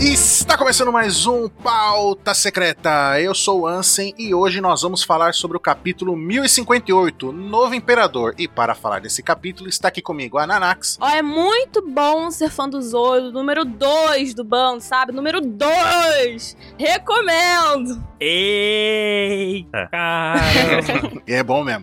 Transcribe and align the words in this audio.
Está 0.00 0.56
começando 0.56 0.90
mais 0.90 1.26
um 1.26 1.48
Pauta 1.48 2.32
Secreta. 2.34 3.20
Eu 3.20 3.34
sou 3.34 3.60
o 3.60 3.66
Ansem 3.66 4.14
e 4.18 4.34
hoje 4.34 4.60
nós 4.60 4.82
vamos 4.82 5.02
falar 5.02 5.34
sobre 5.34 5.56
o 5.56 5.60
capítulo 5.60 6.16
1058, 6.16 7.30
Novo 7.30 7.74
Imperador. 7.74 8.34
E 8.38 8.48
para 8.48 8.74
falar 8.74 9.00
desse 9.00 9.22
capítulo 9.22 9.68
está 9.68 9.88
aqui 9.88 10.00
comigo 10.00 10.38
a 10.38 10.46
Nanax. 10.46 10.98
Ó, 11.00 11.08
é 11.08 11.22
muito 11.22 11.82
bom 11.82 12.30
ser 12.30 12.50
fã 12.50 12.68
do 12.68 12.80
Zoro, 12.80 13.30
número 13.30 13.64
2 13.64 14.34
do 14.34 14.44
bando, 14.44 14.80
sabe? 14.80 15.12
Número 15.12 15.40
2! 15.40 16.56
Recomendo! 16.78 18.02
Eita! 18.24 19.90
E 21.26 21.32
é 21.34 21.42
bom 21.42 21.62
mesmo. 21.64 21.82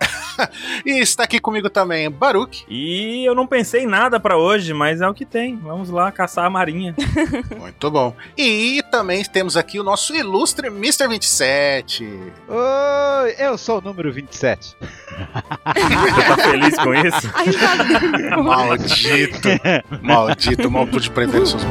e 0.85 0.99
está 0.99 1.23
aqui 1.23 1.39
comigo 1.39 1.69
também 1.69 2.09
Baruch. 2.09 2.65
e 2.69 3.23
eu 3.25 3.33
não 3.33 3.47
pensei 3.47 3.83
em 3.83 3.87
nada 3.87 4.19
pra 4.19 4.37
hoje, 4.37 4.73
mas 4.73 5.01
é 5.01 5.07
o 5.07 5.13
que 5.13 5.25
tem. 5.25 5.55
Vamos 5.57 5.89
lá 5.89 6.11
caçar 6.11 6.45
a 6.45 6.49
marinha. 6.49 6.93
Muito 7.57 7.89
bom. 7.91 8.15
E 8.37 8.81
também 8.91 9.23
temos 9.23 9.55
aqui 9.57 9.79
o 9.79 9.83
nosso 9.83 10.13
ilustre 10.15 10.67
Mr. 10.67 11.07
27. 11.07 12.05
Oi, 12.47 13.35
eu 13.39 13.57
sou 13.57 13.79
o 13.79 13.81
número 13.81 14.11
27. 14.11 14.75
Você 14.79 16.23
tá 16.27 16.37
feliz 16.37 16.75
com 16.77 16.93
isso? 16.93 17.29
Maldito. 18.43 19.49
Maldito, 20.01 20.71
mal 20.71 20.87
pude 20.87 21.09
prever 21.11 21.45
seus 21.47 21.63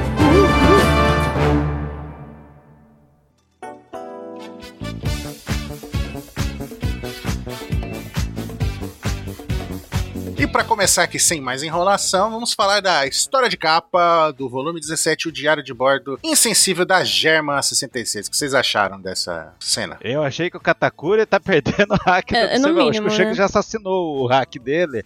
E 10.38 10.46
para 10.46 10.62
começar 10.62 11.02
aqui 11.02 11.18
sem 11.18 11.40
mais 11.40 11.64
enrolação, 11.64 12.30
vamos 12.30 12.52
falar 12.52 12.80
da 12.80 13.04
história 13.08 13.48
de 13.48 13.56
capa 13.56 14.30
do 14.30 14.48
volume 14.48 14.78
17, 14.78 15.26
o 15.28 15.32
Diário 15.32 15.64
de 15.64 15.74
Bordo 15.74 16.16
Insensível 16.22 16.86
da 16.86 17.02
Germa 17.02 17.60
66. 17.60 18.28
O 18.28 18.30
que 18.30 18.36
vocês 18.36 18.54
acharam 18.54 19.00
dessa 19.00 19.52
cena? 19.58 19.98
Eu 20.00 20.22
achei 20.22 20.48
que 20.48 20.56
o 20.56 20.60
Katakuri 20.60 21.26
tá 21.26 21.40
perdendo 21.40 21.92
o 21.92 21.96
hack 22.08 22.30
É, 22.32 22.54
do 22.56 22.60
no 22.60 22.68
seu- 22.68 22.74
mínimo, 22.76 23.08
Acho 23.08 23.16
que 23.16 23.22
o 23.22 23.24
Shanks 23.24 23.30
né? 23.30 23.34
já 23.34 23.44
assassinou 23.46 24.22
o 24.22 24.26
hack 24.28 24.54
dele. 24.60 25.04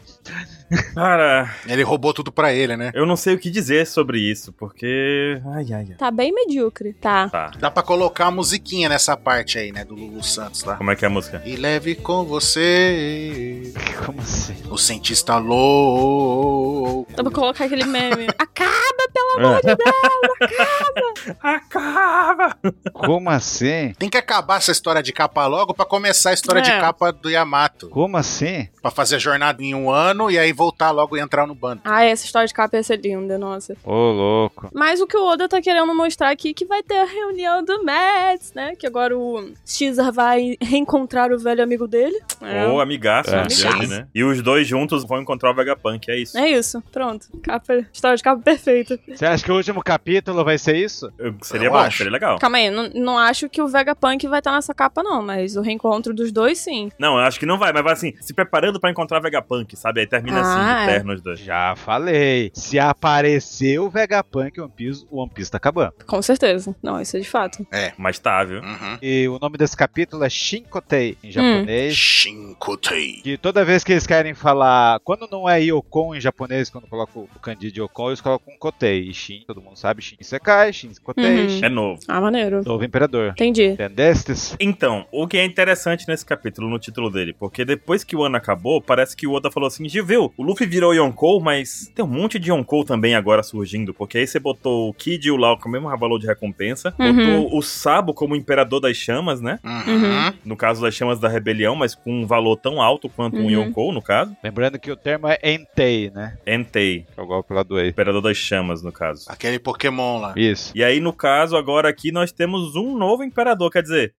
Cara, 0.95 1.55
Ele 1.67 1.83
roubou 1.83 2.13
tudo 2.15 2.31
pra 2.33 2.53
ele, 2.53 2.77
né? 2.77 2.91
eu 2.95 3.05
não 3.07 3.17
sei 3.17 3.35
o 3.35 3.39
que 3.39 3.51
dizer 3.51 3.87
sobre 3.87 4.19
isso, 4.19 4.53
porque. 4.53 5.41
Ai, 5.47 5.65
ai, 5.73 5.87
ai. 5.91 5.97
Tá 5.99 6.11
bem 6.11 6.33
medíocre. 6.33 6.93
Tá. 6.95 7.29
Tá. 7.31 7.51
Dá 7.59 7.71
pra 7.71 7.83
colocar 7.83 8.27
a 8.27 8.31
musiquinha 8.31 8.89
nessa 8.89 9.15
parte 9.17 9.59
aí, 9.59 9.71
né? 9.73 9.85
Do 9.85 9.95
Lulu 9.95 10.23
Santos 10.23 10.63
lá. 10.65 10.77
Como 10.77 10.91
é 10.91 10.97
que 10.97 11.05
é 11.05 11.09
a 11.09 11.11
música? 11.11 11.43
E 11.45 11.57
leve 11.57 11.95
com 11.95 12.25
você 12.25 13.73
Como 14.05 14.21
assim? 14.21 14.57
o 14.71 14.77
cientista 14.79 15.22
louco. 15.39 17.13
Dá 17.15 17.23
pra 17.23 17.33
colocar 17.33 17.65
aquele 17.65 17.85
meme. 17.85 18.27
Acaba, 18.39 19.09
pelo 19.13 19.47
amor 19.47 19.61
de 19.61 19.75
Deus! 19.77 21.37
Acaba! 21.41 22.57
Como 22.93 23.31
assim? 23.31 23.93
Tem 23.99 24.09
que 24.09 24.17
acabar 24.19 24.57
essa 24.59 24.73
história 24.73 25.03
de 25.03 25.13
capa 25.13 25.47
logo 25.47 25.75
pra 25.75 25.85
começar 25.85 26.31
a 26.31 26.35
história 26.35 26.63
de 26.63 26.71
É. 26.71 26.81
capa 26.81 27.13
do 27.13 27.31
Yamato. 27.31 27.89
Como 27.91 28.17
assim? 28.17 28.69
Pra 28.81 28.91
fazer 28.91 29.17
a 29.17 29.19
jornada 29.19 29.63
em 29.63 29.75
um 29.75 29.91
ano 29.91 30.31
e 30.31 30.39
aí 30.39 30.53
voltar 30.53 30.91
logo 30.91 31.17
e 31.17 31.21
entrar 31.21 31.47
no 31.47 31.55
bando. 31.55 31.83
Ai, 31.85 32.11
essa 32.11 32.25
história 32.25 32.47
de 32.49 32.55
capa 32.55 32.77
ia 32.77 32.83
ser 32.83 33.01
linda, 33.01 33.39
nossa. 33.39 33.77
Ô, 33.85 33.93
louco. 34.13 34.69
Mas 34.73 35.01
o 35.01 35.07
que 35.07 35.17
o 35.17 35.25
Oda 35.27 35.49
tá 35.49 35.61
querendo 35.61 35.95
mostrar 35.95 36.31
aqui 36.31 36.51
é 36.51 36.55
que 36.55 36.65
vai 36.65 36.83
ter 36.83 36.99
a 36.99 37.05
reunião 37.05 37.63
do 37.65 37.85
Mads, 37.85 38.53
né? 38.55 38.75
Que 38.77 38.87
agora 38.87 39.17
o 39.17 39.51
Caesar 39.79 40.13
vai 40.13 40.57
reencontrar 40.61 41.31
o 41.33 41.39
velho 41.39 41.63
amigo 41.63 41.87
dele. 41.87 42.19
É. 42.41 42.67
Ou 42.67 42.81
amigaço 42.81 43.31
É. 43.31 43.43
dele, 43.47 43.67
Amigaço. 43.67 43.89
né? 43.91 44.07
E 44.15 44.25
os 44.25 44.43
dois 44.43 44.67
juntos 44.67 45.05
vão 45.13 45.23
encontrar 45.23 45.51
o 45.51 45.55
Vegapunk, 45.55 46.11
é 46.11 46.17
isso. 46.19 46.37
É 46.39 46.49
isso, 46.51 46.83
pronto. 46.93 47.27
Capa, 47.43 47.87
história 47.93 48.17
de 48.17 48.23
capa 48.23 48.43
perfeita. 48.43 48.99
Você 49.09 49.25
acha 49.27 49.45
que 49.45 49.53
o 49.53 49.57
último 49.57 49.83
capítulo 49.83 50.45
vai 50.45 50.59
ser 50.59 50.77
isso? 50.77 51.11
Eu- 51.19 51.35
Seria 51.43 51.69
Eu 51.69 51.73
bom, 51.73 51.79
acho. 51.79 51.99
seria 51.99 52.13
legal. 52.13 52.39
Calma 52.39 52.59
aí, 52.59 52.71
não, 52.71 52.89
não 52.95 53.19
acho 53.19 53.49
que 53.49 53.61
o 53.61 53.69
Vegapunk 53.69 54.27
vai 54.29 54.39
estar 54.41 54.53
nessa 54.53 54.75
capa, 54.75 55.03
não, 55.03 55.23
mas 55.23 55.57
o 55.57 55.61
reencontro 55.61 56.15
dos 56.15 56.33
dois, 56.33 56.59
sim. 56.59 56.91
Não, 56.99 57.19
eu 57.19 57.25
acho 57.25 57.39
que 57.39 57.47
não 57.47 57.59
vai, 57.59 57.73
mas 57.73 57.83
vai 57.85 57.93
assim, 57.93 58.13
se 58.21 58.33
preparando 58.35 58.81
pra 58.81 58.91
encontrar 58.91 59.19
o 59.19 59.23
Vegapunk, 59.23 59.77
sabe? 59.77 60.01
Aí 60.01 60.07
termina 60.07 60.41
Ah, 60.41 60.43
assim, 60.83 60.91
é. 60.91 60.95
terno 60.95 61.13
os 61.13 61.21
dois. 61.21 61.39
Já 61.41 61.75
falei. 61.77 62.51
Se 62.55 62.79
aparecer 62.79 63.79
o 63.79 63.91
Vegapunk 63.91 64.61
One 64.61 64.73
Piece, 64.75 65.07
o 65.11 65.21
One 65.21 65.31
Piece 65.33 65.51
tá 65.51 65.57
acabando. 65.59 65.93
Com 66.07 66.23
certeza. 66.23 66.75
Não, 66.83 67.01
isso 67.01 67.17
é 67.17 67.21
de 67.21 67.29
fato. 67.29 67.67
Mas 67.99 68.19
tá, 68.19 68.43
viu? 68.45 68.61
Uhum. 68.61 68.99
E 69.03 69.29
o 69.29 69.39
nome 69.39 69.59
desse 69.59 69.77
capítulo 69.77 70.25
é 70.25 70.31
Shinkotei, 70.31 71.17
em 71.23 71.31
japonês. 71.31 71.95
Shinkotei. 71.97 73.21
Que 73.23 73.37
toda 73.37 73.65
vez 73.65 73.85
que 73.85 73.93
eles 73.93 74.07
querem 74.07 74.35
falar. 74.35 75.01
Quando 75.05 75.29
não 75.31 75.49
é 75.49 75.61
Yokon 75.61 76.15
em 76.15 76.21
japonês, 76.21 76.71
quando 76.71 76.87
colocam 76.87 77.29
o 77.35 77.39
kanji 77.41 77.71
de 77.73 77.81
Yokon, 77.81 78.09
eles 78.09 78.21
colocam 78.21 78.55
Kotei. 78.59 79.09
E 79.09 79.13
Shin, 79.15 79.43
todo 79.47 79.61
mundo 79.61 79.77
sabe, 79.77 80.01
Shin 80.03 80.17
Sekai, 80.21 80.73
Shin 80.73 80.93
Kotei, 81.03 81.43
Uhum. 81.43 81.49
Shin 81.49 81.65
É 81.65 81.69
novo. 81.69 82.01
Ah, 82.09 82.21
maneiro. 82.21 82.63
Novo 82.65 82.85
Imperador. 82.85 83.31
Entendi. 83.31 83.65
Entendestes? 83.69 84.57
Então, 84.61 85.07
o 85.13 85.27
que 85.27 85.37
é 85.39 85.45
interessante 85.45 86.07
nesse 86.09 86.25
capítulo, 86.25 86.69
no 86.69 86.79
título 86.79 87.11
dele, 87.11 87.35
porque 87.39 87.65
depois 87.65 88.05
que 88.05 88.15
o 88.17 88.23
ano 88.23 88.37
acabou, 88.37 88.81
parece 88.81 89.17
que 89.17 89.27
o 89.27 89.33
Oda 89.33 89.51
falou 89.51 89.67
assim, 89.67 89.89
Gil, 89.89 90.05
viu, 90.05 90.33
o 90.37 90.43
Luffy 90.43 90.67
virou 90.67 90.93
Yonkou, 90.95 91.41
mas 91.41 91.91
tem 91.95 92.05
um 92.05 92.09
monte 92.09 92.39
de 92.39 92.51
Yonkou 92.51 92.85
também 92.85 93.15
agora 93.15 93.43
surgindo, 93.43 93.93
porque 93.95 94.19
aí 94.19 94.27
você 94.27 94.39
botou 94.39 94.89
o 94.89 94.95
Kid 94.95 95.27
e 95.27 95.31
o 95.31 95.37
Lau 95.37 95.59
com 95.59 95.69
o 95.69 95.73
mesmo 95.73 95.89
valor 95.97 96.19
de 96.19 96.27
recompensa, 96.27 96.95
Uhum. 96.99 97.13
botou 97.17 97.59
o 97.59 97.63
Sabo 97.63 98.15
como 98.15 98.37
Imperador 98.37 98.81
das 98.81 98.97
Chamas, 98.97 99.41
né? 99.41 99.59
Uhum. 99.65 100.33
No 100.45 100.57
caso 100.57 100.81
das 100.83 100.95
Chamas 100.95 101.19
da 101.19 101.29
Rebelião, 101.29 101.75
mas 101.75 101.95
com 101.95 102.23
um 102.23 102.27
valor 102.27 102.57
tão 102.57 102.81
alto 102.81 103.09
quanto 103.09 103.37
um 103.39 103.45
Uhum. 103.45 103.51
Yonkou, 103.51 103.93
no 103.93 104.03
caso. 104.03 104.37
Lembrando 104.43 104.79
que 104.79 104.92
o 104.93 104.97
termo 104.97 105.27
é 105.29 105.39
Entei, 105.43 106.11
né? 106.11 106.37
Entei, 106.47 107.07
Que 107.13 107.21
é 107.21 107.23
o 107.23 107.27
golpe 107.27 107.53
lá 107.53 107.63
do 107.63 107.79
Ei. 107.79 107.89
Imperador 107.89 108.23
das 108.23 108.37
Chamas, 108.37 108.83
no 108.83 108.93
caso. 108.93 109.25
Aquele 109.29 109.59
Pokémon 109.59 110.21
lá. 110.21 110.35
Isso. 110.37 110.73
E 110.75 110.85
aí, 110.85 111.01
no 111.01 111.13
caso, 111.13 111.57
agora 111.57 111.89
aqui 111.89 112.13
nós 112.13 112.33
temos 112.33 112.77
um 112.77 112.97
novo 112.97 113.25
Imperador, 113.25 113.71
quer 113.71 113.83
dizer, 113.83 114.15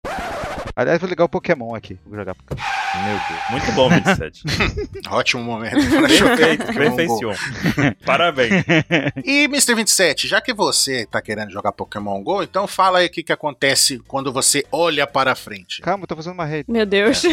Aliás, 0.75 1.00
vou 1.00 1.07
ligar 1.07 1.25
o 1.25 1.29
Pokémon 1.29 1.75
aqui. 1.75 2.00
Vou 2.06 2.17
jogar 2.17 2.34
Pokémon. 2.34 2.59
meu 3.06 3.16
Deus, 3.16 3.50
muito 3.51 3.72
bom, 3.73 3.89
27. 3.89 4.44
Ótimo 5.09 5.44
momento. 5.44 5.75
Perfeito, 5.75 6.66
perfeição. 6.73 7.31
Parabéns. 8.06 8.63
E, 9.23 9.44
Mr. 9.45 9.75
27, 9.75 10.28
já 10.28 10.41
que 10.41 10.53
você 10.53 11.06
tá 11.06 11.22
querendo 11.22 11.51
jogar 11.51 11.72
Pokémon 11.72 12.22
GO, 12.22 12.44
então 12.44 12.67
fala 12.67 13.00
aí 13.00 13.07
o 13.07 13.09
que, 13.09 13.23
que 13.23 13.31
acontece 13.31 14.00
quando 14.07 14.33
você 14.33 14.66
olha 14.72 15.06
para 15.06 15.35
frente. 15.35 15.81
Calma, 15.81 16.03
eu 16.03 16.07
tô 16.07 16.16
fazendo 16.16 16.33
uma 16.33 16.45
rede. 16.45 16.72
Meu 16.72 16.85
Deus. 16.85 17.23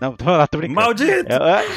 Não, 0.00 0.16
tô 0.16 0.24
lá, 0.24 0.46
tô 0.46 0.58
brincando. 0.58 0.80
Maldito! 0.80 1.32
É, 1.32 1.36
é. 1.36 1.64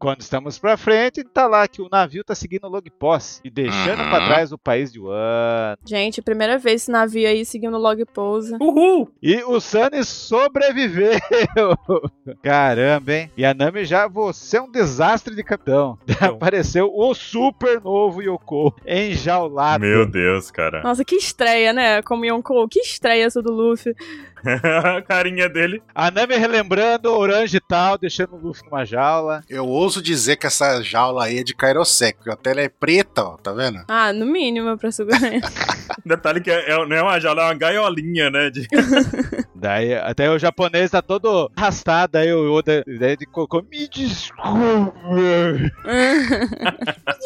Quando 0.00 0.22
estamos 0.22 0.58
pra 0.58 0.78
frente, 0.78 1.22
tá 1.22 1.46
lá 1.46 1.68
que 1.68 1.82
o 1.82 1.88
navio 1.92 2.24
tá 2.24 2.34
seguindo 2.34 2.64
o 2.64 2.70
log 2.70 2.88
posse 2.90 3.38
e 3.44 3.50
deixando 3.50 4.00
Uhum. 4.02 4.08
pra 4.08 4.26
trás 4.26 4.50
o 4.50 4.56
país 4.56 4.90
de 4.90 4.98
Wano. 4.98 5.76
Gente, 5.86 6.22
primeira 6.22 6.56
vez 6.58 6.82
esse 6.82 6.90
navio 6.90 7.28
aí 7.28 7.44
seguindo 7.44 7.76
o 7.76 7.80
log 7.80 8.02
pose. 8.06 8.56
Uhul! 8.58 9.10
E 9.22 9.36
o 9.44 9.60
Sunny 9.60 10.02
sobreviveu! 10.02 11.20
Caramba, 12.42 13.12
hein? 13.12 13.30
E 13.36 13.44
a 13.44 13.52
Nami 13.52 13.84
já, 13.84 14.08
você 14.08 14.56
é 14.56 14.62
um 14.62 14.70
desastre 14.70 15.34
de 15.34 15.42
capitão. 15.44 15.98
Então. 16.10 16.34
Apareceu 16.34 16.90
o 16.92 17.14
super 17.14 17.80
novo 17.80 18.20
Yoko 18.22 18.74
enjaulado. 18.86 19.84
Meu 19.84 20.04
Deus, 20.06 20.50
cara. 20.50 20.82
Nossa, 20.82 21.04
que 21.04 21.14
estreia, 21.16 21.72
né? 21.72 22.02
Como 22.02 22.24
Yonkou. 22.24 22.68
Que 22.68 22.80
estreia 22.80 23.24
essa 23.26 23.40
do 23.40 23.50
Luffy. 23.52 23.94
A 24.44 25.02
carinha 25.06 25.48
dele. 25.48 25.82
A 25.94 26.10
Nami 26.10 26.36
relembrando 26.36 27.10
orange 27.12 27.56
e 27.56 27.60
tal, 27.60 27.98
deixando 27.98 28.34
o 28.34 28.38
Luffy 28.38 28.64
numa 28.64 28.84
jaula. 28.84 29.42
Eu 29.48 29.66
ouso 29.66 30.02
dizer 30.02 30.36
que 30.36 30.46
essa 30.46 30.80
jaula 30.82 31.24
aí 31.24 31.38
é 31.38 31.42
de 31.44 31.54
Kairosek, 31.54 32.18
porque 32.18 32.30
a 32.30 32.36
tela 32.36 32.60
é 32.60 32.68
preta, 32.68 33.22
ó, 33.24 33.36
tá 33.36 33.52
vendo? 33.52 33.82
Ah, 33.88 34.12
no 34.12 34.26
mínimo, 34.26 34.76
pra 34.78 34.90
segurar. 34.90 35.20
Detalhe 36.04 36.40
que 36.40 36.50
é, 36.50 36.70
é- 36.70 36.86
não 36.86 36.96
é 36.96 37.02
uma 37.02 37.20
jaula, 37.20 37.42
é 37.42 37.44
uma 37.46 37.54
gaiolinha, 37.54 38.30
né? 38.30 38.50
de- 38.50 38.66
Daí 39.60 39.94
até 39.94 40.30
o 40.30 40.38
japonês 40.38 40.90
tá 40.90 41.02
todo 41.02 41.50
arrastado, 41.54 42.16
aí 42.16 42.32
o 42.32 42.52
Oda 42.52 42.82
daí 42.86 43.12
ele 43.12 43.26
colocou, 43.26 43.62
me 43.70 43.86
desculpe. 43.88 45.70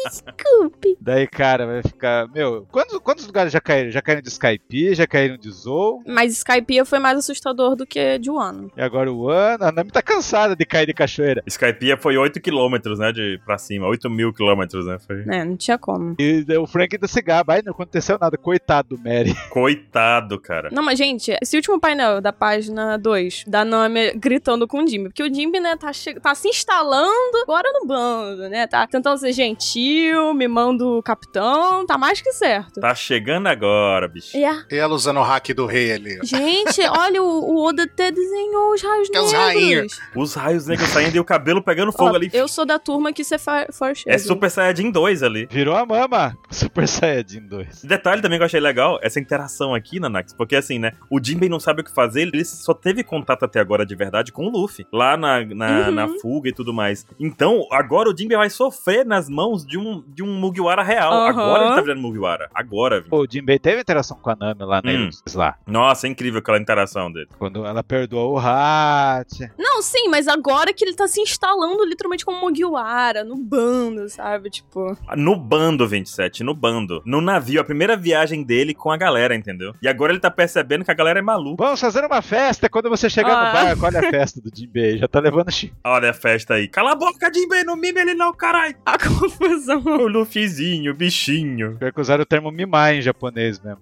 Desculpe. 0.03 0.97
Daí, 1.01 1.27
cara, 1.27 1.65
vai 1.65 1.81
ficar. 1.83 2.27
Meu, 2.29 2.65
quantos, 2.71 2.97
quantos 2.99 3.25
lugares 3.25 3.53
já 3.53 3.61
caíram? 3.61 3.91
Já 3.91 4.01
caíram 4.01 4.21
de 4.21 4.29
Skype, 4.29 4.95
já 4.95 5.07
caíram 5.07 5.37
de 5.37 5.49
Zou, 5.51 6.01
Mas 6.05 6.33
Skypiea 6.33 6.83
foi 6.85 6.99
mais 6.99 7.17
assustador 7.17 7.75
do 7.75 7.85
que 7.85 8.17
de 8.17 8.29
Wano. 8.29 8.71
e 8.75 8.81
agora 8.81 9.11
o 9.11 9.29
Ano. 9.29 9.63
A 9.65 9.71
Nami 9.71 9.91
tá 9.91 10.01
cansada 10.01 10.55
de 10.55 10.65
cair 10.65 10.87
de 10.87 10.93
cachoeira. 10.93 11.43
Skypiea 11.47 11.97
foi 11.97 12.17
8 12.17 12.41
km, 12.41 12.75
né? 12.97 13.11
De, 13.11 13.39
pra 13.45 13.57
cima, 13.57 13.87
8 13.87 14.09
mil 14.09 14.33
quilômetros, 14.33 14.85
né? 14.85 14.97
Foi... 15.05 15.23
É, 15.27 15.43
não 15.45 15.55
tinha 15.55 15.77
como. 15.77 16.15
E 16.19 16.45
o 16.57 16.67
Frank 16.67 16.95
ainda 16.95 17.07
se 17.07 17.21
gaba. 17.21 17.53
Ai, 17.53 17.61
não 17.63 17.71
aconteceu 17.71 18.17
nada. 18.19 18.37
Coitado 18.37 18.95
do 18.95 18.97
Mary. 18.97 19.33
Coitado, 19.49 20.39
cara. 20.39 20.69
Não, 20.71 20.83
mas, 20.83 20.97
gente, 20.97 21.35
esse 21.41 21.55
último 21.55 21.79
painel 21.79 22.21
da 22.25 22.33
página 22.33 22.97
2, 22.97 23.43
da 23.45 23.63
Nami 23.63 24.13
gritando 24.15 24.67
com 24.67 24.83
o 24.83 24.87
Jimmy, 24.87 25.09
porque 25.09 25.21
o 25.21 25.31
Jimmy, 25.31 25.59
né, 25.59 25.75
tá, 25.77 25.91
tá 26.23 26.33
se 26.33 26.47
instalando 26.49 27.37
agora 27.43 27.71
no 27.71 27.85
bando, 27.85 28.49
né? 28.49 28.65
Tá 28.65 28.87
tentando 28.87 29.19
ser 29.19 29.31
gentil 29.31 30.33
mimando 30.33 30.97
o 30.97 31.03
capitão, 31.03 31.85
tá 31.85 31.99
mais 31.99 32.21
que 32.21 32.31
certo. 32.31 32.81
Tá 32.81 32.95
chegando 32.95 33.45
agora, 33.45 34.07
bicho. 34.07 34.35
Yeah. 34.35 34.65
E 34.71 34.75
ela 34.75 34.95
usando 34.95 35.17
o 35.17 35.23
hack 35.23 35.49
do 35.53 35.67
rei 35.67 35.91
ali. 35.91 36.17
ó. 36.19 36.25
Gente, 36.25 36.81
olha, 36.89 37.21
o, 37.21 37.27
o 37.27 37.63
Oda 37.63 37.83
até 37.83 38.09
desenhou 38.11 38.73
os 38.73 38.81
raios 38.81 39.09
Que 39.09 39.17
é 39.17 39.21
os 39.21 39.31
negros. 39.31 39.45
rainhos. 39.53 40.01
Os 40.15 40.33
raios 40.33 40.65
negros 40.65 40.89
saindo 40.89 41.15
e 41.15 41.19
o 41.19 41.23
cabelo 41.23 41.61
pegando 41.61 41.91
fogo 41.91 42.11
Ó, 42.11 42.15
ali. 42.15 42.31
Eu 42.33 42.47
sou 42.47 42.65
da 42.65 42.79
turma 42.79 43.13
que 43.13 43.23
você 43.23 43.37
faz 43.37 43.67
É 44.07 44.17
Super 44.17 44.49
Saiyajin 44.49 44.89
2 44.89 45.21
ali. 45.21 45.47
Virou 45.51 45.75
a 45.75 45.85
mama. 45.85 46.35
Super 46.49 46.87
Saiyajin 46.87 47.41
2. 47.41 47.83
Detalhe 47.83 48.21
também 48.21 48.39
que 48.39 48.43
eu 48.43 48.47
achei 48.47 48.59
legal, 48.59 48.97
essa 49.03 49.19
interação 49.19 49.75
aqui, 49.75 49.99
Nanax, 49.99 50.33
porque 50.33 50.55
assim, 50.55 50.79
né, 50.79 50.93
o 51.09 51.23
Jinbei 51.23 51.49
não 51.49 51.59
sabe 51.59 51.81
o 51.81 51.83
que 51.83 51.93
fazer, 51.93 52.14
ele 52.15 52.43
só 52.45 52.73
teve 52.73 53.03
contato 53.03 53.43
até 53.43 53.59
agora 53.59 53.85
de 53.85 53.95
verdade 53.95 54.31
com 54.31 54.45
o 54.47 54.49
Luffy, 54.49 54.85
lá 54.91 55.15
na, 55.17 55.43
na, 55.45 55.75
Uhum. 55.85 55.91
na 55.91 56.07
fuga 56.19 56.49
e 56.49 56.53
tudo 56.53 56.73
mais. 56.73 57.05
Então, 57.19 57.67
agora 57.71 58.09
o 58.09 58.15
Jinbei 58.17 58.37
vai 58.37 58.49
sofrer 58.49 59.05
nas 59.05 59.27
mãos 59.29 59.65
de 59.65 59.77
um, 59.77 60.03
de 60.07 60.23
um 60.23 60.33
Mugiwara 60.39 60.83
real. 60.83 61.11
Aham. 61.13 61.29
Agora 61.29 61.65
ele 61.65 61.75
tá 61.75 61.81
virando 61.81 62.01
Mugiwara. 62.01 62.49
Agora, 62.53 63.01
viu? 63.01 63.09
Pô, 63.09 63.21
o 63.23 63.27
Jinbei 63.29 63.59
teve 63.59 63.81
interação 63.81 64.17
com 64.21 64.29
a 64.29 64.35
Nami 64.35 64.63
lá 64.63 64.81
na 64.83 64.91
Hum. 64.91 65.09
Lá. 65.33 65.55
Nossa, 65.67 66.07
é 66.07 66.09
incrível 66.09 66.39
aquela 66.39 66.57
interação 66.59 67.11
dele. 67.11 67.27
Quando 67.37 67.65
ela 67.65 67.83
perdoou 67.83 68.33
o 68.35 68.39
Hat. 68.39 69.51
Não, 69.57 69.81
sim, 69.81 70.07
mas 70.09 70.27
agora 70.27 70.73
que 70.73 70.83
ele 70.85 70.93
tá 70.95 71.07
se 71.07 71.19
instalando 71.21 71.83
literalmente 71.85 72.25
como 72.25 72.39
Mugiwara, 72.41 73.23
no 73.23 73.35
bando, 73.37 74.07
sabe? 74.09 74.49
Tipo. 74.49 74.97
No 75.15 75.35
bando, 75.35 75.87
27, 75.87 76.43
no 76.43 76.53
bando. 76.53 77.01
No 77.05 77.19
navio, 77.21 77.61
a 77.61 77.63
primeira 77.63 77.95
viagem 77.97 78.43
dele 78.43 78.73
com 78.73 78.91
a 78.91 78.97
galera, 78.97 79.35
entendeu? 79.35 79.73
E 79.81 79.87
agora 79.87 80.11
ele 80.11 80.19
tá 80.19 80.31
percebendo 80.31 80.85
que 80.85 80.91
a 80.91 80.95
galera 80.95 81.19
é 81.19 81.21
maluca. 81.21 81.63
Vamos 81.63 81.79
fazer 81.79 82.04
uma 82.07 82.21
festa 82.21 82.69
quando 82.69 82.89
você 82.89 83.09
chegar 83.09 83.33
Ah. 83.35 83.47
no 83.47 83.53
barco. 83.53 83.85
Olha 83.85 83.99
a 83.99 84.11
festa 84.11 84.41
do 84.41 84.49
Jinbei. 84.55 84.97
Já 84.97 85.07
tá 85.07 85.19
levando 85.19 85.51
chi. 85.51 85.73
Olha 85.83 86.09
a 86.11 86.13
festa 86.13 86.55
aí. 86.55 86.67
Cala 86.67 86.91
a 86.91 86.95
boca, 86.95 87.31
Jinbei, 87.33 87.63
não 87.63 87.75
mime 87.75 87.99
ele 88.01 88.13
não, 88.13 88.33
caralho. 88.33 88.75
A 88.85 88.97
confusão. 88.97 89.83
O 89.85 90.07
Luffyzinho, 90.07 90.91
o 90.91 90.95
bichinho. 90.95 91.75
Pior 91.77 91.91
que 91.93 92.01
usaram 92.01 92.23
o 92.23 92.25
termo 92.25 92.51
mimar 92.51 92.93
em 92.93 93.01
japonês 93.01 93.59
mesmo. 93.59 93.79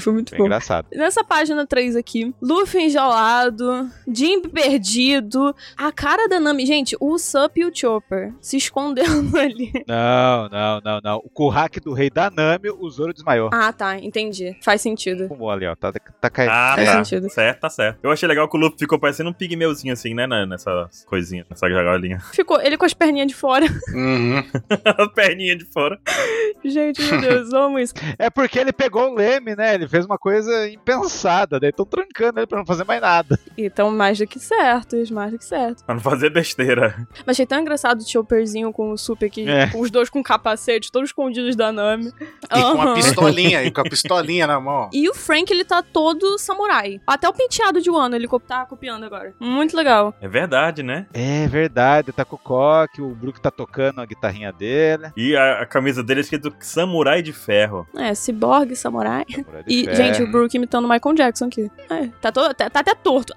Foi 0.00 0.12
muito 0.12 0.30
Foi 0.30 0.38
bom. 0.38 0.44
engraçado. 0.44 0.86
Nessa 0.92 1.22
página 1.22 1.66
3 1.66 1.96
aqui, 1.96 2.34
Luffy 2.40 2.84
enjaulado, 2.84 3.88
Jimbe 4.10 4.48
perdido, 4.48 5.54
a 5.76 5.92
cara 5.92 6.28
da 6.28 6.40
Nami. 6.40 6.64
Gente, 6.66 6.96
o 7.00 7.18
Sup 7.18 7.56
e 7.58 7.64
o 7.64 7.70
Chopper 7.74 8.32
se 8.40 8.56
escondendo 8.56 9.36
ali. 9.38 9.72
Não, 9.86 10.48
não, 10.48 10.80
não, 10.84 11.00
não. 11.02 11.16
O 11.18 11.28
Kurrak 11.28 11.80
do 11.80 11.92
rei 11.92 12.08
da 12.10 12.30
Nami, 12.30 12.70
o 12.70 12.88
Zoro 12.90 13.12
desmaiou. 13.12 13.50
Ah, 13.52 13.72
tá, 13.72 13.98
entendi. 13.98 14.56
Faz 14.62 14.80
sentido. 14.80 15.28
Fumou 15.28 15.50
ali, 15.50 15.66
ó. 15.66 15.74
Tá, 15.74 15.92
tá 15.92 16.30
caindo. 16.30 16.50
Ah, 16.50 16.72
Faz 16.76 16.88
tá. 16.88 17.04
sentido. 17.04 17.30
Certo, 17.30 17.60
tá 17.60 17.70
certo. 17.70 17.98
Eu 18.02 18.10
achei 18.10 18.28
legal 18.28 18.48
que 18.48 18.56
o 18.56 18.60
Luffy 18.60 18.78
ficou 18.78 18.98
parecendo 18.98 19.30
um 19.30 19.32
pigmeuzinho 19.32 19.92
assim, 19.92 20.14
né? 20.14 20.26
Nessa 20.46 20.88
coisinha, 21.06 21.44
nessa 21.48 21.68
galinha. 21.68 22.18
Ficou 22.32 22.60
ele 22.60 22.76
com 22.76 22.84
as 22.84 22.94
perninhas 22.94 23.28
de 23.28 23.34
fora. 23.34 23.66
Uhum. 23.96 24.38
A 24.84 25.08
perninha 25.08 25.56
de 25.56 25.64
fora. 25.64 25.98
Gente, 26.64 27.02
meu 27.02 27.20
Deus, 27.20 27.52
amo 27.52 27.78
isso. 27.78 27.94
É 28.18 28.28
porque 28.28 28.58
ele 28.58 28.72
pegou 28.72 29.10
o 29.10 29.14
Leme, 29.14 29.54
né? 29.56 29.65
Ele 29.74 29.88
fez 29.88 30.04
uma 30.04 30.18
coisa 30.18 30.68
impensada. 30.68 31.58
Daí 31.60 31.70
estão 31.70 31.84
trancando 31.86 32.40
ele 32.40 32.46
pra 32.46 32.58
não 32.58 32.66
fazer 32.66 32.84
mais 32.84 33.00
nada. 33.00 33.38
E 33.56 33.68
tão 33.70 33.90
mais 33.90 34.18
do 34.18 34.26
que 34.26 34.38
certos, 34.38 35.10
mais 35.10 35.32
do 35.32 35.38
que 35.38 35.44
certo. 35.44 35.84
Pra 35.84 35.94
não 35.94 36.02
fazer 36.02 36.30
besteira. 36.30 37.06
Mas 37.26 37.34
achei 37.36 37.46
tão 37.46 37.60
engraçado 37.60 38.00
o 38.00 38.08
Chopperzinho 38.08 38.72
com 38.72 38.90
o 38.92 38.96
Sup 38.98 39.22
aqui, 39.24 39.48
É. 39.48 39.70
os 39.74 39.90
dois 39.90 40.08
com 40.10 40.22
capacete, 40.22 40.90
todos 40.90 41.10
escondidos 41.10 41.56
da 41.56 41.72
Nami. 41.72 42.12
E 42.44 42.62
com 42.62 42.82
a 42.82 42.94
pistolinha, 42.94 43.62
e 43.62 43.70
com 43.70 43.80
a 43.80 43.84
pistolinha 43.88 44.46
na 44.46 44.60
mão. 44.60 44.90
E 44.92 45.08
o 45.08 45.14
Frank, 45.14 45.52
ele 45.52 45.64
tá 45.64 45.82
todo 45.82 46.38
samurai. 46.38 47.00
Até 47.06 47.28
o 47.28 47.32
penteado 47.32 47.80
de 47.80 47.90
Wano 47.90 48.14
ele 48.16 48.28
tá 48.46 48.64
copiando 48.66 49.04
agora. 49.04 49.34
Muito 49.40 49.76
legal. 49.76 50.14
É 50.20 50.28
verdade, 50.28 50.82
né? 50.82 51.06
É 51.12 51.46
verdade. 51.48 52.12
Tá 52.12 52.24
com 52.24 52.36
o 52.36 52.38
coque, 52.38 53.00
o 53.02 53.08
Brook 53.14 53.40
tá 53.40 53.50
tocando 53.50 54.00
a 54.00 54.06
guitarrinha 54.06 54.52
dele. 54.52 55.10
E 55.16 55.34
a, 55.36 55.62
a 55.62 55.66
camisa 55.66 56.02
dele 56.02 56.20
é 56.20 56.22
escrito 56.22 56.52
Samurai 56.60 57.22
de 57.22 57.32
Ferro. 57.32 57.86
É, 57.96 58.14
ciborgue, 58.14 58.76
samurai. 58.76 59.24
E, 59.66 59.84
ferro. 59.84 59.96
gente, 59.96 60.22
o 60.22 60.30
Brook 60.30 60.54
imitando 60.56 60.84
o 60.84 60.88
Michael 60.88 61.14
Jackson 61.14 61.46
aqui. 61.46 61.70
É, 61.90 62.08
tá, 62.20 62.30
todo, 62.32 62.52
tá, 62.54 62.68
tá 62.70 62.80
até 62.80 62.94
torto. 62.94 63.34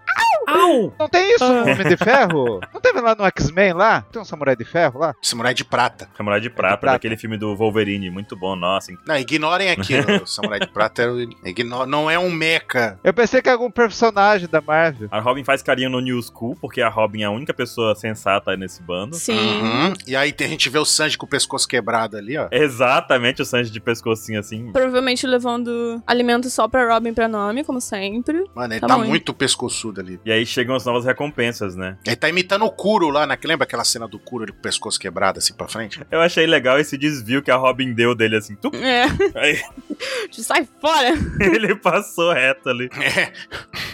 Au! 0.48 0.94
Não 1.00 1.08
tem 1.08 1.36
isso 1.36 1.46
no 1.48 1.60
Ah. 1.60 1.62
Homem 1.64 1.88
de 1.88 1.98
Ferro? 1.98 2.60
Não 2.74 2.82
teve 2.82 3.00
lá 3.02 3.14
no 3.16 3.26
X-Men 3.26 3.74
lá? 3.74 4.02
Tem 4.12 4.22
um 4.22 4.26
samurai 4.26 4.56
de 4.56 4.66
ferro 4.66 5.00
lá? 5.00 5.16
Samurai 5.22 5.54
de 5.54 5.64
prata. 5.64 6.10
Samurai 6.18 6.40
de 6.42 6.50
Prata, 6.50 6.78
Prata. 6.78 6.96
daquele 6.96 7.16
filme 7.18 7.38
do 7.38 7.56
Wolverine. 7.56 8.10
Muito 8.10 8.36
bom, 8.36 8.56
nossa. 8.56 8.92
Não, 9.08 9.16
ignorem 9.18 9.70
aquilo. 9.70 10.00
O 10.24 10.28
Samurai 10.28 10.60
de 10.60 10.68
prata 10.68 11.04
era 11.04 11.14
o- 11.14 11.22
igno- 11.46 11.86
não 11.86 12.10
é 12.10 12.18
um 12.18 12.32
mecha. 12.32 12.98
Eu 13.04 13.14
pensei 13.14 13.42
que 13.42 13.48
era 13.50 13.56
algum 13.56 13.70
personagem 13.72 14.48
da 14.50 14.60
Marvel. 14.60 15.08
A 15.12 15.20
Robin 15.20 15.44
faz 15.44 15.62
carinho 15.62 15.90
no 15.90 16.00
New 16.00 16.20
School, 16.22 16.58
porque 16.60 16.82
a 16.82 16.90
Robin 16.90 17.22
é 17.22 17.26
a 17.26 17.32
única 17.32 17.54
pessoa 17.54 17.94
sensata 17.96 18.56
nesse 18.58 18.82
bando. 18.82 19.16
Sim. 19.16 19.38
Uhum. 19.62 19.94
E 20.08 20.16
aí 20.16 20.32
tem- 20.34 20.48
a 20.48 20.50
gente 20.50 20.68
vê 20.70 20.80
o 20.80 20.86
Sanji 20.86 21.18
com 21.18 21.26
o 21.26 21.30
pescoço 21.30 21.68
quebrado 21.68 22.18
ali, 22.18 22.38
ó. 22.38 22.48
Exatamente 22.52 23.42
o 23.42 23.46
Sanji 23.46 23.70
de 23.72 23.80
pescocinho 23.80 24.40
assim. 24.40 24.72
Provavelmente 24.72 25.28
levando 25.28 26.02
alimento 26.10 26.50
só 26.50 26.68
pra 26.68 26.92
Robin 26.94 27.10
e 27.10 27.14
pra 27.14 27.28
Nami, 27.28 27.64
como 27.64 27.80
sempre. 27.80 28.44
Mano, 28.56 28.74
ele 28.74 28.80
Tá 28.82 28.88
tá, 28.88 28.98
hein? 28.98 29.06
muito 29.08 29.34
pescoçudo 29.34 30.02
ali. 30.02 30.20
E 30.26 30.32
aí 30.32 30.46
chegam 30.46 30.76
as 30.76 30.86
novas 30.86 31.06
recompensas, 31.06 31.76
né? 31.76 31.98
Ele 32.06 32.16
tá 32.16 32.28
imitando 32.30 32.66
o 32.66 32.72
Kuro 32.72 33.10
lá, 33.10 33.26
né? 33.28 33.38
Lembra 33.44 33.64
aquela 33.66 33.84
cena 33.84 34.08
do 34.08 34.20
Kuro 34.20 34.44
ele 34.46 34.52
com 34.52 34.60
o 34.60 34.62
pescoço 34.62 35.00
quebrado 35.00 35.40
assim 35.40 35.54
pra 35.54 35.68
frente? 35.68 36.02
Eu 36.12 36.22
achei 36.22 36.46
legal 36.46 36.80
esse 36.80 36.98
desvio 36.98 37.42
que 37.42 37.52
a 37.52 37.56
Robin 37.56 37.94
deu 37.94 38.14
dele 38.16 38.36
assim. 38.38 38.56
Tu... 38.56 38.70
É. 38.76 39.06
Aí 39.36 39.62
Sai 40.32 40.68
fora! 40.80 41.10
ele 41.42 41.76
passou 41.76 42.32
reto 42.32 42.70
ali. 42.70 42.90
É. 42.94 43.32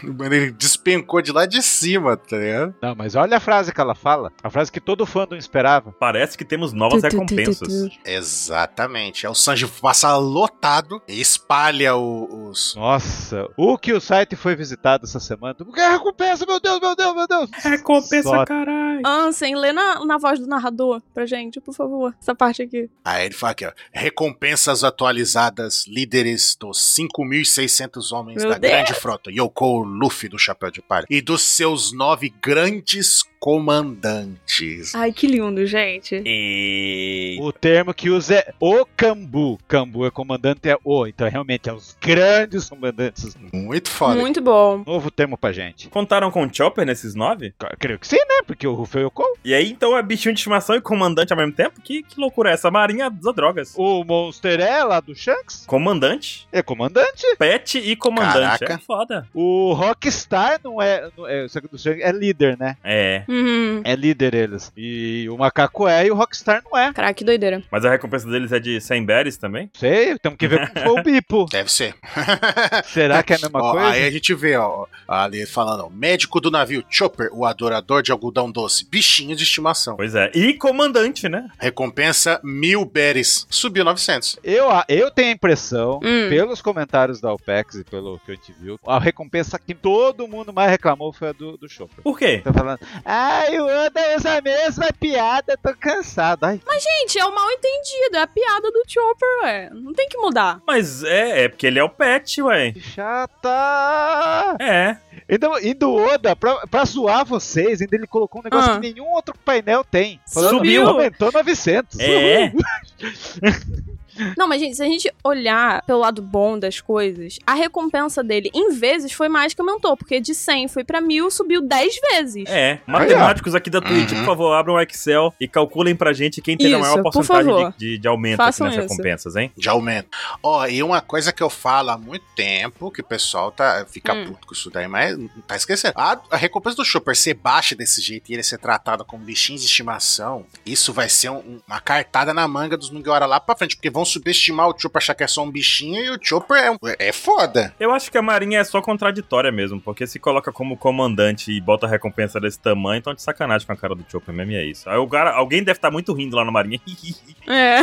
Mano, 0.03 0.33
ele 0.35 0.51
despencou 0.51 1.21
de 1.21 1.31
lá 1.31 1.45
de 1.45 1.61
cima, 1.63 2.15
tá 2.15 2.37
ligado? 2.37 2.75
Não, 2.81 2.93
mas 2.95 3.15
olha 3.15 3.37
a 3.37 3.39
frase 3.39 3.73
que 3.73 3.81
ela 3.81 3.95
fala. 3.95 4.31
A 4.43 4.49
frase 4.49 4.71
que 4.71 4.79
todo 4.79 5.05
fandom 5.05 5.35
esperava. 5.35 5.91
Parece 5.99 6.37
que 6.37 6.45
temos 6.45 6.73
novas 6.73 7.01
Tu, 7.01 7.09
tu, 7.09 7.09
tu, 7.09 7.13
recompensas. 7.21 7.57
tu, 7.67 7.89
tu. 7.89 7.95
Exatamente. 8.05 9.25
É 9.25 9.29
o 9.29 9.33
Sanji 9.33 9.67
passa 9.81 10.15
lotado 10.15 11.01
e 11.07 11.19
espalha 11.19 11.95
o- 11.95 12.04
os. 12.05 12.75
Nossa, 12.75 13.47
o 13.57 13.77
que 13.77 13.91
o 13.93 13.99
site 14.01 14.35
foi 14.35 14.55
visitado 14.55 15.05
essa 15.05 15.19
semana. 15.19 15.55
Que 15.55 15.81
recompensa, 15.81 16.45
meu 16.45 16.59
Deus, 16.59 16.79
meu 16.79 16.95
Deus, 16.95 17.15
meu 17.15 17.27
Deus. 17.27 17.49
Recompensa, 17.63 18.23
Só- 18.29 18.45
caralho. 18.45 19.01
Ansem, 19.05 19.55
lê 19.55 19.73
na, 19.73 20.05
na 20.05 20.17
voz 20.17 20.39
do 20.39 20.47
narrador 20.47 21.01
pra 21.13 21.25
gente, 21.25 21.59
por 21.59 21.73
favor. 21.73 22.13
Essa 22.21 22.33
parte 22.33 22.61
aqui. 22.61 22.89
Aí 23.03 23.25
ele 23.25 23.33
fala 23.35 23.51
aqui, 23.51 23.65
ó. 23.65 23.71
Recompensas 23.93 24.83
atualizadas, 24.83 25.85
líderes 25.87 26.55
dos 26.59 26.77
5.600 26.97 28.11
homens 28.11 28.41
Meu 28.43 28.51
da 28.51 28.57
Deus. 28.57 28.71
grande 28.73 28.93
frota, 28.93 29.31
Yoko 29.31 29.79
Luffy 29.83 30.29
do 30.29 30.39
Chapéu 30.39 30.71
de 30.71 30.81
Palha. 30.81 31.05
E 31.09 31.21
dos 31.21 31.41
seus 31.41 31.91
nove 31.91 32.33
grandes 32.41 33.23
comandantes. 33.39 34.95
Ai, 34.95 35.11
que 35.11 35.27
lindo, 35.27 35.65
gente. 35.65 36.21
E... 36.25 37.34
O 37.65 37.67
termo 37.67 37.95
que 37.95 38.11
usa 38.11 38.35
é 38.35 38.53
o 38.59 38.85
Cambu. 38.95 39.57
Cambu 39.67 40.05
é 40.05 40.11
comandante, 40.11 40.69
é 40.69 40.77
o. 40.83 41.07
Então, 41.07 41.27
realmente, 41.27 41.67
é 41.67 41.73
os 41.73 41.97
grandes 41.99 42.69
comandantes. 42.69 43.35
Muito 43.51 43.89
foda. 43.89 44.13
Muito 44.21 44.39
bom. 44.39 44.83
Novo 44.85 45.09
termo 45.09 45.35
pra 45.35 45.51
gente. 45.51 45.89
Contaram 45.89 46.29
com 46.29 46.45
o 46.45 46.53
Chopper 46.53 46.85
nesses 46.85 47.15
nove? 47.15 47.55
C- 47.59 47.75
Creio 47.79 47.97
que 47.97 48.07
sim, 48.07 48.17
né? 48.17 48.43
Porque 48.45 48.67
o 48.67 48.75
Ruffy 48.75 49.01
e 49.01 49.05
o 49.05 49.09
Cole. 49.09 49.33
E 49.43 49.51
aí, 49.51 49.71
então, 49.71 49.97
é 49.97 50.03
bichinho 50.03 50.31
de 50.35 50.39
estimação 50.41 50.75
e 50.75 50.81
comandante 50.81 51.33
ao 51.33 51.39
mesmo 51.39 51.53
tempo? 51.53 51.81
Que, 51.81 52.03
que 52.03 52.19
loucura 52.21 52.51
é 52.51 52.53
essa? 52.53 52.69
Marinha 52.69 53.09
das 53.09 53.33
drogas. 53.33 53.73
O 53.75 54.03
Monster 54.03 54.59
é 54.59 54.83
lá 54.83 54.99
do 54.99 55.15
Shanks. 55.15 55.65
Comandante, 55.65 56.47
É 56.51 56.61
comandante. 56.61 57.25
pet 57.39 57.79
e 57.79 57.95
comandante. 57.95 58.59
Caraca. 58.59 58.73
É 58.73 58.77
foda. 58.77 59.27
O 59.33 59.73
Rockstar 59.73 60.59
não 60.63 60.79
é. 60.79 61.09
Não 61.17 61.27
é, 61.27 61.47
do 61.47 61.79
Shanks 61.79 62.03
é 62.03 62.11
líder, 62.11 62.59
né? 62.59 62.77
É. 62.83 63.23
Uhum. 63.27 63.81
É 63.83 63.95
líder 63.95 64.35
eles. 64.35 64.71
E 64.77 65.27
o 65.31 65.35
Macaco 65.37 65.87
é 65.87 66.05
e 66.05 66.11
o 66.11 66.15
Rockstar 66.15 66.61
não 66.63 66.77
é. 66.77 66.93
Caraca, 66.93 67.15
que 67.15 67.23
doideira. 67.23 67.54
Mas 67.71 67.85
a 67.85 67.89
recompensa 67.89 68.27
deles 68.29 68.51
é 68.51 68.59
de 68.59 68.79
100 68.79 69.05
berries 69.05 69.37
também? 69.37 69.69
Sei, 69.73 70.17
temos 70.19 70.37
que 70.37 70.47
ver 70.47 70.69
como 70.73 70.85
foi 70.85 70.99
o 70.99 71.03
Bipo. 71.03 71.45
Deve 71.51 71.71
ser. 71.71 71.95
Será 72.85 73.23
que 73.23 73.33
é 73.33 73.35
a 73.35 73.39
mesma 73.39 73.59
Ó, 73.61 73.71
coisa? 73.71 73.87
Aí 73.89 74.05
a 74.05 74.11
gente 74.11 74.33
vê, 74.33 74.55
ó, 74.57 74.85
ali 75.07 75.45
falando, 75.45 75.85
ó, 75.85 75.89
médico 75.89 76.39
do 76.39 76.49
navio 76.51 76.83
Chopper, 76.89 77.29
o 77.33 77.45
adorador 77.45 78.01
de 78.01 78.11
algodão 78.11 78.51
doce, 78.51 78.85
bichinho 78.85 79.35
de 79.35 79.43
estimação. 79.43 79.95
Pois 79.95 80.15
é. 80.15 80.31
E 80.33 80.53
comandante, 80.53 81.27
né? 81.29 81.47
Recompensa 81.59 82.39
mil 82.43 82.85
berries. 82.85 83.45
Subiu 83.49 83.83
900. 83.83 84.39
Eu, 84.43 84.67
eu 84.87 85.11
tenho 85.11 85.29
a 85.29 85.31
impressão, 85.31 85.99
Hum. 86.03 86.29
pelos 86.29 86.61
comentários 86.61 87.19
da 87.21 87.31
OPEX 87.33 87.75
e 87.75 87.83
pelo 87.83 88.19
que 88.19 88.31
a 88.31 88.35
gente 88.35 88.53
viu, 88.59 88.79
a 88.87 88.99
recompensa 88.99 89.59
que 89.59 89.73
todo 89.73 90.27
mundo 90.27 90.51
mais 90.53 90.69
reclamou 90.71 91.11
foi 91.13 91.29
a 91.29 91.31
do, 91.31 91.57
do 91.57 91.67
Chopper. 91.69 92.03
Por 92.03 92.17
quê? 92.17 92.41
Tá 92.43 92.53
falando, 92.53 92.79
ai, 93.03 93.59
o 93.59 93.65
Oda 93.65 94.01
usa 94.17 94.37
a 94.37 94.41
mesma 94.41 94.87
piada, 94.99 95.57
tô 95.61 95.73
cansado. 95.75 96.43
Ai, 96.45 96.59
Gente, 96.79 97.17
é 97.19 97.25
o 97.25 97.33
mal 97.35 97.51
entendido. 97.51 98.15
É 98.17 98.21
a 98.21 98.27
piada 98.27 98.71
do 98.71 98.81
Chopper, 98.87 99.29
ué. 99.43 99.69
Não 99.73 99.93
tem 99.93 100.07
que 100.07 100.17
mudar. 100.17 100.61
Mas 100.65 101.03
é, 101.03 101.43
é 101.43 101.49
porque 101.49 101.67
ele 101.67 101.77
é 101.77 101.83
o 101.83 101.89
pet, 101.89 102.41
ué. 102.41 102.71
que 102.71 102.79
chata! 102.81 104.55
É. 104.59 104.97
Então, 105.27 105.57
e 105.59 105.73
do 105.73 105.93
Oda, 105.93 106.35
pra, 106.35 106.65
pra 106.67 106.85
zoar 106.85 107.25
vocês, 107.25 107.81
ainda 107.81 107.95
ele 107.95 108.07
colocou 108.07 108.41
um 108.41 108.43
negócio 108.43 108.71
Ah. 108.71 108.79
que 108.79 108.93
nenhum 108.93 109.07
outro 109.11 109.35
painel 109.43 109.83
tem. 109.83 110.19
Falando, 110.31 110.57
Subiu. 110.57 110.87
Aumentou 110.87 111.31
900. 111.31 111.99
É. 111.99 112.51
Não, 114.37 114.47
mas 114.47 114.59
gente, 114.61 114.75
se 114.75 114.83
a 114.83 114.85
gente 114.85 115.11
olhar 115.23 115.81
pelo 115.83 115.99
lado 115.99 116.21
bom 116.21 116.57
das 116.57 116.79
coisas, 116.81 117.37
a 117.45 117.53
recompensa 117.53 118.23
dele 118.23 118.49
em 118.53 118.73
vezes 118.73 119.11
foi 119.11 119.27
mais 119.29 119.53
que 119.53 119.61
aumentou, 119.61 119.95
porque 119.97 120.19
de 120.19 120.33
100 120.33 120.67
foi 120.67 120.83
pra 120.83 121.01
1000, 121.01 121.29
subiu 121.31 121.61
10 121.61 121.95
vezes. 122.11 122.43
É, 122.47 122.79
matemáticos 122.87 123.55
aqui 123.55 123.69
da 123.69 123.81
Twitch, 123.81 124.11
Uhum. 124.11 124.19
por 124.19 124.25
favor, 124.25 124.53
abram 124.53 124.75
o 124.75 124.81
Excel 124.81 125.33
e 125.39 125.47
calculem 125.47 125.95
pra 125.95 126.13
gente 126.13 126.41
quem 126.41 126.57
teve 126.57 126.73
a 126.75 126.79
Isso, 126.79 126.87
maior 126.89 127.03
por 127.03 127.11
porcentagem 127.11 127.71
de, 127.71 127.77
de, 127.77 127.97
de 127.97 128.07
aumento 128.07 128.39
aqui 128.41 128.45
Façam 128.47 128.67
nas 128.67 128.75
isso. 128.75 128.83
recompensas, 128.83 129.35
hein? 129.35 129.51
de 129.57 129.69
aumento. 129.69 130.09
Ó, 130.41 130.65
e 130.67 130.81
uma 130.83 131.01
coisa 131.01 131.31
que 131.33 131.41
eu 131.43 131.49
falo 131.49 131.89
há 131.91 131.97
muito 131.97 132.25
tempo, 132.35 132.91
que 132.91 133.01
o 133.01 133.05
pessoal 133.05 133.51
tá, 133.51 133.85
fica 133.89 134.13
Hum. 134.13 134.25
puto 134.27 134.47
com 134.47 134.53
isso 134.53 134.69
daí, 134.69 134.87
mas 134.87 135.17
tá 135.47 135.55
esquecendo. 135.55 135.93
A, 135.97 136.19
a 136.31 136.37
recompensa 136.37 136.77
do 136.77 136.85
Chopper 136.85 137.15
ser 137.15 137.33
baixa 137.33 137.75
desse 137.75 138.01
jeito 138.01 138.29
e 138.29 138.33
ele 138.33 138.43
ser 138.43 138.57
tratado 138.57 139.03
como 139.03 139.23
bichinhos 139.23 139.61
de 139.61 139.67
estimação, 139.67 140.45
isso 140.65 140.93
vai 140.93 141.09
ser 141.09 141.29
um- 141.29 141.59
uma 141.67 141.79
cartada 141.79 142.33
na 142.33 142.47
manga 142.47 142.77
dos 142.77 142.89
Mugiwara 142.89 143.25
lá 143.25 143.39
pra 143.39 143.55
frente, 143.55 143.75
porque 143.75 143.89
vão 143.89 144.04
subestimar 144.05 144.69
o 144.69 144.77
Chopper, 144.77 144.97
achar 145.01 145.15
que 145.15 145.23
é 145.23 145.27
só 145.27 145.43
um 145.43 145.51
bichinho, 145.51 146.01
e 146.03 146.09
o 146.11 146.19
Chopper 146.21 146.57
é, 146.57 146.71
um- 146.71 146.77
é 146.99 147.11
foda. 147.11 147.73
Eu 147.79 147.91
acho 147.91 148.11
que 148.11 148.17
a 148.17 148.21
Marinha 148.21 148.59
é 148.59 148.63
só 148.63 148.81
contraditória 148.81 149.51
mesmo, 149.51 149.79
porque 149.81 150.05
se 150.07 150.19
coloca 150.19 150.51
como 150.51 150.77
comandante 150.77 151.51
e 151.51 151.59
bota 151.59 151.87
recompensa 151.87 152.39
desse 152.39 152.59
tamanho, 152.59 152.99
então 152.99 153.13
de 153.13 153.21
sacanagem 153.21 153.65
com 153.67 153.73
a 153.73 153.77
cara 153.77 153.95
do 153.95 154.05
Chopper 154.09 154.33
mesmo 154.33 154.51
e 154.51 154.55
é 154.55 154.65
isso. 154.65 154.89
Aí 154.89 154.97
o 154.97 155.07
cara, 155.07 155.31
alguém 155.31 155.63
deve 155.63 155.77
estar 155.77 155.91
muito 155.91 156.13
rindo 156.13 156.35
lá 156.35 156.45
na 156.45 156.51
Marinha. 156.51 156.79
É. 157.47 157.77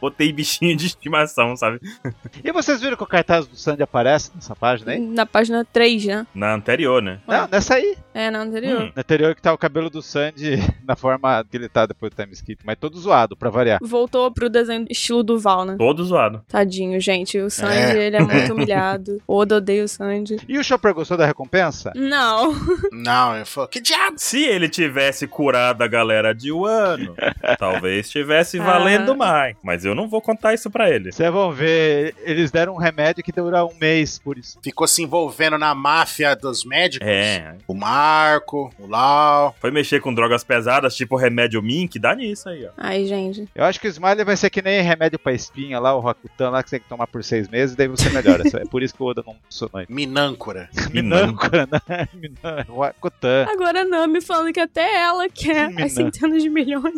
Botei 0.00 0.30
bichinho 0.32 0.76
de 0.76 0.86
estimação, 0.86 1.56
sabe? 1.56 1.80
E 2.44 2.52
vocês 2.52 2.80
viram 2.80 2.96
que 2.96 3.02
o 3.02 3.06
cartaz 3.06 3.46
do 3.46 3.56
Sandy 3.56 3.82
aparece 3.82 4.30
nessa 4.34 4.54
página 4.54 4.92
aí? 4.92 4.98
Na 5.00 5.24
página 5.24 5.64
3, 5.64 6.04
né? 6.04 6.26
Na 6.34 6.54
anterior, 6.54 7.02
né? 7.02 7.18
Não, 7.26 7.48
nessa 7.48 7.74
aí. 7.74 7.96
É, 8.12 8.30
na 8.30 8.40
anterior. 8.40 8.82
Hum. 8.82 8.92
Na 8.94 9.00
anterior 9.00 9.34
que 9.34 9.40
tá 9.42 9.52
o 9.52 9.58
cabelo 9.58 9.88
do 9.88 10.02
Sandy 10.02 10.56
na 10.86 10.94
forma 10.94 11.44
que 11.50 11.56
ele 11.56 11.68
tá 11.68 11.86
depois 11.86 12.12
do 12.12 12.22
time 12.22 12.32
skip, 12.34 12.60
mas 12.64 12.76
todo 12.78 12.98
zoado, 12.98 13.36
pra 13.36 13.48
variar. 13.50 13.78
Voltou 13.82 14.30
pro 14.30 14.50
desenho 14.50 14.86
estilo 14.90 15.22
do 15.26 15.38
Val, 15.38 15.64
né? 15.64 15.76
Todo 15.78 16.04
zoado. 16.04 16.42
Tadinho, 16.48 16.98
gente. 17.00 17.38
O 17.38 17.50
Sandy, 17.50 17.98
É. 17.98 18.06
ele 18.06 18.16
é 18.16 18.20
muito 18.22 18.52
humilhado. 18.54 19.20
Oda 19.26 19.56
odeia 19.56 19.84
o 19.84 19.88
Sandy. 19.88 20.36
E 20.48 20.58
o 20.58 20.64
Chopper 20.64 20.94
gostou 20.94 21.16
da 21.16 21.26
recompensa? 21.26 21.92
Não. 21.94 22.54
Não, 22.92 23.36
eu 23.36 23.44
falo, 23.46 23.68
que 23.68 23.80
diabo? 23.80 24.14
Se 24.16 24.42
ele 24.44 24.68
tivesse 24.68 25.26
curado 25.26 25.82
a 25.82 25.86
galera 25.88 26.34
de 26.34 26.50
Wano, 26.52 27.14
talvez 27.58 28.06
estivesse 28.06 28.58
Ah. 28.58 28.64
valendo 28.64 29.16
mais. 29.16 29.56
Mas 29.62 29.84
eu 29.84 29.94
não 29.94 30.08
vou 30.08 30.20
contar 30.22 30.54
isso 30.54 30.70
pra 30.70 30.88
ele. 30.90 31.12
Vocês 31.12 31.30
vão 31.32 31.52
ver, 31.52 32.14
eles 32.22 32.50
deram 32.50 32.74
um 32.74 32.78
remédio 32.78 33.22
que 33.24 33.32
dura 33.32 33.64
um 33.64 33.74
mês 33.80 34.18
por 34.18 34.38
isso. 34.38 34.58
Ficou 34.62 34.86
se 34.86 35.02
envolvendo 35.02 35.58
na 35.58 35.74
máfia 35.74 36.34
dos 36.36 36.64
médicos. 36.64 37.06
É, 37.06 37.54
O 37.66 37.74
Marco, 37.74 38.70
o 38.78 38.86
Lau. 38.86 39.54
foi 39.60 39.70
mexer 39.70 40.00
com 40.00 40.12
drogas 40.14 40.44
pesadas, 40.44 40.94
tipo 40.94 41.16
remédio 41.16 41.62
Mink, 41.62 41.98
dá 41.98 42.14
nisso 42.14 42.48
aí, 42.48 42.64
ó. 42.66 42.70
Ai, 42.76 43.04
gente. 43.06 43.48
Eu 43.54 43.64
acho 43.64 43.80
que 43.80 43.86
o 43.88 43.90
Smiley 43.90 44.24
vai 44.24 44.36
ser 44.36 44.50
que 44.50 44.62
nem 44.62 44.80
remédio 44.82 45.15
pra 45.18 45.32
espinha 45.32 45.78
lá, 45.78 45.94
o 45.94 46.00
Rokutan 46.00 46.50
lá, 46.50 46.62
que 46.62 46.70
você 46.70 46.76
tem 46.76 46.82
que 46.82 46.88
tomar 46.88 47.06
por 47.06 47.22
seis 47.24 47.48
meses, 47.48 47.74
daí 47.76 47.88
você 47.88 48.08
melhora. 48.10 48.42
É 48.56 48.64
por 48.64 48.82
isso 48.82 48.94
que 48.94 49.02
o 49.02 49.06
Oda 49.06 49.22
não 49.26 49.34
funcionou. 49.44 49.78
ainda. 49.80 49.92
Minâncora. 49.92 50.68
Minâncora, 50.92 51.68
né? 51.70 52.08
Minan- 52.14 52.64
Rokutan. 52.68 53.46
Agora 53.50 53.82
a 53.82 53.84
Nami 53.84 54.20
falando 54.20 54.52
que 54.52 54.60
até 54.60 55.02
ela 55.02 55.28
quer 55.28 55.68
Mina. 55.68 55.84
as 55.84 55.92
centenas 55.92 56.42
de 56.42 56.48
milhões. 56.48 56.94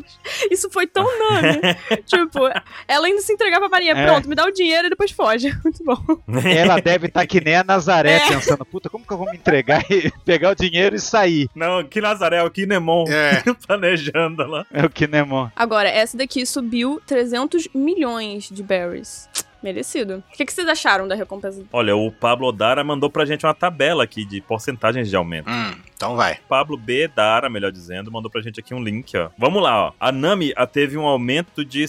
Isso 0.50 0.70
foi 0.70 0.86
tão 0.86 1.04
Nami. 1.04 1.58
tipo, 2.06 2.38
ela 2.86 3.08
indo 3.08 3.20
se 3.22 3.32
entregar 3.32 3.58
pra 3.58 3.68
Maria. 3.68 3.92
É. 3.92 4.06
Pronto, 4.06 4.28
me 4.28 4.34
dá 4.34 4.44
o 4.44 4.50
dinheiro 4.52 4.86
e 4.86 4.90
depois 4.90 5.10
foge. 5.10 5.52
Muito 5.64 5.82
bom. 5.84 5.96
Ela 6.44 6.80
deve 6.80 7.06
estar 7.08 7.26
que 7.26 7.40
nem 7.40 7.56
a 7.56 7.64
Nazaré, 7.64 8.16
É. 8.16 8.28
pensando, 8.28 8.64
puta, 8.64 8.88
como 8.90 9.04
que 9.06 9.12
eu 9.12 9.18
vou 9.18 9.30
me 9.30 9.36
entregar 9.36 9.84
e 9.90 10.10
pegar 10.24 10.50
o 10.50 10.54
dinheiro 10.54 10.94
e 10.96 11.00
sair? 11.00 11.48
Não, 11.54 11.82
que 11.84 12.00
Nazaré, 12.00 12.42
o 12.42 12.50
Kinemon 12.50 13.04
É. 13.08 13.42
planejando 13.66 14.46
lá. 14.46 14.66
É 14.72 14.84
o 14.84 14.90
Kinemon. 14.90 15.48
Agora, 15.56 15.88
essa 15.88 16.16
daqui 16.16 16.44
subiu 16.46 17.00
300 17.06 17.68
milhões 17.74 18.07
de 18.50 18.62
berries. 18.62 19.28
Merecido. 19.62 20.22
O 20.32 20.36
que, 20.36 20.46
que 20.46 20.52
vocês 20.52 20.68
acharam 20.68 21.08
da 21.08 21.16
recompensa? 21.16 21.64
Olha, 21.72 21.96
o 21.96 22.12
Pablo 22.12 22.46
Odara 22.46 22.84
mandou 22.84 23.10
pra 23.10 23.24
gente 23.24 23.44
uma 23.44 23.54
tabela 23.54 24.04
aqui 24.04 24.24
de 24.24 24.40
porcentagens 24.40 25.10
de 25.10 25.16
aumento. 25.16 25.50
Hum, 25.50 25.74
então 25.96 26.14
vai. 26.14 26.38
Pablo 26.48 26.76
B. 26.76 27.08
Dara, 27.08 27.50
melhor 27.50 27.72
dizendo, 27.72 28.10
mandou 28.10 28.30
pra 28.30 28.40
gente 28.40 28.60
aqui 28.60 28.72
um 28.72 28.80
link, 28.82 29.16
ó. 29.16 29.30
Vamos 29.36 29.60
lá, 29.60 29.88
ó. 29.88 29.92
A 29.98 30.12
Nami 30.12 30.52
a, 30.56 30.64
teve 30.64 30.96
um 30.96 31.06
aumento 31.06 31.64
de 31.64 31.86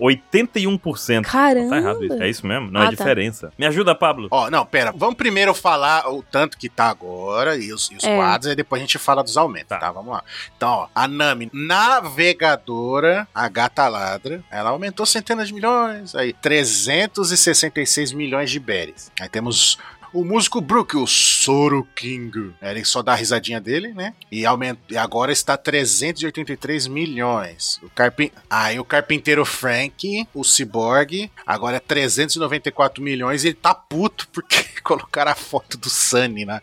81%. 0.00 1.22
Caramba! 1.22 1.70
Tá 1.70 1.76
errado 1.76 2.04
isso. 2.04 2.22
É 2.22 2.28
isso 2.28 2.46
mesmo? 2.46 2.70
Não, 2.70 2.80
Ah, 2.80 2.84
é 2.84 2.86
tá. 2.86 2.90
diferença. 2.92 3.52
Me 3.58 3.66
ajuda, 3.66 3.94
Pablo. 3.94 4.28
Ó, 4.30 4.50
não, 4.50 4.64
pera. 4.66 4.92
Vamos 4.96 5.14
primeiro 5.16 5.54
falar 5.54 6.08
o 6.12 6.22
tanto 6.22 6.56
que 6.58 6.68
tá 6.68 6.86
agora 6.88 7.56
e 7.56 7.72
os, 7.72 7.90
e 7.90 7.96
os 7.96 8.04
É. 8.04 8.16
quadros, 8.16 8.52
e 8.52 8.56
depois 8.56 8.80
a 8.80 8.84
gente 8.84 8.98
fala 8.98 9.22
dos 9.22 9.36
aumentos, 9.36 9.68
Tá. 9.68 9.78
tá. 9.78 9.92
Vamos 9.92 10.12
lá. 10.12 10.22
Então, 10.56 10.68
ó, 10.70 10.88
a 10.94 11.06
Nami, 11.08 11.50
navegadora, 11.52 13.26
a 13.34 13.48
gata 13.48 13.88
ladra, 13.88 14.42
ela 14.50 14.70
aumentou 14.70 15.06
centenas 15.06 15.48
de 15.48 15.54
milhões, 15.54 16.14
aí 16.14 16.32
366 16.32 18.12
milhões 18.12 18.50
de 18.50 18.58
berries. 18.58 19.10
Aí 19.20 19.28
temos 19.28 19.78
o 20.12 20.24
músico 20.24 20.60
Brook, 20.60 20.96
o 20.96 21.06
Soro 21.06 21.86
King. 21.94 22.52
Ele 22.60 22.84
só 22.84 23.02
dá 23.02 23.12
a 23.12 23.16
risadinha 23.16 23.60
dele, 23.60 23.92
né? 23.94 24.14
E, 24.30 24.44
aumenta, 24.44 24.80
e 24.90 24.96
agora 24.96 25.32
está 25.32 25.56
383 25.56 26.86
milhões. 26.86 27.80
O 27.82 27.90
carpin... 27.90 28.30
Aí 28.50 28.78
o 28.78 28.84
carpinteiro 28.84 29.44
Frank, 29.44 30.26
o 30.34 30.44
Cyborg, 30.44 31.30
agora 31.46 31.76
é 31.76 31.80
394 31.80 33.02
milhões 33.02 33.44
e 33.44 33.48
ele 33.48 33.54
tá 33.54 33.74
puto 33.74 34.28
porque 34.32 34.64
colocaram 34.82 35.30
a 35.32 35.34
foto 35.34 35.76
do 35.78 35.88
Sunny 35.88 36.44
na, 36.44 36.60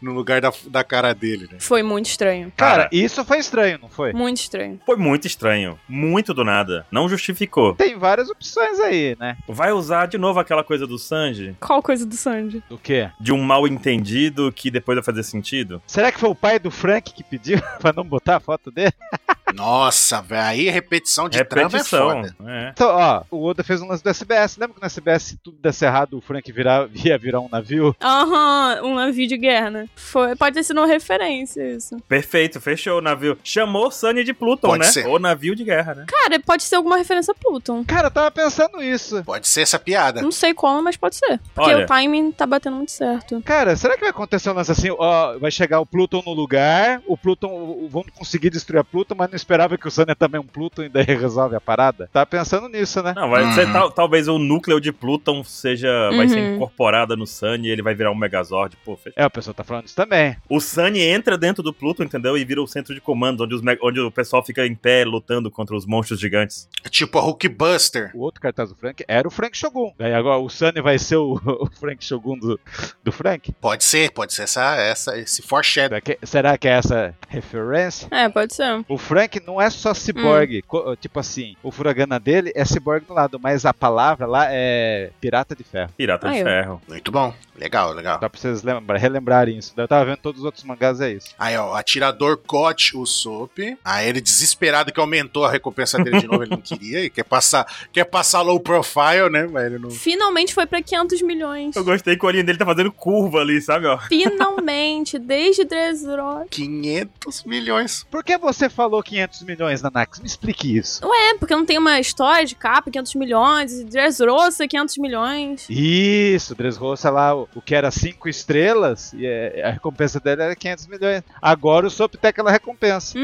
no 0.00 0.12
lugar 0.12 0.40
da, 0.40 0.52
da 0.66 0.82
cara 0.84 1.14
dele, 1.14 1.48
né? 1.50 1.58
Foi 1.60 1.82
muito 1.82 2.06
estranho. 2.06 2.52
Cara, 2.56 2.84
Cara. 2.84 2.88
isso 2.92 3.24
foi 3.24 3.38
estranho, 3.38 3.78
não 3.80 3.88
foi? 3.88 4.12
Muito 4.12 4.38
estranho. 4.38 4.80
Foi 4.84 4.96
muito 4.96 5.26
estranho. 5.26 5.78
Muito 5.88 6.32
do 6.34 6.44
nada. 6.44 6.86
Não 6.90 7.08
justificou. 7.08 7.74
Tem 7.74 7.98
várias 7.98 8.28
opções 8.30 8.80
aí, 8.80 9.16
né? 9.18 9.36
Vai 9.46 9.72
usar 9.72 10.06
de 10.06 10.18
novo 10.18 10.40
aquela 10.40 10.64
coisa 10.64 10.86
do 10.86 10.98
Sanji? 10.98 11.56
Qual 11.60 11.82
coisa 11.82 12.04
do 12.06 12.16
Sandy? 12.16 12.62
Do 12.68 12.78
quê? 12.88 13.10
De 13.20 13.32
um 13.32 13.42
mal 13.42 13.68
entendido 13.68 14.50
que 14.50 14.70
depois 14.70 14.96
vai 14.96 15.04
fazer 15.04 15.22
sentido? 15.22 15.82
Será 15.86 16.10
que 16.10 16.18
foi 16.18 16.30
o 16.30 16.34
pai 16.34 16.58
do 16.58 16.70
Frank 16.70 17.12
que 17.12 17.22
pediu 17.22 17.60
pra 17.78 17.92
não 17.92 18.02
botar 18.02 18.36
a 18.36 18.40
foto 18.40 18.70
dele? 18.70 18.94
Nossa, 19.54 20.20
velho, 20.22 20.42
aí 20.42 20.68
repetição 20.70 21.28
de 21.28 21.42
trama 21.44 21.68
é 21.68 21.72
Repetição. 21.72 22.08
foda. 22.10 22.36
É. 22.46 22.70
Então, 22.72 22.88
ó, 22.90 23.22
o 23.30 23.44
Oda 23.44 23.62
fez 23.64 23.80
um 23.80 23.88
lance 23.88 24.02
do 24.02 24.08
SBS. 24.10 24.56
Lembra 24.56 24.74
que 24.74 24.80
no 24.80 24.86
SBS, 24.86 25.22
se 25.22 25.36
tudo 25.36 25.58
desse 25.60 25.84
errado, 25.84 26.16
o 26.16 26.20
Frank 26.20 26.50
virar, 26.52 26.88
ia 26.94 27.18
virar 27.18 27.40
um 27.40 27.48
navio? 27.48 27.94
Aham, 28.02 28.80
um 28.84 28.94
navio 28.94 29.26
de 29.26 29.36
guerra, 29.36 29.70
né? 29.70 29.88
Foi, 29.96 30.34
pode 30.36 30.54
ter 30.54 30.62
sido 30.62 30.78
uma 30.78 30.86
referência 30.86 31.62
isso. 31.74 31.96
Perfeito, 32.08 32.60
fechou 32.60 32.98
o 32.98 33.02
navio. 33.02 33.38
Chamou 33.42 33.90
Sunny 33.90 34.24
de 34.24 34.32
Pluton, 34.32 34.68
Pode 34.68 34.84
né? 34.84 34.90
ser. 34.90 35.06
O 35.06 35.18
navio 35.18 35.54
de 35.54 35.64
guerra, 35.64 35.94
né? 35.94 36.04
Cara, 36.08 36.38
pode 36.40 36.62
ser 36.62 36.76
alguma 36.76 36.96
referência 36.96 37.32
a 37.32 37.34
Pluton. 37.34 37.84
Cara, 37.84 38.08
eu 38.08 38.10
tava 38.10 38.30
pensando 38.30 38.82
isso. 38.82 39.22
Pode 39.24 39.48
ser 39.48 39.62
essa 39.62 39.78
piada. 39.78 40.22
Não 40.22 40.32
sei 40.32 40.54
como, 40.54 40.82
mas 40.82 40.96
pode 40.96 41.16
ser. 41.16 41.40
Porque 41.54 41.70
Olha. 41.70 41.84
o 41.84 41.86
timing 41.86 42.32
tá 42.32 42.46
batendo 42.46 42.76
muito 42.76 42.92
certo. 42.92 43.40
Cara, 43.42 43.76
será 43.76 43.94
que 43.94 44.00
vai 44.00 44.10
acontecer 44.10 44.50
um 44.50 44.54
lance 44.54 44.70
assim? 44.72 44.90
Ó, 44.90 45.38
vai 45.38 45.50
chegar 45.50 45.80
o 45.80 45.86
Pluton 45.86 46.22
no 46.26 46.32
lugar, 46.32 47.00
o 47.06 47.16
Pluton, 47.16 47.88
vão 47.88 48.04
conseguir 48.16 48.50
destruir 48.50 48.80
a 48.80 48.84
Pluton, 48.84 49.14
mas 49.16 49.30
não 49.30 49.36
esperava 49.38 49.78
que 49.78 49.88
o 49.88 49.90
Sun 49.90 50.04
é 50.08 50.14
também 50.14 50.40
um 50.40 50.44
Pluton 50.46 50.82
e 50.84 50.88
daí 50.88 51.04
resolve 51.16 51.56
a 51.56 51.60
parada? 51.60 52.08
Tava 52.12 52.26
pensando 52.26 52.68
nisso, 52.68 53.02
né? 53.02 53.12
Não, 53.16 53.30
vai 53.30 53.44
Uhum. 53.44 53.52
ser 53.54 53.72
tal- 53.72 53.90
talvez 53.90 54.28
o 54.28 54.38
núcleo 54.38 54.80
de 54.80 54.92
Pluton 54.92 55.42
seja. 55.44 56.10
vai 56.16 56.28
ser 56.28 56.38
Uhum. 56.38 56.54
incorporada 56.56 57.16
no 57.16 57.26
Sunny 57.26 57.68
e 57.68 57.70
ele 57.70 57.82
vai 57.82 57.94
virar 57.94 58.10
um 58.10 58.14
Megazord. 58.14 58.76
Pô. 58.84 58.98
É, 59.16 59.24
o 59.26 59.30
pessoal 59.30 59.54
tá 59.54 59.64
falando 59.64 59.86
isso 59.86 59.96
também. 59.96 60.36
O 60.48 60.60
Sunny 60.60 61.00
entra 61.02 61.38
dentro 61.38 61.62
do 61.62 61.72
Pluton, 61.72 62.04
entendeu? 62.04 62.36
E 62.36 62.44
vira 62.44 62.62
o 62.62 62.66
centro 62.66 62.94
de 62.94 63.00
comando, 63.00 63.44
onde, 63.44 63.54
os 63.54 63.62
onde 63.82 64.00
o 64.00 64.10
pessoal 64.10 64.44
fica 64.44 64.66
em 64.66 64.74
pé 64.74 65.04
lutando 65.04 65.50
contra 65.50 65.74
os 65.76 65.86
monstros 65.86 66.18
gigantes. 66.20 66.68
Tipo 66.90 67.18
a 67.18 67.22
Hulkbuster. 67.22 68.10
O 68.14 68.20
outro 68.20 68.40
cartaz 68.40 68.68
do 68.70 68.74
Frank 68.76 69.04
era 69.06 69.26
o 69.26 69.30
Frank 69.30 69.56
Shogun. 69.56 69.92
Daí 69.98 70.12
agora 70.14 70.38
o 70.38 70.48
Sunny 70.48 70.80
vai 70.80 70.98
ser 70.98 71.16
o, 71.16 71.34
o 71.60 71.68
Frank 71.78 72.04
Shogun 72.04 72.38
do, 72.38 72.60
do 73.02 73.12
Frank? 73.12 73.52
Pode 73.60 73.84
ser, 73.84 74.10
pode 74.12 74.32
ser 74.34 74.42
essa, 74.42 74.76
essa, 74.76 75.18
esse 75.18 75.42
foreshadow. 75.42 75.88
Será 75.88 76.00
que, 76.00 76.18
será 76.26 76.58
que 76.58 76.68
é 76.68 76.72
essa 76.72 77.14
referência? 77.28 78.08
É, 78.10 78.28
pode 78.28 78.54
ser. 78.54 78.84
O 78.88 78.96
Frank 78.98 79.27
não 79.44 79.60
é 79.60 79.68
só 79.70 79.92
cyborg, 79.92 80.62
co- 80.66 80.96
tipo 80.96 81.20
assim, 81.20 81.54
o 81.62 81.70
furagana 81.70 82.18
dele 82.18 82.50
é 82.54 82.64
cyborg 82.64 83.04
do 83.06 83.12
lado, 83.14 83.38
mas 83.40 83.64
a 83.66 83.74
palavra 83.74 84.26
lá 84.26 84.46
é 84.48 85.10
pirata 85.20 85.54
de 85.54 85.62
ferro. 85.64 85.90
Pirata 85.96 86.28
Ah, 86.28 86.32
de 86.32 86.38
eu. 86.38 86.44
ferro. 86.44 86.82
Muito 86.88 87.12
bom. 87.12 87.32
Legal, 87.58 87.92
legal. 87.92 88.18
Dá 88.18 88.28
pra 88.28 88.40
vocês 88.40 88.62
lembrar, 88.62 88.96
relembrarem 88.98 89.58
isso. 89.58 89.72
Eu 89.76 89.88
tava 89.88 90.04
vendo 90.04 90.18
todos 90.18 90.40
os 90.40 90.44
outros 90.44 90.64
mangás, 90.64 91.00
é 91.00 91.12
isso. 91.12 91.34
Aí, 91.38 91.56
ó, 91.56 91.72
o 91.72 91.74
atirador 91.74 92.36
Koch 92.38 92.96
Usopp. 92.96 93.76
Aí 93.84 94.08
ele 94.08 94.20
desesperado 94.20 94.92
que 94.92 95.00
aumentou 95.00 95.44
a 95.44 95.50
recompensa 95.50 95.98
dele 95.98 96.20
de 96.20 96.26
novo, 96.26 96.42
ele 96.42 96.50
não 96.50 96.60
queria. 96.62 97.04
E 97.04 97.10
quer 97.10 97.24
passar, 97.24 97.66
quer 97.92 98.04
passar 98.04 98.42
low 98.42 98.60
profile, 98.60 99.28
né? 99.30 99.46
Mas 99.50 99.66
ele 99.66 99.78
não. 99.78 99.90
Finalmente 99.90 100.54
foi 100.54 100.66
pra 100.66 100.82
500 100.82 101.22
milhões. 101.22 101.76
Eu 101.76 101.84
gostei 101.84 102.16
que 102.16 102.24
o 102.24 102.28
olhinho 102.28 102.44
dele 102.44 102.58
tá 102.58 102.64
fazendo 102.64 102.92
curva 102.92 103.40
ali, 103.40 103.60
sabe, 103.60 103.86
ó? 103.86 103.98
Finalmente, 103.98 105.18
desde 105.18 105.64
Dressrosa. 105.64 106.46
500 106.50 107.44
milhões. 107.44 108.06
Por 108.10 108.22
que 108.22 108.38
você 108.38 108.68
falou 108.68 109.02
500 109.02 109.42
milhões, 109.42 109.82
Nanax? 109.82 110.20
Me 110.20 110.26
explique 110.26 110.76
isso. 110.76 111.00
É, 111.04 111.34
porque 111.34 111.54
não 111.54 111.64
tem 111.66 111.78
uma 111.78 111.98
história 111.98 112.44
de 112.44 112.54
capa 112.54 112.90
500 112.90 113.14
milhões, 113.16 113.84
Dressrosa 113.84 114.66
500 114.68 114.98
milhões. 114.98 115.66
Isso, 115.68 116.54
Dressrosa 116.54 117.10
lá, 117.10 117.34
o, 117.34 117.47
o, 117.54 117.60
que 117.62 117.74
era 117.74 117.90
5 117.90 118.28
estrelas, 118.28 119.12
e 119.12 119.26
é- 119.26 119.62
a 119.64 119.70
recompensa 119.70 120.20
dele 120.20 120.42
era 120.42 120.56
500 120.56 120.86
milhões. 120.86 121.22
Agora 121.40 121.86
o 121.86 121.90
Sop 121.90 122.14
tem 122.14 122.28
aquela 122.30 122.50
recompensa 122.50 123.18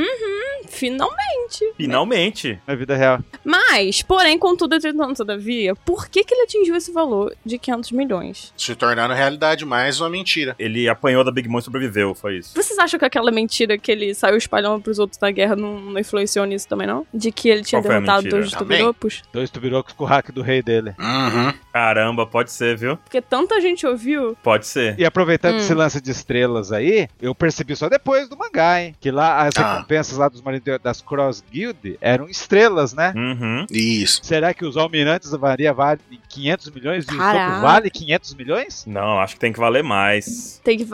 Finalmente. 0.69 1.73
Finalmente. 1.77 2.59
na 2.67 2.75
vida 2.75 2.97
real. 2.97 3.21
Mas, 3.45 4.03
porém, 4.03 4.39
contudo, 4.39 4.75
entretanto, 4.75 5.17
todavia, 5.19 5.75
por 5.75 6.09
que, 6.09 6.25
que 6.25 6.35
ele 6.35 6.43
atingiu 6.43 6.75
esse 6.77 6.93
valor 6.93 7.35
de 7.45 7.59
500 7.59 7.93
milhões? 7.93 8.53
Se 8.57 8.75
tornando 8.75 9.15
realidade 9.15 9.65
mais 9.65 10.01
uma 10.01 10.09
mentira. 10.09 10.55
Ele 10.59 10.89
apanhou 10.89 11.23
da 11.23 11.31
Big 11.31 11.49
Mom 11.49 11.59
e 11.59 11.63
sobreviveu, 11.63 12.15
foi 12.15 12.39
isso. 12.39 12.55
Vocês 12.55 12.79
acham 12.79 12.99
que 12.99 13.05
aquela 13.05 13.31
mentira 13.31 13.79
que 13.79 13.91
ele 13.93 14.15
saiu 14.15 14.37
espalhando 14.37 14.81
pros 14.83 14.99
outros 14.99 15.21
na 15.21 15.31
guerra 15.31 15.57
não, 15.57 15.79
não 15.81 15.99
influenciou 16.01 16.45
nisso 16.45 16.67
também, 16.69 16.87
não? 16.87 17.07
De 17.13 17.31
que 17.31 17.49
ele 17.49 17.63
tinha 17.63 17.81
Qual 17.83 17.93
derrotado 17.93 18.29
dois 18.29 18.51
tubirocos? 18.53 19.23
Dois 19.33 19.51
tubirocos 19.51 19.93
com 19.93 20.05
o 20.05 20.07
hack 20.07 20.31
do 20.33 20.43
rei 20.43 20.63
dele. 20.63 20.95
Uhum. 20.99 21.53
Caramba, 21.75 22.25
pode 22.25 22.53
ser, 22.53 22.77
viu? 22.77 22.97
Porque 22.99 23.21
tanta 23.21 23.61
gente 23.61 23.85
ouviu. 23.85 24.37
Pode 24.45 24.65
ser. 24.65 24.95
E 24.97 25.05
aproveitando 25.05 25.55
Hum. 25.55 25.59
esse 25.59 25.75
lance 25.75 26.01
de 26.01 26.09
estrelas 26.13 26.71
aí, 26.71 27.09
eu 27.21 27.35
percebi 27.35 27.75
só 27.75 27.89
depois 27.89 28.29
do 28.29 28.37
mangá, 28.39 28.81
hein? 28.81 28.95
Que 29.01 29.11
lá 29.11 29.43
as 29.45 29.57
Ah. 29.57 29.73
recompensas 29.75 30.17
lá 30.17 30.29
dos 30.29 30.41
marinheiros 30.41 30.81
das 30.81 31.03
Cross 31.03 31.43
Guild 31.51 31.99
eram 32.01 32.29
estrelas, 32.29 32.95
né? 32.95 33.13
Uhum. 33.17 33.67
Isso. 33.73 34.21
Será 34.23 34.55
que 34.55 34.65
os 34.65 34.77
almirantes 34.77 35.33
da 35.33 35.37
varia 35.37 35.73
valem 35.73 35.99
500 36.29 36.71
milhões 36.71 37.07
e 37.11 37.13
o 37.15 37.19
Caraca. 37.19 37.55
Sop 37.55 37.63
vale 37.63 37.91
500 37.91 38.35
milhões? 38.35 38.85
Não, 38.87 39.19
acho 39.19 39.35
que 39.35 39.41
tem 39.41 39.53
que 39.53 39.59
valer 39.59 39.83
mais. 39.83 40.61
Tem 40.63 40.79
que. 40.79 40.87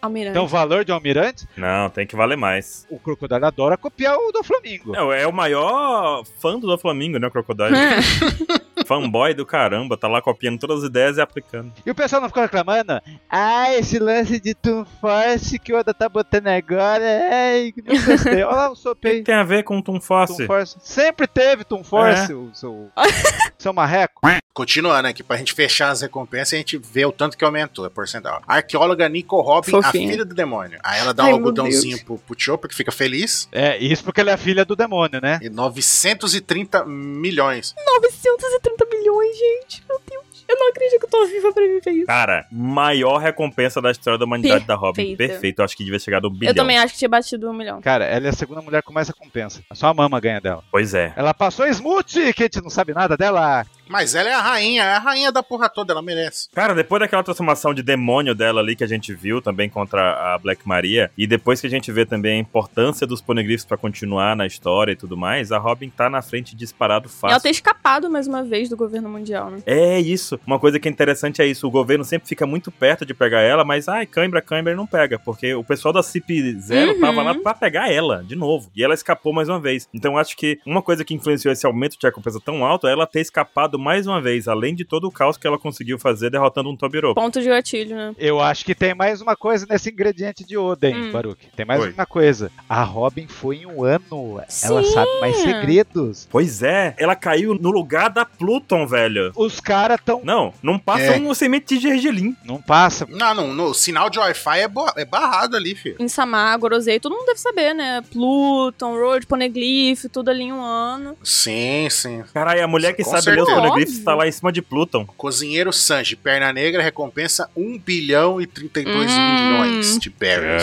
Almirante. 0.00 0.30
Então 0.30 0.44
o 0.44 0.48
valor 0.48 0.84
de 0.84 0.92
almirante, 0.92 1.44
Não, 1.56 1.90
tem 1.90 2.06
que 2.06 2.14
valer 2.14 2.36
mais. 2.36 2.86
o 2.88 3.00
Crocodile 3.00 3.44
adora 3.44 3.76
copiar 3.76 4.16
o 4.16 4.30
do 4.30 4.44
Flamengo. 4.44 4.92
Não, 4.92 5.12
é 5.12 5.26
o 5.26 5.32
maior 5.32 6.22
fã 6.38 6.56
do 6.56 6.78
Flamengo, 6.78 7.18
né, 7.18 7.26
o 7.26 7.30
Crocodile? 7.32 7.70
Fanboy 8.86 9.34
do 9.34 9.46
caramba, 9.46 9.96
tá 9.96 10.08
lá 10.08 10.20
copiando 10.20 10.58
todas 10.58 10.78
as 10.78 10.88
ideias 10.88 11.16
e 11.16 11.20
aplicando. 11.20 11.72
E 11.84 11.90
o 11.90 11.94
pessoal 11.94 12.22
não 12.22 12.28
ficou 12.28 12.42
reclamando? 12.42 13.00
Ah, 13.28 13.72
esse 13.74 13.98
lance 13.98 14.40
de 14.40 14.54
Toon 14.54 14.84
Force 15.00 15.58
que 15.58 15.72
o 15.72 15.78
Oda 15.78 15.94
tá 15.94 16.08
botando 16.08 16.48
agora, 16.48 17.04
ai, 17.30 17.72
que 17.72 17.82
não 17.82 18.04
gostei. 18.04 18.42
Olha 18.42 18.56
lá 18.56 18.70
o 18.70 18.74
Sop 18.74 19.04
aí. 19.06 19.22
Tem 19.22 19.34
a 19.34 19.44
ver 19.44 19.62
com 19.62 19.78
o 19.78 19.82
Toon 19.82 19.90
Toon 19.90 20.00
Force. 20.00 20.46
Force. 20.46 20.76
Sempre 20.80 21.26
teve 21.26 21.64
Toon 21.64 21.84
Force, 21.84 22.32
o 22.32 22.50
seu, 22.54 22.90
seu 23.58 23.72
marreco. 23.72 24.20
Continuando 24.52 25.08
aqui, 25.08 25.22
pra 25.22 25.36
gente 25.36 25.52
fechar 25.52 25.90
as 25.90 26.02
recompensas, 26.02 26.54
a 26.54 26.56
gente 26.56 26.76
vê 26.76 27.04
o 27.04 27.12
tanto 27.12 27.36
que 27.38 27.44
aumentou 27.44 27.84
a 27.84 27.90
porcentagem. 27.90 28.40
Arqueóloga 28.46 29.08
Nico 29.08 29.40
Robin, 29.40 29.72
a 29.76 29.90
filha 29.90 30.24
do 30.24 30.34
demônio. 30.34 30.78
Aí 30.82 31.00
ela 31.00 31.14
dá 31.14 31.22
um 31.22 31.26
Ai, 31.26 31.32
meu 31.32 31.38
algodãozinho 31.38 32.04
pro, 32.04 32.18
pro 32.18 32.34
Chopper, 32.36 32.68
que 32.68 32.74
fica 32.74 32.90
feliz. 32.90 33.48
É, 33.52 33.78
isso 33.78 34.02
porque 34.04 34.20
ela 34.20 34.32
é 34.32 34.36
filha 34.36 34.64
do 34.64 34.74
demônio, 34.74 35.20
né? 35.20 35.38
E 35.40 35.48
930 35.48 36.84
milhões. 36.84 37.74
930 37.86 38.69
milhões, 38.90 39.36
gente. 39.36 39.82
Meu 39.88 40.00
Deus. 40.08 40.44
Eu 40.48 40.56
não 40.56 40.68
acredito 40.68 40.98
que 40.98 41.06
eu 41.06 41.10
tô 41.10 41.26
viva 41.26 41.52
pra 41.52 41.62
viver 41.62 41.90
isso. 41.92 42.06
Cara, 42.06 42.44
maior 42.50 43.18
recompensa 43.18 43.80
da 43.80 43.90
história 43.90 44.18
da 44.18 44.24
humanidade 44.24 44.64
da 44.66 44.74
Robin. 44.74 45.14
Perfeito, 45.14 45.60
eu 45.60 45.64
acho 45.64 45.76
que 45.76 45.84
devia 45.84 45.98
chegar 45.98 46.20
no 46.20 46.28
bilhão. 46.28 46.50
Eu 46.50 46.56
também 46.56 46.76
acho 46.76 46.92
que 46.94 46.98
tinha 46.98 47.08
batido 47.08 47.48
um 47.48 47.52
milhão. 47.52 47.80
Cara, 47.80 48.04
ela 48.04 48.26
é 48.26 48.30
a 48.30 48.32
segunda 48.32 48.60
mulher 48.60 48.82
com 48.82 48.92
mais 48.92 49.06
recompensa. 49.06 49.62
Só 49.72 49.86
a 49.86 49.94
mama 49.94 50.18
ganha 50.18 50.40
dela. 50.40 50.64
Pois 50.70 50.92
é. 50.92 51.12
Ela 51.16 51.32
passou 51.32 51.66
Smooth, 51.68 52.32
que 52.34 52.42
a 52.42 52.46
gente 52.46 52.60
não 52.60 52.70
sabe 52.70 52.92
nada 52.92 53.16
dela. 53.16 53.64
Mas 53.90 54.14
ela 54.14 54.28
é 54.28 54.34
a 54.34 54.40
rainha, 54.40 54.82
é 54.84 54.94
a 54.94 54.98
rainha 55.00 55.32
da 55.32 55.42
porra 55.42 55.68
toda, 55.68 55.92
ela 55.92 56.00
merece. 56.00 56.48
Cara, 56.54 56.74
depois 56.74 57.00
daquela 57.00 57.24
transformação 57.24 57.74
de 57.74 57.82
demônio 57.82 58.34
dela 58.36 58.60
ali 58.60 58.76
que 58.76 58.84
a 58.84 58.86
gente 58.86 59.12
viu 59.12 59.42
também 59.42 59.68
contra 59.68 60.34
a 60.34 60.38
Black 60.38 60.66
Maria, 60.66 61.10
e 61.18 61.26
depois 61.26 61.60
que 61.60 61.66
a 61.66 61.70
gente 61.70 61.90
vê 61.90 62.06
também 62.06 62.36
a 62.36 62.40
importância 62.40 63.04
dos 63.06 63.20
poneglyphs 63.20 63.64
pra 63.64 63.76
continuar 63.76 64.36
na 64.36 64.46
história 64.46 64.92
e 64.92 64.96
tudo 64.96 65.16
mais, 65.16 65.50
a 65.50 65.58
Robin 65.58 65.90
tá 65.90 66.08
na 66.08 66.22
frente 66.22 66.54
disparado 66.54 67.08
E 67.08 67.10
ela 67.10 67.32
fácil. 67.32 67.42
ter 67.42 67.50
escapado 67.50 68.08
mais 68.08 68.26
uma 68.28 68.44
vez 68.44 68.68
do 68.68 68.76
governo 68.76 69.08
mundial, 69.08 69.50
né? 69.50 69.58
É 69.66 69.98
isso. 69.98 70.38
Uma 70.46 70.58
coisa 70.60 70.78
que 70.78 70.88
é 70.88 70.90
interessante 70.92 71.42
é 71.42 71.46
isso. 71.46 71.66
O 71.66 71.70
governo 71.70 72.04
sempre 72.04 72.28
fica 72.28 72.46
muito 72.46 72.70
perto 72.70 73.04
de 73.04 73.12
pegar 73.12 73.40
ela, 73.40 73.64
mas 73.64 73.88
ai, 73.88 74.06
cãibra, 74.06 74.40
cãibra, 74.40 74.70
ele 74.72 74.78
não 74.78 74.86
pega. 74.86 75.18
Porque 75.18 75.52
o 75.54 75.64
pessoal 75.64 75.92
da 75.92 76.00
CIP0 76.00 76.94
Uhum. 76.94 77.00
tava 77.00 77.22
lá 77.22 77.34
pra 77.34 77.54
pegar 77.54 77.90
ela, 77.92 78.22
de 78.22 78.36
novo. 78.36 78.70
E 78.76 78.84
ela 78.84 78.94
escapou 78.94 79.32
mais 79.32 79.48
uma 79.48 79.58
vez. 79.58 79.88
Então 79.92 80.12
eu 80.12 80.18
acho 80.18 80.36
que 80.36 80.58
uma 80.64 80.80
coisa 80.80 81.04
que 81.04 81.12
influenciou 81.14 81.50
esse 81.52 81.66
aumento 81.66 81.98
de 81.98 82.06
recompensa 82.06 82.38
tão 82.44 82.64
alto 82.64 82.86
é 82.86 82.92
ela 82.92 83.06
ter 83.06 83.20
escapado 83.20 83.79
mais 83.80 84.06
uma 84.06 84.20
vez, 84.20 84.46
além 84.46 84.74
de 84.74 84.84
todo 84.84 85.04
o 85.06 85.10
caos 85.10 85.36
que 85.36 85.46
ela 85.46 85.58
conseguiu 85.58 85.98
fazer 85.98 86.30
derrotando 86.30 86.70
um 86.70 86.76
Tobirô. 86.76 87.14
Ponto 87.14 87.40
de 87.40 87.48
gatilho, 87.48 87.96
né? 87.96 88.14
Eu 88.18 88.40
acho 88.40 88.64
que 88.64 88.74
tem 88.74 88.94
mais 88.94 89.20
uma 89.20 89.34
coisa 89.34 89.66
nesse 89.68 89.90
ingrediente 89.90 90.44
de 90.44 90.56
Oden, 90.56 90.94
Hum. 90.94 91.12
Baruch. 91.12 91.48
Tem 91.56 91.64
mais 91.66 91.80
Oi. 91.82 91.92
uma 91.92 92.06
coisa. 92.06 92.50
A 92.68 92.82
Robin 92.82 93.26
foi 93.26 93.56
em 93.58 93.66
um 93.66 93.82
ano. 93.84 94.40
Ela 94.62 94.82
Sim. 94.84 94.92
sabe 94.92 95.10
mais 95.20 95.36
segredos. 95.36 96.28
Pois 96.30 96.62
é, 96.62 96.94
ela 96.98 97.16
caiu 97.16 97.54
no 97.54 97.70
lugar 97.70 98.10
da 98.10 98.24
Pluton, 98.24 98.86
velho. 98.86 99.32
Os 99.36 99.60
caras 99.60 99.98
tão. 100.04 100.20
Não, 100.24 100.52
não 100.62 100.78
passa 100.78 101.02
É. 101.16 101.18
um 101.18 101.32
semente 101.34 101.76
de 101.76 101.80
gergelim. 101.80 102.36
Não 102.44 102.60
passa. 102.60 103.06
Não, 103.08 103.34
não, 103.34 103.54
no, 103.54 103.64
o 103.70 103.74
sinal 103.74 104.10
de 104.10 104.18
Wi-Fi 104.18 104.60
é, 104.60 104.68
bo- 104.68 104.92
é 104.96 105.04
barrado 105.04 105.56
ali, 105.56 105.74
filho. 105.74 105.96
Em 105.98 106.08
Samar, 106.08 106.58
Gorosei, 106.58 106.98
todo 107.00 107.12
mundo 107.14 107.26
deve 107.26 107.38
saber, 107.40 107.74
né? 107.74 108.02
Pluton, 108.12 108.94
Road, 108.98 109.26
Poneglyph, 109.26 110.04
tudo 110.12 110.30
ali 110.30 110.44
em 110.44 110.52
um 110.52 110.62
ano. 110.62 111.16
Sim, 111.22 111.88
sim. 111.90 112.22
Caralho, 112.34 112.62
a 112.64 112.66
mulher 112.68 112.94
que 112.94 113.04
Com 113.04 113.10
sabe 113.10 113.30
ler 113.30 113.42
os 113.42 113.48
certeza. 113.72 113.86
poneglyphs 113.86 113.92
Óbvio. 113.92 114.04
tá 114.04 114.14
lá 114.14 114.28
em 114.28 114.32
cima 114.32 114.52
de 114.52 114.62
Pluton. 114.62 115.06
Cozinheiro 115.16 115.72
Sanji, 115.72 116.16
perna 116.16 116.52
negra, 116.52 116.82
recompensa 116.82 117.48
1 117.56 117.78
bilhão 117.78 118.40
e 118.40 118.46
32 118.46 119.10
Hum. 119.10 119.34
milhões 119.34 119.98
de 119.98 120.10
berries. 120.10 120.62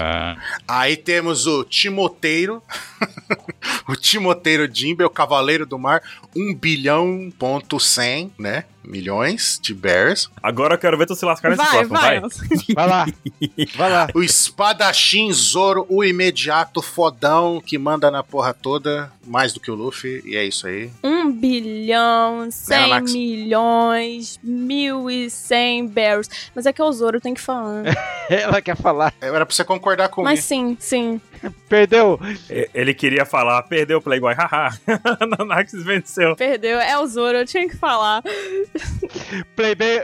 Ah. 0.00 0.36
Aí 0.66 0.96
temos 0.96 1.46
o 1.46 1.64
Timoteiro. 1.64 2.62
o 3.88 3.96
Timoteiro 3.96 4.68
Jimbe, 4.72 5.04
o 5.04 5.10
Cavaleiro 5.10 5.66
do 5.66 5.78
Mar, 5.78 6.02
1 6.36 6.54
bilhão 6.54 7.32
ponto 7.38 7.78
100, 7.80 8.32
né? 8.38 8.64
Milhões 8.84 9.58
de 9.62 9.72
bears. 9.74 10.30
Agora 10.42 10.74
eu 10.74 10.78
quero 10.78 10.96
ver 10.98 11.06
tu 11.06 11.14
se 11.14 11.24
lascar 11.24 11.50
nesse 11.50 11.62
Vai, 11.62 11.86
próximo, 11.86 11.94
vai. 11.98 12.20
vai. 12.20 12.30
Vai 12.74 12.86
lá. 12.88 13.06
Vai 13.76 13.90
lá. 13.90 14.08
O 14.14 14.22
Espadachim 14.22 15.32
Zoro, 15.32 15.86
o 15.88 16.04
imediato 16.04 16.80
fodão 16.82 17.62
que 17.64 17.78
manda 17.78 18.10
na 18.10 18.22
porra 18.22 18.52
toda, 18.54 19.10
mais 19.26 19.52
do 19.52 19.60
que 19.60 19.70
o 19.70 19.74
Luffy, 19.74 20.22
e 20.24 20.36
é 20.36 20.44
isso 20.44 20.66
aí. 20.66 20.90
Um 21.02 21.30
bilhão, 21.32 22.48
cem 22.50 22.90
Max. 22.90 23.12
milhões, 23.12 24.38
mil 24.42 25.10
e 25.10 25.30
cem 25.30 25.86
barrels. 25.86 26.28
Mas 26.54 26.66
é 26.66 26.72
que 26.72 26.80
é 26.80 26.84
o 26.84 26.92
Zoro, 26.92 27.20
tem 27.20 27.34
que 27.34 27.40
falar. 27.40 27.82
né? 27.82 27.94
Ela 28.28 28.60
quer 28.62 28.76
falar. 28.76 29.12
Era 29.20 29.44
pra 29.46 29.54
você 29.54 29.64
concordar 29.64 30.08
comigo. 30.08 30.30
Mas 30.30 30.44
sim, 30.44 30.76
sim. 30.80 31.20
Perdeu. 31.68 32.18
Ele 32.72 32.94
queria 32.94 33.24
falar, 33.24 33.62
perdeu 33.62 33.98
o 33.98 34.02
Playboy, 34.02 34.34
haha. 34.34 34.70
Nanax 35.38 35.72
venceu. 35.84 36.36
Perdeu. 36.36 36.78
É 36.78 36.98
o 36.98 37.06
Zoro, 37.06 37.38
eu 37.38 37.46
tinha 37.46 37.68
que 37.68 37.76
falar. 37.76 38.22
Playboy. 39.56 40.00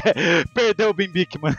Perdeu 0.54 0.90
o 0.90 0.94
Bimbikman. 0.94 1.54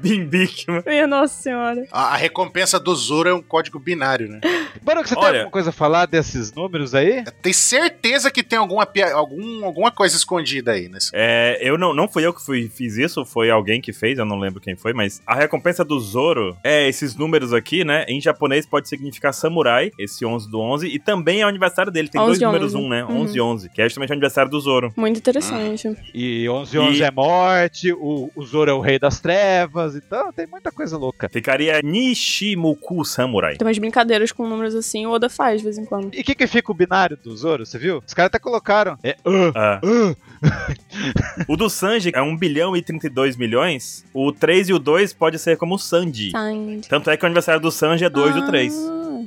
Bimbique, 0.00 0.66
mano. 0.68 0.82
Minha 0.86 1.06
Nossa 1.06 1.42
Senhora. 1.42 1.86
A, 1.92 2.14
a 2.14 2.16
recompensa 2.16 2.78
do 2.78 2.94
Zoro 2.94 3.28
é 3.28 3.34
um 3.34 3.42
código 3.42 3.78
binário, 3.78 4.28
né? 4.28 4.40
Baruch, 4.82 5.08
você 5.08 5.14
tem 5.14 5.24
Olha- 5.24 5.38
alguma 5.40 5.50
coisa 5.52 5.70
a 5.70 5.72
falar 5.72 6.06
desses 6.06 6.52
números 6.52 6.94
aí? 6.94 7.24
Tem 7.42 7.52
certeza 7.52 8.30
que 8.30 8.42
tem 8.42 8.58
alguma, 8.58 8.86
algum, 9.14 9.64
alguma 9.64 9.90
coisa 9.90 10.16
escondida 10.16 10.72
aí 10.72 10.88
nesse. 10.88 11.10
É, 11.14 11.58
eu 11.60 11.76
não, 11.78 11.94
não 11.94 12.08
fui 12.08 12.24
eu 12.24 12.32
que 12.32 12.44
fui, 12.44 12.68
fiz 12.68 12.96
isso, 12.96 13.24
foi 13.24 13.50
alguém 13.50 13.80
que 13.80 13.92
fez, 13.92 14.18
eu 14.18 14.24
não 14.24 14.38
lembro 14.38 14.60
quem 14.60 14.76
foi, 14.76 14.92
mas 14.92 15.20
a 15.26 15.34
recompensa 15.34 15.84
do 15.84 15.98
Zoro 16.00 16.56
é 16.64 16.88
esses 16.88 17.14
números 17.16 17.52
aqui, 17.52 17.84
né? 17.84 18.04
Em 18.08 18.20
japonês 18.20 18.66
pode 18.66 18.88
significar 18.88 19.32
samurai, 19.34 19.90
esse 19.98 20.24
11 20.24 20.50
do 20.50 20.60
11, 20.60 20.86
e 20.88 20.98
também 20.98 21.40
é 21.42 21.44
o 21.44 21.48
aniversário 21.48 21.90
dele, 21.92 22.08
tem 22.08 22.20
11 22.20 22.28
dois 22.28 22.40
números 22.40 22.74
11. 22.74 22.84
um, 22.84 22.88
né? 22.88 23.04
Uhum. 23.04 23.20
11 23.22 23.36
e 23.36 23.40
11, 23.40 23.68
que 23.70 23.80
é 23.82 23.84
justamente 23.84 24.10
o 24.10 24.12
aniversário 24.12 24.50
do 24.50 24.60
Zoro. 24.60 24.92
Muito 24.96 25.18
interessante. 25.18 25.96
E 26.14 26.48
11 26.48 26.78
11 26.78 26.98
E- 27.00 27.02
é 27.02 27.10
morte, 27.10 27.92
o, 27.92 28.30
o 28.34 28.42
Zoro 28.44 28.70
é 28.70 28.74
o 28.74 28.80
rei 28.80 28.98
das 28.98 29.20
trevas, 29.20 29.94
então 29.96 30.32
tem 30.32 30.46
muita 30.46 30.70
coisa 30.70 30.96
louca. 30.96 31.28
Ficaria 31.30 31.80
Nishimuku 31.82 33.04
Samurai. 33.04 33.56
Tem 33.56 33.66
umas 33.66 33.78
brincadeiras 33.78 34.32
com 34.32 34.46
números 34.58 34.74
assim, 34.74 35.06
o 35.06 35.10
Oda 35.10 35.28
faz 35.28 35.58
de 35.58 35.64
vez 35.64 35.78
em 35.78 35.84
quando. 35.84 36.14
E 36.14 36.20
o 36.20 36.24
que, 36.24 36.34
que 36.34 36.46
fica 36.46 36.70
o 36.70 36.74
binário 36.74 37.16
do 37.16 37.34
Zoro, 37.36 37.64
você 37.64 37.78
viu? 37.78 38.02
Os 38.06 38.12
caras 38.12 38.28
até 38.28 38.38
colocaram. 38.38 38.98
É 39.02 39.16
uh, 39.24 39.52
Ah. 39.54 39.80
uh. 39.84 40.16
O 41.48 41.56
do 41.56 41.68
Sanji 41.70 42.10
é 42.14 42.20
1 42.20 42.36
bilhão 42.36 42.76
e 42.76 42.82
32 42.82 43.36
milhões. 43.36 44.04
O 44.12 44.32
3 44.32 44.68
e 44.68 44.72
o 44.72 44.78
2 44.78 45.12
pode 45.12 45.38
ser 45.38 45.56
como 45.56 45.76
o 45.76 45.78
Sanji. 45.78 46.30
Signed. 46.30 46.88
Tanto 46.88 47.10
é 47.10 47.16
que 47.16 47.24
o 47.24 47.26
aniversário 47.26 47.60
do 47.60 47.70
Sanji 47.70 48.04
é 48.04 48.10
2 48.10 48.36
e 48.36 48.38
o 48.40 48.46
3. 48.46 48.74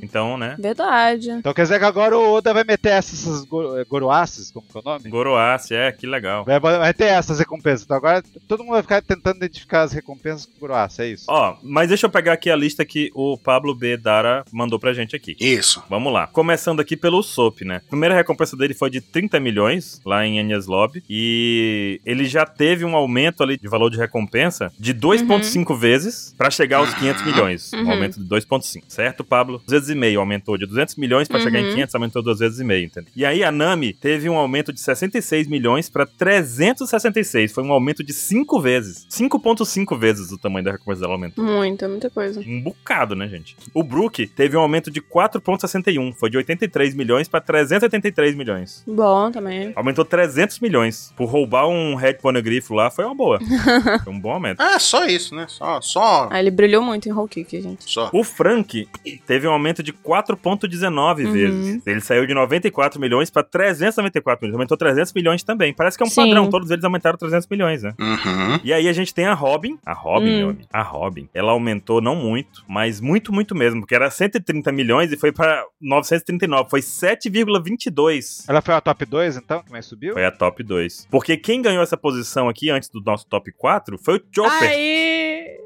Ah, 0.01 0.05
Então, 0.05 0.37
né? 0.37 0.55
Verdade. 0.59 1.29
Então 1.31 1.53
quer 1.53 1.63
dizer 1.63 1.79
que 1.79 1.85
agora 1.85 2.17
o 2.17 2.33
Oda 2.33 2.53
vai 2.53 2.63
meter 2.63 2.89
essas, 2.89 3.19
essas 3.21 3.43
go- 3.45 3.77
eh, 3.77 3.85
Goroaces, 3.85 4.51
como 4.51 4.65
que 4.65 4.77
é 4.77 4.81
o 4.81 4.83
nome? 4.83 5.09
Goroace, 5.09 5.73
é, 5.73 5.91
que 5.91 6.05
legal. 6.07 6.43
Vai, 6.45 6.59
vai 6.59 6.93
ter 6.93 7.05
essas 7.05 7.39
recompensas. 7.39 7.83
Então 7.83 7.97
agora 7.97 8.23
todo 8.47 8.63
mundo 8.63 8.73
vai 8.73 8.81
ficar 8.81 9.01
tentando 9.01 9.37
identificar 9.37 9.81
as 9.83 9.91
recompensas 9.93 10.45
com 10.45 10.59
Goroace, 10.59 11.01
é 11.01 11.07
isso. 11.07 11.25
Ó, 11.27 11.55
mas 11.63 11.87
deixa 11.89 12.05
eu 12.05 12.09
pegar 12.09 12.33
aqui 12.33 12.49
a 12.49 12.55
lista 12.55 12.83
que 12.83 13.11
o 13.13 13.37
Pablo 13.37 13.73
B. 13.75 13.97
Dara 13.97 14.43
mandou 14.51 14.79
pra 14.79 14.93
gente 14.93 15.15
aqui. 15.15 15.35
Isso. 15.39 15.83
Vamos 15.89 16.11
lá. 16.11 16.27
Começando 16.27 16.79
aqui 16.79 16.97
pelo 16.97 17.21
Soap, 17.23 17.61
né? 17.61 17.81
A 17.85 17.89
primeira 17.89 18.15
recompensa 18.15 18.55
dele 18.57 18.73
foi 18.73 18.89
de 18.89 19.01
30 19.01 19.39
milhões 19.39 20.01
lá 20.05 20.25
em 20.25 20.39
Enies 20.39 20.65
Lobby. 20.67 21.03
E 21.09 22.01
ele 22.05 22.25
já 22.25 22.45
teve 22.45 22.83
um 22.85 22.95
aumento 22.95 23.43
ali 23.43 23.57
de 23.57 23.67
valor 23.67 23.89
de 23.89 23.97
recompensa 23.97 24.71
de 24.79 24.93
2,5 24.93 25.75
vezes 25.77 26.33
pra 26.37 26.49
chegar 26.49 26.77
aos 26.77 26.93
500 26.93 27.23
milhões. 27.25 27.73
Um 27.73 27.81
Uhum. 27.83 27.91
aumento 27.91 28.19
de 28.19 28.25
2,5. 28.27 28.83
Certo, 28.87 29.23
Pablo? 29.23 29.61
E 29.91 29.95
meio, 29.95 30.19
aumentou 30.19 30.57
de 30.57 30.65
200 30.65 30.95
milhões 30.95 31.27
pra 31.27 31.39
chegar 31.39 31.59
em 31.59 31.65
Uhum. 31.65 31.73
500, 31.75 31.95
aumentou 31.95 32.21
duas 32.23 32.39
vezes 32.39 32.59
e 32.59 32.63
meio, 32.63 32.85
entendeu? 32.85 33.11
E 33.15 33.25
aí 33.25 33.43
a 33.43 33.51
Nami 33.51 33.93
teve 33.93 34.27
um 34.29 34.35
aumento 34.37 34.73
de 34.73 34.79
66 34.79 35.47
milhões 35.47 35.89
pra 35.89 36.05
366, 36.05 37.51
foi 37.51 37.63
um 37.63 37.71
aumento 37.71 38.03
de 38.03 38.13
5 38.13 38.59
vezes. 38.59 39.05
5.5 39.09 39.97
vezes 39.97 40.31
o 40.31 40.37
tamanho 40.37 40.65
da 40.65 40.71
recompensa 40.71 41.01
dela 41.01 41.13
aumentou. 41.13 41.43
Muita, 41.43 41.87
muita 41.87 42.09
coisa. 42.09 42.39
Um 42.41 42.61
bocado, 42.61 43.15
né, 43.15 43.27
gente? 43.27 43.55
O 43.73 43.83
Brook 43.83 44.27
teve 44.27 44.55
um 44.57 44.59
aumento 44.61 44.89
de 44.89 45.01
4,61. 45.01 46.13
Foi 46.15 46.29
de 46.29 46.37
83 46.37 46.93
milhões 46.95 47.27
pra 47.27 47.39
383 47.41 48.35
milhões. 48.35 48.83
Bom 48.87 49.31
também. 49.31 49.71
Aumentou 49.75 50.05
300 50.05 50.59
milhões. 50.59 51.13
Por 51.15 51.25
roubar 51.29 51.67
um 51.67 51.95
Red 51.95 52.15
Poneglyph 52.15 52.69
lá, 52.71 52.89
foi 52.89 53.05
uma 53.05 53.15
boa. 53.15 53.39
foi 54.03 54.13
um 54.13 54.19
bom 54.19 54.31
aumento. 54.31 54.59
Ah, 54.61 54.79
só 54.79 55.05
isso, 55.05 55.35
né? 55.35 55.45
Só, 55.47 55.81
só, 55.81 56.27
Ah, 56.31 56.39
ele 56.39 56.51
brilhou 56.51 56.81
muito 56.83 57.07
em 57.07 57.11
Whole 57.11 57.29
Kick, 57.29 57.61
gente. 57.61 57.89
só. 57.91 58.09
O 58.13 58.23
Frank 58.23 58.87
teve 59.25 59.47
um 59.47 59.51
aumento 59.51 59.80
de 59.83 59.91
4,19 59.93 61.25
Uhum. 61.25 61.31
vezes. 61.33 61.81
Ele 61.85 62.01
saiu 62.01 62.25
de 62.25 62.33
94 62.33 62.99
milhões 62.99 63.29
pra 63.29 63.43
394 63.43 64.41
milhões. 64.45 64.55
Aumentou 64.55 64.77
300 64.77 65.13
milhões 65.13 65.43
também. 65.43 65.73
Parece 65.73 65.97
que 65.97 66.03
é 66.03 66.05
um 66.05 66.09
Sim. 66.09 66.25
padrão. 66.27 66.49
Todos 66.49 66.69
eles 66.71 66.83
aumentaram 66.83 67.17
300 67.17 67.47
milhões, 67.49 67.83
né? 67.83 67.93
Uhum. 67.99 68.59
E 68.63 68.73
aí 68.73 68.87
a 68.87 68.93
gente 68.93 69.13
tem 69.13 69.25
a 69.25 69.33
Robin. 69.33 69.77
A 69.85 69.93
Robin, 69.93 70.29
Hum. 70.29 70.37
meu 70.37 70.49
amigo. 70.49 70.67
A 70.71 70.81
Robin. 70.81 71.29
Ela 71.33 71.51
aumentou 71.51 72.01
não 72.01 72.15
muito, 72.15 72.63
mas 72.67 72.99
muito, 73.01 73.33
muito 73.33 73.55
mesmo. 73.55 73.81
Porque 73.81 73.95
era 73.95 74.09
130 74.09 74.71
milhões 74.71 75.11
e 75.11 75.17
foi 75.17 75.31
pra 75.31 75.63
939. 75.81 76.69
Foi 76.69 76.81
7,22. 76.81 78.45
Ela 78.47 78.61
foi 78.61 78.73
a 78.73 78.81
top 78.81 79.05
2, 79.05 79.37
então, 79.37 79.63
que 79.63 79.71
mais 79.71 79.85
subiu? 79.85 80.13
Foi 80.13 80.25
a 80.25 80.31
top 80.31 80.63
2. 80.63 81.07
Porque 81.09 81.37
quem 81.37 81.61
ganhou 81.61 81.83
essa 81.83 81.97
posição 81.97 82.49
aqui 82.49 82.69
antes 82.69 82.89
do 82.89 83.01
nosso 83.01 83.25
top 83.27 83.51
4 83.51 83.97
foi 83.97 84.17
o 84.17 84.21
Chopper. 84.33 84.69
Aí! 84.69 85.60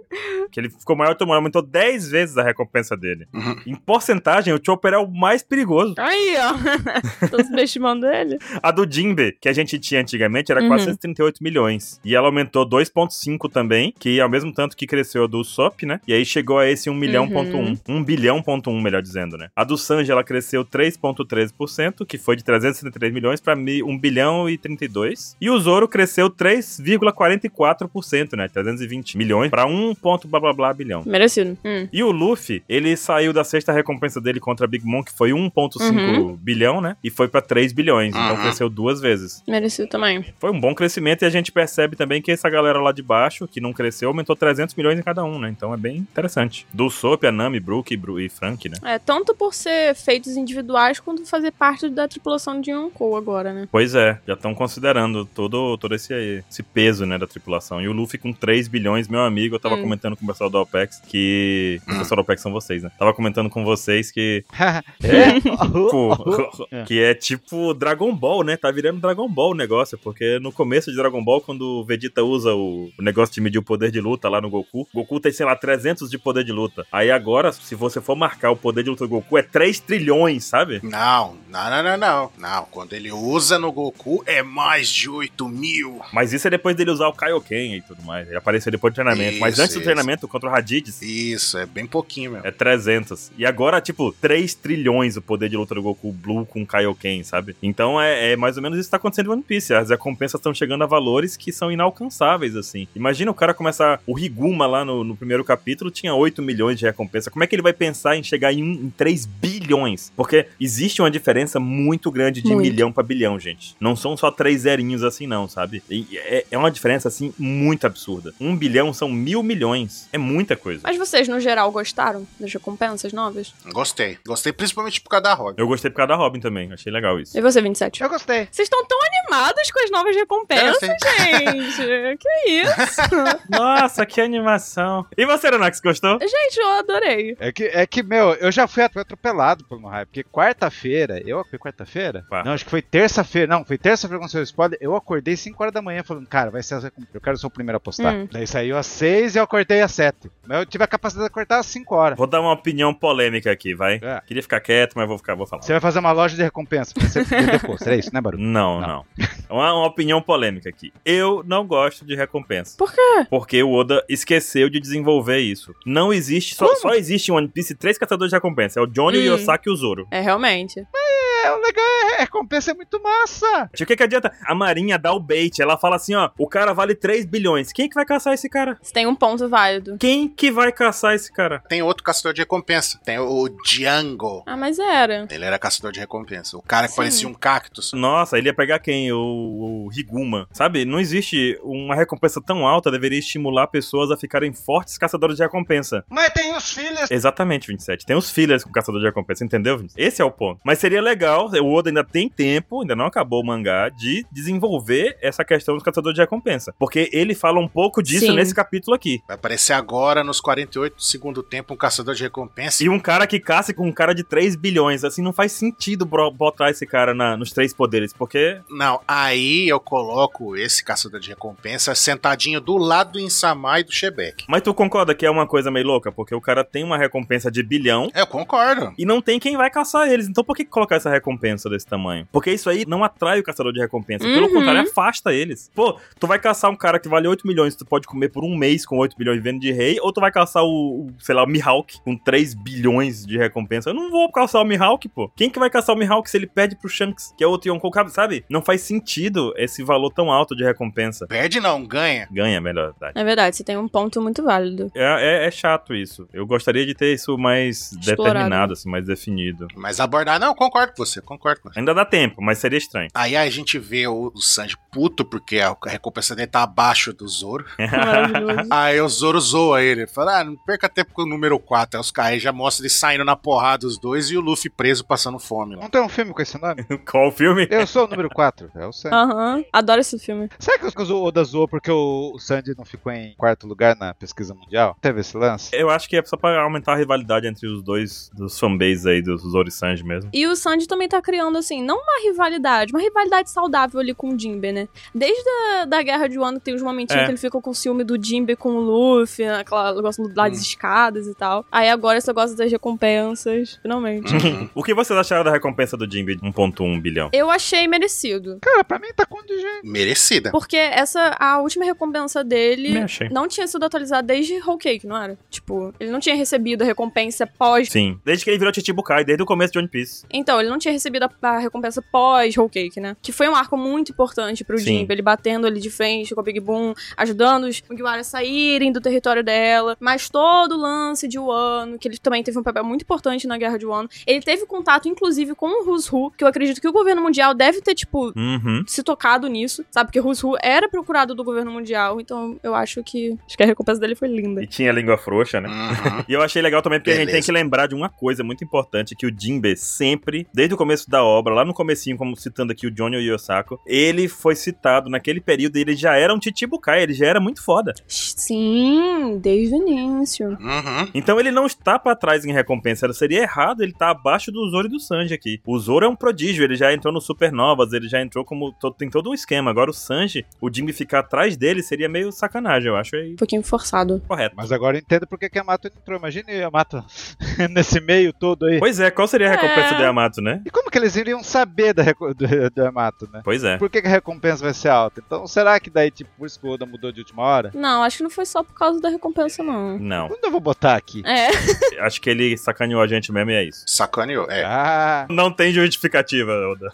Que 0.51 0.59
ele 0.59 0.69
ficou 0.69 0.95
maior, 0.95 1.15
tomou, 1.15 1.35
aumentou 1.35 1.61
10 1.61 2.09
vezes 2.09 2.37
a 2.37 2.43
recompensa 2.43 2.95
dele. 2.95 3.27
Uhum. 3.33 3.55
Em 3.65 3.75
porcentagem, 3.75 4.53
o 4.53 4.59
Chopper 4.63 4.93
é 4.93 4.97
o 4.97 5.07
mais 5.07 5.43
perigoso. 5.43 5.95
Aí, 5.97 6.35
ó. 6.37 6.53
Tô 7.29 7.43
subestimando 7.43 8.05
ele. 8.05 8.37
A 8.61 8.71
do 8.71 8.89
Jimbe, 8.89 9.37
que 9.41 9.49
a 9.49 9.53
gente 9.53 9.79
tinha 9.79 10.01
antigamente, 10.01 10.51
era 10.51 10.61
Uhum. 10.61 10.67
438 10.69 11.43
milhões. 11.43 11.99
E 12.03 12.15
ela 12.15 12.27
aumentou 12.27 12.67
2,5 12.67 13.49
também, 13.51 13.93
que 13.99 14.19
é 14.19 14.21
ao 14.21 14.29
mesmo 14.29 14.53
tanto 14.53 14.75
que 14.77 14.87
cresceu 14.87 15.25
a 15.25 15.27
do 15.27 15.43
Sop, 15.43 15.83
né? 15.83 15.99
E 16.07 16.13
aí 16.13 16.25
chegou 16.25 16.59
a 16.59 16.69
esse 16.69 16.89
1 16.89 16.93
milhão, 16.93 17.25
Uhum. 17.25 17.31
ponto 17.31 17.57
1. 17.57 17.77
1 17.97 18.03
bilhão, 18.03 18.41
ponto 18.41 18.69
1, 18.69 18.81
melhor 18.81 19.01
dizendo, 19.01 19.37
né? 19.37 19.49
A 19.55 19.63
do 19.63 19.77
Sanji, 19.77 20.11
ela 20.11 20.23
cresceu 20.23 20.63
3,13%, 20.65 22.05
que 22.05 22.17
foi 22.17 22.35
de 22.35 22.43
363 22.43 23.13
milhões 23.13 23.39
para 23.41 23.55
1 23.55 23.97
bilhão 23.99 24.49
e 24.49 24.57
32. 24.57 25.35
E 25.39 25.49
o 25.49 25.57
Zoro 25.59 25.87
cresceu 25.87 26.29
3,44%, 26.29 28.35
né? 28.35 28.47
320 28.47 29.17
milhões 29.17 29.49
para 29.49 29.65
1 29.65 29.94
ponto 29.95 30.27
blá 30.27 30.39
blá 30.39 30.53
blá 30.53 30.73
bilhão. 30.73 31.03
Merecido. 31.05 31.57
Hum. 31.63 31.87
E 31.91 32.03
o 32.03 32.11
Luffy, 32.11 32.63
ele 32.67 32.95
saiu 32.95 33.31
da 33.33 33.43
sexta 33.43 33.71
recompensa 33.71 34.19
dele 34.21 34.39
contra 34.39 34.65
a 34.65 34.67
Big 34.67 34.85
Mom, 34.85 35.03
que 35.03 35.11
foi 35.13 35.31
1,5 35.33 35.81
Uhum. 35.81 36.35
bilhão, 36.35 36.81
né? 36.81 36.95
E 37.03 37.09
foi 37.09 37.27
pra 37.27 37.41
3 37.41 37.71
bilhões. 37.73 38.09
Então 38.09 38.35
Uhum. 38.35 38.41
cresceu 38.41 38.69
duas 38.69 38.99
vezes. 39.01 39.43
Merecido 39.47 39.87
também. 39.89 40.23
Foi 40.39 40.51
um 40.51 40.59
bom 40.59 40.73
crescimento 40.75 41.21
e 41.23 41.25
a 41.25 41.29
gente 41.29 41.51
percebe 41.51 41.95
também 41.95 42.21
que 42.21 42.31
essa 42.31 42.49
galera 42.49 42.79
lá 42.79 42.91
de 42.91 43.01
baixo, 43.01 43.47
que 43.47 43.61
não 43.61 43.73
cresceu, 43.73 44.09
aumentou 44.09 44.35
300 44.35 44.75
milhões 44.75 44.99
em 44.99 45.03
cada 45.03 45.23
um, 45.23 45.39
né? 45.39 45.49
Então 45.49 45.73
é 45.73 45.77
bem 45.77 45.97
interessante. 45.97 46.65
Do 46.73 46.89
Soap, 46.89 47.23
a 47.25 47.31
Nami, 47.31 47.59
Brook 47.59 47.93
e, 47.93 47.97
Bru 47.97 48.19
e 48.19 48.29
Frank, 48.29 48.67
né? 48.69 48.77
É, 48.83 48.99
tanto 48.99 49.35
por 49.35 49.53
ser 49.53 49.95
feitos 49.95 50.35
individuais, 50.37 50.99
quanto 50.99 51.25
fazer 51.25 51.51
parte 51.51 51.89
da 51.89 52.07
tripulação 52.07 52.59
de 52.61 52.71
Yonkou 52.71 53.15
agora, 53.17 53.53
né? 53.53 53.67
Pois 53.71 53.95
é, 53.95 54.19
já 54.27 54.33
estão 54.33 54.53
considerando 54.53 55.25
todo, 55.25 55.77
todo 55.77 55.95
esse, 55.95 56.43
esse 56.49 56.63
peso, 56.63 57.05
né, 57.05 57.17
da 57.17 57.27
tripulação. 57.27 57.81
E 57.81 57.87
o 57.87 57.93
Luffy 57.93 58.19
com 58.19 58.31
3 58.33 58.67
bilhões, 58.67 59.07
meu 59.07 59.21
amigo, 59.21 59.55
eu 59.55 59.59
tava 59.59 59.75
Hum. 59.75 59.81
Comentando 59.85 60.15
com 60.15 60.23
o 60.23 60.27
pessoal 60.27 60.49
da 60.49 60.59
OPEX 60.61 61.01
que... 61.07 61.81
O 61.87 61.97
pessoal 61.99 62.17
da 62.17 62.21
OPEX 62.21 62.41
são 62.41 62.51
vocês, 62.51 62.83
né? 62.83 62.91
Tava 62.97 63.13
comentando 63.13 63.49
com 63.49 63.63
vocês 63.63 64.11
que 64.11 64.43
é? 65.03 65.39
Tipo, 65.39 66.85
que 66.85 67.01
é 67.01 67.13
tipo 67.13 67.73
Dragon 67.73 68.15
Ball, 68.15 68.43
né? 68.43 68.57
Tá 68.57 68.71
virando 68.71 68.99
Dragon 68.99 69.27
Ball 69.29 69.51
o 69.51 69.55
negócio, 69.55 69.97
porque 69.97 70.39
no 70.39 70.51
começo 70.51 70.91
de 70.91 70.97
Dragon 70.97 71.23
Ball, 71.23 71.41
quando 71.41 71.61
o 71.61 71.85
Vegeta 71.85 72.23
usa 72.23 72.53
o, 72.53 72.91
negócio 72.99 73.33
de 73.33 73.41
medir 73.41 73.59
o 73.59 73.63
poder 73.63 73.91
de 73.91 74.01
luta 74.01 74.29
lá 74.29 74.41
no 74.41 74.49
Goku, 74.49 74.87
Goku 74.93 75.19
tem, 75.19 75.31
sei 75.31 75.45
lá, 75.45 75.55
300 75.55 76.09
de 76.09 76.17
poder 76.17 76.43
de 76.43 76.51
luta. 76.51 76.85
Aí 76.91 77.11
agora, 77.11 77.51
se 77.51 77.75
você 77.75 78.01
for 78.01 78.15
marcar 78.15 78.51
o 78.51 78.57
poder 78.57 78.83
de 78.83 78.89
luta 78.89 79.05
do 79.05 79.09
Goku, 79.09 79.37
é 79.37 79.41
3 79.41 79.79
trilhões, 79.79 80.45
sabe? 80.45 80.79
Não, 80.83 81.37
não, 81.49 81.69
não, 81.69 81.83
não, 81.83 81.97
não. 81.97 82.31
Não, 82.37 82.65
quando 82.71 82.93
ele 82.93 83.11
usa 83.11 83.59
no 83.59 83.71
Goku 83.71 84.23
é 84.25 84.41
mais 84.41 84.89
de 84.89 85.09
8 85.09 85.47
mil. 85.47 86.01
Mas 86.11 86.33
isso 86.33 86.47
é 86.47 86.49
depois 86.49 86.75
dele 86.75 86.91
usar 86.91 87.07
o 87.07 87.13
Kaioken 87.13 87.75
e 87.75 87.81
tudo 87.81 88.03
mais. 88.03 88.27
Ele 88.27 88.37
apareceu 88.37 88.71
depois 88.71 88.93
do 88.93 88.95
treinamento. 88.95 89.39
Mas 89.39 89.53
Isso, 89.53 89.63
antes 89.63 89.74
do 89.79 89.83
treinamento 89.83 90.27
contra 90.27 90.49
o 90.49 90.51
Raditz, 90.51 91.01
Isso, 91.01 91.57
é 91.57 91.65
bem 91.65 91.85
pouquinho 91.85 92.31
mesmo. 92.31 92.47
É 92.47 92.51
300. 92.51 93.31
E 93.37 93.45
agora, 93.45 93.81
tipo, 93.81 94.13
3 94.21 94.53
trilhões 94.55 95.17
o 95.17 95.21
poder 95.21 95.49
de 95.49 95.57
luta 95.57 95.75
do 95.75 95.81
Goku 95.81 96.11
Blue 96.11 96.45
com 96.45 96.65
Kaioken, 96.65 97.23
sabe? 97.23 97.55
Então 97.61 98.01
é, 98.01 98.31
é 98.31 98.35
mais 98.35 98.57
ou 98.57 98.63
menos 98.63 98.77
isso 98.77 98.87
que 98.87 98.91
tá 98.91 98.97
acontecendo 98.97 99.27
em 99.27 99.33
One 99.33 99.43
Piece. 99.43 99.73
As 99.73 99.89
recompensas 99.89 100.39
estão 100.39 100.53
chegando 100.53 100.83
a 100.83 100.87
valores 100.87 101.35
que 101.37 101.51
são 101.51 101.71
inalcançáveis, 101.71 102.55
assim. 102.55 102.87
Imagina 102.95 103.31
o 103.31 103.33
cara 103.33 103.53
começar. 103.53 104.01
O 104.05 104.13
Riguma 104.13 104.65
lá 104.67 104.83
no, 104.85 105.03
no 105.03 105.15
primeiro 105.15 105.43
capítulo 105.43 105.91
tinha 105.91 106.13
8 106.13 106.41
milhões 106.41 106.79
de 106.79 106.85
recompensa. 106.85 107.29
Como 107.29 107.43
é 107.43 107.47
que 107.47 107.55
ele 107.55 107.61
vai 107.61 107.73
pensar 107.73 108.15
em 108.15 108.23
chegar 108.23 108.53
em, 108.53 108.63
um, 108.63 108.71
em 108.73 108.89
3 108.89 109.25
bilhões? 109.25 110.11
Porque 110.15 110.47
existe 110.59 111.01
uma 111.01 111.11
diferença 111.11 111.59
muito 111.59 112.11
grande 112.11 112.41
de 112.41 112.49
Muito. 112.49 112.61
milhão 112.61 112.91
pra 112.91 113.03
bilhão, 113.03 113.39
gente. 113.39 113.75
Não 113.79 113.95
são 113.95 114.15
só 114.15 114.31
três 114.31 114.61
zerinhos 114.61 115.03
assim, 115.03 115.27
não, 115.27 115.47
sabe? 115.47 115.83
E 115.89 116.17
é, 116.17 116.45
é 116.51 116.57
uma 116.57 116.71
diferença, 116.71 117.07
assim, 117.07 117.33
muito 117.37 117.85
absurda. 117.85 118.33
Um 118.39 118.55
bilhão 118.55 118.93
são 118.93 119.09
mil 119.09 119.41
milhões. 119.43 119.64
É 120.11 120.17
muita 120.17 120.55
coisa. 120.55 120.81
Mas 120.83 120.97
vocês, 120.97 121.27
no 121.27 121.39
geral, 121.39 121.71
gostaram 121.71 122.27
das 122.39 122.51
recompensas 122.53 123.11
novas? 123.13 123.53
Gostei. 123.71 124.17
Gostei 124.25 124.51
principalmente 124.53 125.01
por 125.01 125.09
causa 125.09 125.23
da 125.23 125.33
Robin. 125.33 125.55
Eu 125.61 125.67
gostei 125.67 125.89
por 125.89 125.97
causa 125.97 126.09
da 126.09 126.15
Robin 126.15 126.39
também, 126.39 126.71
achei 126.73 126.91
legal 126.91 127.19
isso. 127.19 127.37
E 127.37 127.41
você, 127.41 127.61
27? 127.61 128.03
Eu 128.03 128.09
gostei. 128.09 128.47
Vocês 128.51 128.65
estão 128.67 128.85
tão 128.85 128.97
animados 129.01 129.71
com 129.71 129.83
as 129.83 129.91
novas 129.91 130.15
recompensas, 130.15 130.79
gente. 130.79 130.97
que 132.19 132.49
isso? 132.49 133.01
Nossa, 133.49 134.05
que 134.05 134.19
animação. 134.21 135.05
E 135.17 135.25
você, 135.25 135.49
Renax, 135.49 135.79
gostou? 135.79 136.19
gente, 136.19 136.57
eu 136.59 136.69
adorei. 136.73 137.35
É 137.39 137.51
que, 137.51 137.63
é 137.65 137.85
que, 137.85 138.03
meu, 138.03 138.33
eu 138.33 138.51
já 138.51 138.67
fui 138.67 138.83
atropelado 138.83 139.63
pelo 139.65 139.87
hype, 139.87 140.07
porque 140.07 140.23
quarta-feira, 140.23 141.21
eu 141.25 141.43
foi 141.49 141.59
quarta-feira? 141.59 142.25
Não, 142.43 142.53
acho 142.53 142.65
que 142.65 142.71
foi 142.71 142.81
terça-feira, 142.81 143.47
não, 143.47 143.65
foi 143.65 143.77
terça-feira 143.77 144.21
com 144.21 144.27
seu 144.27 144.43
spoiler, 144.43 144.77
eu 144.81 144.95
acordei 144.95 145.35
5 145.35 145.61
horas 145.61 145.73
da 145.73 145.81
manhã 145.81 146.03
falando, 146.03 146.27
cara, 146.27 146.49
vai 146.51 146.63
ser, 146.63 146.75
as 146.75 146.83
recomp- 146.83 147.07
eu 147.13 147.21
quero 147.21 147.37
ser 147.37 147.47
o 147.47 147.49
primeiro 147.49 147.77
a 147.77 147.79
postar. 147.79 148.13
Hum. 148.13 148.27
Daí 148.31 148.47
saiu 148.47 148.77
às 148.77 148.85
6 148.87 149.35
e 149.35 149.39
eu 149.39 149.43
acordei 149.55 149.81
às 149.81 149.91
7. 149.93 150.29
Mas 150.47 150.59
eu 150.59 150.65
tive 150.65 150.83
a 150.83 150.87
capacidade 150.87 151.27
de 151.27 151.31
acordar 151.31 151.59
às 151.59 151.65
5 151.67 151.95
horas. 151.95 152.17
Vou 152.17 152.27
dar 152.27 152.41
uma 152.41 152.51
opinião 152.51 152.93
polêmica 152.93 153.51
aqui, 153.51 153.73
vai. 153.73 153.99
É. 154.01 154.21
Queria 154.27 154.43
ficar 154.43 154.59
quieto, 154.59 154.93
mas 154.95 155.07
vou 155.07 155.17
ficar, 155.17 155.33
vou 155.35 155.47
falar. 155.47 155.61
Você 155.61 155.71
vai 155.71 155.81
fazer 155.81 155.99
uma 155.99 156.11
loja 156.11 156.35
de 156.35 156.43
recompensa 156.43 156.93
pra 156.93 157.07
você 157.07 157.23
vender 157.23 157.61
é 157.87 157.95
isso, 157.95 158.13
né, 158.13 158.21
Barulho? 158.21 158.43
Não, 158.43 158.81
Não. 158.81 158.87
não. 158.87 159.05
Uma, 159.49 159.73
uma 159.73 159.85
opinião 159.87 160.21
polêmica 160.21 160.69
aqui. 160.69 160.91
Eu 161.05 161.43
não 161.45 161.65
gosto 161.65 162.05
de 162.05 162.15
recompensa. 162.15 162.75
Por 162.77 162.91
quê? 162.91 163.25
Porque 163.29 163.61
o 163.63 163.71
Oda 163.71 164.03
esqueceu 164.09 164.69
de 164.69 164.79
desenvolver 164.79 165.39
isso. 165.39 165.73
Não 165.85 166.11
existe, 166.11 166.55
só, 166.55 166.75
só 166.75 166.89
existe 166.93 167.29
em 167.29 167.35
One 167.35 167.47
Piece 167.47 167.75
três 167.75 167.97
caçadores 167.97 168.31
de 168.31 168.35
recompensa. 168.35 168.79
É 168.79 168.83
o 168.83 168.87
Johnny, 168.87 169.17
o 169.17 169.21
Hum. 169.21 169.35
Yosaki 169.37 169.69
e 169.69 169.71
o 169.71 169.75
Zoro. 169.75 170.07
É, 170.11 170.19
realmente. 170.19 170.79
É, 170.79 171.04
o 171.51 171.61
legal 171.61 171.85
é, 171.85 172.15
a 172.15 172.19
recompensa 172.19 172.71
é 172.71 172.73
muito 172.73 173.01
massa. 173.01 173.69
O 173.73 173.85
que, 173.85 173.95
que 173.95 174.03
adianta? 174.03 174.31
A 174.45 174.55
Marinha 174.55 174.97
dá 174.97 175.13
o 175.13 175.19
bait. 175.19 175.59
Ela 175.61 175.77
fala 175.77 175.95
assim, 175.95 176.15
ó, 176.15 176.29
o 176.37 176.47
cara 176.47 176.73
vale 176.73 176.95
3 176.95 177.25
bilhões. 177.25 177.71
Quem 177.71 177.87
que 177.89 177.95
vai 177.95 178.05
caçar 178.05 178.33
esse 178.33 178.49
cara? 178.49 178.77
Você 178.81 178.93
tem 178.93 179.07
um 179.07 179.15
ponto 179.15 179.47
válido. 179.49 179.97
Quem 179.99 180.27
que 180.27 180.51
vai 180.51 180.71
caçar 180.71 181.13
esse 181.15 181.31
cara? 181.31 181.61
Tem 181.67 181.81
outro 181.81 182.03
caçador 182.03 182.33
de 182.33 182.41
recompensa. 182.41 182.99
Tem 183.03 183.19
o 183.19 183.49
Django. 183.65 184.43
Ah, 184.45 184.57
mas 184.57 184.79
era. 184.79 185.27
Ele 185.29 185.45
era 185.45 185.59
caçador 185.59 185.91
de 185.91 185.99
recompensa. 185.99 186.57
O 186.57 186.61
cara 186.61 186.87
que 186.87 186.93
Sim. 186.93 186.97
parecia 186.97 187.27
um 187.27 187.33
cactus. 187.33 187.93
Nossa, 187.93 188.37
ele 188.37 188.49
ia 188.49 188.53
pegar 188.53 188.79
quem? 188.79 189.11
O, 189.11 189.17
o 189.17 189.89
Riguma. 189.89 190.47
Sabe? 190.51 190.85
Não 190.85 190.99
existe 190.99 191.59
uma 191.63 191.95
recompensa 191.95 192.41
tão 192.41 192.65
alta, 192.67 192.91
deveria 192.91 193.19
estimular 193.19 193.67
pessoas 193.67 194.11
a 194.11 194.17
ficarem 194.17 194.53
fortes 194.53 194.97
caçadores 194.97 195.37
de 195.37 195.43
recompensa. 195.43 196.03
Mas 196.09 196.29
tem 196.33 196.55
os 196.55 196.73
filhos. 196.73 197.11
Exatamente, 197.11 197.67
27. 197.67 198.05
Tem 198.05 198.15
os 198.15 198.29
fillers 198.31 198.63
com 198.63 198.71
caçador 198.71 198.99
de 198.99 199.07
recompensa, 199.07 199.43
entendeu? 199.43 199.77
27? 199.77 200.01
Esse 200.07 200.21
é 200.21 200.25
o 200.25 200.31
ponto. 200.31 200.61
Mas 200.63 200.79
seria 200.79 201.01
legal, 201.01 201.34
o 201.41 201.73
Oda 201.73 201.89
ainda 201.89 202.03
tem 202.03 202.29
tempo, 202.29 202.81
ainda 202.81 202.95
não 202.95 203.05
acabou 203.05 203.41
o 203.41 203.45
mangá, 203.45 203.89
de 203.89 204.25
desenvolver 204.31 205.17
essa 205.21 205.43
questão 205.43 205.75
dos 205.75 205.83
caçadores 205.83 206.15
de 206.15 206.21
recompensa. 206.21 206.73
Porque 206.79 207.09
ele 207.11 207.35
fala 207.35 207.59
um 207.59 207.67
pouco 207.67 208.01
disso 208.01 208.27
Sim. 208.27 208.35
nesse 208.35 208.53
capítulo 208.53 208.95
aqui. 208.95 209.21
Vai 209.27 209.35
aparecer 209.35 209.73
agora, 209.73 210.23
nos 210.23 210.39
48 210.39 210.95
do 210.95 211.01
segundo 211.03 211.43
tempo, 211.43 211.73
um 211.73 211.77
caçador 211.77 212.13
de 212.15 212.23
recompensa. 212.23 212.83
E 212.83 212.89
um 212.89 212.99
cara 212.99 213.27
que 213.27 213.39
caça 213.39 213.73
com 213.73 213.87
um 213.87 213.91
cara 213.91 214.13
de 214.13 214.23
3 214.23 214.55
bilhões, 214.55 215.03
assim, 215.03 215.21
não 215.21 215.33
faz 215.33 215.51
sentido 215.51 216.05
botar 216.05 216.69
esse 216.69 216.85
cara 216.85 217.13
na- 217.13 217.35
nos 217.37 217.51
três 217.51 217.73
poderes, 217.73 218.13
porque 218.13 218.59
Não, 218.69 218.99
aí 219.07 219.67
eu 219.67 219.79
coloco 219.79 220.55
esse 220.55 220.83
caçador 220.83 221.19
de 221.19 221.29
recompensa 221.29 221.93
sentadinho 221.95 222.61
do 222.61 222.77
lado 222.77 223.13
do 223.13 223.19
Insama 223.19 223.79
e 223.79 223.83
do 223.83 223.91
Shebeck. 223.91 224.45
Mas 224.47 224.61
tu 224.61 224.73
concorda 224.73 225.13
que 225.15 225.25
é 225.25 225.29
uma 225.29 225.47
coisa 225.47 225.69
meio 225.71 225.85
louca? 225.85 226.11
Porque 226.11 226.33
o 226.33 226.41
cara 226.41 226.63
tem 226.63 226.83
uma 226.83 226.97
recompensa 226.97 227.49
de 227.51 227.61
bilhão 227.63 228.09
Eu 228.13 228.27
concordo. 228.27 228.93
e 228.97 229.05
não 229.05 229.21
tem 229.21 229.39
quem 229.39 229.57
vai 229.57 229.69
caçar 229.69 230.07
eles. 230.09 230.27
Então 230.27 230.43
por 230.43 230.55
que 230.55 230.65
colocar 230.65 230.95
essa 230.95 231.09
recompensa 231.09 231.24
desse 231.69 231.85
tamanho. 231.87 232.27
Porque 232.31 232.51
isso 232.51 232.69
aí 232.69 232.85
não 232.87 233.03
atrai 233.03 233.39
o 233.39 233.43
caçador 233.43 233.73
de 233.73 233.79
recompensa. 233.79 234.25
Pelo 234.25 234.47
Uhum. 234.47 234.53
contrário, 234.53 234.81
afasta 234.81 235.33
eles. 235.33 235.69
Pô, 235.73 235.97
tu 236.19 236.27
vai 236.27 236.39
caçar 236.39 236.69
um 236.71 236.75
cara 236.75 236.99
que 236.99 237.07
vale 237.09 237.27
8 237.27 237.47
milhões, 237.47 237.75
tu 237.75 237.85
pode 237.85 238.07
comer 238.07 238.29
por 238.29 238.43
um 238.43 238.55
mês 238.55 238.85
com 238.85 238.97
8 238.97 239.15
milhões 239.17 239.41
vendo 239.41 239.59
de 239.59 239.71
rei, 239.71 239.97
ou 240.01 240.11
tu 240.13 240.21
vai 240.21 240.31
caçar 240.31 240.63
o, 240.63 241.07
o, 241.07 241.07
sei 241.19 241.33
lá, 241.35 241.43
o 241.43 241.47
Mihawk 241.47 241.99
com 242.01 242.15
3 242.17 242.53
bilhões 242.53 243.25
de 243.25 243.37
recompensa. 243.37 243.89
Eu 243.89 243.93
não 243.93 244.09
vou 244.09 244.31
caçar 244.31 244.61
o 244.61 244.65
Mihawk, 244.65 245.07
pô. 245.09 245.29
Quem 245.35 245.49
que 245.49 245.59
vai 245.59 245.69
caçar 245.69 245.95
o 245.95 245.99
Mihawk 245.99 246.29
se 246.29 246.37
ele 246.37 246.47
perde 246.47 246.75
pro 246.75 246.89
Shanks, 246.89 247.33
que 247.37 247.43
é 247.43 247.47
outro 247.47 247.69
Yonkou, 247.69 247.91
sabe? 248.09 248.43
Não 248.49 248.61
faz 248.61 248.81
sentido 248.81 249.53
esse 249.57 249.83
valor 249.83 250.11
tão 250.11 250.31
alto 250.31 250.55
de 250.55 250.63
recompensa. 250.63 251.27
Perde 251.27 251.59
não, 251.59 251.85
ganha. 251.85 252.27
Ganha, 252.31 252.59
melhor 252.61 252.91
verdade. 252.91 253.13
É 253.19 253.23
verdade, 253.23 253.55
você 253.55 253.63
tem 253.63 253.77
um 253.77 253.87
ponto 253.87 254.21
muito 254.21 254.43
válido. 254.43 254.91
É, 254.95 255.43
é- 255.43 255.47
é 255.47 255.51
chato 255.51 255.93
isso. 255.93 256.27
Eu 256.33 256.45
gostaria 256.45 256.85
de 256.85 256.93
ter 256.93 257.13
isso 257.13 257.37
mais 257.37 257.91
Explorado. 257.93 258.33
determinado, 258.33 258.73
assim, 258.73 258.89
mais 258.89 259.05
definido. 259.05 259.67
Mas 259.75 259.99
abordar, 259.99 260.39
não, 260.39 260.53
concordo 260.53 260.93
com 260.93 261.05
você, 261.05 261.14
concordo 261.21 261.61
com 261.61 261.69
você. 261.69 261.79
Ainda 261.79 261.93
dá 261.93 262.05
tempo, 262.05 262.41
mas 262.41 262.57
seria 262.57 262.77
estranho. 262.77 263.09
Aí 263.13 263.35
a 263.35 263.49
gente 263.49 263.77
vê 263.79 264.07
o 264.07 264.31
Sanji 264.37 264.75
puto 264.95 265.25
porque 265.25 265.59
a 265.59 265.75
recompensa 265.85 266.33
dele 266.33 266.47
tá 266.47 266.63
abaixo 266.63 267.11
do 267.11 267.27
Zoro. 267.27 267.65
Maravilhoso. 267.77 268.61
Aí 268.71 269.01
o 269.01 269.09
Zoro 269.09 269.41
zoa 269.41 269.83
ele. 269.83 270.07
Fala, 270.07 270.39
ah, 270.39 270.43
não 270.45 270.55
perca 270.55 270.87
tempo 270.87 271.11
com 271.13 271.23
o 271.23 271.25
número 271.25 271.59
4. 271.59 271.97
Aí 271.97 272.01
os 272.01 272.11
caras 272.11 272.41
já 272.41 272.53
mostram 272.53 272.85
ele 272.85 272.89
saindo 272.89 273.25
na 273.25 273.35
porrada 273.35 273.85
os 273.85 273.99
dois 273.99 274.31
e 274.31 274.37
o 274.37 274.41
Luffy 274.41 274.69
preso 274.69 275.03
passando 275.03 275.37
fome 275.37 275.75
lá. 275.75 275.81
Não 275.81 275.89
tem 275.89 276.01
um 276.01 276.07
filme 276.07 276.31
com 276.31 276.41
esse 276.41 276.57
nome? 276.61 276.85
Qual 277.05 277.27
o 277.27 277.31
filme? 277.31 277.67
Eu 277.69 277.85
sou 277.85 278.05
o 278.05 278.07
número 278.07 278.29
4. 278.29 278.71
É 278.73 278.87
o 278.87 278.93
Sandy. 278.93 279.13
Aham, 279.13 279.65
adoro 279.73 279.99
esse 279.99 280.17
filme. 280.17 280.47
Será 280.57 280.79
que 280.79 280.85
o 280.85 281.23
Oda 281.23 281.43
zoou 281.43 281.67
porque 281.67 281.91
o, 281.91 282.31
o 282.33 282.39
Sandy 282.39 282.73
não 282.77 282.85
ficou 282.85 283.11
em 283.11 283.35
quarto 283.35 283.67
lugar 283.67 283.97
na 283.97 284.13
pesquisa 284.13 284.53
mundial? 284.53 284.95
Teve 285.01 285.19
esse 285.19 285.35
lance? 285.35 285.75
Eu 285.75 285.89
acho 285.89 286.07
que 286.07 286.15
é 286.15 286.23
só 286.23 286.37
pra 286.37 286.61
aumentar 286.61 286.93
a 286.93 286.95
rivalidade 286.95 287.47
entre 287.47 287.67
os 287.67 287.83
dois, 287.83 288.31
dos 288.33 288.57
fanbases 288.57 289.05
aí, 289.05 289.21
dos 289.21 289.41
Zoro 289.41 289.67
e 289.67 289.71
Sanji 289.71 290.05
mesmo. 290.05 290.29
E 290.31 290.47
o 290.47 290.55
Sanji 290.55 290.87
também 290.87 291.09
tá 291.09 291.21
criando, 291.21 291.57
assim, 291.57 291.83
não 291.83 291.97
uma 291.97 292.21
rivalidade, 292.23 292.93
uma 292.93 293.01
rivalidade 293.01 293.49
saudável 293.49 293.99
ali 293.99 294.13
com 294.13 294.33
o 294.33 294.39
Jinbe, 294.39 294.71
né? 294.71 294.84
Desde 295.13 295.43
a 295.81 295.85
da 295.85 296.01
Guerra 296.01 296.27
de 296.27 296.37
Wano, 296.37 296.59
tem 296.59 296.73
uns 296.75 296.81
momentinhos 296.81 297.21
É. 297.21 297.25
que 297.25 297.31
ele 297.31 297.37
fica 297.37 297.59
com 297.61 297.73
ciúme 297.73 298.03
do 298.03 298.21
Jinbe 298.21 298.55
com 298.55 298.69
o 298.75 298.79
Luffy, 298.79 299.45
aquela 299.45 299.93
negócio 299.93 300.23
lá 300.35 300.49
das 300.49 300.59
escadas 300.61 301.27
e 301.27 301.33
tal. 301.35 301.65
Aí 301.71 301.89
agora 301.89 302.17
esse 302.17 302.27
negócio 302.27 302.55
das 302.55 302.71
recompensas, 302.71 303.79
finalmente. 303.81 304.33
Uhum. 304.33 304.69
O 304.75 304.83
que 304.83 304.93
vocês 304.93 305.17
acharam 305.17 305.43
da 305.43 305.51
recompensa 305.51 305.95
do 305.97 306.09
Jinbe 306.09 306.35
de 306.35 306.41
1.1 306.41 307.01
bilhão? 307.01 307.29
Eu 307.33 307.49
achei 307.49 307.87
merecido. 307.87 308.57
Cara, 308.61 308.83
pra 308.83 308.99
mim 308.99 309.07
tá 309.15 309.25
condigente. 309.25 309.81
Merecida. 309.83 310.51
Porque 310.51 310.75
essa, 310.77 311.35
a 311.39 311.59
última 311.59 311.85
recompensa 311.85 312.43
dele 312.43 312.93
não 313.31 313.47
tinha 313.47 313.67
sido 313.67 313.83
atualizada 313.85 314.23
desde 314.23 314.59
Whole 314.59 314.77
Cake, 314.79 315.07
não 315.07 315.15
era? 315.21 315.37
Tipo, 315.49 315.93
ele 315.99 316.11
não 316.11 316.19
tinha 316.19 316.35
recebido 316.35 316.81
a 316.81 316.85
recompensa 316.85 317.47
pós. 317.47 317.89
Sim. 317.89 318.19
Desde 318.25 318.43
que 318.43 318.49
ele 318.51 318.57
virou 318.57 318.73
Chichibukai, 318.73 319.23
desde 319.23 319.43
o 319.43 319.45
começo 319.45 319.73
de 319.73 319.79
One 319.79 319.87
Piece. 319.87 320.25
Então, 320.31 320.59
ele 320.59 320.69
não 320.69 320.77
tinha 320.77 320.91
recebido 320.91 321.23
a, 321.23 321.29
a 321.47 321.57
recompensa 321.59 322.01
pós 322.11 322.55
Whole 322.57 322.69
Cake, 322.69 322.99
né? 322.99 323.15
Que 323.21 323.31
foi 323.31 323.47
um 323.47 323.55
arco 323.55 323.77
muito 323.77 324.11
importante 324.11 324.63
pro 324.63 324.74
Sim. 324.77 324.99
Jinbe. 324.99 325.13
Ele 325.13 325.21
batendo 325.21 325.65
ali 325.67 325.79
de 325.79 325.89
frente 325.89 326.33
com 326.33 326.41
a 326.41 326.43
Big 326.43 326.59
Boom, 326.59 326.93
ajudando 327.17 327.65
os 327.65 327.81
Mugiwara 327.89 328.21
a 328.21 328.23
saírem 328.23 328.91
do 328.91 328.99
território 329.01 329.43
dela. 329.43 329.95
Mas 329.99 330.29
todo 330.29 330.73
o 330.73 330.77
lance 330.77 331.27
de 331.27 331.37
Wano, 331.39 331.97
que 331.99 332.07
ele 332.07 332.17
também 332.17 332.43
teve 332.43 332.57
um 332.57 332.63
papel 332.63 332.83
muito 332.83 333.01
importante 333.03 333.47
na 333.47 333.57
Guerra 333.57 333.77
de 333.77 333.85
Wano. 333.85 334.09
Ele 334.25 334.41
teve 334.41 334.65
contato, 334.65 335.07
inclusive, 335.07 335.53
com 335.55 335.67
o 335.67 335.89
Who's 335.89 336.11
Who, 336.11 336.31
que 336.31 336.43
eu 336.43 336.47
acredito 336.47 336.81
que 336.81 336.87
o 336.87 336.91
governo 336.93 337.21
mundial 337.21 337.53
deve 337.53 337.81
ter, 337.81 337.95
tipo, 337.95 338.31
Uhum. 338.35 338.83
se 338.87 339.03
tocado 339.03 339.47
nisso, 339.47 339.85
sabe? 339.91 340.07
Porque 340.11 340.19
Who's 340.19 340.43
Who 340.43 340.55
era 340.61 340.89
procurado 340.89 341.33
do 341.35 341.43
governo 341.43 341.71
mundial, 341.71 342.19
então 342.19 342.59
eu 342.63 342.73
acho 342.75 343.03
que 343.03 343.37
acho 343.45 343.57
que 343.57 343.63
a 343.63 343.65
recompensa 343.65 343.99
dele 343.99 344.15
foi 344.15 344.27
linda. 344.27 344.61
E 344.63 344.67
tinha 344.67 344.91
língua 344.91 345.17
frouxa, 345.17 345.59
né? 345.61 345.69
Uhum. 345.69 346.23
E 346.27 346.33
eu 346.33 346.41
achei 346.41 346.61
legal 346.61 346.81
também 346.81 346.99
porque 346.99 347.11
a 347.11 347.13
gente 347.13 347.27
Beleza. 347.27 347.37
tem 347.37 347.45
que 347.45 347.51
lembrar 347.51 347.87
de 347.87 347.95
uma 347.95 348.09
coisa 348.09 348.43
muito 348.43 348.63
importante, 348.63 349.15
que 349.15 349.25
o 349.27 349.31
Jinbe 349.37 349.75
sempre, 349.77 350.47
desde 350.53 350.73
o 350.73 350.77
começo 350.77 351.09
da 351.09 351.23
obra, 351.23 351.53
lá 351.53 351.63
no 351.65 351.73
comecinho, 351.73 352.17
como 352.17 352.35
citando 352.35 352.71
aqui 352.71 352.87
o 352.87 352.91
Johnny 352.91 353.17
e 353.17 353.29
o 353.29 353.33
Yosako, 353.33 353.79
ele 353.85 354.27
foi 354.27 354.55
citado 354.65 355.09
naquele 355.09 355.39
período 355.39 355.77
ele 355.77 355.95
já 355.95 356.15
era 356.17 356.33
um 356.33 356.41
Chichibukai, 356.41 357.01
ele 357.03 357.13
já 357.13 357.27
era 357.27 357.39
muito 357.39 357.63
foda. 357.63 357.93
Sim, 358.07 359.39
desde 359.41 359.73
o 359.75 359.87
início. 359.87 360.49
Uhum. 360.49 361.09
Então 361.13 361.39
ele 361.39 361.51
não 361.51 361.65
está 361.65 361.97
pra 361.97 362.15
trás 362.15 362.45
em 362.45 362.51
recompensa, 362.51 363.11
seria 363.13 363.41
errado 363.43 363.81
ele 363.81 363.93
tá 363.93 364.09
abaixo 364.09 364.51
do 364.51 364.69
Zoro 364.69 364.87
e 364.87 364.89
do 364.89 364.99
Sanji 364.99 365.33
aqui. 365.33 365.61
O 365.65 365.77
Zoro 365.79 366.05
é 366.05 366.09
um 366.09 366.15
prodígio, 366.15 366.63
ele 366.63 366.75
já 366.75 366.93
entrou 366.93 367.13
no 367.13 367.21
Supernovas, 367.21 367.93
ele 367.93 368.07
já 368.07 368.21
entrou 368.21 368.43
como, 368.43 368.71
to- 368.73 368.91
tem 368.91 369.09
todo 369.09 369.29
um 369.29 369.33
esquema. 369.33 369.71
Agora 369.71 369.89
o 369.89 369.93
Sanji, 369.93 370.45
o 370.61 370.71
Jinbe 370.73 370.93
ficar 370.93 371.19
atrás 371.19 371.55
dele 371.57 371.81
seria 371.83 372.09
meio 372.09 372.31
sacanagem, 372.31 372.89
eu 372.89 372.95
acho 372.95 373.15
aí 373.15 373.33
Um 373.33 373.37
pouquinho 373.37 373.63
forçado. 373.63 374.21
correto. 374.27 374.55
Mas 374.57 374.71
agora 374.71 374.97
eu 374.97 375.01
entendo 375.01 375.27
porque 375.27 375.49
que 375.49 375.57
a 375.57 375.61
Yamato 375.61 375.87
entrou. 375.87 376.17
Imagine 376.19 376.51
a 376.51 376.53
Yamato 376.55 377.03
nesse 377.71 377.99
meio 377.99 378.31
todo 378.33 378.65
aí. 378.65 378.79
Pois 378.79 378.99
é, 378.99 379.09
qual 379.11 379.27
seria 379.27 379.47
a 379.47 379.51
recompensa 379.51 379.93
É. 379.93 379.97
do 379.97 380.03
Yamato, 380.03 380.41
né? 380.41 380.61
E 380.65 380.69
como 380.69 380.89
que 380.89 380.97
eles 380.97 381.15
iriam 381.15 381.43
saber 381.43 381.93
da 381.93 382.03
do, 382.03 382.33
do 382.33 382.81
Yamato, 382.81 383.27
né? 383.31 383.41
Pois 383.43 383.63
é. 383.63 383.77
Por 383.77 383.89
que, 383.89 384.01
que 384.01 384.07
a 384.07 384.11
recompensa 384.11 384.44
vai 384.53 384.73
ser 384.73 384.89
alta? 384.89 385.21
Então, 385.25 385.47
será 385.47 385.79
que 385.79 385.89
daí, 385.89 386.11
tipo, 386.11 386.29
por 386.37 386.45
isso 386.45 386.59
que 386.59 386.65
o 386.65 386.69
Oda 386.71 386.85
mudou 386.85 387.11
de 387.11 387.19
última 387.21 387.43
hora? 387.43 387.71
Não, 387.73 388.03
acho 388.03 388.17
que 388.17 388.23
não 388.23 388.29
foi 388.29 388.45
só 388.45 388.63
por 388.63 388.73
causa 388.73 388.99
da 389.01 389.09
recompensa, 389.09 389.63
não. 389.63 389.97
Não. 389.97 390.27
Quando 390.27 390.43
eu 390.45 390.51
vou 390.51 390.59
botar 390.59 390.95
aqui? 390.95 391.23
É. 391.25 391.47
Acho 392.05 392.19
que 392.21 392.29
ele 392.29 392.57
sacaneou 392.57 393.01
a 393.01 393.07
gente 393.07 393.31
mesmo 393.31 393.51
e 393.51 393.55
é 393.55 393.63
isso. 393.63 393.83
Sacaneou, 393.87 394.49
é. 394.49 394.63
Ah, 394.65 395.25
Não 395.29 395.51
tem 395.51 395.71
justificativa, 395.73 396.51
Oda. 396.71 396.91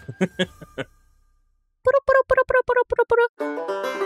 Puru, 1.83 1.99
puru, 2.05 2.23
puru, 2.27 2.43
puru, 2.45 2.85
puru, 2.87 3.05
puru, 3.07 4.00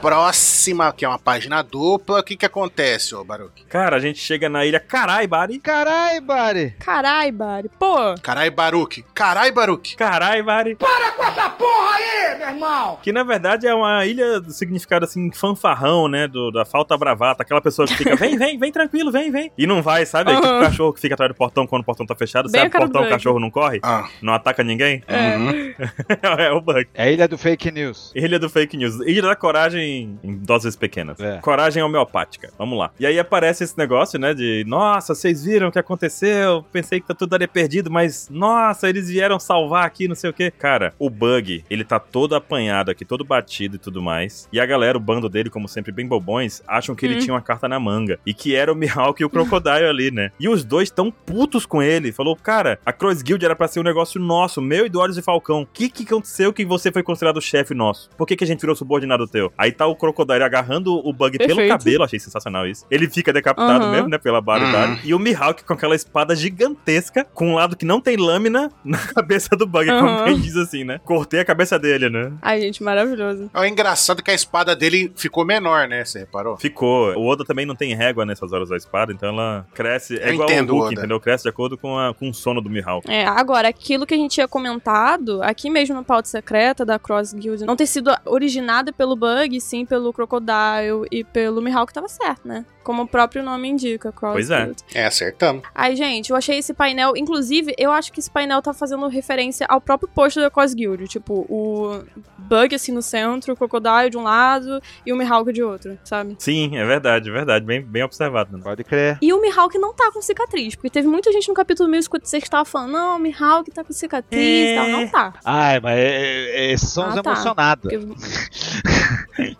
Próxima, 0.00 0.92
que 0.94 1.04
é 1.04 1.08
uma 1.08 1.18
página 1.18 1.62
dupla. 1.62 2.20
O 2.20 2.22
que 2.22 2.34
que 2.34 2.46
acontece, 2.46 3.14
ô 3.14 3.22
Baruque? 3.22 3.64
Cara, 3.66 3.96
a 3.96 4.00
gente 4.00 4.18
chega 4.18 4.48
na 4.48 4.64
ilha 4.64 4.80
Carai, 4.80 5.26
Bari. 5.26 5.58
carai, 5.58 6.20
Bari! 6.20 6.74
Carai, 6.80 7.30
Bari. 7.30 7.70
Pô, 7.78 8.14
Carai, 8.22 8.48
Baruque. 8.50 9.04
Carai, 9.14 9.52
Baruque. 9.52 9.96
Carai, 9.96 10.42
Bari. 10.42 10.74
Para 10.76 11.12
com 11.12 11.22
essa 11.22 11.50
porra 11.50 11.96
aí, 11.96 12.38
meu 12.38 12.48
irmão! 12.48 12.98
Que 13.02 13.12
na 13.12 13.22
verdade 13.22 13.66
é 13.66 13.74
uma 13.74 14.06
ilha 14.06 14.40
do 14.40 14.50
significado 14.52 15.04
assim, 15.04 15.30
fanfarrão, 15.32 16.08
né? 16.08 16.26
Do, 16.26 16.50
da 16.50 16.64
falta 16.64 16.96
bravata. 16.96 17.42
Aquela 17.42 17.60
pessoa 17.60 17.86
que 17.86 17.94
fica, 17.94 18.16
vem, 18.16 18.38
vem, 18.38 18.58
vem 18.58 18.72
tranquilo, 18.72 19.12
vem, 19.12 19.30
vem. 19.30 19.52
E 19.58 19.66
não 19.66 19.82
vai, 19.82 20.06
sabe? 20.06 20.32
Aham. 20.32 20.60
o 20.60 20.62
cachorro 20.64 20.92
que 20.94 21.00
fica 21.00 21.14
atrás 21.14 21.30
do 21.30 21.36
portão 21.36 21.66
quando 21.66 21.82
o 21.82 21.84
portão 21.84 22.06
tá 22.06 22.14
fechado. 22.14 22.50
Bem 22.50 22.62
a 22.62 22.64
abre 22.64 22.78
o 22.78 22.80
portão, 22.80 23.02
o 23.04 23.08
cachorro 23.08 23.38
não 23.38 23.50
corre, 23.50 23.80
Ah. 23.82 24.08
não 24.22 24.32
ataca 24.32 24.64
ninguém. 24.64 25.02
É. 25.06 25.36
Uhum. 25.36 25.74
é 26.38 26.50
o 26.52 26.60
bug. 26.62 26.88
É 26.94 27.04
a 27.04 27.10
ilha 27.10 27.28
do 27.28 27.36
fake 27.36 27.70
news. 27.70 28.12
Ilha 28.14 28.38
do 28.38 28.48
Fake 28.48 28.76
News. 28.76 29.00
Ilha 29.00 29.22
da 29.22 29.36
Coragem 29.36 29.89
em 30.22 30.36
doses 30.36 30.76
pequenas. 30.76 31.18
É. 31.20 31.38
Coragem 31.38 31.82
homeopática. 31.82 32.50
Vamos 32.58 32.78
lá. 32.78 32.90
E 32.98 33.06
aí 33.06 33.18
aparece 33.18 33.64
esse 33.64 33.76
negócio, 33.76 34.18
né? 34.18 34.34
De 34.34 34.64
nossa, 34.66 35.14
vocês 35.14 35.44
viram 35.44 35.68
o 35.68 35.72
que 35.72 35.78
aconteceu? 35.78 36.64
Pensei 36.72 37.00
que 37.00 37.06
tá 37.06 37.14
tudo 37.14 37.34
ali 37.34 37.46
perdido, 37.46 37.90
mas 37.90 38.28
nossa, 38.30 38.88
eles 38.88 39.08
vieram 39.08 39.38
salvar 39.38 39.84
aqui, 39.84 40.08
não 40.08 40.14
sei 40.14 40.30
o 40.30 40.32
quê. 40.32 40.52
Cara, 40.58 40.94
o 40.98 41.08
Bug, 41.10 41.64
ele 41.68 41.84
tá 41.84 41.98
todo 41.98 42.34
apanhado 42.34 42.90
aqui, 42.90 43.04
todo 43.04 43.24
batido 43.24 43.76
e 43.76 43.78
tudo 43.78 44.02
mais. 44.02 44.48
E 44.52 44.60
a 44.60 44.66
galera, 44.66 44.96
o 44.96 45.00
bando 45.00 45.28
dele, 45.28 45.50
como 45.50 45.68
sempre, 45.68 45.92
bem 45.92 46.06
bobões, 46.06 46.62
acham 46.66 46.94
que 46.94 47.04
ele 47.06 47.16
Hum. 47.16 47.18
tinha 47.18 47.34
uma 47.34 47.40
carta 47.42 47.68
na 47.68 47.78
manga. 47.80 48.18
E 48.24 48.32
que 48.32 48.54
era 48.54 48.72
o 48.72 48.76
Mihawk 48.76 49.20
e 49.20 49.24
o 49.24 49.30
Crocodile 49.30 49.86
ali, 49.86 50.10
né? 50.10 50.30
E 50.38 50.48
os 50.48 50.64
dois 50.64 50.90
tão 50.90 51.10
putos 51.10 51.66
com 51.66 51.82
ele. 51.82 52.12
Falou, 52.12 52.36
cara, 52.36 52.78
a 52.86 52.92
Cross 52.92 53.22
Guild 53.22 53.44
era 53.44 53.56
pra 53.56 53.68
ser 53.68 53.80
um 53.80 53.82
negócio 53.82 54.20
nosso, 54.20 54.60
meu 54.62 54.86
e 54.86 54.88
do 54.88 54.98
Olhos 55.00 55.18
e 55.18 55.22
Falcão. 55.22 55.62
O 55.62 55.66
que 55.66 55.88
que 55.88 56.04
aconteceu 56.04 56.52
que 56.52 56.64
você 56.64 56.90
foi 56.92 57.02
considerado 57.02 57.36
o 57.36 57.40
chefe 57.42 57.74
nosso? 57.74 58.08
Por 58.16 58.26
que 58.26 58.36
que 58.36 58.44
a 58.44 58.46
gente 58.46 58.60
virou 58.60 58.74
subordinado 58.76 59.26
teu? 59.26 59.52
Aí 59.58 59.72
tá 59.80 59.86
o 59.86 59.96
Crocodile 59.96 60.42
agarrando 60.42 60.94
o 60.94 61.12
Bug 61.12 61.38
pelo 61.38 61.48
Perfeito. 61.56 61.70
cabelo, 61.70 62.04
achei 62.04 62.18
sensacional 62.18 62.66
isso. 62.66 62.84
Ele 62.90 63.08
fica 63.08 63.32
decapitado 63.32 63.84
Aham. 63.84 63.92
mesmo, 63.92 64.08
né, 64.08 64.18
pela 64.18 64.40
barbaridade. 64.40 65.00
E 65.04 65.14
o 65.14 65.18
Mihawk 65.18 65.64
com 65.64 65.72
aquela 65.72 65.94
espada 65.96 66.34
gigantesca, 66.36 67.24
com 67.34 67.48
um 67.50 67.54
lado 67.54 67.76
que 67.76 67.84
não 67.84 68.00
tem 68.00 68.16
lâmina 68.16 68.70
na 68.84 68.98
cabeça 68.98 69.56
do 69.56 69.66
Bug, 69.66 69.86
como 69.86 70.08
Aham. 70.08 70.24
quem 70.24 70.38
diz 70.40 70.56
assim, 70.56 70.84
né? 70.84 71.00
Cortei 71.04 71.40
a 71.40 71.44
cabeça 71.44 71.78
dele, 71.78 72.10
né? 72.10 72.32
Ai, 72.42 72.60
gente, 72.60 72.82
maravilhoso. 72.82 73.50
É 73.54 73.68
engraçado 73.68 74.22
que 74.22 74.30
a 74.30 74.34
espada 74.34 74.74
dele 74.76 75.12
ficou 75.16 75.44
menor, 75.44 75.88
né? 75.88 76.04
Você 76.04 76.20
reparou? 76.20 76.56
Ficou. 76.56 77.14
O 77.16 77.26
Oda 77.26 77.44
também 77.44 77.64
não 77.66 77.74
tem 77.74 77.94
régua 77.94 78.26
nessas 78.26 78.52
horas 78.52 78.68
da 78.68 78.76
espada, 78.76 79.12
então 79.12 79.28
ela 79.30 79.66
cresce. 79.74 80.18
É 80.18 80.28
Eu 80.28 80.34
igual 80.34 80.50
entendo, 80.50 80.70
o 80.70 80.74
Hulk, 80.74 80.86
Oda. 80.88 81.00
entendeu? 81.00 81.20
Cresce 81.20 81.44
de 81.44 81.48
acordo 81.50 81.78
com, 81.78 81.98
a- 81.98 82.12
com 82.14 82.28
o 82.30 82.34
sono 82.34 82.60
do 82.60 82.68
Mihawk. 82.68 83.10
É, 83.10 83.24
agora, 83.26 83.68
aquilo 83.68 84.06
que 84.06 84.14
a 84.14 84.16
gente 84.16 84.32
tinha 84.32 84.48
comentado, 84.48 85.42
aqui 85.42 85.70
mesmo 85.70 85.94
no 85.94 86.04
pauta 86.04 86.28
secreta 86.28 86.84
da 86.84 86.98
Cross 86.98 87.32
Guild, 87.34 87.64
não 87.64 87.76
ter 87.76 87.86
sido 87.86 88.10
originada 88.24 88.92
pelo 88.92 89.16
Bug, 89.16 89.60
sim 89.70 89.86
pelo 89.86 90.12
Crocodile 90.12 91.06
e 91.12 91.22
pelo 91.22 91.62
Mihawk, 91.62 91.92
tava 91.92 92.08
certo, 92.08 92.46
né? 92.46 92.64
Como 92.82 93.02
o 93.02 93.06
próprio 93.06 93.42
nome 93.42 93.68
indica, 93.68 94.10
Cross 94.10 94.32
Pois 94.32 94.50
é. 94.50 94.70
É, 94.94 95.04
acertamos. 95.06 95.62
Ai, 95.74 95.94
gente, 95.94 96.30
eu 96.30 96.36
achei 96.36 96.58
esse 96.58 96.72
painel. 96.74 97.12
Inclusive, 97.16 97.74
eu 97.78 97.92
acho 97.92 98.10
que 98.10 98.18
esse 98.18 98.30
painel 98.30 98.60
tá 98.62 98.72
fazendo 98.72 99.06
referência 99.06 99.66
ao 99.68 99.80
próprio 99.80 100.08
post 100.08 100.40
da 100.40 100.50
Cross 100.50 100.74
Guild. 100.74 101.06
Tipo, 101.06 101.46
o 101.48 102.02
Bug 102.38 102.74
assim 102.74 102.90
no 102.90 103.02
centro, 103.02 103.52
o 103.52 103.56
Crocodile 103.56 104.10
de 104.10 104.16
um 104.16 104.22
lado 104.22 104.80
e 105.06 105.12
o 105.12 105.16
Mihawk 105.16 105.52
de 105.52 105.62
outro, 105.62 105.96
sabe? 106.02 106.34
Sim, 106.38 106.76
é 106.76 106.84
verdade, 106.84 107.28
é 107.28 107.32
verdade. 107.32 107.64
Bem, 107.64 107.82
bem 107.82 108.02
observado. 108.02 108.56
Né? 108.56 108.62
Pode 108.64 108.82
crer. 108.82 109.18
E 109.22 109.32
o 109.32 109.40
Mihawk 109.40 109.78
não 109.78 109.92
tá 109.94 110.10
com 110.10 110.20
cicatriz, 110.22 110.74
porque 110.74 110.90
teve 110.90 111.06
muita 111.06 111.30
gente 111.32 111.48
no 111.48 111.54
capítulo 111.54 111.88
1056 111.90 112.42
que 112.44 112.50
tava 112.50 112.64
falando, 112.64 112.92
não, 112.92 113.16
o 113.16 113.18
Mihawk 113.20 113.70
tá 113.70 113.84
com 113.84 113.92
cicatriz 113.92 114.70
e 114.70 114.74
tal. 114.74 114.88
Não 114.88 115.06
tá. 115.06 115.34
Ai, 115.44 115.78
mas 115.80 115.96
é- 115.98 116.08
é- 116.56 116.72
esses 116.72 116.88
são 116.88 117.04
Ah, 117.04 117.08
os 117.10 117.14
tá. 117.20 117.30
emocionados. 117.30 117.82
Porque- 117.82 118.00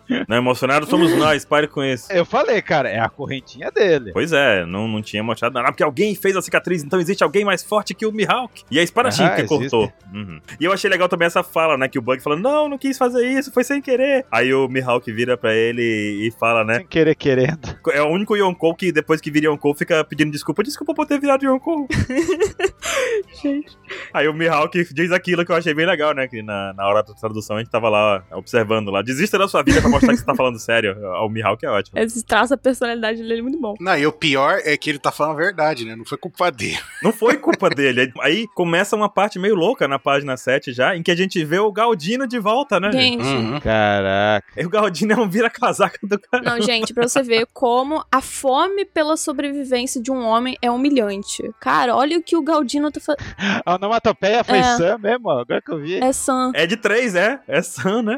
Não, 0.27 0.37
emocionado 0.37 0.85
somos 0.87 1.15
nós, 1.15 1.45
pare 1.45 1.67
com 1.67 1.83
isso. 1.83 2.11
Eu 2.11 2.25
falei, 2.25 2.61
cara, 2.61 2.89
é 2.89 2.99
a 2.99 3.09
correntinha 3.09 3.71
dele. 3.71 4.11
Pois 4.13 4.31
é, 4.31 4.65
não, 4.65 4.87
não 4.87 5.01
tinha 5.01 5.23
mostrado 5.23 5.53
nada. 5.53 5.67
Porque 5.71 5.83
alguém 5.83 6.13
fez 6.15 6.35
a 6.35 6.41
cicatriz, 6.41 6.83
então 6.83 6.99
existe 6.99 7.23
alguém 7.23 7.43
mais 7.45 7.63
forte 7.63 7.93
que 7.93 8.05
o 8.05 8.11
Mihawk. 8.11 8.63
E 8.69 8.79
a 8.79 8.83
espadachim 8.83 9.23
Ah, 9.23 9.29
que 9.31 9.41
existe. 9.41 9.69
cortou. 9.69 9.91
Uhum. 10.13 10.39
E 10.59 10.65
eu 10.65 10.71
achei 10.73 10.89
legal 10.89 11.07
também 11.07 11.25
essa 11.27 11.43
fala, 11.43 11.77
né? 11.77 11.87
Que 11.87 11.99
o 11.99 12.01
Bug 12.01 12.21
falando, 12.21 12.41
não, 12.43 12.67
não 12.69 12.77
quis 12.77 12.97
fazer 12.97 13.25
isso, 13.27 13.51
foi 13.51 13.63
sem 13.63 13.81
querer. 13.81 14.25
Aí 14.31 14.53
o 14.53 14.67
Mihawk 14.67 15.11
vira 15.11 15.37
pra 15.37 15.53
ele 15.53 15.81
e 15.81 16.31
fala, 16.39 16.63
né? 16.63 16.77
Sem 16.77 16.87
querer, 16.87 17.15
querendo. 17.15 17.75
É 17.89 18.01
o 18.01 18.07
único 18.07 18.35
Yonkou 18.35 18.75
que 18.75 18.91
depois 18.91 19.21
que 19.21 19.31
vira 19.31 19.47
Yonkou 19.47 19.73
fica 19.75 20.03
pedindo 20.03 20.31
desculpa. 20.31 20.63
Desculpa 20.63 20.93
por 20.93 21.05
ter 21.05 21.19
virado 21.19 21.45
Yonkou. 21.45 21.87
Gente. 23.41 23.77
Aí 24.13 24.27
o 24.27 24.33
Mihawk 24.33 24.93
diz 24.93 25.11
aquilo 25.11 25.45
que 25.45 25.51
eu 25.51 25.55
achei 25.55 25.73
bem 25.73 25.85
legal, 25.85 26.13
né? 26.13 26.27
Que 26.27 26.41
na, 26.41 26.73
na 26.73 26.87
hora 26.87 27.03
da 27.03 27.13
tradução 27.13 27.55
a 27.57 27.59
gente 27.59 27.71
tava 27.71 27.89
lá 27.89 28.23
observando 28.31 28.89
lá. 28.89 29.01
Desista 29.01 29.37
da 29.37 29.47
sua 29.47 29.63
vida 29.63 29.81
pra 29.81 29.89
mostrar 29.89 30.00
que 30.09 30.17
você 30.17 30.25
tá 30.25 30.35
falando 30.35 30.59
sério. 30.59 30.95
O 31.23 31.29
Mihawk 31.29 31.65
é 31.65 31.69
ótimo. 31.69 31.97
Esse 31.99 32.23
traço, 32.23 32.53
a 32.53 32.57
personalidade 32.57 33.21
dele 33.21 33.39
é 33.39 33.41
muito 33.41 33.59
bom. 33.59 33.73
Não, 33.79 33.97
e 33.97 34.05
o 34.05 34.11
pior 34.11 34.59
é 34.63 34.75
que 34.77 34.89
ele 34.89 34.99
tá 34.99 35.11
falando 35.11 35.33
a 35.33 35.37
verdade, 35.43 35.85
né? 35.85 35.95
Não 35.95 36.05
foi 36.05 36.17
culpa 36.17 36.51
dele. 36.51 36.79
Não 37.03 37.11
foi 37.11 37.37
culpa 37.37 37.69
dele. 37.69 38.11
Aí- 38.21 38.47
começa 38.55 38.95
uma 38.95 39.09
parte 39.09 39.39
meio 39.39 39.55
louca 39.55 39.87
na 39.87 39.97
página 39.97 40.35
7 40.37 40.71
já, 40.73 40.95
em 40.95 41.01
que 41.03 41.09
a 41.11 41.15
gente 41.15 41.43
vê 41.43 41.57
o 41.59 41.71
Galdino 41.71 42.27
de 42.27 42.37
volta, 42.39 42.79
né? 42.79 42.91
gente? 42.91 43.23
Gente. 43.23 43.23
Uhum. 43.23 43.59
Caraca. 43.59 44.45
E 44.57 44.65
o 44.65 44.69
Galdino 44.69 45.13
é 45.13 45.17
um 45.17 45.27
vira-casaca 45.29 45.97
do 46.03 46.19
cara. 46.19 46.43
Não, 46.43 46.61
gente, 46.61 46.93
pra 46.93 47.07
você 47.07 47.21
ver 47.23 47.47
como 47.53 48.03
a 48.11 48.21
fome 48.21 48.85
pela 48.85 49.17
sobrevivência 49.17 50.01
de 50.01 50.11
um 50.11 50.23
homem 50.23 50.57
é 50.61 50.69
humilhante. 50.69 51.43
Cara, 51.59 51.95
olha 51.95 52.17
o 52.17 52.23
que 52.23 52.35
o 52.35 52.41
Galdino 52.43 52.91
tá 52.91 52.99
fazendo. 52.99 53.23
A 53.65 53.75
onomatopeia 53.75 54.43
foi 54.43 54.57
É. 54.59 54.63
Sam 54.77 54.97
mesmo, 54.99 55.29
agora 55.29 55.61
que 55.61 55.71
eu 55.71 55.79
vi. 55.79 55.95
É 55.95 56.11
Sam. 56.13 56.51
É 56.53 56.65
de 56.67 56.77
três, 56.77 57.15
é? 57.15 57.39
É 57.47 57.61
Sam, 57.61 58.03
né? 58.03 58.17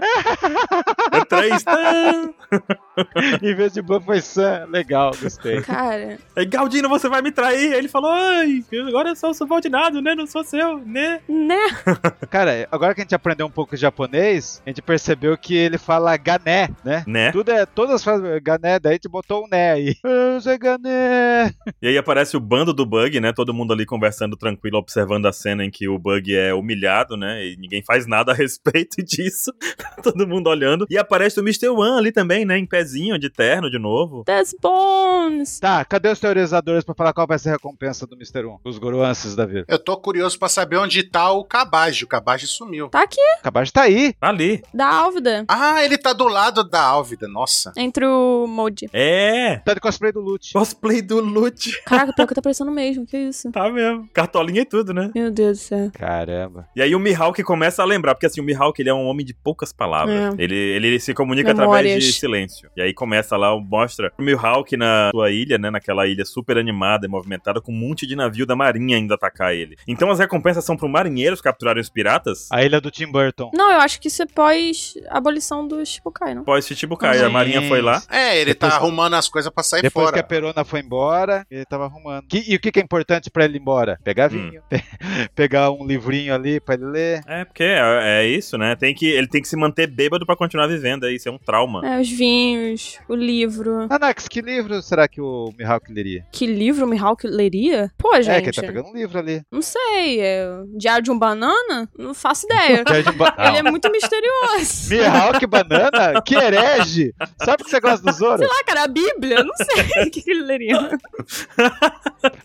É 1.12 1.26
três. 1.26 1.64
uh. 1.74 2.28
em 3.42 3.56
vez 3.56 3.74
de 3.74 3.82
Ban 3.82 4.02
foi 4.02 4.22
Sam. 4.22 4.68
Legal, 4.70 5.12
gostei. 5.22 5.62
Cara, 5.62 6.18
Aí, 6.36 6.46
Galdino, 6.46 6.90
você 6.90 7.08
vai 7.08 7.22
me 7.22 7.32
trair. 7.32 7.74
Aí 7.74 7.80
ele 7.80 7.88
falou, 7.88 8.12
ai, 8.12 8.64
agora 8.88 9.10
eu 9.10 9.16
sou 9.16 9.34
subordinado, 9.34 10.02
né? 10.02 10.16
Não 10.16 10.26
sou 10.26 10.44
seu, 10.44 10.80
né? 10.80 11.22
né? 11.28 11.60
Cara, 12.30 12.68
agora 12.72 12.94
que 12.94 13.02
a 13.02 13.04
gente 13.04 13.16
aprendeu 13.16 13.46
um 13.46 13.52
pouco 13.52 13.76
de 13.76 13.82
japonês, 13.82 14.62
a 14.66 14.70
gente 14.70 14.82
percebeu 14.82 15.38
que 15.38 15.56
ele 15.56 15.78
fala 15.78 16.16
gané, 16.18 16.70
né? 16.84 17.04
Né? 17.08 17.32
Tudo 17.32 17.52
é, 17.52 17.66
todas 17.66 17.96
as 17.96 18.04
frases 18.04 18.26
gané, 18.42 18.80
daí 18.80 18.94
a 18.94 18.96
gente 18.96 19.10
botou 19.10 19.46
um 19.46 19.48
né 19.48 19.72
aí. 19.72 19.96
Zé 20.42 20.58
gané. 20.58 21.54
E 21.82 21.88
aí 21.88 21.98
aparece 21.98 22.36
o 22.36 22.40
bando 22.40 22.74
do 22.74 22.86
Bug, 22.86 23.20
né? 23.20 23.32
Todo 23.32 23.54
mundo 23.54 23.74
ali 23.74 23.86
conversando 23.86 24.36
tranquilo, 24.36 24.78
observando 24.78 25.26
a 25.26 25.34
cena 25.34 25.64
em 25.64 25.70
que 25.70 25.88
o 25.88 26.00
Bug 26.00 26.36
é 26.36 26.54
humilhado, 26.54 27.16
né? 27.16 27.46
E 27.46 27.58
ninguém 27.58 27.84
faz 27.84 28.08
nada 28.08 28.32
a 28.32 28.36
respeito 28.36 29.04
disso. 29.04 29.54
Todo 30.02 30.28
mundo 30.28 30.50
olhando. 30.50 30.86
E 30.90 30.98
aparece 30.98 31.40
o 31.40 31.44
Mr. 31.44 31.70
One 31.70 31.98
ali 31.98 32.12
também, 32.12 32.46
né? 32.46 32.58
Em 32.58 32.66
de 32.92 33.30
terno, 33.30 33.70
de 33.70 33.80
novo. 33.80 34.24
That's 34.26 34.54
Bones. 34.62 35.60
Tá, 35.60 35.84
cadê 35.86 36.10
os 36.10 36.20
teorizadores 36.20 36.84
pra 36.84 36.94
falar 36.96 37.14
qual 37.14 37.28
vai 37.28 37.40
ser 37.40 37.50
a 37.50 37.52
recompensa 37.54 38.06
do 38.06 38.16
Mr. 38.16 38.46
1? 38.46 38.60
Os 38.64 38.78
Goruances 38.78 39.36
da 39.36 39.46
vida. 39.46 39.66
Eu 39.68 39.80
tô 39.80 39.96
curioso 39.98 40.38
pra 40.38 40.50
saber 40.50 40.78
onde 40.78 41.04
tá 41.04 41.32
o 41.32 41.44
Kabaji. 41.44 42.04
O 42.04 42.08
Kabaji 42.08 42.48
sumiu. 42.48 42.90
Tá 42.90 43.04
aqui, 43.04 43.22
Acabaste 43.40 43.74
tá 43.74 43.84
aí. 43.84 44.14
Tá 44.14 44.30
ali. 44.30 44.62
da 44.74 44.88
Álvida. 44.88 45.46
Ah, 45.48 45.84
ele 45.84 45.98
tá 45.98 46.14
do 46.14 46.28
lado 46.28 46.64
da 46.64 46.82
Álvida. 46.82 47.28
Nossa. 47.28 47.72
Entre 47.78 48.06
o 48.06 48.46
Moji. 48.48 48.90
É! 48.94 49.58
Tá 49.58 49.74
de 49.74 49.80
cosplay 49.80 50.12
do 50.12 50.20
Lute. 50.20 50.54
Cosplay 50.54 51.02
do 51.02 51.20
Lute. 51.20 51.82
Caraca, 51.86 52.14
pior 52.14 52.28
que 52.28 52.36
tá 52.36 52.42
parecendo 52.42 52.72
mesmo, 52.72 53.06
que 53.06 53.18
isso? 53.18 53.52
Tá 53.52 53.70
mesmo. 53.70 54.08
Cartolinha 54.14 54.62
e 54.62 54.66
tudo, 54.66 54.94
né? 54.94 55.12
Meu 55.16 55.32
Deus 55.32 55.58
do 55.60 55.62
céu. 55.62 55.92
Caramba. 55.94 56.68
E 56.76 56.82
aí 56.82 56.96
o 56.96 57.00
Mihawk 57.00 57.42
começa 57.44 57.82
a 57.82 57.86
lembrar, 57.86 58.16
porque 58.16 58.26
assim, 58.26 58.42
o 58.42 58.44
Mihawk 58.44 58.80
ele 58.82 58.90
é 58.90 58.94
um 58.94 59.06
homem 59.06 59.26
de 59.26 59.34
poucas 59.34 59.72
palavras. 59.74 60.16
É. 60.38 60.44
Ele, 60.44 60.56
ele 60.56 61.00
se 61.00 61.14
comunica 61.14 61.52
através 61.52 61.84
Memórias. 61.84 62.04
de 62.04 62.14
silêncio. 62.14 62.70
E 62.76 62.82
aí 62.82 62.94
começa 62.94 63.38
lá, 63.38 63.56
mostra 63.60 64.12
o 64.18 64.22
Mihawk 64.24 64.76
na 64.78 65.10
sua 65.14 65.32
ilha, 65.32 65.58
né? 65.58 65.70
Naquela 65.70 66.08
ilha 66.08 66.26
super 66.26 66.58
animada 66.58 67.06
e 67.06 67.10
movimentada, 67.10 67.62
com 67.62 67.72
um 67.72 67.76
monte 67.76 68.06
de 68.08 68.16
navio 68.16 68.46
da 68.46 68.56
marinha 68.56 68.98
ainda 68.98 69.16
atacar 69.16 69.54
ele. 69.54 69.76
Então 69.88 70.10
as 70.10 70.20
recompensas 70.20 70.64
são 70.66 70.76
pro 70.76 70.88
marinheiros 70.90 71.42
capturarem 71.42 71.82
os 71.82 71.90
piratas. 71.90 72.48
A 72.52 72.64
ilha 72.64 72.80
do 72.82 72.90
Tim 72.92 73.12
Burton. 73.12 73.52
Não, 73.54 73.72
eu 73.72 73.80
acho 73.80 74.00
que 74.02 74.08
isso 74.08 74.22
é 74.24 74.26
pós-abolição 74.26 75.68
do 75.68 75.86
Shibukai, 75.86 76.34
não? 76.34 76.44
Pós 76.44 76.66
Chichibukai, 76.68 77.22
a 77.22 77.30
marinha 77.30 77.62
foi 77.68 77.82
lá. 77.82 78.02
É, 78.10 78.38
ele 78.38 78.54
Depois- 78.54 78.72
tá 78.74 78.78
arrumando 78.80 79.14
as 79.16 79.28
coisas 79.30 79.52
pra 79.54 79.64
sair 79.64 79.82
Depois 79.82 80.06
fora. 80.06 80.14
que 80.16 80.20
a 80.20 80.24
Perona 80.24 80.64
foi 80.64 80.80
embora, 80.82 81.46
ele 81.50 81.66
tava 81.66 81.86
arrumando. 81.86 82.26
Que- 82.28 82.44
e 82.48 82.56
o 82.56 82.60
que, 82.60 82.72
que 82.72 82.80
é 82.80 82.84
importante 82.84 83.30
pra 83.30 83.46
ele 83.46 83.58
ir 83.58 83.62
embora? 83.62 84.00
Pegar 84.04 84.32
Hum. 84.32 84.50
vinho. 84.50 84.62
Pegar 85.36 85.72
um 85.72 85.86
livrinho 85.86 86.34
ali 86.34 86.60
pra 86.60 86.76
ele 86.76 86.86
ler. 86.86 87.22
É, 87.28 87.46
porque 87.46 87.64
é, 87.64 88.24
é 88.24 88.28
isso, 88.28 88.58
né? 88.58 88.76
Tem 88.76 88.94
que, 88.94 89.06
ele 89.08 89.28
tem 89.28 89.42
que 89.42 89.48
se 89.48 89.56
manter 89.56 89.88
bêbado 89.88 90.26
pra 90.26 90.36
continuar 90.36 90.68
vivendo, 90.68 91.06
é 91.06 91.12
isso, 91.14 91.28
é 91.30 91.32
um 91.32 91.38
trauma. 91.38 91.82
É, 91.86 92.00
os 92.00 92.10
vinhos, 92.10 92.63
o 93.08 93.16
livro. 93.16 93.88
Anax, 93.90 94.28
que 94.28 94.42
livro 94.42 94.82
será 94.82 95.08
que 95.08 95.20
o 95.22 95.54
Mihawk 95.58 95.92
leria? 95.92 96.26
Que 96.32 96.46
livro 96.46 96.86
o 96.86 96.88
Mihawk 96.88 97.26
leria? 97.28 97.92
Pô, 97.98 98.14
É, 98.16 98.22
gente. 98.22 98.44
que 98.44 98.50
ele 98.50 98.56
tá 98.56 98.62
pegando 98.74 98.90
um 98.90 98.94
livro 98.94 99.18
ali. 99.20 99.42
Não 99.52 99.62
sei. 99.62 100.20
É... 100.22 100.48
Diário 100.78 101.04
de 101.04 101.12
um 101.12 101.18
Banana? 101.20 101.90
Não 101.98 102.14
faço 102.14 102.46
ideia. 102.46 102.84
Diário 102.86 103.04
de 103.04 103.10
um 103.10 103.18
ba- 103.18 103.36
Ele 103.40 103.58
é 103.58 103.64
muito 103.64 103.90
misterioso. 103.92 104.90
Mihawk 104.94 105.46
banana? 105.48 106.22
Que 106.22 106.36
herege! 106.36 107.14
Sabe 107.44 107.64
que 107.64 107.70
você 107.70 107.80
gosta 107.80 108.06
do 108.06 108.12
Zoro? 108.18 108.44
Ah, 108.44 108.64
cara, 108.66 108.84
a 108.84 108.88
Bíblia? 108.88 109.44
Não 109.44 109.54
sei 109.56 110.04
o 110.08 110.12
que, 110.12 110.22
que 110.22 110.32
ele 110.32 110.44
leria. 110.44 110.78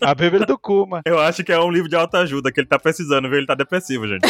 A 0.01 0.13
Bíblia 0.15 0.45
do 0.45 0.57
Kuma. 0.57 1.01
Eu 1.05 1.19
acho 1.19 1.43
que 1.43 1.51
é 1.51 1.59
um 1.59 1.71
livro 1.71 1.89
de 1.89 1.95
autoajuda 1.95 2.51
que 2.51 2.59
ele 2.59 2.67
tá 2.67 2.77
precisando, 2.79 3.27
viu? 3.29 3.37
Ele 3.37 3.47
tá 3.47 3.55
depressivo, 3.55 4.07
gente. 4.07 4.21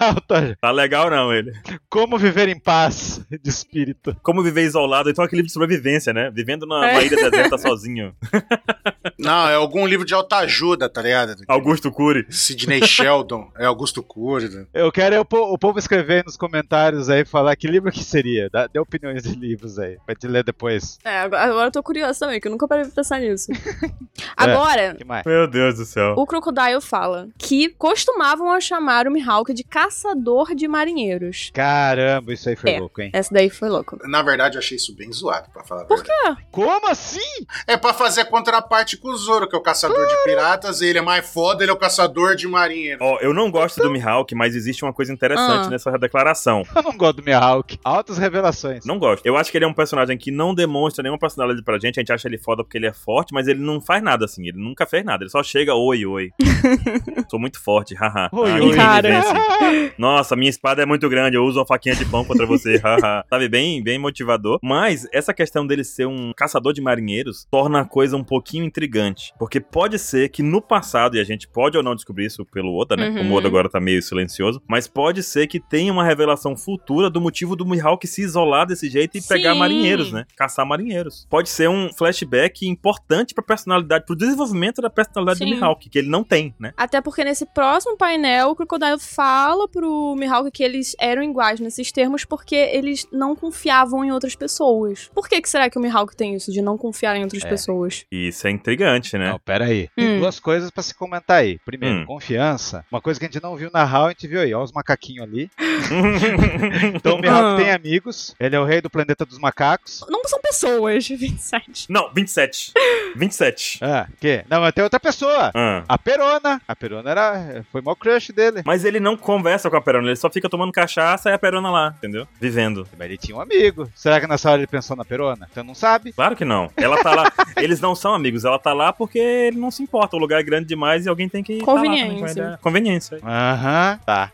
Autor- 0.00 0.56
Tá 0.60 0.70
legal 0.70 1.10
não, 1.10 1.32
ele. 1.32 1.52
Como 1.88 2.18
viver 2.18 2.48
em 2.48 2.58
paz 2.58 3.20
de 3.30 3.48
espírito. 3.50 4.16
Como 4.30 4.44
viver 4.44 4.62
isolado, 4.62 5.10
então 5.10 5.24
aquele 5.24 5.38
livro 5.40 5.48
de 5.48 5.52
sobrevivência, 5.52 6.12
né? 6.12 6.30
Vivendo 6.32 6.64
numa 6.64 6.88
É. 6.88 7.04
ilha 7.04 7.16
deserta 7.16 7.58
sozinho. 7.58 8.14
Não, 9.18 9.48
é 9.48 9.54
algum 9.56 9.84
livro 9.86 10.06
de 10.06 10.14
autoajuda, 10.14 10.88
tá 10.88 11.02
ligado? 11.02 11.34
Augusto 11.48 11.90
Cury. 11.90 12.26
Sidney 12.30 12.86
Sheldon, 12.86 13.50
é 13.58 13.66
Augusto 13.66 14.02
Cury. 14.02 14.48
né? 14.48 14.66
Eu 14.72 14.90
quero 14.92 15.14
é 15.16 15.20
o, 15.20 15.24
po- 15.24 15.52
o 15.52 15.58
povo 15.58 15.78
escrever 15.80 16.24
nos 16.24 16.36
comentários 16.36 17.10
aí, 17.10 17.24
falar 17.24 17.54
que 17.56 17.66
livro 17.66 17.90
que 17.90 18.04
seria. 18.04 18.48
Dá, 18.50 18.66
dê 18.66 18.78
opiniões 18.78 19.22
de 19.24 19.34
livros 19.34 19.78
aí, 19.78 19.98
pra 20.06 20.14
te 20.14 20.26
ler 20.28 20.44
depois. 20.44 20.96
É, 21.04 21.18
agora, 21.18 21.42
agora 21.42 21.66
eu 21.68 21.72
tô 21.72 21.82
curiosa 21.82 22.20
também, 22.20 22.40
que 22.40 22.46
eu 22.46 22.52
nunca 22.52 22.68
parei 22.68 22.84
pra 22.84 22.94
pensar 22.94 23.18
nisso. 23.18 23.50
Agora, 24.36 24.94
que 24.94 25.04
mais? 25.04 25.24
Meu 25.24 25.46
Deus 25.48 25.76
do 25.76 25.84
céu. 25.84 26.14
o 26.16 26.26
Crocodile 26.26 26.80
fala 26.80 27.28
que 27.38 27.68
costumavam 27.70 28.50
a 28.50 28.60
chamar 28.60 29.06
o 29.06 29.10
Mihawk 29.10 29.52
de 29.52 29.64
caçador 29.64 30.54
de 30.54 30.66
marinheiros. 30.68 31.50
Caramba, 31.54 32.32
isso 32.32 32.48
aí 32.48 32.56
foi 32.56 32.70
É. 32.72 32.78
louco, 32.80 33.00
hein? 33.00 33.10
Essa 33.12 33.32
daí 33.32 33.48
foi 33.50 33.68
louco. 33.68 33.98
Na 34.08 34.19
verdade, 34.22 34.56
eu 34.56 34.60
achei 34.60 34.76
isso 34.76 34.94
bem 34.94 35.12
zoado, 35.12 35.48
pra 35.52 35.62
falar 35.64 35.82
a 35.82 35.84
Por 35.84 35.98
verdade. 35.98 36.46
Como 36.50 36.86
assim? 36.88 37.20
É 37.66 37.76
pra 37.76 37.92
fazer 37.94 38.24
contraparte 38.26 38.96
com 38.96 39.08
o 39.08 39.16
Zoro, 39.16 39.48
que 39.48 39.54
é 39.54 39.58
o 39.58 39.62
caçador 39.62 40.06
de 40.06 40.14
piratas, 40.24 40.80
ele 40.80 40.98
é 40.98 41.02
mais 41.02 41.26
foda, 41.28 41.62
ele 41.64 41.70
é 41.70 41.74
o 41.74 41.78
caçador 41.78 42.34
de 42.34 42.46
marinheiro. 42.48 42.98
Ó, 43.02 43.18
eu 43.20 43.32
não 43.34 43.50
gosto 43.50 43.80
do 43.82 43.90
Mihawk, 43.90 44.34
mas 44.34 44.54
existe 44.54 44.84
uma 44.84 44.92
coisa 44.92 45.12
interessante 45.12 45.66
Ah. 45.66 45.70
nessa 45.70 45.90
declaração. 45.98 46.62
Eu 46.74 46.82
não 46.82 46.96
gosto 46.96 47.16
do 47.16 47.22
Mihawk. 47.22 47.78
Altas 47.84 48.18
revelações. 48.18 48.84
Não 48.84 48.98
gosto. 48.98 49.24
Eu 49.26 49.36
acho 49.36 49.50
que 49.50 49.58
ele 49.58 49.64
é 49.64 49.68
um 49.68 49.74
personagem 49.74 50.16
que 50.18 50.30
não 50.30 50.54
demonstra 50.54 51.02
nenhuma 51.02 51.18
personalidade 51.18 51.64
pra 51.64 51.78
gente. 51.78 51.98
A 51.98 52.02
gente 52.02 52.12
acha 52.12 52.28
ele 52.28 52.38
foda 52.38 52.62
porque 52.64 52.78
ele 52.78 52.86
é 52.86 52.92
forte, 52.92 53.32
mas 53.32 53.46
ele 53.48 53.60
não 53.60 53.80
faz 53.80 54.02
nada 54.02 54.24
assim. 54.24 54.46
Ele 54.48 54.58
nunca 54.58 54.86
fez 54.86 55.04
nada. 55.04 55.22
Ele 55.24 55.30
só 55.30 55.42
chega, 55.42 55.74
oi, 55.74 56.04
oi. 56.06 56.30
Sou 57.30 57.38
muito 57.38 57.62
forte, 57.62 57.94
haha. 57.94 58.28
Oi, 58.32 58.50
Ah, 58.50 58.54
oi. 58.64 58.74
Cara. 58.76 59.20
Nossa, 59.98 60.34
minha 60.36 60.50
espada 60.50 60.82
é 60.82 60.86
muito 60.86 61.08
grande, 61.08 61.36
eu 61.36 61.44
uso 61.44 61.58
uma 61.58 61.66
faquinha 61.66 61.94
de 61.94 62.04
pão 62.04 62.24
contra 62.24 62.46
você, 62.46 62.78
haha. 62.78 63.24
Sabe, 63.28 63.48
bem, 63.48 63.82
bem 63.82 63.98
motivador. 64.10 64.58
Mas 64.62 65.06
essa 65.12 65.32
questão 65.32 65.66
dele 65.66 65.84
ser 65.84 66.06
um 66.06 66.32
caçador 66.36 66.72
de 66.72 66.80
marinheiros 66.80 67.46
torna 67.50 67.80
a 67.80 67.84
coisa 67.84 68.16
um 68.16 68.24
pouquinho 68.24 68.64
intrigante. 68.64 69.32
Porque 69.38 69.60
pode 69.60 69.98
ser 69.98 70.28
que 70.28 70.42
no 70.42 70.60
passado, 70.60 71.16
e 71.16 71.20
a 71.20 71.24
gente 71.24 71.48
pode 71.48 71.76
ou 71.76 71.82
não 71.82 71.94
descobrir 71.94 72.26
isso 72.26 72.44
pelo 72.44 72.76
Oda, 72.76 72.96
né? 72.96 73.08
Uhum. 73.08 73.32
O 73.32 73.34
Oda 73.34 73.48
agora 73.48 73.68
tá 73.68 73.80
meio 73.80 74.02
silencioso, 74.02 74.60
mas 74.68 74.86
pode 74.86 75.22
ser 75.22 75.46
que 75.46 75.60
tenha 75.60 75.92
uma 75.92 76.04
revelação 76.04 76.56
futura 76.56 77.08
do 77.08 77.20
motivo 77.20 77.56
do 77.56 77.66
Mihawk 77.66 78.06
se 78.06 78.22
isolar 78.22 78.66
desse 78.66 78.88
jeito 78.88 79.16
e 79.16 79.22
pegar 79.22 79.52
Sim. 79.52 79.58
marinheiros, 79.58 80.12
né? 80.12 80.24
Caçar 80.36 80.66
marinheiros. 80.66 81.26
Pode 81.30 81.48
ser 81.48 81.68
um 81.68 81.90
flashback 81.92 82.66
importante 82.66 83.34
pra 83.34 83.42
personalidade, 83.42 84.04
pro 84.04 84.16
desenvolvimento 84.16 84.82
da 84.82 84.90
personalidade 84.90 85.38
Sim. 85.38 85.46
do 85.46 85.50
Mihawk, 85.56 85.88
que 85.88 85.98
ele 85.98 86.08
não 86.08 86.24
tem, 86.24 86.54
né? 86.58 86.72
Até 86.76 87.00
porque 87.00 87.24
nesse 87.24 87.46
próximo 87.46 87.96
painel, 87.96 88.50
o 88.50 88.56
Crocodile 88.56 88.98
fala 88.98 89.68
pro 89.68 90.14
Mihawk 90.16 90.50
que 90.50 90.62
eles 90.62 90.94
eram 90.98 91.22
iguais 91.22 91.60
nesses 91.60 91.92
termos 91.92 92.24
porque 92.24 92.54
eles 92.54 93.06
não 93.12 93.34
confiavam 93.34 93.99
em 94.04 94.10
outras 94.12 94.34
pessoas. 94.34 95.10
Por 95.14 95.28
que, 95.28 95.40
que 95.40 95.48
será 95.48 95.68
que 95.70 95.78
o 95.78 95.80
Mihawk 95.82 96.16
tem 96.16 96.34
isso 96.34 96.50
de 96.52 96.60
não 96.62 96.76
confiar 96.78 97.16
em 97.16 97.22
outras 97.22 97.44
É. 97.44 97.48
pessoas? 97.48 98.04
Isso 98.10 98.46
é 98.46 98.50
intrigante, 98.50 99.16
né? 99.18 99.30
Não, 99.30 99.38
pera 99.38 99.64
aí. 99.66 99.88
Tem 99.96 100.16
Hum. 100.16 100.20
duas 100.20 100.38
coisas 100.40 100.70
pra 100.70 100.82
se 100.82 100.94
comentar 100.94 101.38
aí. 101.38 101.58
Primeiro, 101.64 102.00
Hum. 102.00 102.06
confiança. 102.06 102.84
Uma 102.90 103.00
coisa 103.00 103.18
que 103.18 103.26
a 103.26 103.28
gente 103.28 103.42
não 103.42 103.56
viu 103.56 103.70
na 103.72 103.82
HAL, 103.82 104.06
a 104.06 104.08
gente 104.10 104.26
viu 104.26 104.40
aí. 104.40 104.52
Ó 104.54 104.62
os 104.62 104.72
macaquinhos 104.72 105.24
ali. 105.26 105.50
Então 106.94 107.16
o 107.16 107.20
Mihawk 107.20 107.54
Ah. 107.54 107.56
tem 107.56 107.70
amigos. 107.72 108.34
Ele 108.38 108.54
é 108.56 108.60
o 108.60 108.64
rei 108.64 108.80
do 108.80 108.90
planeta 108.90 109.24
dos 109.24 109.38
macacos. 109.38 110.04
Não 110.08 110.22
são 110.24 110.40
pessoas, 110.40 111.06
27. 111.08 111.86
Não, 111.88 112.12
27. 112.12 112.72
27. 113.16 113.78
Ah, 113.82 114.06
que? 114.20 114.44
Não, 114.48 114.60
mas 114.60 114.72
tem 114.72 114.84
outra 114.84 115.00
pessoa. 115.00 115.50
Ah. 115.54 115.84
A 115.88 115.98
Perona. 115.98 116.60
A 116.66 116.76
Perona 116.76 117.10
era, 117.10 117.64
foi 117.72 117.80
mal 117.80 117.96
crush 117.96 118.32
dele. 118.32 118.62
Mas 118.64 118.84
ele 118.84 119.00
não 119.00 119.16
conversa 119.16 119.70
com 119.70 119.76
a 119.76 119.80
Perona, 119.80 120.08
ele 120.08 120.16
só 120.16 120.30
fica 120.30 120.48
tomando 120.48 120.72
cachaça 120.72 121.30
e 121.30 121.32
a 121.32 121.38
Perona 121.38 121.70
lá, 121.70 121.94
entendeu? 121.98 122.26
Vivendo. 122.40 122.86
Mas 122.98 123.06
ele 123.08 123.16
tinha 123.18 123.36
um 123.36 123.40
amigo. 123.40 123.89
Será 123.94 124.20
que 124.20 124.26
nessa 124.26 124.50
hora 124.50 124.60
ele 124.60 124.66
pensou 124.66 124.96
na 124.96 125.04
Perona? 125.04 125.46
Então 125.50 125.62
não 125.64 125.74
sabe. 125.74 126.12
Claro 126.12 126.34
que 126.36 126.44
não. 126.44 126.70
Ela 126.76 127.02
tá 127.02 127.14
lá. 127.14 127.32
Eles 127.56 127.80
não 127.80 127.94
são 127.94 128.14
amigos, 128.14 128.44
ela 128.44 128.58
tá 128.58 128.72
lá 128.72 128.92
porque 128.92 129.18
ele 129.18 129.58
não 129.58 129.70
se 129.70 129.82
importa. 129.82 130.16
O 130.16 130.18
lugar 130.18 130.40
é 130.40 130.42
grande 130.42 130.66
demais 130.66 131.04
e 131.04 131.08
alguém 131.08 131.28
tem 131.28 131.42
que. 131.42 131.58
tá 131.58 131.66
lá 131.66 131.72
Conveniência. 131.74 132.58
Conveniência. 132.62 133.18
Aham, 133.22 133.98
tá. 134.06 134.30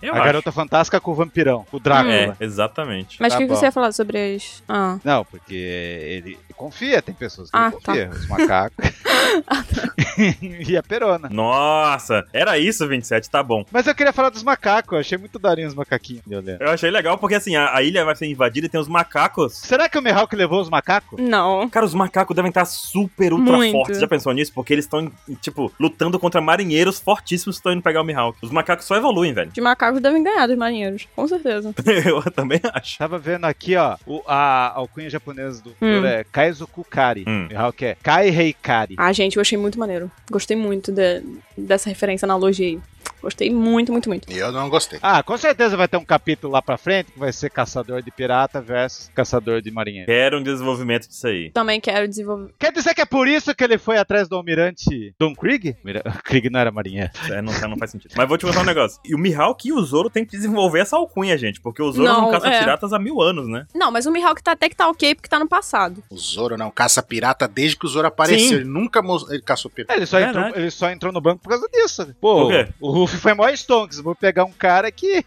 Eu 0.00 0.12
a 0.12 0.16
acho. 0.16 0.24
garota 0.24 0.52
fantástica 0.52 1.00
com 1.00 1.12
o 1.12 1.14
vampirão, 1.14 1.64
o 1.70 1.78
Drácula. 1.78 2.12
É, 2.12 2.34
exatamente. 2.40 3.20
Mas 3.20 3.32
o 3.32 3.36
Tá 3.36 3.42
que, 3.42 3.48
que 3.48 3.54
você 3.56 3.66
ia 3.66 3.72
falar 3.72 3.92
sobre 3.92 4.34
as. 4.34 4.62
Ah. 4.68 4.98
Não, 5.04 5.24
porque 5.24 5.54
ele 5.54 6.38
confia, 6.62 7.02
tem 7.02 7.12
pessoas 7.12 7.50
que 7.50 7.56
Ah, 7.56 7.66
ele 7.66 7.76
confia. 7.84 8.10
Os 8.10 8.28
macacos. 8.28 8.86
e 10.68 10.76
a 10.76 10.82
Perona. 10.82 11.28
Nossa, 11.28 12.24
era 12.32 12.58
isso, 12.58 12.86
27, 12.86 13.28
tá 13.30 13.42
bom. 13.42 13.64
Mas 13.72 13.86
eu 13.86 13.94
queria 13.94 14.12
falar 14.12 14.28
dos 14.28 14.42
macacos, 14.42 14.92
eu 14.92 14.98
achei 15.00 15.18
muito 15.18 15.38
darinho 15.38 15.66
os 15.68 15.74
macaquinhos 15.74 16.22
de 16.26 16.36
olhando. 16.36 16.60
Eu 16.62 16.70
achei 16.70 16.90
legal 16.90 17.18
porque 17.18 17.34
assim, 17.34 17.56
a, 17.56 17.74
a 17.74 17.82
ilha 17.82 18.04
vai 18.04 18.14
ser 18.14 18.26
invadida 18.26 18.66
e 18.66 18.70
tem 18.70 18.80
os 18.80 18.86
macacos. 18.88 19.54
Será 19.58 19.88
que 19.88 19.98
o 19.98 20.02
Mihawk 20.02 20.34
levou 20.36 20.60
os 20.60 20.68
macacos? 20.70 21.18
Não. 21.20 21.68
Cara, 21.68 21.84
os 21.86 21.94
macacos 21.94 22.34
devem 22.36 22.50
estar 22.50 22.64
super 22.64 23.32
ultra 23.32 23.56
Muito. 23.56 23.72
fortes. 23.72 23.98
Já 24.00 24.06
pensou 24.06 24.32
nisso? 24.32 24.52
Porque 24.54 24.72
eles 24.72 24.84
estão, 24.84 25.10
tipo, 25.40 25.72
lutando 25.80 26.18
contra 26.18 26.40
marinheiros 26.40 27.00
fortíssimos 27.00 27.56
que 27.56 27.60
estão 27.60 27.72
indo 27.72 27.82
pegar 27.82 28.02
o 28.02 28.04
Mihawk. 28.04 28.38
Os 28.42 28.50
macacos 28.50 28.84
só 28.86 28.96
evoluem, 28.96 29.32
velho. 29.32 29.50
De 29.50 29.60
macacos 29.60 30.00
devem 30.00 30.22
ganhar 30.22 30.46
dos 30.46 30.56
marinheiros, 30.56 31.08
com 31.16 31.26
certeza. 31.26 31.74
Eu 32.06 32.22
também 32.30 32.60
acho. 32.72 32.98
Tava 32.98 33.18
vendo 33.18 33.46
aqui, 33.46 33.76
ó, 33.76 33.96
o, 34.06 34.22
a 34.26 34.72
alcunha 34.76 35.08
japonesa 35.10 35.62
do 35.62 35.72
Hum. 35.80 36.04
é 36.04 36.22
Kaizoku 36.52 36.84
Kari. 36.88 37.24
Hum. 37.26 37.46
Mihawk 37.48 37.82
é 37.84 37.96
Kaihei 38.02 38.52
Kari. 38.52 38.94
Ah, 38.98 39.12
gente, 39.12 39.36
eu 39.36 39.40
achei 39.40 39.56
muito 39.58 39.78
maneiro. 39.78 40.10
Gostei 40.30 40.56
muito 40.56 40.92
de- 40.92 41.22
dessa 41.56 41.88
referência 41.88 42.26
na 42.26 42.36
loja 42.36 42.62
aí. 42.62 42.78
Gostei 43.22 43.50
muito, 43.50 43.92
muito, 43.92 44.08
muito. 44.08 44.30
Eu 44.32 44.50
não 44.50 44.68
gostei. 44.68 44.98
Ah, 45.00 45.22
com 45.22 45.36
certeza 45.38 45.76
vai 45.76 45.86
ter 45.86 45.96
um 45.96 46.04
capítulo 46.04 46.52
lá 46.52 46.60
pra 46.60 46.76
frente 46.76 47.12
que 47.12 47.18
vai 47.18 47.32
ser 47.32 47.50
caçador 47.50 48.02
de 48.02 48.10
pirata 48.10 48.60
versus 48.60 49.08
caçador 49.14 49.62
de 49.62 49.70
marinheiro. 49.70 50.06
Quero 50.06 50.38
um 50.40 50.42
desenvolvimento 50.42 51.06
disso 51.08 51.28
aí. 51.28 51.50
Também 51.50 51.80
quero 51.80 52.08
desenvolver. 52.08 52.52
Quer 52.58 52.72
dizer 52.72 52.94
que 52.94 53.00
é 53.00 53.04
por 53.04 53.28
isso 53.28 53.54
que 53.54 53.62
ele 53.62 53.78
foi 53.78 53.96
atrás 53.96 54.28
do 54.28 54.34
almirante 54.34 55.14
Don 55.20 55.34
Krieg? 55.34 55.76
Mira- 55.84 56.02
Krieg 56.24 56.50
não 56.50 56.58
era 56.58 56.72
marinheiro. 56.72 57.10
É, 57.30 57.40
não, 57.40 57.52
não 57.68 57.76
faz 57.78 57.92
sentido. 57.92 58.12
Mas 58.16 58.28
vou 58.28 58.36
te 58.36 58.44
contar 58.44 58.60
um 58.60 58.64
negócio. 58.64 59.00
E 59.04 59.14
o 59.14 59.18
Mihawk 59.18 59.68
e 59.68 59.72
o 59.72 59.80
Zoro 59.82 60.10
tem 60.10 60.24
que 60.24 60.32
desenvolver 60.32 60.80
essa 60.80 60.96
alcunha, 60.96 61.38
gente. 61.38 61.60
Porque 61.60 61.80
o 61.80 61.92
Zoro 61.92 62.08
Não, 62.08 62.20
não, 62.22 62.30
caça 62.32 62.48
é. 62.48 62.58
piratas 62.58 62.92
há 62.92 62.98
mil 62.98 63.22
anos, 63.22 63.46
né? 63.48 63.66
Não, 63.72 63.92
mas 63.92 64.04
o 64.06 64.10
Mihawk 64.10 64.42
tá 64.42 64.52
até 64.52 64.68
que 64.68 64.74
tá 64.76 64.88
ok 64.88 65.14
porque 65.14 65.28
tá 65.28 65.38
no 65.38 65.48
passado. 65.48 66.02
O 66.10 66.16
Zoro 66.16 66.56
não 66.56 66.72
caça 66.72 67.00
pirata 67.02 67.46
desde 67.46 67.76
que 67.76 67.86
o 67.86 67.88
Zoro 67.88 68.08
apareceu. 68.08 68.48
Sim. 68.48 68.54
Ele 68.56 68.64
nunca 68.64 69.00
ele 69.30 69.42
caçou 69.42 69.70
pirata. 69.70 69.92
É, 69.94 69.96
Ele 69.96 70.06
só, 70.06 70.18
entrou, 70.18 70.42
Verdade. 70.42 70.58
ele 70.60 70.70
só 70.70 70.90
entrou 70.90 71.12
no 71.12 71.20
banco 71.20 71.40
por 71.42 71.50
causa 71.50 71.68
disso. 71.72 72.12
Pô, 72.20 72.42
Por 72.46 72.50
quê? 72.50 72.68
o 72.80 72.91
Ruffy 72.92 73.18
foi 73.18 73.34
mó 73.34 73.48
stonks. 73.48 74.00
Vou 74.00 74.14
pegar 74.14 74.44
um 74.44 74.52
cara 74.52 74.90
que 74.90 75.24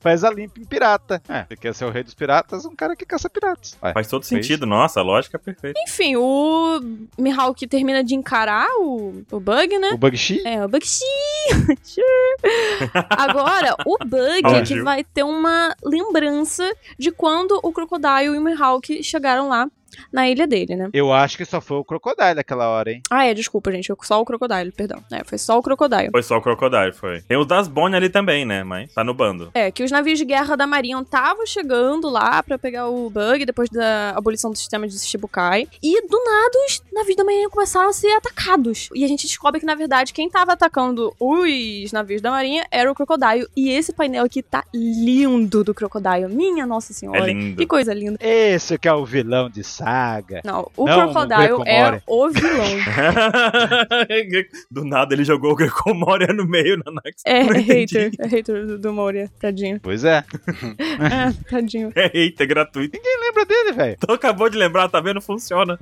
faz 0.00 0.24
a 0.24 0.30
limpa 0.30 0.60
em 0.60 0.64
pirata. 0.64 1.22
É, 1.28 1.44
você 1.44 1.56
quer 1.56 1.74
ser 1.74 1.84
o 1.84 1.90
rei 1.90 2.02
dos 2.02 2.14
piratas, 2.14 2.64
um 2.64 2.74
cara 2.74 2.94
que 2.94 3.04
caça 3.04 3.28
piratas. 3.28 3.76
Vai. 3.80 3.92
Faz 3.92 4.08
todo 4.08 4.24
Fez. 4.24 4.44
sentido. 4.46 4.66
Nossa, 4.66 5.00
a 5.00 5.02
lógica 5.02 5.36
é 5.36 5.40
perfeita. 5.40 5.78
Enfim, 5.82 6.16
o 6.16 6.80
Mihawk 7.18 7.66
termina 7.66 8.02
de 8.04 8.14
encarar 8.14 8.68
o, 8.78 9.22
o 9.30 9.40
Bug, 9.40 9.78
né? 9.78 9.90
O 9.92 9.98
Bugshi? 9.98 10.42
É, 10.46 10.64
o 10.64 10.68
Bug. 10.68 10.84
Agora, 13.10 13.74
o 13.84 13.98
Bug 14.04 14.42
Ah, 14.44 14.62
que 14.62 14.80
vai 14.82 15.04
ter 15.04 15.22
uma 15.22 15.74
lembrança 15.84 16.70
de 16.98 17.10
quando 17.10 17.58
o 17.62 17.72
Crocodile 17.72 18.34
e 18.34 18.38
o 18.38 18.40
Mihawk 18.40 19.02
chegaram 19.02 19.48
lá 19.48 19.68
na 20.12 20.28
ilha 20.28 20.46
dele, 20.46 20.76
né? 20.76 20.90
Eu 20.92 21.12
acho 21.12 21.36
que 21.36 21.44
só 21.44 21.60
foi 21.60 21.78
o 21.78 21.84
Crocodile 21.84 22.38
aquela 22.38 22.68
hora, 22.68 22.92
hein? 22.92 23.02
Ah, 23.10 23.26
é, 23.26 23.34
desculpa, 23.34 23.70
gente. 23.72 23.92
Só 24.02 24.20
o 24.20 24.24
Crocodile, 24.24 24.72
perdão. 24.72 25.02
É, 25.12 25.22
foi 25.24 25.38
só 25.38 25.58
o 25.58 25.62
Crocodile. 25.62 26.10
Foi 26.10 26.22
só 26.22 26.38
o 26.38 26.42
Crocodile, 26.42 26.92
foi. 26.92 27.20
Tem 27.22 27.36
os 27.36 27.46
das 27.46 27.68
Bonnie 27.68 27.96
ali 27.96 28.08
também, 28.08 28.44
né? 28.44 28.64
Mas 28.64 28.92
tá 28.92 29.02
no 29.04 29.14
bando. 29.14 29.50
É, 29.54 29.70
que 29.70 29.82
os 29.82 29.90
navios 29.90 30.18
de 30.18 30.24
guerra 30.24 30.56
da 30.56 30.66
Marinha 30.66 30.98
estavam 31.00 31.46
chegando 31.46 32.08
lá 32.08 32.42
pra 32.42 32.58
pegar 32.58 32.88
o 32.88 33.10
bug 33.10 33.44
depois 33.44 33.68
da 33.70 34.10
abolição 34.16 34.50
do 34.50 34.58
sistema 34.58 34.86
de 34.86 34.98
Shichibukai. 34.98 35.68
E 35.82 36.06
do 36.06 36.24
nada 36.24 36.58
os 36.66 36.82
navios 36.92 37.16
da 37.16 37.24
Marinha 37.24 37.48
começaram 37.48 37.88
a 37.88 37.92
ser 37.92 38.10
atacados. 38.16 38.88
E 38.94 39.04
a 39.04 39.08
gente 39.08 39.26
descobre 39.26 39.60
que, 39.60 39.66
na 39.66 39.74
verdade, 39.74 40.12
quem 40.12 40.28
tava 40.28 40.52
atacando 40.52 41.14
os 41.18 41.92
navios 41.92 42.20
da 42.20 42.30
Marinha 42.30 42.66
era 42.70 42.90
o 42.90 42.94
Crocodile. 42.94 43.46
E 43.56 43.70
esse 43.70 43.92
painel 43.92 44.24
aqui 44.24 44.42
tá 44.42 44.64
lindo 44.74 45.64
do 45.64 45.74
Crocodile. 45.74 46.28
Minha 46.28 46.66
Nossa 46.66 46.92
Senhora. 46.92 47.18
É 47.18 47.32
lindo. 47.32 47.56
Que 47.56 47.66
coisa 47.66 47.92
linda. 47.94 48.18
Esse 48.20 48.78
que 48.78 48.88
é 48.88 48.92
o 48.92 49.04
vilão 49.04 49.48
de 49.48 49.62
saga. 49.78 50.40
Não, 50.44 50.70
o 50.76 50.84
Não, 50.84 51.12
Crocodile 51.12 51.52
o 51.52 51.62
é 51.64 51.90
Greco 51.90 52.04
o 52.06 52.30
vilão. 52.30 52.68
do 54.70 54.84
nada 54.84 55.14
ele 55.14 55.24
jogou 55.24 55.52
o 55.52 55.56
Grecomoria 55.56 56.28
no 56.28 56.46
meio 56.46 56.76
na 56.84 56.92
Nax. 56.92 57.22
É, 57.24 57.40
é 57.40 57.58
hater. 57.58 58.10
É 58.18 58.26
hater 58.26 58.66
do, 58.66 58.78
do 58.78 58.92
Moria. 58.92 59.30
Tadinho. 59.40 59.80
Pois 59.82 60.04
é. 60.04 60.18
É, 60.18 61.32
tadinho. 61.50 61.92
É 61.94 62.06
hater 62.06 62.46
gratuito. 62.46 62.98
Quem 63.00 63.20
lembra 63.20 63.44
dele, 63.44 63.72
velho? 63.72 63.96
Então 63.98 64.14
acabou 64.14 64.48
de 64.48 64.58
lembrar, 64.58 64.88
tá 64.88 65.00
vendo? 65.00 65.20
Funciona. 65.20 65.78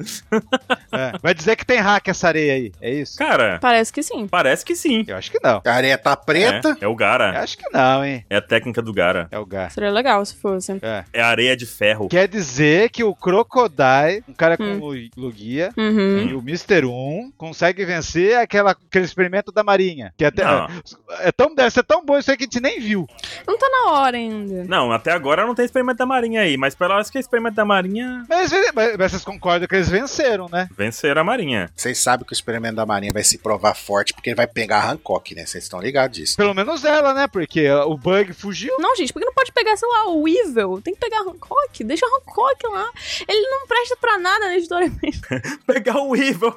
É. 0.92 1.12
Vai 1.22 1.34
dizer 1.34 1.57
que 1.57 1.64
tem 1.64 1.78
hack 1.78 2.07
essa 2.09 2.28
areia 2.28 2.55
aí. 2.55 2.72
É 2.80 2.92
isso? 2.92 3.18
Cara, 3.18 3.59
Parece 3.61 3.92
que 3.92 4.03
sim. 4.03 4.26
parece 4.28 4.64
que 4.64 4.76
sim. 4.76 5.05
Eu 5.07 5.16
acho 5.16 5.30
que 5.30 5.38
não. 5.42 5.62
A 5.64 5.70
areia 5.70 5.99
tá 5.99 6.16
preta. 6.16 6.76
É, 6.80 6.84
é 6.84 6.88
o 6.88 6.92
Eu 6.92 6.97
Gara. 6.97 7.42
acho 7.42 7.59
que 7.59 7.68
não, 7.70 8.05
hein? 8.05 8.24
É 8.28 8.36
a 8.36 8.42
técnica 8.42 8.82
do 8.82 8.92
Gara. 8.92 9.28
É 9.30 9.38
o 9.38 9.47
Gar. 9.47 9.70
Seria 9.70 9.90
legal 9.90 10.24
se 10.24 10.36
fosse. 10.36 10.78
É. 10.82 11.05
É 11.12 11.22
areia 11.22 11.57
de 11.57 11.66
ferro. 11.66 12.09
Quer 12.09 12.28
dizer 12.28 12.90
que 12.90 13.05
o 13.05 13.14
Crocodile, 13.14 13.86
um 14.28 14.32
cara 14.34 14.57
com 14.57 14.64
Hum. 14.64 14.78
Lu- 14.78 15.11
Lugia, 15.16 15.72
Uhum. 15.76 16.18
e 16.28 16.34
o 16.34 16.39
Mr. 16.41 16.84
1 16.87 17.32
consegue 17.37 17.84
vencer 17.84 18.37
aquela, 18.37 18.72
aquele 18.72 19.05
experimento 19.05 19.53
da 19.53 19.62
Marinha. 19.62 20.12
Que 20.16 20.24
até, 20.24 20.45
Não. 20.45 20.66
é 21.20 21.32
tão, 21.32 21.55
deve 21.55 21.70
ser 21.70 21.82
tão 21.84 22.05
bom 22.05 22.18
isso 22.18 22.30
aí 22.30 22.37
que 22.37 22.45
a 22.45 22.47
gente 22.47 22.61
nem 22.61 22.80
viu. 22.80 23.07
Não 23.47 23.59
tá 23.59 23.68
na 23.68 23.93
hora 23.93 24.16
ainda. 24.16 24.64
Não, 24.64 24.93
até 24.93 25.12
agora 25.12 25.47
não 25.47 25.55
tem 25.55 25.64
experimento 25.64 25.99
da 25.99 26.07
Marinha 26.07 26.41
aí, 26.43 26.57
mas 26.57 26.74
parece 26.74 27.11
que 27.12 27.18
o 27.18 27.20
experimento 27.20 27.57
da 27.57 27.64
Marinha 27.64 28.24
Mas, 28.28 28.51
mas- 28.74 28.97
mas 28.97 29.11
vocês 29.12 29.24
concordam 29.24 29.66
que 29.68 29.74
eles 29.74 29.89
venceram, 29.89 30.49
né? 30.51 30.68
venceram 30.76 31.20
a 31.20 31.24
Marinha. 31.24 31.70
Vocês 31.74 31.99
sabem 31.99 32.26
que 32.26 32.32
o 32.32 32.34
experimento 32.34 32.76
da 32.76 32.87
Marinha 32.87 33.12
vai 33.12 33.22
se 33.24 33.39
provar 33.39 33.74
forte 33.74 34.12
porque 34.12 34.30
ele 34.30 34.37
vai 34.37 34.47
pegar 34.47 34.78
a 34.80 34.93
Hancock, 34.93 35.34
né? 35.34 35.47
Vocês 35.47 35.64
estão 35.64 35.80
ligados 35.80 36.16
disso. 36.18 36.37
Pelo 36.37 36.55
menos 36.55 36.84
ela, 36.84 37.14
né? 37.14 37.26
Porque 37.26 37.68
o 37.70 37.97
Bug 37.97 38.32
fugiu. 38.32 38.74
Não, 38.78 38.95
gente, 38.97 39.12
porque 39.12 39.24
não 39.26 39.34
pode 39.34 39.53
pegar, 39.53 39.76
sei 39.76 39.89
lá, 39.89 40.09
o 40.11 40.26
Evil. 40.28 40.80
Tem 40.82 40.95
que 40.95 41.01
pegar 41.01 41.20
Hancock. 41.20 41.84
Deixa 41.84 42.05
o 42.07 42.16
Hancock 42.16 42.66
lá. 42.68 42.91
Ele 43.28 43.41
não 43.49 43.66
presta 43.77 43.97
pra 44.01 44.18
nada 44.18 44.47
na 44.47 44.57
história 44.57 44.91
mesmo. 45.03 45.22
Pegar 45.66 46.01
o 46.01 46.16
Evil. 46.16 46.57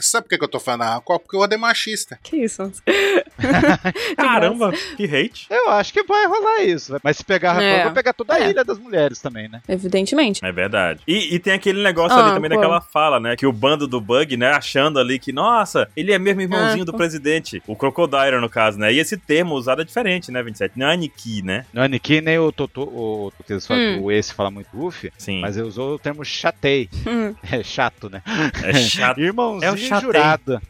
Sabe 0.00 0.24
por 0.24 0.30
que 0.30 0.38
que 0.38 0.44
eu 0.44 0.48
tô 0.48 0.60
falando 0.60 0.80
da 0.80 0.96
Hancock? 0.96 1.24
Porque 1.24 1.36
o 1.36 1.40
Oda 1.40 1.54
é 1.54 1.58
machista. 1.58 2.18
Que 2.22 2.36
isso? 2.44 2.72
Caramba, 4.16 4.72
que 4.96 5.04
hate. 5.04 5.46
Eu 5.50 5.70
acho 5.70 5.92
que 5.92 6.02
vai 6.04 6.26
rolar 6.26 6.62
isso. 6.64 6.96
Mas 7.02 7.16
se 7.18 7.24
pegar 7.24 7.56
a 7.58 7.62
É. 7.62 7.70
Hancock, 7.72 7.84
vai 7.84 7.94
pegar 7.94 8.12
toda 8.12 8.34
a 8.34 8.40
É. 8.40 8.50
ilha 8.50 8.64
das 8.64 8.78
mulheres 8.78 9.18
também, 9.20 9.48
né? 9.48 9.60
Evidentemente. 9.68 10.44
É 10.44 10.52
verdade. 10.52 11.00
E, 11.06 11.34
e 11.34 11.38
tem 11.38 11.52
aquele 11.52 11.82
negócio 11.82 12.16
Ah, 12.18 12.24
ali 12.26 12.34
também 12.34 12.50
qual? 12.50 12.60
daquela 12.60 12.80
fala, 12.80 13.20
né? 13.20 13.36
Que 13.36 13.46
o 13.46 13.52
bando 13.52 13.86
do 13.86 14.00
Bug, 14.00 14.36
né, 14.36 14.50
achando 14.52 14.98
ali 14.98 15.18
que, 15.18 15.32
nossa, 15.32 15.88
ele 15.96 16.12
é 16.12 16.18
mesmo 16.18 16.40
irmãozinho 16.42 16.82
Ah, 16.82 16.86
do 16.86 16.92
qual? 16.92 16.98
presidente. 16.98 17.62
O 17.66 17.76
Crocodile, 17.76 18.40
no 18.40 18.48
caso, 18.48 18.78
né? 18.78 18.92
E 18.92 18.98
esse 18.98 19.16
termo 19.16 19.54
usado 19.54 19.82
é 19.82 19.84
diferente, 19.84 20.30
né, 20.30 20.42
27? 20.42 20.78
Não 20.78 20.86
é 20.88 20.92
Aniki, 20.94 21.42
né? 21.42 21.64
Não 21.72 21.82
é 21.82 21.88
Niki 21.88 22.20
nem 22.20 22.38
o 22.38 22.52
Totô, 22.52 22.82
o, 22.84 23.32
Hum. 23.70 24.00
o 24.02 24.12
esse 24.12 24.32
fala 24.32 24.50
muito 24.50 24.68
Ruff, 24.74 25.10
Sim. 25.18 25.40
mas 25.40 25.56
ele 25.56 25.66
usou 25.66 25.94
o 25.94 25.98
termo 25.98 26.24
chatei. 26.24 26.88
Hum. 27.06 27.34
É 27.54 27.62
chato, 27.62 28.10
né? 28.10 28.20
É 28.64 28.72
chato. 28.74 29.20
Irmãozinho 29.20 29.68
É 29.72 29.76
chatei. 29.88 30.06
jurado. 30.06 30.60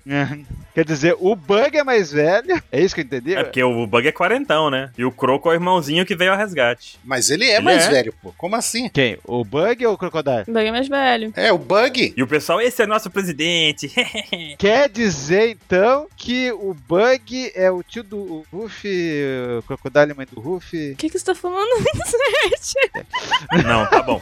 Quer 0.75 0.85
dizer, 0.85 1.15
o 1.21 1.37
Bug 1.37 1.77
é 1.79 1.85
mais 1.85 2.11
velho. 2.11 2.61
É 2.73 2.81
isso 2.81 2.95
que 2.97 3.01
eu 3.01 3.05
entendi? 3.05 3.35
É 3.35 3.45
porque 3.45 3.63
o 3.63 3.87
Bug 3.87 4.09
é 4.09 4.11
quarentão, 4.13 4.71
né? 4.71 4.91
E 4.99 5.05
o 5.05 5.13
Croco 5.13 5.49
é 5.49 5.53
o 5.53 5.55
irmãozinho 5.55 6.05
que 6.05 6.17
veio 6.17 6.33
ao 6.33 6.37
resgate. 6.37 6.99
Mas 7.05 7.31
ele 7.31 7.45
é 7.45 7.55
Ele 7.57 7.61
mais 7.65 7.85
é. 7.87 7.91
velho, 7.91 8.15
pô. 8.21 8.35
Como 8.37 8.57
assim? 8.57 8.89
Quem? 8.89 9.17
O 9.25 9.45
Bug 9.45 9.87
ou 9.87 9.95
o 9.95 9.99
Crocodile? 9.99 10.43
O 10.49 10.53
Bug 10.53 10.67
é 10.67 10.73
mais 10.73 10.89
velho. 10.89 11.33
É, 11.37 11.53
o 11.53 11.59
Bug. 11.59 12.13
E 12.17 12.23
o 12.23 12.27
pessoal, 12.27 12.61
esse 12.61 12.83
é 12.83 12.87
nosso 12.87 13.09
presidente. 13.09 13.89
Quer 14.59 14.89
dizer, 14.89 15.51
então, 15.51 16.09
que 16.17 16.51
o 16.51 16.75
Bug 16.75 17.53
é 17.55 17.71
o 17.71 17.81
tio 17.85 18.03
do 18.03 18.45
Ruffy, 18.53 19.23
o 19.59 19.63
Crocodile 19.63 20.11
é 20.11 20.15
mãe 20.15 20.27
do 20.29 20.41
Ruffy? 20.41 20.93
O 20.93 20.97
que, 20.97 21.09
que 21.09 21.17
você 21.19 21.25
tá 21.25 21.35
falando, 21.37 21.71
27? 21.95 23.65
Não, 23.65 23.87
tá 23.87 24.03
bom. 24.03 24.21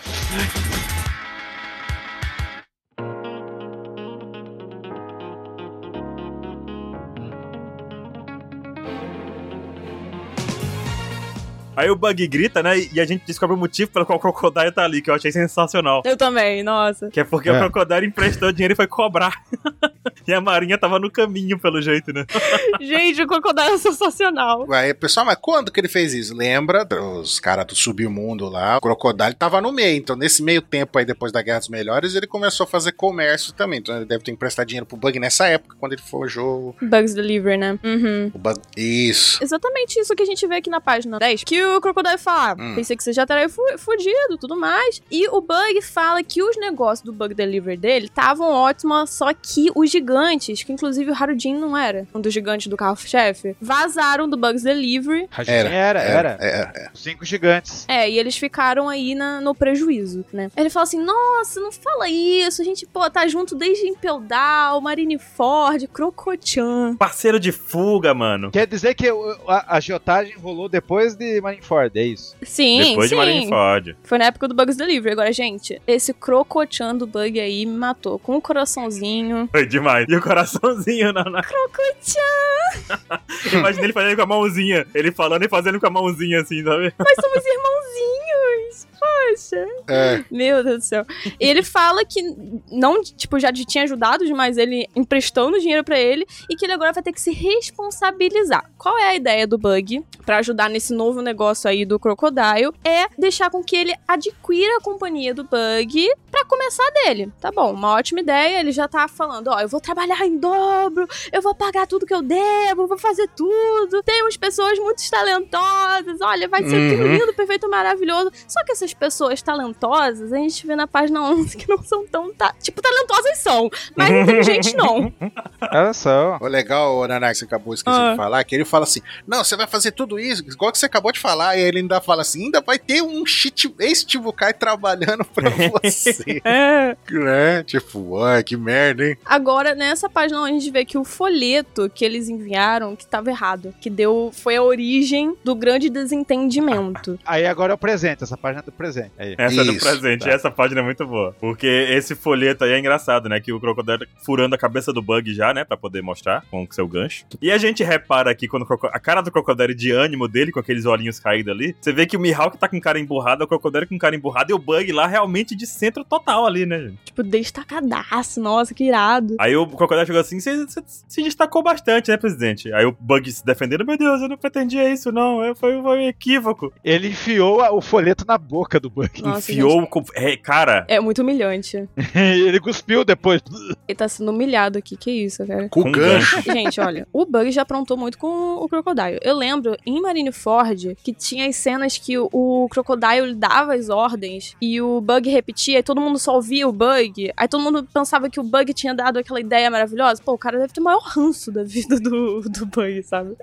Aí 11.75 11.89
o 11.91 11.97
Bug 11.97 12.27
grita, 12.27 12.63
né? 12.63 12.75
E 12.93 13.01
a 13.01 13.05
gente 13.05 13.25
descobre 13.27 13.57
o 13.57 13.59
motivo 13.59 13.91
pelo 13.91 14.05
qual 14.05 14.19
o 14.19 14.21
Crocodile 14.21 14.71
tá 14.73 14.85
ali, 14.85 15.01
que 15.01 15.11
eu 15.11 15.15
achei 15.15 15.33
sensacional. 15.33 16.03
Eu 16.05 16.17
também, 16.17 16.63
nossa. 16.63 17.09
Que 17.09 17.21
é 17.21 17.25
porque 17.25 17.49
É. 17.49 17.53
o 17.53 17.59
Crocodile 17.71 18.07
emprestou 18.07 18.53
dinheiro 18.53 18.75
e 18.75 18.77
foi 18.77 18.87
cobrar. 18.87 19.43
e 20.29 20.33
a 20.35 20.41
Marinha 20.41 20.77
tava 20.77 20.99
no 20.99 21.11
caminho, 21.11 21.59
pelo 21.59 21.81
jeito, 21.81 22.13
né? 22.13 22.27
Gente, 22.81 23.23
o 23.23 23.27
Crocodile 23.27 23.71
é 23.73 23.79
sensacional. 23.79 24.71
Aí, 24.71 24.93
pessoal, 24.93 25.25
mas 25.25 25.39
quando 25.41 25.73
que 25.73 25.81
ele 25.81 25.89
fez 25.89 26.13
isso? 26.13 26.35
Lembra 26.37 26.85
dos 26.85 27.41
caras 27.41 27.65
do 27.67 27.75
submundo 27.75 28.49
lá? 28.49 28.77
O 28.77 28.81
Crocodile 28.81 29.35
tava 29.35 29.61
no 29.61 29.73
meio. 29.73 29.97
Então, 29.97 30.15
nesse 30.15 30.43
meio 30.43 30.61
tempo 30.61 30.99
aí, 30.99 31.05
depois 31.07 31.33
da 31.33 31.41
Guerra 31.41 31.61
dos 31.61 31.69
Melhores, 31.69 32.15
ele 32.15 32.27
começou 32.27 32.65
a 32.65 32.67
fazer 32.67 32.93
comércio 32.93 33.53
também. 33.55 33.79
Então, 33.79 33.97
ele 33.97 34.05
deve 34.05 34.23
ter 34.23 34.31
emprestado 34.31 34.67
dinheiro 34.67 34.85
pro 34.87 34.97
Bug 34.97 35.19
nessa 35.19 35.47
época, 35.47 35.75
quando 35.81 35.93
ele 35.95 36.03
forjou 36.03 36.77
Bugs 36.83 37.15
Delivery, 37.15 37.57
né? 37.57 37.79
Uhum. 37.83 38.31
o 38.35 38.39
Bug. 38.39 38.61
Isso. 38.77 39.43
Exatamente 39.43 39.99
isso 39.99 40.15
que 40.15 40.23
a 40.23 40.27
gente 40.27 40.47
vê 40.47 40.57
aqui 40.57 40.69
na 40.69 40.81
página 40.81 41.19
10. 41.19 41.45
Que 41.45 41.62
o 41.65 41.81
Crocodile 41.81 42.19
fala, 42.19 42.57
Hum. 42.59 42.75
pensei 42.75 42.97
que 42.97 43.03
você 43.03 43.13
já 43.13 43.23
estaria 43.23 43.49
fu 43.49 43.63
fudido 43.79 44.37
tudo 44.39 44.57
mais. 44.57 45.01
E 45.11 45.29
o 45.29 45.41
Bug 45.41 45.81
fala 45.83 46.23
que 46.23 46.43
os 46.43 46.57
negócios 46.57 47.05
do 47.05 47.13
Bug 47.13 47.35
Delivery 47.35 47.77
dele 47.77 48.07
estavam 48.07 48.51
ótimos, 48.51 49.11
só 49.11 49.33
que 49.35 49.71
os 49.75 49.91
gigantes, 49.91 50.63
que 50.63 50.73
inclusive 50.73 51.11
o 51.11 51.15
Harudin 51.15 51.55
não 51.57 51.77
era 51.77 52.07
um 52.15 52.21
dos 52.21 52.33
gigantes 52.33 52.67
do 52.69 52.77
carro-chefe, 52.77 53.57
vazaram 53.61 54.29
do 54.29 54.37
Bugs 54.37 54.63
Delivery. 54.63 55.29
Era, 55.47 55.69
era, 55.69 56.01
era. 56.01 56.29
Era, 56.39 56.39
era. 56.41 56.91
Cinco 56.95 57.25
gigantes. 57.25 57.85
É, 57.89 58.09
e 58.09 58.19
eles 58.19 58.37
ficaram 58.37 58.89
aí 58.89 59.15
na- 59.15 59.41
no 59.41 59.55
prejuízo, 59.55 60.25
né? 60.33 60.51
Ele 60.57 60.71
fala 60.71 60.85
assim: 60.85 61.03
nossa, 61.03 61.61
não 61.61 61.73
fala 61.73 62.09
isso, 62.09 62.63
a 62.63 62.65
gente, 62.65 62.87
pô, 62.87 63.09
tá 63.11 63.27
junto 63.27 63.55
desde 63.55 63.87
Impel 63.87 64.21
Down, 64.21 64.81
Marineford, 64.81 65.87
Crocochan. 65.89 66.97
Parceiro 66.97 67.39
de 67.41 67.53
fuga, 67.53 68.15
mano. 68.15 68.51
Quer 68.51 68.67
dizer 68.67 68.95
que 68.95 69.09
a 69.49 69.77
agiotagem 69.77 70.37
rolou 70.37 70.69
depois 70.69 71.15
de 71.15 71.41
Marineford, 71.53 71.99
é 71.99 72.05
isso? 72.05 72.37
Sim, 72.43 72.79
Depois 72.91 73.09
sim. 73.09 73.15
de 73.15 73.21
Marineford. 73.21 73.97
Foi 74.05 74.19
na 74.19 74.27
época 74.27 74.49
do 74.49 74.55
Bugs 74.55 74.77
Delivery. 74.77 75.13
Agora, 75.13 75.33
gente, 75.33 75.81
esse 75.87 76.13
Crocochan 76.15 76.97
do 76.97 77.07
Bug 77.07 77.39
aí 77.39 77.67
me 77.67 77.77
matou. 77.77 78.19
Com 78.19 78.37
um 78.37 78.41
coraçãozinho. 78.41 79.49
Foi 79.51 79.67
demais. 79.67 80.07
E 80.09 80.17
o 80.17 80.23
coraçãozinho 80.23 81.13
na. 81.13 81.25
na... 81.25 81.43
Crocochan! 81.43 83.19
Imagina 83.53 83.85
ele 83.85 83.93
fazendo 83.93 84.17
com 84.17 84.23
a 84.23 84.27
mãozinha. 84.27 84.87
Ele 84.95 85.13
falando 85.13 85.45
e 85.45 85.49
fazendo 85.49 85.81
com 85.81 85.87
a 85.87 85.91
mãozinha 85.91 86.41
assim, 86.41 86.63
sabe? 86.63 86.95
Nós 86.99 87.15
somos 87.21 87.45
irmãozinhos! 87.45 88.87
Poxa! 89.03 89.67
É. 89.89 90.25
Meu 90.31 90.63
Deus 90.63 90.79
do 90.79 90.85
céu. 90.85 91.05
Ele 91.39 91.63
fala 91.63 92.05
que 92.05 92.23
não, 92.71 93.03
tipo, 93.03 93.39
já 93.39 93.53
tinha 93.53 93.85
ajudado 93.85 94.25
demais 94.25 94.57
ele 94.57 94.89
emprestando 94.95 95.59
dinheiro 95.59 95.83
pra 95.83 95.99
ele 95.99 96.27
e 96.49 96.57
que 96.57 96.65
ele 96.65 96.73
agora 96.73 96.93
vai 96.93 97.03
ter 97.03 97.13
que 97.13 97.21
se 97.21 97.33
responsabilizar. 97.33 98.71
Qual 98.79 98.97
é 98.99 99.11
a 99.11 99.17
ideia 99.17 99.47
do 99.47 99.59
Bug 99.59 100.05
pra 100.25 100.39
ajudar 100.39 100.71
nesse 100.71 100.95
novo 100.95 101.21
negócio 101.21 101.42
aí 101.69 101.85
do 101.85 101.99
Crocodile? 101.99 102.73
É 102.85 103.07
deixar 103.19 103.51
com 103.51 103.63
que 103.63 103.77
ele 103.77 103.95
adquira 104.07 104.77
a 104.79 104.81
companhia 104.81 105.35
do 105.35 105.45
Bug 105.45 106.09
pra 106.31 106.45
começar 106.45 106.85
dele. 107.05 107.31
Tá 107.41 107.51
bom, 107.51 107.73
uma 107.73 107.93
ótima 107.95 108.21
ideia. 108.21 108.61
Ele 108.61 108.73
já 108.73 108.87
tá 108.89 109.07
falando, 109.09 109.49
ó, 109.49 109.61
eu 109.61 109.69
vou 109.69 109.81
trabalhar 109.81 110.25
em 110.27 110.39
dobro, 110.39 111.07
eu 111.33 111.43
vou 111.43 111.55
pagar 111.55 111.87
tudo 111.87 112.07
que 112.07 112.15
eu 112.15 112.23
devo, 112.23 112.87
vou 112.87 112.99
fazer 112.99 113.29
tudo. 113.37 114.03
Temos 114.05 114.37
pessoas 114.37 114.79
muito 114.79 115.03
talentosas, 115.11 116.21
olha, 116.21 116.49
vai 116.49 116.63
ser 116.63 116.91
tudo 116.91 117.03
Uhum. 117.03 117.13
lindo, 117.15 117.35
perfeito, 117.35 117.69
maravilhoso. 117.69 118.31
Só 118.47 118.63
que 118.65 118.73
essas 118.73 118.93
pessoas 118.95 119.41
talentosas, 119.43 120.33
a 120.33 120.37
gente 120.37 120.67
vê 120.67 120.77
na 120.77 120.87
página 120.87 121.23
11 121.23 121.57
que 121.57 121.69
não 121.69 121.83
são 121.83 122.07
tão. 122.07 122.33
Ta... 122.35 122.55
Tipo, 122.61 122.81
talentosas 122.83 123.39
são, 123.39 123.69
mas 123.97 124.11
inteligentes 124.11 124.75
não. 124.75 125.13
Olha 125.73 125.93
só. 125.93 126.39
O 126.41 126.47
legal, 126.47 126.97
o 126.97 127.07
Naná, 127.07 127.29
que 127.31 127.37
você 127.39 127.45
acabou 127.45 127.75
esquecendo 127.75 128.03
Ah. 128.05 128.11
de 128.13 128.17
falar, 128.17 128.45
que 128.45 128.55
ele 128.55 128.65
fala 128.65 128.85
assim: 128.85 129.01
Não, 129.27 129.43
você 129.45 129.57
vai 129.57 129.67
fazer 129.67 129.93
tudo 129.93 130.19
isso, 130.19 130.43
igual 130.47 130.71
que 130.73 130.79
você 130.79 130.87
acabou 130.87 131.13
de 131.13 131.21
falar. 131.21 131.32
E 131.57 131.61
ele 131.61 131.79
ainda 131.81 132.01
fala 132.01 132.23
assim: 132.23 132.45
ainda 132.45 132.61
vai 132.61 132.79
ter 132.79 133.03
um 133.03 133.25
shit 133.27 133.73
ex-Tibukai 133.79 134.53
trabalhando 134.55 135.25
pra 135.25 135.51
você. 135.83 136.41
É. 136.45 136.97
né? 137.11 137.63
Tipo, 137.65 137.99
uai, 137.99 138.43
que 138.43 138.57
merda, 138.57 139.07
hein? 139.07 139.17
Agora, 139.25 139.75
nessa 139.75 140.09
página, 140.09 140.43
a 140.43 140.49
gente 140.49 140.71
vê 140.71 140.85
que 140.85 140.99
o 140.99 141.05
folheto 141.05 141.91
que 141.95 142.05
eles 142.05 142.29
enviaram 142.29 142.95
que 142.97 143.07
tava 143.07 143.31
errado. 143.31 143.75
Que 143.81 143.89
deu. 143.89 144.31
Foi 144.33 144.57
a 144.57 144.63
origem 144.63 145.35
do 145.45 145.55
grande 145.55 145.89
desentendimento. 145.89 147.19
Aí 147.25 147.47
agora 147.47 147.73
é 147.73 147.75
o 147.75 147.79
presente, 147.79 148.23
essa 148.25 148.37
página 148.37 148.61
é 148.61 148.65
do 148.65 148.73
presente. 148.73 149.13
Aí. 149.19 149.35
Essa 149.39 149.61
é 149.61 149.65
do 149.65 149.73
Isso, 149.73 149.81
presente. 149.87 150.25
tá. 150.25 150.31
Essa 150.31 150.51
página 150.51 150.81
é 150.81 150.85
muito 150.85 151.07
boa. 151.07 151.35
Porque 151.41 151.67
esse 151.67 152.15
folheto 152.15 152.65
aí 152.65 152.73
é 152.73 152.79
engraçado, 152.79 153.29
né? 153.29 153.41
Que 153.41 153.53
o 153.53 153.61
Crocodile 153.61 154.07
furando 154.25 154.55
a 154.55 154.59
cabeça 154.59 154.93
do 154.93 155.03
Bug 155.03 155.33
já, 155.35 155.53
né? 155.55 155.65
Pra 155.65 155.77
poder 155.77 156.03
mostrar 156.03 156.45
com 156.51 156.63
o 156.63 156.69
seu 156.73 156.87
gancho. 156.87 157.25
E 157.41 157.51
a 157.51 157.59
gente 157.59 157.83
repara 157.83 158.31
aqui 158.31 158.47
quando 158.49 158.67
a 158.93 158.99
cara 159.01 159.21
do 159.21 159.31
Crocodile 159.31 159.75
de 159.75 159.91
ânimo 159.91 160.29
dele, 160.29 160.53
com 160.53 160.61
aqueles 160.61 160.85
olhinhos 160.85 161.19
caídos 161.23 161.53
ali. 161.53 161.75
Você 161.81 161.93
vê 161.93 162.05
que 162.07 162.17
o 162.17 162.21
Mihawk 162.21 162.59
tá 162.59 162.69
com 162.69 162.81
cara 162.81 162.99
emburrada, 162.99 163.45
o 163.45 163.49
Crocodile 163.49 163.87
com 163.87 163.97
cara 163.99 164.15
emburrada 164.17 164.51
e 164.53 164.55
o 164.55 164.59
Bug 164.59 164.91
lá 164.93 165.07
realmente 165.07 165.55
de 165.55 165.67
centro 165.67 166.05
total 166.05 166.45
ali, 166.47 166.67
né, 166.67 166.79
gente? 166.81 166.99
tipo, 167.05 167.23
destacadaço. 167.23 168.41
Nossa, 168.41 168.75
que 168.75 168.85
irado. 168.85 169.37
Aí 169.39 169.55
o 169.57 169.67
Crocodile 169.67 170.07
chegou 170.07 170.21
assim, 170.21 170.41
você 170.41 170.67
se 171.09 171.23
destacou 171.23 171.63
bastante, 171.63 172.11
né, 172.11 172.17
presidente? 172.17 172.73
Aí 172.73 172.85
o 172.85 172.97
Bug 172.99 173.31
se 173.31 173.45
defendendo, 173.45 173.85
meu 173.87 173.97
Deus, 173.97 174.21
eu 174.21 174.29
não 174.29 174.37
pretendia 174.37 174.89
isso, 174.93 175.11
não. 175.13 175.43
Eu- 175.45 175.55
Foi, 175.55 175.81
foi 175.81 175.99
um 175.99 176.09
equívoco. 176.09 176.73
Ele 176.85 177.09
enfiou 177.09 177.61
a- 177.61 177.73
o 177.73 177.81
folheto 177.81 178.25
na 178.27 178.37
boca 178.37 178.81
do 178.81 178.91
Bug. 178.91 179.23
Nossa, 179.23 179.53
Enfiou 179.53 179.87
com. 179.87 180.03
É, 180.15 180.37
cara. 180.37 180.85
É 180.89 180.99
muito 180.99 181.23
humilhante. 181.23 181.89
Ele 182.15 182.59
cuspiu 182.59 183.05
depois. 183.05 183.41
Ele 183.87 183.97
tá 183.97 184.09
sendo 184.09 184.31
humilhado 184.31 184.79
aqui. 184.79 184.97
Que 184.97 185.11
isso, 185.11 185.47
cara? 185.47 185.69
Com, 185.69 185.83
Com 185.85 185.93
gancho. 185.93 186.41
Gente, 186.43 186.81
olha, 186.81 187.07
o 187.13 187.25
Bug 187.27 187.51
já 187.53 187.63
aprontou 187.63 187.97
muito 187.97 188.19
com 188.19 188.27
o 188.57 188.69
Crocodile. 188.69 189.19
Eu 189.23 189.37
lembro 189.37 189.77
em 189.87 190.01
Marineford 190.01 190.97
que 191.03 191.12
tinha 191.13 191.49
as 191.49 191.57
cenas 191.57 191.99
que 191.99 192.19
o, 192.19 192.29
o 192.33 192.69
Crocodile 192.71 193.35
dava 193.35 193.75
as 193.75 193.89
ordens 193.89 194.57
e 194.61 194.81
o 194.81 195.01
Bug 195.01 195.29
repetia 195.29 195.79
e 195.79 195.83
todo 195.83 196.01
mundo 196.01 196.19
só 196.19 196.35
ouvia 196.35 196.69
o 196.69 196.73
Bug. 196.73 197.33
Aí 197.37 197.49
todo 197.49 197.63
mundo 197.63 197.87
pensava 197.93 198.29
que 198.29 198.41
o 198.41 198.43
Bug 198.43 198.73
tinha 198.75 198.95
dado 198.95 199.19
aquela 199.19 199.41
ideia 199.41 199.71
maravilhosa. 199.71 200.23
Pô, 200.23 200.33
o 200.33 200.39
cara 200.39 200.59
deve 200.59 200.73
ter 200.73 200.81
o 200.81 200.85
maior 200.85 201.03
ranço 201.03 201.51
da 201.51 201.63
vida 201.63 201.99
do, 201.99 202.41
do 202.41 202.67
Bug, 202.67 203.03
sabe? 203.03 203.37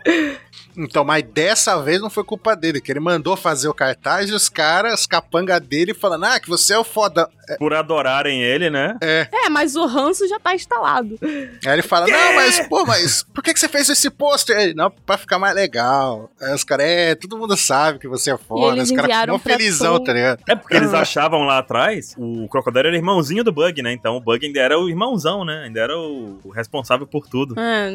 Então, 0.78 1.04
mas 1.04 1.24
dessa 1.24 1.82
vez 1.82 2.02
não 2.02 2.10
foi 2.10 2.24
culpa 2.24 2.56
dele, 2.56 2.82
que 2.82 2.92
ele 2.92 3.00
mandou 3.00 3.36
fazer 3.36 3.68
o 3.68 3.74
cartaz 3.74 4.30
e 4.30 4.34
os 4.34 4.50
caras, 4.50 5.06
capanga 5.06 5.60
dele, 5.60 5.94
falando: 5.94 6.26
Ah, 6.26 6.40
que 6.40 6.50
você 6.50 6.74
é 6.74 6.80
o 6.80 6.84
foda. 6.84 7.30
Por 7.58 7.74
adorarem 7.74 8.44
ele, 8.44 8.70
né? 8.70 8.96
É, 9.02 9.50
mas 9.50 9.76
o 9.76 9.86
ranço 9.88 10.28
já 10.28 10.40
tá 10.40 10.54
instalado. 10.54 11.18
Aí 11.22 11.74
ele 11.74 11.82
fala: 11.82 12.06
Não, 12.08 12.34
mas, 12.36 12.68
pô, 12.68 12.86
mas 12.86 13.24
por 13.24 13.44
que, 13.44 13.54
que 13.54 13.60
você 13.60 13.68
fez 13.68 13.90
esse 13.90 14.10
pôster? 14.10 14.76
Não, 14.76 14.92
pra 14.92 15.18
ficar 15.18 15.40
mais 15.40 15.56
legal. 15.56 16.30
Aí 16.40 16.54
os 16.54 16.64
caras, 16.64 16.86
é, 16.86 17.16
todo 17.16 17.38
mundo 17.38 17.58
sabe 17.60 18.00
que 18.00 18.08
você 18.08 18.32
é 18.32 18.38
foda. 18.38 18.76
eles 18.78 18.90
Os 18.90 18.96
caras 18.96 19.06
enviaram 19.12 19.40
ficam 19.40 19.54
felizão, 19.58 20.04
tá 20.04 20.14
ligado? 20.14 20.40
É 20.48 20.56
porque 20.56 20.76
eles 20.76 20.94
achavam 20.94 21.44
lá 21.44 21.60
atrás, 21.60 22.16
o 22.18 22.48
Crocodile 22.50 22.88
era 22.88 22.96
irmãozinho 22.96 23.44
do 23.44 23.52
Bug, 23.52 23.82
né? 23.82 23.92
Então 23.94 24.16
o 24.18 24.22
Bug 24.22 24.46
ainda 24.46 24.60
era 24.60 24.80
o 24.80 24.90
irmãozão, 24.90 25.44
né? 25.46 25.64
Ainda 25.66 25.80
era 25.80 25.98
o, 25.98 26.40
o 26.44 26.50
responsável 26.50 27.06
por 27.08 27.28
tudo. 27.28 27.56
É, 27.60 27.92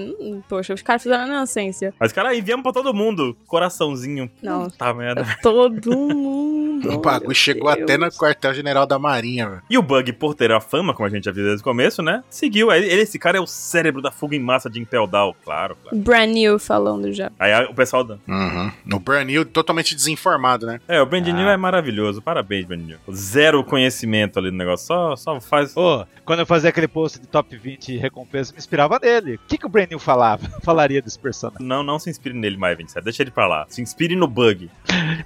poxa, 0.48 0.74
os 0.74 0.82
caras 0.82 1.02
fizeram 1.02 1.26
na 1.26 1.34
inocência. 1.36 1.92
Mas, 1.98 2.12
cara, 2.12 2.34
enviamos 2.34 2.62
pra 2.62 2.72
todo 2.72 2.92
mundo. 2.94 3.36
Coraçãozinho. 3.46 4.30
Não. 4.42 4.68
Tá 4.70 4.92
merda. 4.92 5.24
Todo 5.42 5.90
mundo. 5.96 6.92
O 6.94 6.98
bagulho 6.98 7.34
chegou 7.34 7.70
Deus. 7.72 7.82
até 7.84 7.96
no 7.96 8.10
quartel-general 8.10 8.86
da 8.86 8.98
Marinha, 8.98 9.48
velho. 9.48 9.62
E 9.70 9.78
o 9.78 9.82
Bug, 9.82 10.12
por 10.14 10.34
ter 10.34 10.52
a 10.52 10.60
fama, 10.60 10.92
como 10.94 11.06
a 11.06 11.10
gente 11.10 11.24
já 11.24 11.32
viu 11.32 11.44
desde 11.44 11.60
o 11.60 11.64
começo, 11.64 12.02
né? 12.02 12.22
Seguiu. 12.28 12.70
Ele, 12.70 12.86
esse 12.86 13.18
cara 13.18 13.38
é 13.38 13.40
o 13.40 13.46
cérebro 13.46 14.02
da 14.02 14.10
fuga 14.10 14.36
em 14.36 14.40
massa 14.40 14.68
de 14.68 14.80
Impel 14.80 15.06
Down. 15.06 15.34
Claro, 15.44 15.76
claro. 15.82 15.96
Brand 15.96 16.30
new 16.30 16.58
falando 16.58 17.12
já. 17.12 17.30
Aí 17.38 17.52
a- 17.52 17.68
o 17.70 17.74
pessoal... 17.74 18.04
Da... 18.04 18.16
Uhum. 18.28 18.70
No 18.84 18.98
Burn 18.98 19.24
New, 19.24 19.43
totalmente 19.44 19.94
desinformado, 19.94 20.66
né? 20.66 20.80
É, 20.88 21.00
o 21.00 21.06
Brandinho 21.06 21.36
Ah. 21.48 21.52
é 21.52 21.56
maravilhoso. 21.56 22.20
Parabéns, 22.22 22.64
Brandinho. 22.66 22.98
Zero 23.12 23.62
conhecimento 23.64 24.38
ali 24.38 24.50
no 24.50 24.56
negócio. 24.56 24.86
Só, 24.86 25.16
só 25.16 25.40
faz... 25.40 25.76
Ô, 25.76 26.06
quando 26.24 26.40
eu 26.40 26.46
fazia 26.46 26.70
aquele 26.70 26.88
post 26.88 27.18
de 27.20 27.26
top 27.26 27.56
20 27.56 27.96
recompensa, 27.96 28.52
me 28.52 28.58
inspirava 28.58 28.98
nele. 29.02 29.34
O 29.36 29.40
que, 29.46 29.58
que 29.58 29.66
o 29.66 29.68
Brand 29.68 29.88
New 29.90 29.98
falava? 29.98 30.48
Falaria 30.62 31.00
desse 31.02 31.18
personagem. 31.18 31.66
Não, 31.66 31.82
não 31.82 31.98
se 31.98 32.10
inspire 32.10 32.34
nele 32.34 32.56
mais, 32.56 32.76
27. 32.76 33.04
Deixa 33.04 33.22
ele 33.22 33.30
pra 33.30 33.46
lá. 33.46 33.66
Se 33.68 33.80
inspire 33.82 34.16
no 34.16 34.26
Bug. 34.26 34.70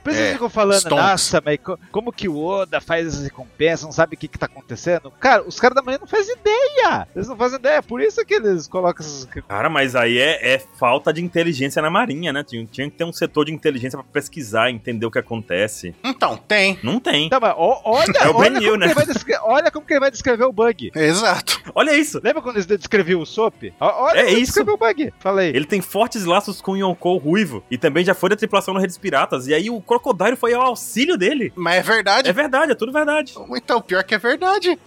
Por 0.03 0.13
isso 0.13 0.21
É, 0.23 0.33
ficam 0.33 0.49
falando, 0.51 0.79
Stonks. 0.81 0.99
nossa, 1.05 1.43
mas 1.45 1.59
co- 1.63 1.79
como 1.91 2.13
que 2.13 2.29
o 2.29 2.37
Oda 2.45 2.81
faz 2.81 3.07
essas 3.07 3.23
recompensas, 3.25 3.85
não 3.85 3.93
sabe 3.93 4.15
o 4.15 4.19
que 4.19 4.29
que 4.29 4.39
tá 4.39 4.47
acontecendo? 4.47 5.11
Cara, 5.21 5.43
os 5.47 5.59
caras 5.61 5.75
da 5.77 5.83
Marinha 5.83 6.01
não 6.01 6.07
fazem 6.07 6.35
ideia! 6.35 7.07
Eles 7.15 7.29
não 7.29 7.37
fazem 7.37 7.59
ideia, 7.59 7.83
por 7.83 8.01
isso 8.01 8.25
que 8.25 8.35
eles 8.35 8.67
colocam 8.67 9.05
essas... 9.05 9.25
Cara, 9.49 9.69
mas 9.69 9.95
aí 9.95 10.19
é, 10.19 10.55
é 10.55 10.59
falta 10.59 11.13
de 11.13 11.23
inteligência 11.23 11.81
na 11.83 11.91
Marinha, 11.91 12.33
né? 12.33 12.43
Tinha, 12.45 12.65
tinha 12.67 12.91
que 12.91 12.97
ter 12.97 13.05
um 13.05 13.13
setor 13.13 13.45
de 13.47 13.53
inteligência 13.53 13.99
pra 13.99 14.07
pesquisar, 14.13 14.71
entender 14.71 15.05
o 15.07 15.11
que 15.11 15.19
acontece. 15.19 15.95
Então, 16.05 16.37
tem. 16.37 16.79
Não 16.83 16.99
tem. 17.01 17.29
Não, 17.31 17.39
mas 17.41 17.55
ó- 17.57 17.81
olha, 17.85 18.13
É 18.21 18.29
o 18.29 18.37
olha, 18.37 18.51
New, 18.59 18.71
como 18.73 18.83
que 18.83 18.87
né? 18.97 19.05
ele 19.27 19.39
olha 19.43 19.71
como 19.71 19.87
que 19.87 19.93
ele 19.93 20.01
vai 20.01 20.11
descrever 20.11 20.45
o 20.45 20.53
bug. 20.53 20.91
Exato. 20.95 21.61
Olha 21.75 21.95
isso. 21.97 22.21
Lembra 22.23 22.43
quando 22.43 22.57
eles 22.57 22.67
descreviam 22.67 23.21
o 23.21 23.27
Sop? 23.27 23.73
Olha 23.81 24.19
É 24.21 24.25
como 24.25 24.37
isso. 24.37 24.45
descreveu 24.47 24.75
o 24.75 24.77
bug. 24.79 25.13
Falei. 25.19 25.51
Ele 25.51 25.65
tem 25.65 25.81
fortes 25.81 26.25
laços 26.25 26.61
com 26.61 26.77
Yonkou 26.77 27.17
ruivo. 27.19 27.63
E 27.71 27.77
também 27.79 28.05
já 28.05 28.15
foi 28.15 28.31
da 28.31 28.37
tripulação 28.37 28.75
no 28.75 28.81
Redes 28.81 28.99
Piratas. 28.99 29.47
E 29.47 29.55
aí 29.55 29.71
o 29.71 29.81
Crocodile 29.81 30.37
foi 30.37 30.55
ao 30.55 30.63
auxílio 30.63 31.17
dele. 31.17 31.53
Mas 31.55 31.77
é 31.77 31.83
verdade. 31.83 32.29
É 32.29 32.33
verdade, 32.33 32.73
é 32.73 32.75
tudo 32.75 32.93
verdade. 32.93 33.35
Então, 33.57 33.81
pior 33.81 34.03
que 34.05 34.15
é 34.15 34.19
verdade. 34.19 34.79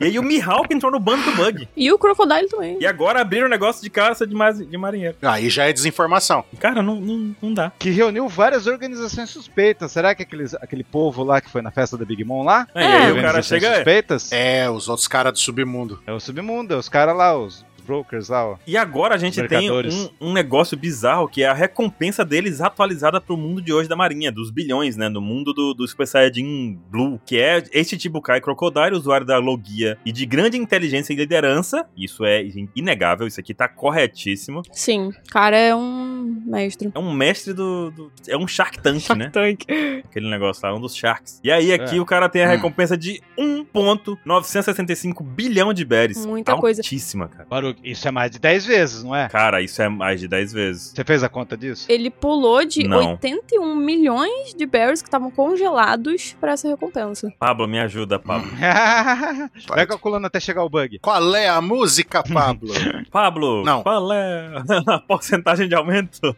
E 0.00 0.04
aí 0.04 0.18
o 0.18 0.22
Mihawk 0.22 0.72
entrou 0.72 0.92
no 0.92 1.00
bando 1.00 1.24
do 1.24 1.32
Bug. 1.36 1.68
E 1.76 1.90
o 1.92 1.98
Crocodile 1.98 2.48
também. 2.48 2.78
E 2.80 2.86
agora 2.86 3.20
abriram 3.20 3.46
o 3.46 3.50
negócio 3.50 3.82
de 3.82 3.90
caça 3.90 4.26
de, 4.26 4.34
mas- 4.34 4.58
de 4.58 4.76
marinheiro. 4.78 5.16
Aí 5.22 5.48
já 5.50 5.64
é 5.64 5.72
desinformação. 5.72 6.44
Cara, 6.60 6.82
não, 6.82 6.96
não, 7.00 7.36
não 7.42 7.52
dá. 7.54 7.72
Que 7.78 7.90
reuniu 7.90 8.27
várias 8.28 8.66
organizações 8.66 9.30
suspeitas. 9.30 9.92
Será 9.92 10.14
que 10.14 10.22
aqueles, 10.22 10.54
aquele 10.54 10.84
povo 10.84 11.22
lá 11.24 11.40
que 11.40 11.50
foi 11.50 11.62
na 11.62 11.70
festa 11.70 11.96
da 11.96 12.04
Big 12.04 12.24
Mom 12.24 12.42
lá? 12.42 12.66
É, 12.74 12.82
e 12.82 12.86
aí 12.86 13.12
o 13.12 13.20
cara 13.22 13.42
chega. 13.42 13.66
é, 13.68 13.74
Suspeitas? 13.76 14.32
É, 14.32 14.70
os 14.70 14.88
outros 14.88 15.08
caras 15.08 15.32
do 15.32 15.38
submundo. 15.38 16.02
É 16.06 16.12
o 16.12 16.20
submundo, 16.20 16.74
é 16.74 16.76
os 16.76 16.88
caras 16.88 17.16
lá, 17.16 17.36
os 17.36 17.64
brokers 17.88 18.28
lá, 18.28 18.46
ó. 18.50 18.56
E 18.66 18.76
agora 18.76 19.14
a 19.14 19.18
gente 19.18 19.42
tem 19.48 19.70
um, 19.70 20.08
um 20.20 20.32
negócio 20.32 20.76
bizarro 20.76 21.26
que 21.26 21.42
é 21.42 21.48
a 21.48 21.54
recompensa 21.54 22.24
deles 22.24 22.60
atualizada 22.60 23.20
pro 23.20 23.36
mundo 23.36 23.62
de 23.62 23.72
hoje 23.72 23.88
da 23.88 23.96
Marinha, 23.96 24.30
dos 24.30 24.50
bilhões, 24.50 24.96
né? 24.96 25.08
No 25.08 25.20
mundo 25.20 25.52
do, 25.54 25.72
do 25.72 25.88
Super 25.88 26.06
Saiyajin 26.06 26.78
Blue, 26.90 27.18
que 27.24 27.38
é 27.40 27.62
este 27.72 27.98
Chibukai 27.98 28.40
Crocodile, 28.40 28.92
usuário 28.94 29.26
da 29.26 29.38
Logia 29.38 29.96
e 30.04 30.12
de 30.12 30.26
grande 30.26 30.58
inteligência 30.58 31.12
e 31.14 31.16
liderança. 31.16 31.86
Isso 31.96 32.24
é 32.24 32.44
inegável, 32.76 33.26
isso 33.26 33.40
aqui 33.40 33.54
tá 33.54 33.66
corretíssimo. 33.68 34.60
Sim, 34.70 35.08
o 35.08 35.30
cara 35.30 35.56
é 35.56 35.74
um 35.74 36.42
mestre. 36.46 36.90
É 36.94 36.98
um 36.98 37.12
mestre 37.12 37.54
do. 37.54 37.90
do- 37.90 38.12
é 38.28 38.36
um 38.36 38.46
Shark 38.46 38.78
Tank, 38.82 39.08
né? 39.16 39.30
Tank. 39.30 39.62
Aquele 40.04 40.28
negócio 40.28 40.66
lá, 40.66 40.74
um 40.74 40.80
dos 40.80 40.94
Sharks. 40.94 41.40
E 41.42 41.50
aí 41.50 41.72
aqui 41.72 41.96
É. 41.96 42.00
o 42.00 42.04
cara 42.04 42.28
tem 42.28 42.42
a 42.44 42.46
Hum. 42.46 42.50
recompensa 42.50 42.96
de 42.96 43.22
1,965 43.38 45.22
bilhão 45.24 45.72
de 45.72 45.84
berries. 45.84 46.24
Muita 46.26 46.56
coisa. 46.56 46.80
Altíssima, 46.80 47.28
cara. 47.28 47.46
Isso 47.82 48.06
é 48.06 48.10
mais 48.10 48.30
de 48.30 48.38
10 48.38 48.66
vezes, 48.66 49.02
não 49.04 49.14
é? 49.14 49.28
Cara, 49.28 49.60
isso 49.62 49.80
é 49.82 49.88
mais 49.88 50.20
de 50.20 50.28
10 50.28 50.52
vezes. 50.52 50.92
Você 50.94 51.04
fez 51.04 51.22
a 51.22 51.28
conta 51.28 51.56
disso? 51.56 51.86
Ele 51.88 52.10
pulou 52.10 52.64
de 52.64 52.86
Não. 52.86 53.12
81 53.12 53.74
milhões 53.76 54.54
de 54.54 54.66
berries 54.66 55.00
que 55.02 55.08
estavam 55.08 55.30
congelados 55.30 56.36
pra 56.40 56.52
essa 56.52 56.68
recompensa. 56.68 57.32
Pablo, 57.38 57.66
me 57.68 57.78
ajuda, 57.78 58.18
Pablo. 58.18 58.50
Vai 59.68 59.86
calculando 59.86 60.26
até 60.26 60.40
chegar 60.40 60.64
o 60.64 60.68
bug. 60.68 60.98
Qual 61.00 61.34
é 61.34 61.48
a 61.48 61.60
música, 61.60 62.22
Pablo? 62.22 62.72
Pablo, 63.10 63.64
Não. 63.64 63.82
qual 63.82 64.12
é 64.12 64.50
a 64.86 64.98
porcentagem 65.06 65.68
de 65.68 65.74
aumento? 65.74 66.36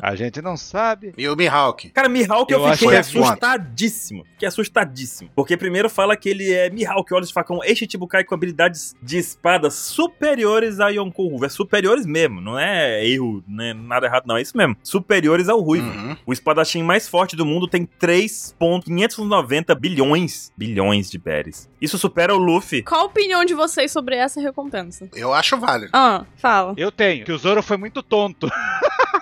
A 0.00 0.14
gente 0.14 0.40
não 0.42 0.56
sabe. 0.56 1.12
e 1.16 1.28
o 1.28 1.36
Mihawk? 1.36 1.90
Cara, 1.90 2.08
Mihawk 2.08 2.52
eu, 2.52 2.60
Eu 2.66 2.72
fiquei 2.72 2.88
que 2.88 2.94
é 2.94 2.98
assustadíssimo. 2.98 4.24
Fiquei 4.32 4.48
assustadíssimo. 4.48 5.30
Porque 5.34 5.56
primeiro 5.56 5.88
fala 5.90 6.16
que 6.16 6.28
ele 6.28 6.52
é 6.52 6.70
Mihawk, 6.70 7.12
olhos 7.14 7.28
de 7.28 7.34
facão, 7.34 7.60
este 7.64 7.88
Chibukai 7.90 8.24
com 8.24 8.34
habilidades 8.34 8.94
de 9.02 9.18
espada 9.18 9.70
superiores 9.70 10.57
a 10.80 10.88
Yonkou 10.88 11.28
Ruivo. 11.28 11.44
É 11.44 11.48
superiores 11.48 12.06
mesmo, 12.06 12.40
não 12.40 12.58
é 12.58 13.06
erro, 13.06 13.42
não 13.46 13.64
é 13.64 13.74
nada 13.74 14.06
errado 14.06 14.24
não, 14.26 14.36
é 14.36 14.42
isso 14.42 14.56
mesmo. 14.56 14.76
Superiores 14.82 15.48
ao 15.48 15.60
Ruivo. 15.60 15.88
Uhum. 15.88 16.16
O 16.26 16.32
espadachim 16.32 16.82
mais 16.82 17.08
forte 17.08 17.36
do 17.36 17.46
mundo 17.46 17.66
tem 17.66 17.86
3.590 17.86 19.74
bilhões, 19.74 20.52
bilhões 20.56 21.10
de 21.10 21.18
berries. 21.18 21.68
Isso 21.80 21.98
supera 21.98 22.34
o 22.34 22.38
Luffy. 22.38 22.82
Qual 22.82 23.02
a 23.02 23.04
opinião 23.04 23.44
de 23.44 23.54
vocês 23.54 23.92
sobre 23.92 24.16
essa 24.16 24.40
recompensa? 24.40 25.08
Eu 25.14 25.32
acho 25.32 25.56
válido. 25.58 25.90
Ah, 25.94 26.24
fala. 26.36 26.74
Eu 26.76 26.90
tenho, 26.90 27.24
que 27.24 27.32
o 27.32 27.38
Zoro 27.38 27.62
foi 27.62 27.76
muito 27.76 28.02
tonto. 28.02 28.48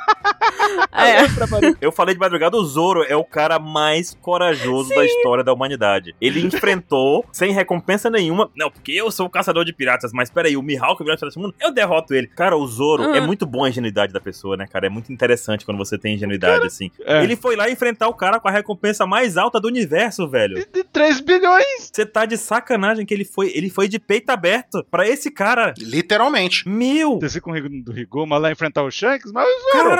É. 0.92 1.76
Eu 1.80 1.92
falei 1.92 2.14
de 2.14 2.20
madrugada, 2.20 2.56
o 2.56 2.64
Zoro 2.64 3.04
é 3.04 3.14
o 3.14 3.24
cara 3.24 3.58
mais 3.58 4.14
corajoso 4.20 4.88
da 4.94 5.04
história 5.04 5.44
da 5.44 5.52
humanidade. 5.52 6.14
Ele 6.20 6.40
enfrentou 6.40 7.24
sem 7.32 7.52
recompensa 7.52 8.10
nenhuma. 8.10 8.50
Não, 8.56 8.70
porque 8.70 8.92
eu 8.92 9.10
sou 9.10 9.26
o 9.26 9.30
caçador 9.30 9.64
de 9.64 9.72
piratas, 9.72 10.12
mas 10.12 10.30
peraí, 10.30 10.56
o 10.56 10.62
Mihawk 10.62 11.02
virou 11.02 11.16
desse 11.18 11.38
mundo, 11.38 11.54
eu 11.60 11.72
derroto 11.72 12.14
ele. 12.14 12.26
Cara, 12.28 12.56
o 12.56 12.66
Zoro 12.66 12.96
Uhum. 13.04 13.14
é 13.14 13.20
muito 13.20 13.44
bom 13.46 13.64
a 13.64 13.68
ingenuidade 13.68 14.12
da 14.12 14.20
pessoa, 14.20 14.56
né, 14.56 14.66
cara? 14.66 14.86
É 14.86 14.88
muito 14.88 15.12
interessante 15.12 15.64
quando 15.64 15.78
você 15.78 15.98
tem 15.98 16.14
ingenuidade, 16.14 16.66
assim. 16.66 16.90
É. 17.04 17.22
Ele 17.22 17.36
foi 17.36 17.54
lá 17.56 17.70
enfrentar 17.70 18.08
o 18.08 18.14
cara 18.14 18.40
com 18.40 18.48
a 18.48 18.50
recompensa 18.50 19.06
mais 19.06 19.36
alta 19.36 19.60
do 19.60 19.68
universo, 19.68 20.28
velho. 20.28 20.66
De 20.72 20.82
3 20.84 21.20
bilhões. 21.20 21.90
Você 21.92 22.04
tá 22.06 22.24
de 22.24 22.36
sacanagem 22.36 23.04
que 23.04 23.12
ele 23.14 23.24
foi, 23.24 23.52
ele 23.54 23.68
foi 23.70 23.86
de 23.88 23.98
peito 23.98 24.30
aberto 24.30 24.84
pra 24.90 25.06
esse 25.06 25.30
cara. 25.30 25.74
Literalmente. 25.78 26.68
Meu! 26.68 27.18
Desci 27.18 27.40
com 27.40 27.50
o 27.50 27.54
Rig- 27.54 27.82
do 27.82 27.92
Rigoma 27.92 28.38
lá 28.38 28.50
enfrentar 28.50 28.82
o 28.82 28.90
Shanks, 28.90 29.30
mas 29.32 29.46
o 29.46 29.76
Zoro. 29.78 29.90
Cara, 29.90 29.95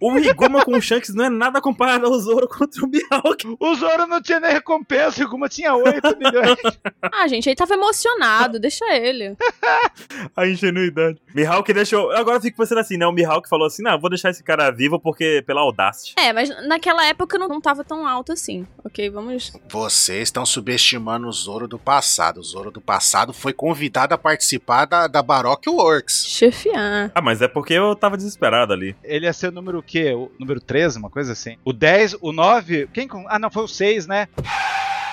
o 0.00 0.14
Riguma 0.14 0.64
com 0.64 0.76
o 0.76 0.80
Shanks 0.82 1.14
não 1.14 1.24
é 1.24 1.28
nada 1.30 1.60
comparado 1.60 2.06
ao 2.06 2.18
Zoro 2.18 2.48
contra 2.48 2.84
o 2.84 2.88
Mihawk. 2.88 3.56
O 3.58 3.74
Zoro 3.74 4.06
não 4.06 4.20
tinha 4.22 4.40
nem 4.40 4.52
recompensa, 4.52 5.20
o 5.20 5.24
Rigoma 5.24 5.48
tinha 5.48 5.74
8 5.74 6.16
milhões. 6.18 6.58
Ah, 7.12 7.26
gente, 7.26 7.48
ele 7.48 7.56
tava 7.56 7.74
emocionado, 7.74 8.58
deixa 8.58 8.84
ele. 8.94 9.36
A 10.36 10.46
ingenuidade. 10.46 11.18
Mihawk 11.34 11.72
deixou. 11.72 12.10
Agora 12.12 12.36
eu 12.36 12.40
fico 12.40 12.56
pensando 12.56 12.78
assim, 12.78 12.96
né? 12.96 13.06
O 13.06 13.12
Mihawk 13.12 13.48
falou 13.48 13.66
assim: 13.66 13.82
não, 13.82 13.98
vou 13.98 14.10
deixar 14.10 14.30
esse 14.30 14.42
cara 14.42 14.70
vivo 14.70 14.98
porque 15.00 15.42
pela 15.46 15.60
audácia. 15.60 16.14
É, 16.18 16.32
mas 16.32 16.48
naquela 16.66 17.04
época 17.06 17.38
não, 17.38 17.48
não 17.48 17.60
tava 17.60 17.82
tão 17.84 18.06
alto 18.06 18.32
assim. 18.32 18.66
Ok, 18.84 19.08
vamos. 19.10 19.52
Vocês 19.68 20.24
estão 20.24 20.44
subestimando 20.44 21.28
o 21.28 21.32
Zoro 21.32 21.66
do 21.68 21.78
passado. 21.78 22.38
O 22.40 22.42
Zoro 22.42 22.70
do 22.70 22.80
passado 22.80 23.32
foi 23.32 23.52
convidado 23.52 24.14
a 24.14 24.18
participar 24.18 24.84
da, 24.84 25.06
da 25.06 25.22
Baroque 25.22 25.68
Works. 25.70 26.24
chefiar. 26.26 27.10
Ah, 27.14 27.22
mas 27.22 27.40
é 27.42 27.48
porque 27.48 27.74
eu 27.74 27.94
tava 27.94 28.16
desesperado 28.16 28.72
ali. 28.72 28.94
Ele 29.02 29.26
ia 29.28 29.32
ser 29.32 29.48
o 29.48 29.52
número 29.52 29.78
o 29.78 29.82
quê? 29.82 30.12
O 30.12 30.30
número 30.38 30.60
13, 30.60 30.98
uma 30.98 31.10
coisa 31.10 31.32
assim. 31.32 31.56
O 31.64 31.72
10, 31.72 32.16
o 32.20 32.32
9. 32.32 32.88
Quem. 32.92 33.08
Ah, 33.28 33.38
não, 33.38 33.50
foi 33.50 33.62
o 33.62 33.68
6, 33.68 34.06
né? 34.06 34.28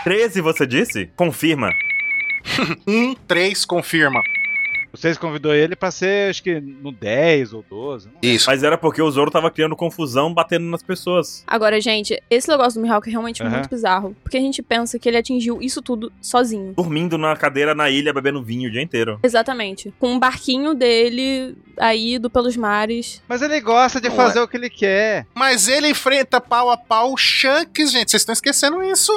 13, 0.04 0.42
você 0.42 0.66
disse? 0.66 1.10
Confirma. 1.16 1.70
Um, 2.88 3.16
três, 3.16 3.66
confirma. 3.66 4.22
O 4.96 4.98
6 4.98 5.18
convidou 5.18 5.54
ele 5.54 5.76
pra 5.76 5.92
ser, 5.92 6.30
acho 6.30 6.42
que 6.42 6.60
no 6.60 6.92
10 6.92 7.52
ou 7.54 7.64
12. 7.70 8.08
não 8.08 8.14
lembro. 8.16 8.30
Isso. 8.36 8.50
Mas 8.50 8.64
era 8.64 8.78
porque 8.78 9.02
o 9.02 9.12
Zoro 9.12 9.30
tava 9.30 9.52
criando 9.52 9.76
confusão, 9.76 10.34
batendo 10.34 10.66
nas 10.66 10.82
pessoas. 10.82 11.44
Agora, 11.46 11.80
gente, 11.82 12.18
esse 12.30 12.48
negócio 12.48 12.80
do 12.80 12.84
Mihawk 12.84 13.08
é 13.08 13.12
realmente 13.12 13.44
Aham. 13.44 13.52
muito 13.52 13.70
bizarro. 13.70 14.16
Porque 14.24 14.38
a 14.38 14.40
gente 14.42 14.62
pensa 14.64 14.98
que 14.98 15.10
ele 15.10 15.18
atingiu 15.18 15.62
isso 15.62 15.82
tudo 15.82 16.12
sozinho. 16.22 16.74
Dormindo 16.74 17.18
na 17.18 17.36
cadeira 17.36 17.76
na 17.76 17.90
ilha, 17.90 18.14
bebendo 18.14 18.42
vinho 18.42 18.70
o 18.70 18.72
dia 18.72 18.82
inteiro. 18.82 19.20
Exatamente. 19.22 19.94
Com 20.00 20.14
um 20.14 20.20
barquinho 20.20 20.74
dele 20.74 21.58
aí 21.78 22.16
ido 22.16 22.30
pelos 22.30 22.56
mares. 22.56 23.22
Mas 23.28 23.42
ele 23.42 23.60
gosta 23.60 24.00
de 24.00 24.08
Não 24.08 24.16
fazer 24.16 24.40
o 24.40 24.48
que 24.48 24.56
ele 24.56 24.70
quer. 24.70 25.28
Mas 25.36 25.68
ele 25.68 25.90
enfrenta 25.90 26.40
pau 26.40 26.70
a 26.70 26.78
pau 26.78 27.12
o 27.12 27.18
Shanks, 27.18 27.92
gente. 27.92 28.12
Vocês 28.12 28.22
estão 28.22 28.34
esquecendo 28.34 28.82
isso. 28.82 29.12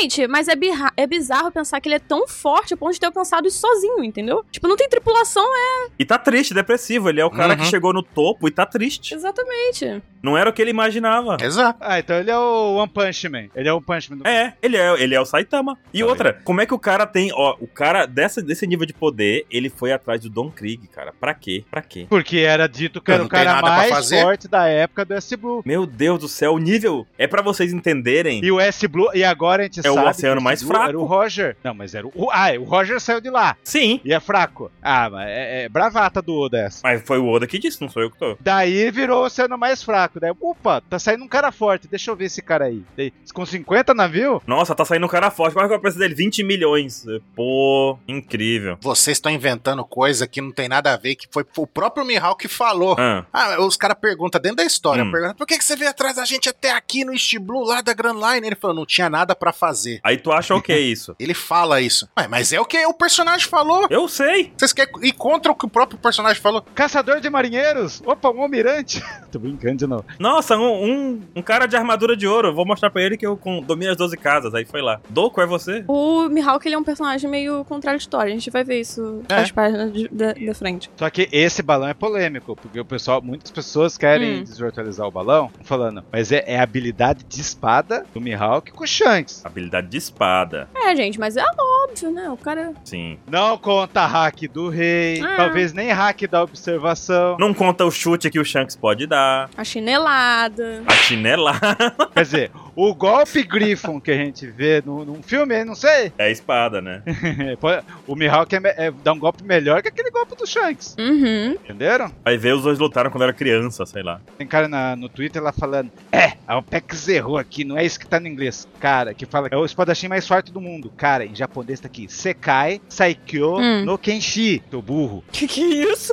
Gente, 0.00 0.26
mas 0.26 0.48
é, 0.48 0.54
é 0.96 1.06
bizarro 1.06 1.50
pensar 1.50 1.80
que 1.80 1.88
ele 1.88 1.96
é 1.96 1.98
tão 1.98 2.26
forte 2.26 2.74
a 2.74 2.76
ponto 2.76 2.92
de 2.92 3.00
ter 3.00 3.06
alcançado 3.06 3.46
isso 3.46 3.58
sozinho, 3.60 4.02
entendeu? 4.02 4.44
Tipo, 4.50 4.66
não 4.66 4.76
tem 4.76 4.88
tripulação, 4.94 5.44
é. 5.56 5.88
E 5.98 6.04
tá 6.04 6.18
triste, 6.18 6.54
depressivo. 6.54 7.08
Ele 7.08 7.20
é 7.20 7.24
o 7.24 7.30
cara 7.30 7.54
Uhum. 7.54 7.60
que 7.60 7.66
chegou 7.66 7.92
no 7.92 8.02
topo 8.02 8.46
e 8.48 8.50
tá 8.50 8.64
triste. 8.64 9.14
Exatamente. 9.14 10.02
Não 10.22 10.38
era 10.38 10.48
o 10.48 10.52
que 10.52 10.62
ele 10.62 10.70
imaginava. 10.70 11.36
Exato. 11.40 11.78
Ah, 11.82 11.98
então 11.98 12.16
ele 12.16 12.30
é 12.30 12.38
o 12.38 12.76
One 12.76 12.88
Punch 12.88 13.28
Man. 13.28 13.46
Ele 13.54 13.68
é 13.68 13.72
o 13.72 13.80
Punch 13.80 14.10
Man 14.10 14.18
do... 14.18 14.26
É, 14.26 14.54
ele 14.62 14.76
é, 14.76 15.02
ele 15.02 15.14
é 15.14 15.20
o 15.20 15.24
Saitama. 15.26 15.76
E 15.92 16.00
Tá 16.00 16.06
outra, 16.06 16.40
como 16.44 16.60
é 16.60 16.66
que 16.66 16.72
o 16.74 16.78
cara 16.78 17.06
tem, 17.06 17.30
ó, 17.34 17.56
o 17.60 17.66
cara 17.66 18.06
dessa, 18.06 18.40
desse 18.42 18.66
nível 18.66 18.86
de 18.86 18.92
poder, 18.92 19.44
ele 19.50 19.68
foi 19.68 19.92
atrás 19.92 20.20
do 20.20 20.28
Don 20.30 20.50
Krieg, 20.50 20.86
cara. 20.88 21.12
Pra 21.20 21.34
quê? 21.34 21.64
Pra 21.70 21.82
quê? 21.82 22.06
Porque 22.08 22.38
era 22.38 22.66
dito 22.66 23.00
que 23.00 23.10
era 23.12 23.22
o 23.22 23.28
cara 23.28 23.60
mais 23.60 23.90
fazer? 23.90 24.22
forte 24.22 24.48
da 24.48 24.66
época 24.66 25.04
do 25.04 25.14
S-Blue. 25.14 25.62
Meu 25.64 25.84
Deus 25.86 26.18
do 26.20 26.28
céu, 26.28 26.54
o 26.54 26.58
nível 26.58 27.06
é 27.18 27.26
pra 27.26 27.42
vocês 27.42 27.72
entenderem. 27.72 28.42
E 28.44 28.50
o 28.50 28.58
S-Blue, 28.60 29.10
e 29.14 29.22
agora 29.24 29.62
a 29.62 29.64
gente 29.66 29.86
É 29.86 29.90
o 29.90 29.94
sabe 29.94 30.08
oceano 30.08 30.36
que 30.36 30.40
o 30.40 30.44
mais 30.44 30.60
S-Blue 30.60 30.74
fraco. 30.76 30.88
Era 30.90 30.98
o 30.98 31.04
Roger. 31.04 31.56
Não, 31.62 31.74
mas 31.74 31.94
era 31.94 32.06
o. 32.06 32.30
Ah, 32.30 32.48
o 32.58 32.64
Roger 32.64 33.00
saiu 33.00 33.20
de 33.20 33.30
lá. 33.30 33.56
Sim, 33.62 34.00
E 34.04 34.12
é 34.12 34.20
fraco. 34.20 34.70
Ah, 34.84 35.08
mas 35.10 35.28
é, 35.28 35.64
é 35.64 35.68
bravata 35.68 36.20
do 36.20 36.34
Oda 36.38 36.58
essa. 36.58 36.80
mas 36.84 37.02
foi 37.02 37.18
o 37.18 37.26
Oda 37.28 37.46
que 37.46 37.58
disse, 37.58 37.80
não 37.80 37.88
sou 37.88 38.02
eu 38.02 38.10
que 38.10 38.18
tô. 38.18 38.36
Daí 38.40 38.90
virou 38.90 39.22
o 39.22 39.26
oceano 39.26 39.56
mais 39.56 39.82
fraco. 39.82 40.20
Daí, 40.20 40.32
opa, 40.40 40.80
tá 40.82 40.98
saindo 40.98 41.24
um 41.24 41.28
cara 41.28 41.50
forte. 41.50 41.88
Deixa 41.88 42.10
eu 42.10 42.16
ver 42.16 42.26
esse 42.26 42.42
cara 42.42 42.66
aí. 42.66 42.82
Daí, 42.96 43.12
com 43.32 43.44
50 43.46 43.94
navios? 43.94 44.40
Nossa, 44.46 44.74
tá 44.74 44.84
saindo 44.84 45.06
um 45.06 45.08
cara 45.08 45.30
forte. 45.30 45.54
Qual 45.54 45.64
é 45.64 45.68
que 45.68 45.74
é 45.74 45.76
o 45.76 45.80
preço 45.80 45.98
dele? 45.98 46.14
20 46.14 46.42
milhões. 46.44 47.04
Pô, 47.34 47.98
incrível. 48.06 48.76
Vocês 48.80 49.16
estão 49.16 49.32
inventando 49.32 49.84
coisa 49.84 50.26
que 50.26 50.40
não 50.40 50.52
tem 50.52 50.68
nada 50.68 50.92
a 50.92 50.96
ver, 50.96 51.14
que 51.16 51.26
foi 51.30 51.44
o 51.56 51.66
próprio 51.66 52.04
Mihawk 52.04 52.40
que 52.40 52.48
falou. 52.52 52.96
Ah, 52.98 53.24
Ah, 53.32 53.60
os 53.64 53.76
caras 53.76 53.96
perguntam 54.00 54.40
dentro 54.40 54.58
da 54.58 54.64
história, 54.64 55.02
Hum. 55.04 55.10
perguntam, 55.10 55.34
por 55.36 55.46
que, 55.46 55.56
que 55.58 55.64
você 55.64 55.76
veio 55.76 55.90
atrás 55.90 56.16
da 56.16 56.24
gente 56.24 56.48
até 56.48 56.72
aqui 56.72 57.04
no 57.04 57.12
East 57.12 57.36
Blue, 57.38 57.64
lá 57.64 57.80
da 57.80 57.92
Grand 57.94 58.14
Line? 58.14 58.46
Ele 58.46 58.54
falou, 58.56 58.76
não 58.76 58.86
tinha 58.86 59.08
nada 59.08 59.34
pra 59.34 59.52
fazer. 59.52 60.00
aí 60.04 60.16
tu 60.18 60.30
acha 60.32 60.54
o 60.54 60.60
que 60.62 60.72
é 60.72 60.78
isso? 60.80 61.14
Ele 61.18 61.34
fala 61.34 61.80
isso. 61.80 62.08
Ué, 62.18 62.28
mas 62.28 62.52
é 62.52 62.60
o 62.60 62.64
que 62.66 62.84
o 62.86 62.92
personagem 62.94 63.48
falou. 63.48 63.86
Eu 63.90 64.06
sei. 64.08 64.52
Vocês 64.56 64.72
querem 64.74 64.92
ir 65.02 65.12
contra 65.12 65.50
o 65.52 65.54
que 65.54 65.64
o 65.64 65.68
próprio 65.68 65.98
personagem 65.98 66.40
falou? 66.42 66.62
Caçador 66.74 67.20
de 67.20 67.30
marinheiros? 67.30 68.02
Opa, 68.04 68.30
um 68.30 68.42
almirante. 68.42 69.02
Tô 69.30 69.38
brincando 69.38 69.76
de 69.76 69.86
novo. 69.86 70.04
Nossa, 70.18 70.56
um, 70.56 70.84
um, 70.84 71.20
um 71.36 71.42
cara 71.42 71.66
de 71.66 71.76
armadura 71.76 72.16
de 72.16 72.26
ouro. 72.26 72.54
Vou 72.54 72.66
mostrar 72.66 72.90
pra 72.90 73.02
ele 73.02 73.16
que 73.16 73.26
eu 73.26 73.36
com- 73.36 73.60
domino 73.62 73.90
as 73.92 73.96
12 73.96 74.16
casas. 74.16 74.54
Aí 74.54 74.64
foi 74.64 74.82
lá. 74.82 75.00
Doco, 75.08 75.40
é 75.40 75.46
você? 75.46 75.84
O 75.88 76.28
Mihawk, 76.28 76.66
ele 76.66 76.74
é 76.74 76.78
um 76.78 76.84
personagem 76.84 77.28
meio 77.30 77.64
contraditório. 77.64 78.30
A 78.30 78.34
gente 78.34 78.50
vai 78.50 78.64
ver 78.64 78.80
isso 78.80 79.22
É. 79.28 79.36
nas 79.40 79.50
páginas 79.50 79.92
de- 79.92 80.08
da, 80.08 80.32
da 80.32 80.54
frente. 80.54 80.90
Só 80.96 81.08
que 81.10 81.28
esse 81.32 81.62
balão 81.62 81.88
é 81.88 81.94
polêmico, 81.94 82.56
porque 82.56 82.78
o 82.80 82.84
pessoal, 82.84 83.20
muitas 83.22 83.50
pessoas 83.50 83.96
querem 83.98 84.40
Hum. 84.40 84.44
desvirtualizar 84.44 85.06
o 85.06 85.10
balão, 85.10 85.50
falando, 85.62 86.04
mas 86.12 86.32
é, 86.32 86.42
é 86.46 86.58
a 86.58 86.62
habilidade 86.62 87.24
de 87.24 87.40
espada 87.40 88.04
do 88.12 88.20
Mihawk 88.20 88.72
com 88.72 88.84
o 88.84 88.86
Shanks. 88.86 89.44
Habilidade 89.44 89.88
de 89.88 89.96
espada. 89.96 90.68
É, 90.74 90.94
gente, 90.96 91.18
mas 91.18 91.36
é 91.36 91.44
óbvio, 91.86 92.10
né? 92.10 92.30
O 92.30 92.36
cara. 92.36 92.72
Sim. 92.84 93.18
Não 93.30 93.56
conta 93.58 94.06
hack 94.06 94.42
do 94.52 94.63
rei, 94.68 95.20
Ah. 95.22 95.36
talvez 95.36 95.72
nem 95.72 95.90
hack 95.90 96.22
da 96.28 96.42
observação. 96.42 97.36
Não 97.38 97.52
conta 97.54 97.84
o 97.84 97.90
chute 97.90 98.30
que 98.30 98.38
o 98.38 98.44
Shanks 98.44 98.76
pode 98.76 99.06
dar. 99.06 99.48
A 99.56 99.64
chinelada. 99.64 100.82
A 100.86 100.92
chinelada 100.94 101.94
Quer 102.14 102.22
dizer, 102.22 102.50
o 102.76 102.94
golpe 102.94 103.42
Griffon 103.42 104.00
que 104.00 104.10
a 104.10 104.16
gente 104.16 104.46
vê 104.46 104.82
no, 104.84 105.04
num 105.04 105.22
filme, 105.22 105.54
aí, 105.54 105.64
não 105.64 105.74
sei. 105.74 106.12
é 106.18 106.24
a 106.26 106.30
espada, 106.30 106.80
né? 106.80 107.02
Pode- 107.60 107.84
o 108.06 108.14
Mihawk 108.14 108.54
é, 108.54 108.60
é- 108.86 108.92
dá 109.02 109.12
um 109.12 109.18
golpe 109.18 109.42
melhor 109.44 109.82
que 109.82 109.88
aquele 109.88 110.10
golpe 110.10 110.36
do 110.36 110.46
Shanks. 110.46 110.96
Uhum. 110.98 111.52
Entenderam? 111.52 112.10
Vai 112.24 112.36
ver 112.36 112.54
os 112.54 112.62
dois 112.62 112.78
lutaram 112.78 113.10
quando 113.10 113.22
era 113.24 113.32
criança, 113.32 113.84
sei 113.86 114.02
lá. 114.02 114.20
Tem 114.38 114.46
cara 114.46 114.68
na- 114.68 114.96
no 114.96 115.08
Twitter 115.08 115.42
lá 115.42 115.52
falando: 115.52 115.90
É, 116.12 116.32
a 116.46 116.58
OPEX 116.58 117.08
errou 117.08 117.38
aqui, 117.38 117.64
não 117.64 117.76
é 117.76 117.84
isso 117.84 117.98
que 117.98 118.06
tá 118.06 118.18
no 118.20 118.28
inglês. 118.28 118.68
Cara, 118.80 119.14
que 119.14 119.26
fala 119.26 119.48
que 119.48 119.54
é 119.54 119.58
o 119.58 119.64
espadachim 119.64 120.08
mais 120.08 120.26
forte 120.26 120.52
do 120.52 120.60
mundo. 120.60 120.92
Cara, 120.96 121.24
em 121.24 121.34
japonês 121.34 121.80
tá 121.80 121.86
aqui: 121.86 122.06
Sekai 122.08 122.80
Saikyo 122.88 123.58
Hum. 123.58 123.84
no 123.84 123.96
Kenshi. 123.98 124.43
Tô 124.70 124.80
burro. 124.82 125.24
Que 125.32 125.46
que 125.48 125.62
é 125.62 125.92
isso? 125.92 126.12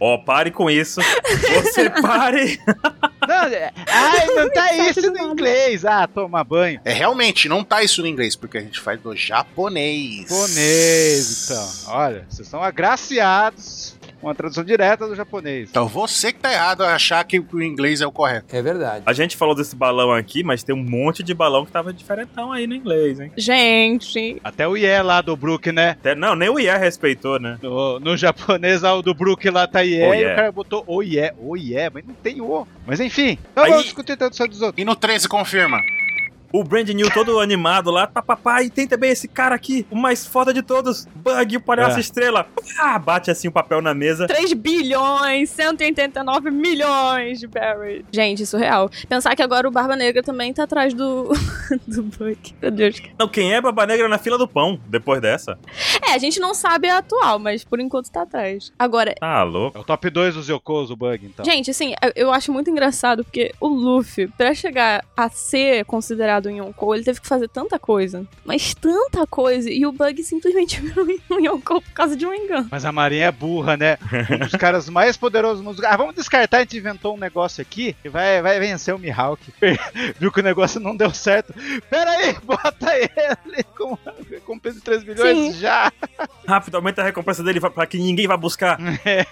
Ó, 0.00 0.18
pare 0.18 0.50
com 0.50 0.70
isso. 0.70 1.00
Você 1.62 1.90
pare. 2.00 2.58
Não, 3.26 3.44
é- 3.46 3.72
ai, 3.88 4.26
não 4.26 4.50
tá 4.50 4.72
isso 4.74 5.10
no 5.10 5.18
inglês. 5.32 5.84
Ah, 5.84 6.06
toma 6.06 6.42
banho. 6.44 6.80
É 6.84 6.92
realmente, 6.92 7.48
não 7.48 7.64
tá 7.64 7.82
isso 7.82 8.00
no 8.02 8.06
inglês, 8.08 8.36
porque 8.36 8.58
a 8.58 8.60
gente 8.60 8.80
faz 8.80 9.00
do 9.00 9.14
japonês. 9.16 10.22
Japonês, 10.28 11.44
então. 11.50 11.94
Olha, 11.94 12.26
vocês 12.28 12.46
são 12.48 12.62
agraciados 12.62 13.93
com 14.24 14.30
a 14.30 14.34
tradução 14.34 14.64
direta 14.64 15.06
do 15.06 15.14
japonês. 15.14 15.68
Então 15.70 15.86
você 15.86 16.32
que 16.32 16.38
tá 16.40 16.52
errado 16.52 16.82
a 16.82 16.94
achar 16.94 17.22
que 17.24 17.38
o 17.38 17.62
inglês 17.62 18.00
é 18.00 18.06
o 18.06 18.12
correto. 18.12 18.54
É 18.54 18.62
verdade. 18.62 19.02
A 19.06 19.12
gente 19.12 19.36
falou 19.36 19.54
desse 19.54 19.76
balão 19.76 20.12
aqui, 20.12 20.42
mas 20.42 20.62
tem 20.62 20.74
um 20.74 20.82
monte 20.82 21.22
de 21.22 21.34
balão 21.34 21.64
que 21.66 21.72
tava 21.72 21.92
diferentão 21.92 22.50
aí 22.52 22.66
no 22.66 22.74
inglês, 22.74 23.20
hein? 23.20 23.30
Gente. 23.36 24.40
Até 24.42 24.66
o 24.66 24.76
Ié 24.76 25.02
lá 25.02 25.20
do 25.20 25.36
Brook, 25.36 25.70
né? 25.72 25.90
Até- 25.90 26.14
não, 26.14 26.34
nem 26.34 26.48
o 26.48 26.58
IA 26.58 26.76
respeitou, 26.76 27.38
né? 27.38 27.58
No, 27.62 28.00
no 28.00 28.16
japonês, 28.16 28.82
o 28.82 29.02
do 29.02 29.14
Brook 29.14 29.48
lá 29.50 29.66
tá 29.66 29.80
Ié, 29.82 30.08
Oh, 30.08 30.14
e 30.14 30.18
yeah. 30.18 30.32
o 30.32 30.36
cara 30.36 30.52
botou 30.52 30.84
o 30.86 31.02
Ié, 31.02 31.34
o 31.38 31.56
Ié, 31.56 31.90
mas 31.92 32.04
não 32.06 32.14
tem 32.14 32.40
o. 32.40 32.66
Mas 32.86 33.00
enfim, 33.00 33.38
Aí- 33.56 33.70
vamos 33.70 33.84
discutir 33.84 34.16
tanto 34.16 34.36
só 34.36 34.46
dos 34.46 34.60
outros. 34.62 34.80
E 34.80 34.84
no 34.84 34.96
13 34.96 35.28
confirma. 35.28 35.78
O 36.54 36.62
Brand 36.62 36.88
New 36.90 37.10
todo 37.12 37.40
animado 37.40 37.90
lá, 37.90 38.06
papapá, 38.06 38.62
e 38.62 38.70
tem 38.70 38.86
também 38.86 39.10
esse 39.10 39.26
cara 39.26 39.56
aqui, 39.56 39.84
o 39.90 39.96
mais 39.96 40.24
foda 40.24 40.54
de 40.54 40.62
todos, 40.62 41.04
Bug, 41.16 41.56
o 41.56 41.60
palhaço 41.60 41.96
É. 41.96 42.00
estrela. 42.00 42.46
Ah, 42.78 42.96
bate 42.96 43.28
assim 43.30 43.48
o 43.48 43.52
papel 43.52 43.82
na 43.82 43.92
mesa. 43.92 44.28
3 44.28 44.52
bilhões, 44.52 45.50
189 45.50 46.50
milhões 46.50 47.40
de 47.40 47.46
Barry. 47.48 48.04
Gente, 48.12 48.46
surreal. 48.46 48.88
Pensar 49.08 49.34
que 49.34 49.42
agora 49.42 49.66
o 49.66 49.70
Barba 49.70 49.96
Negra 49.96 50.22
também 50.22 50.52
tá 50.52 50.62
atrás 50.62 50.94
do, 50.94 51.28
do 51.88 52.02
Buck. 52.04 52.54
Meu 52.62 52.70
Deus. 52.70 53.02
Não, 53.18 53.26
quem 53.26 53.52
é 53.52 53.60
Baba 53.60 53.84
Negra 53.86 54.08
na 54.08 54.18
fila 54.18 54.38
do 54.38 54.46
pão, 54.46 54.78
depois 54.86 55.20
dessa? 55.20 55.58
É, 56.08 56.12
a 56.14 56.18
gente 56.18 56.38
não 56.38 56.54
sabe 56.54 56.88
a 56.88 56.98
atual, 56.98 57.38
mas 57.40 57.64
por 57.64 57.80
enquanto 57.80 58.10
tá 58.12 58.22
atrás. 58.22 58.72
Agora, 58.78 59.12
Tá 59.18 59.42
louco. 59.42 59.76
É 59.76 59.80
o 59.80 59.84
top 59.84 60.08
2 60.08 60.34
dos 60.34 60.48
Yokos, 60.48 60.90
o 60.90 60.96
Bug, 60.96 61.26
então. 61.26 61.44
gente, 61.44 61.70
assim, 61.70 61.94
eu- 62.00 62.12
eu 62.14 62.32
acho 62.32 62.52
muito 62.52 62.70
engraçado 62.70 63.24
porque 63.24 63.52
o 63.60 63.66
Luffy, 63.66 64.28
pra 64.28 64.54
chegar 64.54 65.04
a 65.16 65.28
ser 65.28 65.84
considerado 65.86 66.43
um 66.48 66.56
Yonkou, 66.56 66.94
ele 66.94 67.04
teve 67.04 67.20
que 67.20 67.26
fazer 67.28 67.48
tanta 67.48 67.78
coisa. 67.78 68.26
Mas 68.44 68.74
tanta 68.74 69.26
coisa. 69.26 69.70
E 69.70 69.84
o 69.86 69.92
Bug 69.92 70.22
simplesmente 70.22 70.80
virou 70.82 71.06
um 71.30 71.40
Yonkou 71.40 71.80
por 71.80 71.92
causa 71.92 72.16
de 72.16 72.26
um 72.26 72.34
engano. 72.34 72.68
Mas 72.70 72.84
a 72.84 72.92
Marinha 72.92 73.26
é 73.26 73.32
burra, 73.32 73.76
né? 73.76 73.98
Um 74.30 74.38
dos 74.38 74.52
caras 74.52 74.88
mais 74.88 75.16
poderosos 75.16 75.58
do 75.58 75.64
mundo. 75.64 75.82
Ah, 75.86 75.96
vamos 75.96 76.14
descartar, 76.14 76.58
a 76.58 76.60
gente 76.60 76.76
inventou 76.78 77.14
um 77.14 77.18
negócio 77.18 77.60
aqui 77.62 77.94
que 78.02 78.08
vai, 78.08 78.40
vai 78.42 78.58
vencer 78.58 78.94
o 78.94 78.98
Mihawk. 78.98 79.42
Viu 80.18 80.30
que 80.32 80.40
o 80.40 80.42
negócio 80.44 80.80
não 80.80 80.96
deu 80.96 81.12
certo. 81.12 81.54
Pera 81.88 82.10
aí, 82.10 82.34
bota 82.44 82.92
ele 82.96 83.62
com 83.76 83.96
recompensa 84.30 84.78
de 84.78 84.84
3 84.84 85.04
milhões 85.04 85.54
Sim. 85.54 85.60
já. 85.60 85.92
Rápido, 86.46 86.76
aumenta 86.76 87.00
a 87.02 87.04
recompensa 87.04 87.42
dele 87.42 87.60
pra- 87.60 87.86
que 87.86 87.98
ninguém 87.98 88.26
vá 88.26 88.36
buscar. 88.36 88.78
É 89.04 89.24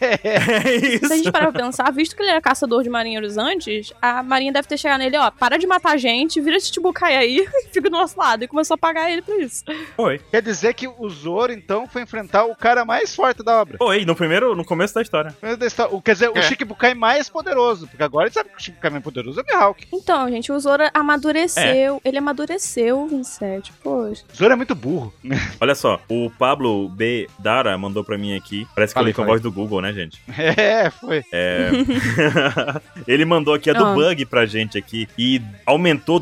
Se 0.98 1.04
a 1.04 1.08
gente 1.08 1.22
isso. 1.22 1.32
parar 1.32 1.52
pra 1.52 1.62
pensar, 1.62 1.90
visto 1.92 2.14
que 2.16 2.22
ele 2.22 2.30
era 2.30 2.40
caçador 2.40 2.82
de 2.82 2.90
marinheiros 2.90 3.36
antes, 3.36 3.92
a 4.00 4.22
marinha 4.22 4.52
deve 4.52 4.68
ter 4.68 4.78
chegado 4.78 5.00
nele, 5.00 5.16
ó, 5.16 5.30
para 5.30 5.56
de 5.58 5.66
matar 5.66 5.92
a 5.92 5.96
gente, 5.96 6.40
vira 6.40 6.58
Chichibukai 6.58 7.01
aí 7.06 7.38
e 7.46 7.68
fica 7.72 7.88
do 7.88 7.96
nosso 7.96 8.18
lado. 8.18 8.44
E 8.44 8.48
começou 8.48 8.74
a 8.74 8.78
pagar 8.78 9.10
ele 9.10 9.22
por 9.22 9.40
isso. 9.40 9.64
Foi. 9.96 10.18
Quer 10.30 10.42
dizer 10.42 10.74
que 10.74 10.86
o 10.88 11.08
Zoro, 11.08 11.52
então, 11.52 11.86
foi 11.86 12.02
enfrentar 12.02 12.44
o 12.44 12.54
cara 12.56 12.84
mais 12.84 13.14
forte 13.14 13.42
da 13.42 13.60
obra. 13.60 13.76
Foi, 13.78 14.04
no 14.04 14.14
primeiro, 14.14 14.54
no 14.54 14.64
começo 14.64 14.94
da 14.94 15.02
história. 15.02 15.34
O- 15.90 16.00
Quer 16.02 16.12
dizer, 16.14 16.28
o 16.30 16.38
É. 16.38 16.42
Shikibukai 16.42 16.94
mais 16.94 17.28
poderoso. 17.28 17.86
Porque 17.86 18.02
agora 18.02 18.26
ele 18.26 18.34
sabe 18.34 18.50
que 18.50 18.56
o 18.56 18.60
Shikibukai 18.60 18.90
mais 18.90 19.02
poderoso 19.04 19.40
é 19.40 19.42
o 19.42 19.46
Mihawk. 19.46 19.86
Então, 19.92 20.28
gente, 20.28 20.50
o 20.52 20.58
Zoro 20.60 20.82
amadureceu. 20.94 22.00
Ele 22.04 22.18
amadureceu, 22.18 23.06
27. 23.06 23.72
Poxa. 23.82 24.24
O 24.32 24.36
Zoro 24.36 24.52
é 24.52 24.56
muito 24.56 24.74
burro. 24.74 25.12
Olha 25.60 25.74
só, 25.74 26.00
o 26.08 26.30
Pablo 26.38 26.88
B. 26.88 27.28
Dara 27.38 27.76
mandou 27.78 28.04
pra 28.04 28.18
mim 28.18 28.36
aqui. 28.36 28.66
Parece 28.74 28.92
que 28.94 28.98
eu 28.98 29.02
Falei, 29.02 29.10
li 29.12 29.14
com 29.16 29.22
a 29.22 29.26
voz 29.26 29.40
do 29.40 29.50
Google, 29.52 29.80
né, 29.80 29.92
gente? 29.92 30.20
É, 30.38 30.90
foi. 30.90 31.24
É. 31.32 31.70
Ele 33.06 33.24
mandou 33.24 33.54
aqui 33.54 33.70
a 33.70 33.72
do 33.72 33.84
Ah. 33.84 33.94
Bug 33.94 34.24
pra 34.26 34.46
gente 34.46 34.78
aqui 34.78 35.08
e 35.18 35.40
aumentou 35.66 36.18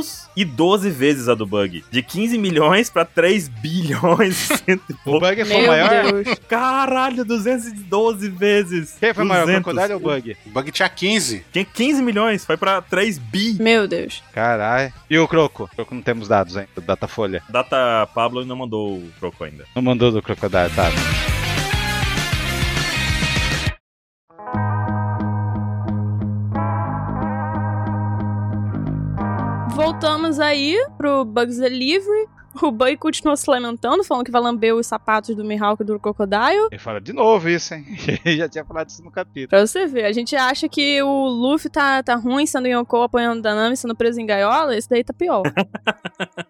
212 0.00 0.90
vezes 0.90 1.28
a 1.28 1.34
do 1.34 1.46
Bug. 1.46 1.84
De 1.90 2.02
15 2.02 2.38
milhões 2.38 2.88
pra 2.90 3.04
3 3.04 3.48
bilhões 3.48 4.50
e 4.50 4.56
cento 4.58 4.82
e 4.90 4.92
O 5.00 5.04
pouco. 5.04 5.20
Bug 5.20 5.44
foi 5.44 5.56
o 5.56 5.58
Meu 5.60 5.66
maior. 5.68 6.12
Deus. 6.12 6.38
Caralho, 6.48 7.24
212 7.24 8.28
vezes. 8.30 8.96
Quem 8.98 9.14
foi 9.14 9.24
o 9.24 9.26
maior, 9.26 9.42
o 9.42 9.46
200. 9.46 9.64
Crocodile 9.64 9.92
ou 9.94 9.98
o 10.00 10.02
Bug? 10.02 10.36
O 10.46 10.50
Bug 10.50 10.72
tinha 10.72 10.88
15. 10.88 11.44
Tinha 11.52 11.64
15 11.64 12.02
milhões, 12.02 12.44
foi 12.44 12.56
pra 12.56 12.80
3 12.82 13.18
bi. 13.18 13.56
Meu 13.60 13.86
Deus. 13.86 14.22
Caralho. 14.32 14.92
E 15.08 15.18
o 15.18 15.28
Croco? 15.28 15.64
O 15.64 15.68
Croco 15.76 15.94
não 15.94 16.02
temos 16.02 16.28
dados, 16.28 16.56
hein? 16.56 16.66
Datafolha. 16.86 17.42
Data 17.48 18.08
Pablo 18.14 18.44
não 18.44 18.56
mandou 18.56 18.96
o 18.98 19.10
troco 19.18 19.44
ainda. 19.44 19.64
Não 19.74 19.82
mandou 19.82 20.10
do 20.12 20.22
Crocodile, 20.22 20.70
tá? 20.74 20.90
Voltamos 29.82 30.38
aí 30.38 30.76
pro 30.98 31.24
Bugs 31.24 31.56
Delivery. 31.56 32.28
O 32.62 32.70
Bug 32.70 32.96
continua 32.96 33.36
se 33.36 33.48
lamentando, 33.48 34.02
falando 34.02 34.24
que 34.24 34.30
vai 34.30 34.40
lamber 34.42 34.74
os 34.74 34.86
sapatos 34.86 35.34
do 35.36 35.44
Mihawk 35.44 35.82
e 35.82 35.86
do 35.86 35.98
Crocodile. 36.00 36.66
Ele 36.70 36.78
fala 36.78 37.00
de 37.00 37.12
novo 37.12 37.48
isso, 37.48 37.74
hein? 37.74 37.84
Ele 38.24 38.36
já 38.38 38.48
tinha 38.48 38.64
falado 38.64 38.88
isso 38.88 39.04
no 39.04 39.10
capítulo. 39.10 39.48
Pra 39.48 39.66
você 39.66 39.86
ver, 39.86 40.04
a 40.04 40.12
gente 40.12 40.34
acha 40.34 40.68
que 40.68 41.00
o 41.02 41.28
Luffy 41.28 41.70
tá, 41.70 42.02
tá 42.02 42.16
ruim 42.16 42.46
sendo 42.46 42.66
Yonkou 42.66 43.02
apanhando 43.04 43.38
o 43.38 43.42
Danami, 43.42 43.76
sendo 43.76 43.94
preso 43.94 44.20
em 44.20 44.26
gaiola. 44.26 44.76
Esse 44.76 44.88
daí 44.88 45.04
tá 45.04 45.12
pior. 45.12 45.42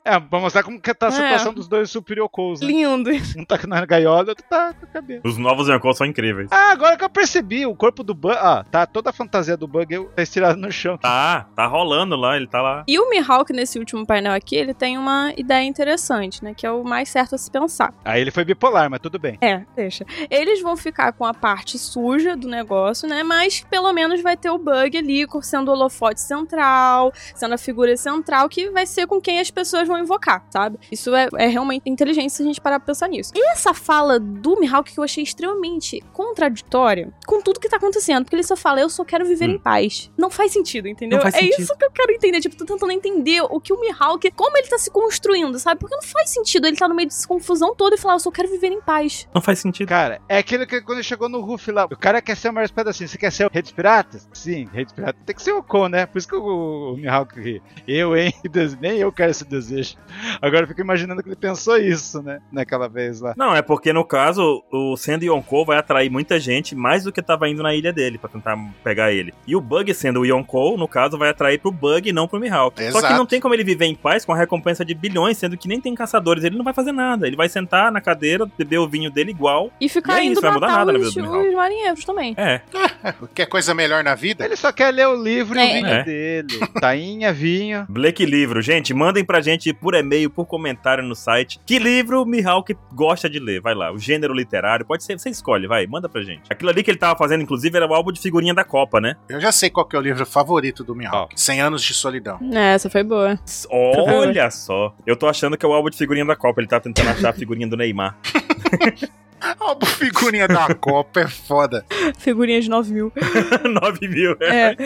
É, 0.04 0.18
pra 0.18 0.40
mostrar 0.40 0.64
como 0.64 0.80
que 0.80 0.92
tá 0.92 1.06
a 1.06 1.08
É. 1.10 1.12
situação 1.12 1.54
dos 1.54 1.68
dois 1.68 1.88
Super 1.90 2.18
Yokos, 2.18 2.60
né? 2.60 2.66
Lindo. 2.66 3.10
Um 3.36 3.44
tá 3.44 3.58
na 3.68 3.84
gaiola, 3.86 4.30
outro 4.30 4.44
tá 4.48 4.74
com 4.74 4.84
a 4.84 4.88
cabeça. 4.88 5.20
Os 5.24 5.36
novos 5.38 5.68
Yonkou 5.68 5.94
são 5.94 6.04
incríveis. 6.06 6.48
Ah, 6.50 6.72
agora 6.72 6.96
que 6.96 7.04
eu 7.04 7.08
percebi, 7.08 7.64
o 7.64 7.74
corpo 7.76 8.02
do 8.02 8.12
Bug. 8.14 8.34
Ah, 8.40 8.64
tá 8.68 8.86
toda 8.86 9.10
a 9.10 9.12
fantasia 9.12 9.56
do 9.56 9.68
Bug 9.68 10.08
tá 10.16 10.22
estirada 10.22 10.56
no 10.56 10.72
chão. 10.72 10.98
Tá, 10.98 11.46
tá 11.54 11.66
rolando 11.66 12.16
lá, 12.16 12.36
ele 12.36 12.48
tá 12.48 12.60
lá. 12.60 12.82
E 12.88 12.98
o 12.98 13.08
Mihawk, 13.08 13.52
nesse 13.52 13.78
último 13.78 14.04
painel 14.04 14.32
aqui, 14.32 14.56
ele 14.56 14.74
tem 14.74 14.98
uma 14.98 15.32
ideia 15.36 15.64
interessante, 15.64 15.99
né? 16.42 16.54
Que 16.54 16.66
é 16.66 16.70
o 16.70 16.82
mais 16.84 17.08
certo 17.08 17.34
a 17.34 17.38
se 17.38 17.50
pensar. 17.50 17.92
Aí 18.04 18.20
ele 18.20 18.30
foi 18.30 18.44
bipolar, 18.44 18.90
mas 18.90 19.00
tudo 19.00 19.18
bem. 19.18 19.38
É, 19.40 19.64
deixa. 19.76 20.04
Eles 20.30 20.60
vão 20.62 20.76
ficar 20.76 21.12
com 21.12 21.24
a 21.24 21.34
parte 21.34 21.78
suja 21.78 22.36
do 22.36 22.48
negócio, 22.48 23.08
né? 23.08 23.22
Mas 23.22 23.64
pelo 23.70 23.92
menos 23.92 24.20
vai 24.22 24.36
ter 24.36 24.50
o 24.50 24.58
bug 24.58 24.96
ali 24.96 25.26
sendo 25.42 25.68
o 25.68 25.72
holofote 25.72 26.20
central, 26.20 27.12
sendo 27.34 27.54
a 27.54 27.58
figura 27.58 27.96
central, 27.96 28.48
que 28.48 28.70
vai 28.70 28.86
ser 28.86 29.06
com 29.06 29.20
quem 29.20 29.40
as 29.40 29.50
pessoas 29.50 29.86
vão 29.86 29.98
invocar, 29.98 30.44
sabe? 30.50 30.78
Isso 30.90 31.14
é, 31.14 31.28
é 31.36 31.46
realmente 31.46 31.88
inteligente 31.88 32.30
se 32.32 32.42
a 32.42 32.46
gente 32.46 32.60
parar 32.60 32.78
pra 32.80 32.86
pensar 32.86 33.08
nisso. 33.08 33.32
E 33.34 33.50
essa 33.52 33.72
fala 33.74 34.18
do 34.18 34.58
Mihawk 34.58 34.92
que 34.92 34.98
eu 34.98 35.04
achei 35.04 35.22
extremamente 35.22 36.02
contraditória 36.12 37.12
com 37.26 37.40
tudo 37.42 37.60
que 37.60 37.68
tá 37.68 37.76
acontecendo, 37.76 38.24
porque 38.24 38.36
ele 38.36 38.42
só 38.42 38.56
fala, 38.56 38.80
eu 38.80 38.88
só 38.88 39.04
quero 39.04 39.24
viver 39.24 39.48
Hum. 39.48 39.52
em 39.54 39.58
paz. 39.58 40.10
Não 40.16 40.30
faz 40.30 40.52
sentido, 40.52 40.88
entendeu? 40.88 41.20
Faz 41.20 41.34
é 41.34 41.38
sentido. 41.38 41.60
isso 41.62 41.76
que 41.76 41.84
eu 41.84 41.90
quero 41.90 42.12
entender. 42.12 42.40
Tipo, 42.40 42.56
tô 42.56 42.64
tentando 42.64 42.92
entender 42.92 43.40
o 43.42 43.60
que 43.60 43.72
o 43.72 43.80
Mihawk, 43.80 44.30
como 44.32 44.56
ele 44.56 44.68
tá 44.68 44.78
se 44.78 44.90
construindo, 44.90 45.58
sabe? 45.58 45.79
Porque 45.80 45.94
não 45.94 46.02
faz 46.02 46.28
sentido 46.28 46.66
ele 46.66 46.76
tá 46.76 46.86
no 46.86 46.94
meio 46.94 47.08
dessa 47.08 47.26
confusão 47.26 47.74
toda 47.74 47.96
e 47.96 47.98
falar, 47.98 48.14
eu 48.14 48.20
só 48.20 48.30
quero 48.30 48.50
viver 48.50 48.68
em 48.68 48.82
paz. 48.82 49.26
Não 49.34 49.40
faz 49.40 49.58
sentido. 49.58 49.88
Cara, 49.88 50.20
é 50.28 50.36
aquilo 50.36 50.66
que 50.66 50.80
quando 50.82 50.98
ele 50.98 51.04
chegou 51.04 51.28
no 51.28 51.40
Ruff 51.40 51.72
lá, 51.72 51.86
o 51.86 51.96
cara 51.96 52.20
quer 52.20 52.36
ser 52.36 52.50
o 52.50 52.52
maior 52.52 52.66
espada 52.66 52.90
assim. 52.90 53.06
Você 53.06 53.16
quer 53.16 53.32
ser 53.32 53.46
o 53.46 53.50
Rei 53.50 53.62
dos 53.62 53.72
Piratas? 53.72 54.28
Sim, 54.32 54.68
Rei 54.72 54.84
dos 54.84 54.92
Piratas 54.92 55.22
tem 55.24 55.34
que 55.34 55.42
ser 55.42 55.52
o 55.52 55.62
Kon, 55.62 55.88
né? 55.88 56.04
Por 56.04 56.18
isso 56.18 56.28
que 56.28 56.36
o, 56.36 56.92
o 56.92 56.96
Mihawk 56.96 57.40
ri. 57.40 57.62
Eu, 57.88 58.14
hein? 58.14 58.32
Nem 58.80 58.98
eu 58.98 59.10
quero 59.10 59.30
esse 59.30 59.44
desejo. 59.44 59.96
Agora 60.42 60.64
eu 60.64 60.68
fico 60.68 60.82
imaginando 60.82 61.22
que 61.22 61.28
ele 61.28 61.36
pensou 61.36 61.78
isso, 61.78 62.22
né? 62.22 62.40
Naquela 62.52 62.86
vez 62.86 63.20
lá. 63.20 63.32
Não, 63.36 63.56
é 63.56 63.62
porque 63.62 63.92
no 63.92 64.04
caso, 64.04 64.62
o 64.70 64.96
sendo 64.96 65.24
Yonkou 65.24 65.64
vai 65.64 65.78
atrair 65.78 66.10
muita 66.10 66.38
gente 66.38 66.74
mais 66.74 67.04
do 67.04 67.12
que 67.12 67.22
tava 67.22 67.48
indo 67.48 67.62
na 67.62 67.74
ilha 67.74 67.92
dele 67.92 68.18
pra 68.18 68.28
tentar 68.28 68.56
pegar 68.84 69.12
ele. 69.12 69.32
E 69.46 69.56
o 69.56 69.60
Bug 69.60 69.92
sendo 69.94 70.20
o 70.20 70.26
Yonkou, 70.26 70.76
no 70.76 70.86
caso, 70.86 71.16
vai 71.16 71.30
atrair 71.30 71.58
pro 71.58 71.72
Bug 71.72 72.08
e 72.08 72.12
não 72.12 72.28
pro 72.28 72.38
Mihawk. 72.38 72.76
Só 72.84 72.98
que 72.98 72.98
Exato. 72.98 73.14
não 73.14 73.26
tem 73.26 73.40
como 73.40 73.54
ele 73.54 73.64
viver 73.64 73.86
em 73.86 73.94
paz 73.94 74.24
com 74.24 74.32
a 74.32 74.36
recompensa 74.36 74.84
de 74.84 74.94
bilhões, 74.94 75.38
sendo 75.38 75.56
que 75.56 75.69
nem 75.70 75.80
tem 75.80 75.94
caçadores, 75.94 76.44
ele 76.44 76.56
não 76.56 76.64
vai 76.64 76.74
fazer 76.74 76.92
nada. 76.92 77.26
Ele 77.26 77.36
vai 77.36 77.48
sentar 77.48 77.90
na 77.90 78.00
cadeira, 78.00 78.44
beber 78.58 78.78
o 78.78 78.88
vinho 78.88 79.10
dele 79.10 79.30
igual. 79.30 79.70
E 79.80 79.88
ficar 79.88 80.18
E 80.18 80.20
é 80.20 80.24
indo 80.26 80.32
isso, 80.32 80.42
vai 80.42 80.52
mudar 80.52 80.66
nada 80.68 80.92
na 80.92 80.98
vida 80.98 81.10
do 81.10 81.22
Mihawk. 81.22 81.48
os 81.48 81.54
marinheiros 81.54 82.04
também. 82.04 82.34
É, 82.36 82.60
Quer 83.34 83.46
coisa 83.46 83.72
melhor 83.74 84.02
na 84.04 84.14
vida? 84.14 84.44
Ele 84.44 84.56
só 84.56 84.72
quer 84.72 84.92
ler 84.92 85.06
o 85.08 85.14
livro 85.22 85.58
e 85.58 85.62
É. 85.62 85.64
o 85.64 85.72
vinho 85.74 85.86
É. 85.86 86.02
dele. 86.04 86.58
Tainha, 86.80 87.32
vinho. 87.32 87.86
Blake 87.88 88.24
Livro. 88.26 88.60
Gente, 88.60 88.92
mandem 88.92 89.24
pra 89.24 89.40
gente 89.40 89.72
por 89.72 89.94
e-mail, 89.94 90.28
por 90.30 90.44
comentário 90.46 91.02
no 91.04 91.14
site. 91.14 91.60
Que 91.64 91.78
livro 91.78 92.22
o 92.22 92.26
Mihawk 92.26 92.76
gosta 92.92 93.28
de 93.30 93.38
ler? 93.38 93.60
Vai 93.60 93.74
lá, 93.74 93.92
o 93.92 93.98
gênero 93.98 94.34
literário. 94.34 94.84
Pode 94.84 95.04
ser, 95.04 95.18
você 95.18 95.30
escolhe, 95.30 95.66
vai, 95.66 95.86
manda 95.86 96.08
pra 96.08 96.22
gente. 96.22 96.42
Aquilo 96.50 96.70
ali 96.70 96.82
que 96.82 96.90
ele 96.90 96.98
tava 96.98 97.16
fazendo, 97.16 97.42
inclusive, 97.42 97.76
era 97.76 97.86
o 97.86 97.94
álbum 97.94 98.10
de 98.12 98.20
figurinha 98.20 98.52
da 98.54 98.64
Copa, 98.64 99.00
né? 99.00 99.16
Eu 99.28 99.40
já 99.40 99.52
sei 99.52 99.70
qual 99.70 99.86
que 99.86 99.94
é 99.94 99.98
o 99.98 100.02
livro 100.02 100.24
favorito 100.26 100.82
do 100.84 100.94
Mihawk. 100.94 101.40
100 101.40 101.60
anos 101.60 101.82
de 101.82 101.94
solidão. 101.94 102.38
É, 102.52 102.74
essa 102.74 102.90
foi 102.90 103.02
boa. 103.04 103.38
Olha 103.70 104.50
só. 104.50 104.94
Eu 105.06 105.16
tô 105.16 105.26
achando 105.28 105.56
que 105.60 105.66
é 105.66 105.68
o 105.68 105.72
álbum 105.72 105.90
de 105.90 105.96
figurinha 105.96 106.24
da 106.24 106.34
Copa. 106.34 106.60
Ele 106.60 106.68
tá 106.68 106.80
tentando 106.80 107.10
achar 107.10 107.28
a 107.28 107.32
figurinha 107.32 107.68
do 107.68 107.76
Neymar. 107.76 108.16
Álbum 109.58 109.86
figurinha 109.86 110.46
da 110.48 110.74
Copa 110.74 111.20
é 111.20 111.28
foda. 111.28 111.84
Figurinha 112.18 112.60
de 112.60 112.68
9 112.68 112.92
mil. 112.92 113.12
9 113.82 114.08
mil. 114.08 114.36
É. 114.40 114.76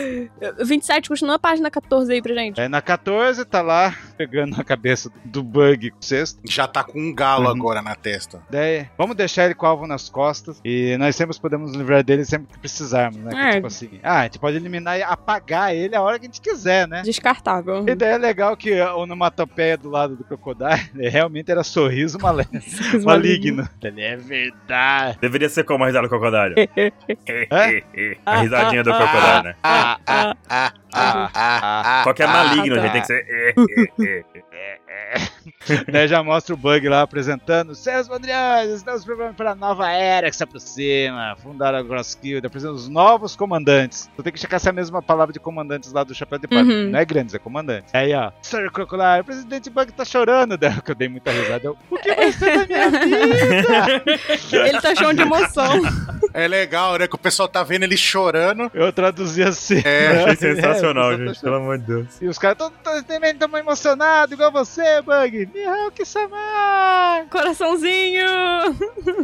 27, 0.63 1.09
continua 1.09 1.35
a 1.35 1.39
página 1.39 1.69
14 1.69 2.11
aí 2.13 2.21
pra 2.21 2.33
gente. 2.33 2.59
É, 2.59 2.67
na 2.67 2.81
14 2.81 3.43
tá 3.45 3.61
lá, 3.61 3.95
pegando 4.17 4.59
a 4.59 4.63
cabeça 4.63 5.11
do 5.23 5.43
bug 5.43 5.91
com 5.91 5.99
o 5.99 6.03
cesto. 6.03 6.39
Já 6.49 6.67
tá 6.67 6.83
com 6.83 6.99
um 6.99 7.13
galo 7.13 7.45
Uhum. 7.45 7.51
agora 7.51 7.81
na 7.81 7.95
testa. 7.95 8.41
Daí, 8.49 8.87
vamos 8.97 9.15
deixar 9.15 9.45
ele 9.45 9.55
com 9.55 9.65
o 9.65 9.69
alvo 9.69 9.85
nas 9.87 10.09
costas. 10.09 10.59
E 10.63 10.95
nós 10.97 11.15
sempre 11.15 11.37
podemos 11.39 11.71
nos 11.71 11.77
livrar 11.77 12.03
dele 12.03 12.23
sempre 12.25 12.47
que 12.53 12.59
precisarmos, 12.59 13.19
né? 13.21 13.31
Que, 13.31 13.37
É. 13.37 13.51
tipo 13.55 13.67
assim, 13.67 13.99
ah, 14.03 14.19
a 14.21 14.23
gente 14.23 14.39
pode 14.39 14.55
eliminar 14.57 14.97
e 14.97 15.03
apagar 15.03 15.75
ele 15.75 15.95
a 15.95 16.01
hora 16.01 16.17
que 16.17 16.25
a 16.25 16.27
gente 16.29 16.41
quiser, 16.41 16.87
né? 16.87 17.01
Descartável. 17.03 17.83
E 17.87 17.95
daí 17.95 18.13
é 18.13 18.17
legal 18.17 18.55
que 18.55 18.79
a 18.79 18.95
onomatopeia 18.95 19.77
do 19.77 19.89
lado 19.89 20.15
do 20.15 20.23
crocodilo 20.23 20.55
realmente 20.95 21.51
era 21.51 21.63
sorriso 21.63 22.17
maligno. 22.19 22.61
maligno. 23.03 23.69
Ele 23.83 24.01
é 24.01 24.15
Deveria 25.21 25.49
ser 25.49 25.63
como 25.63 25.83
a 25.83 25.87
risada 25.87 26.07
do 26.07 26.09
crocodilo. 26.09 26.55
A 28.25 28.41
risadinha 28.41 28.83
do 28.83 28.93
crocodilo, 28.93 29.43
né? 29.43 29.55
Ah, 29.63 29.97
ah, 30.05 30.35
ah, 30.49 30.73
ah, 30.93 31.29
ah, 31.33 31.81
ah. 31.85 32.03
Só 32.03 32.13
que 32.13 32.23
é 32.23 32.25
ah, 32.25 32.31
maligno, 32.31 32.79
gente. 32.79 32.91
Tem 32.91 33.01
que 33.01 33.07
ser. 33.07 34.25
Daí 35.91 36.07
já 36.07 36.21
mostra 36.23 36.53
o 36.53 36.57
bug 36.57 36.87
lá 36.87 37.01
apresentando. 37.01 37.75
Seus 37.75 38.07
Mandriões, 38.07 38.69
estamos 38.69 39.03
preparando 39.05 39.35
para 39.35 39.51
a 39.51 39.55
nova 39.55 39.89
era 39.89 40.29
que 40.29 40.35
se 40.35 40.43
aproxima. 40.43 41.35
Fundaram 41.41 41.77
a 41.79 41.83
Gross 41.83 42.17
Guild, 42.21 42.45
apresentando 42.45 42.75
os 42.75 42.87
novos 42.87 43.35
comandantes. 43.35 44.09
Tu 44.15 44.23
tem 44.23 44.33
que 44.33 44.39
checar 44.39 44.59
se 44.59 44.67
é 44.67 44.71
a 44.71 44.73
mesma 44.73 45.01
palavra 45.01 45.33
de 45.33 45.39
comandantes 45.39 45.91
lá 45.91 46.03
do 46.03 46.13
Chapéu 46.13 46.39
de 46.39 46.47
Palha. 46.47 46.63
Uhum. 46.63 46.89
Não 46.89 46.99
é 46.99 47.05
grandes, 47.05 47.33
é 47.35 47.39
comandantes. 47.39 47.93
Aí, 47.93 48.13
ó. 48.13 48.31
Sir 48.41 48.71
Crocodile, 48.71 49.21
o 49.21 49.25
presidente 49.25 49.69
Bug 49.69 49.91
tá 49.91 50.05
chorando. 50.05 50.57
Daí 50.57 50.81
que 50.81 50.91
eu 50.91 50.95
dei 50.95 51.07
muita 51.07 51.31
risada. 51.31 51.65
Eu, 51.65 51.77
o 51.89 51.97
que 51.97 52.13
vai 52.13 52.31
ser 52.31 52.57
da 52.57 52.65
minha 52.67 52.89
vida? 52.91 54.03
Ele 54.67 54.81
tá 54.81 54.95
cheio 54.95 55.13
de 55.13 55.21
emoção. 55.21 55.81
É 56.33 56.47
legal, 56.47 56.97
né? 56.97 57.07
Que 57.07 57.15
o 57.15 57.19
pessoal 57.19 57.47
tá 57.47 57.63
vendo 57.63 57.83
ele 57.83 57.97
chorando. 57.97 58.69
Eu 58.73 58.91
traduzi 58.91 59.43
assim. 59.43 59.81
É, 59.85 60.23
Achei 60.25 60.33
É, 60.33 60.35
sensacional, 60.35 61.13
o 61.13 61.17
pessoal 61.17 61.17
tá 61.17 61.33
gente. 61.33 61.41
Pelo 61.41 61.55
amor 61.55 61.77
de 61.77 61.85
Deus. 61.85 62.21
E 62.21 62.27
os 62.27 62.37
caras 62.37 62.57
também 63.07 63.35
tão 63.35 63.57
emocionados, 63.57 64.33
igual 64.33 64.51
você, 64.51 65.01
Bug. 65.05 65.49
Mihawk-sama! 65.53 67.25
Coraçãozinho! 67.29 68.25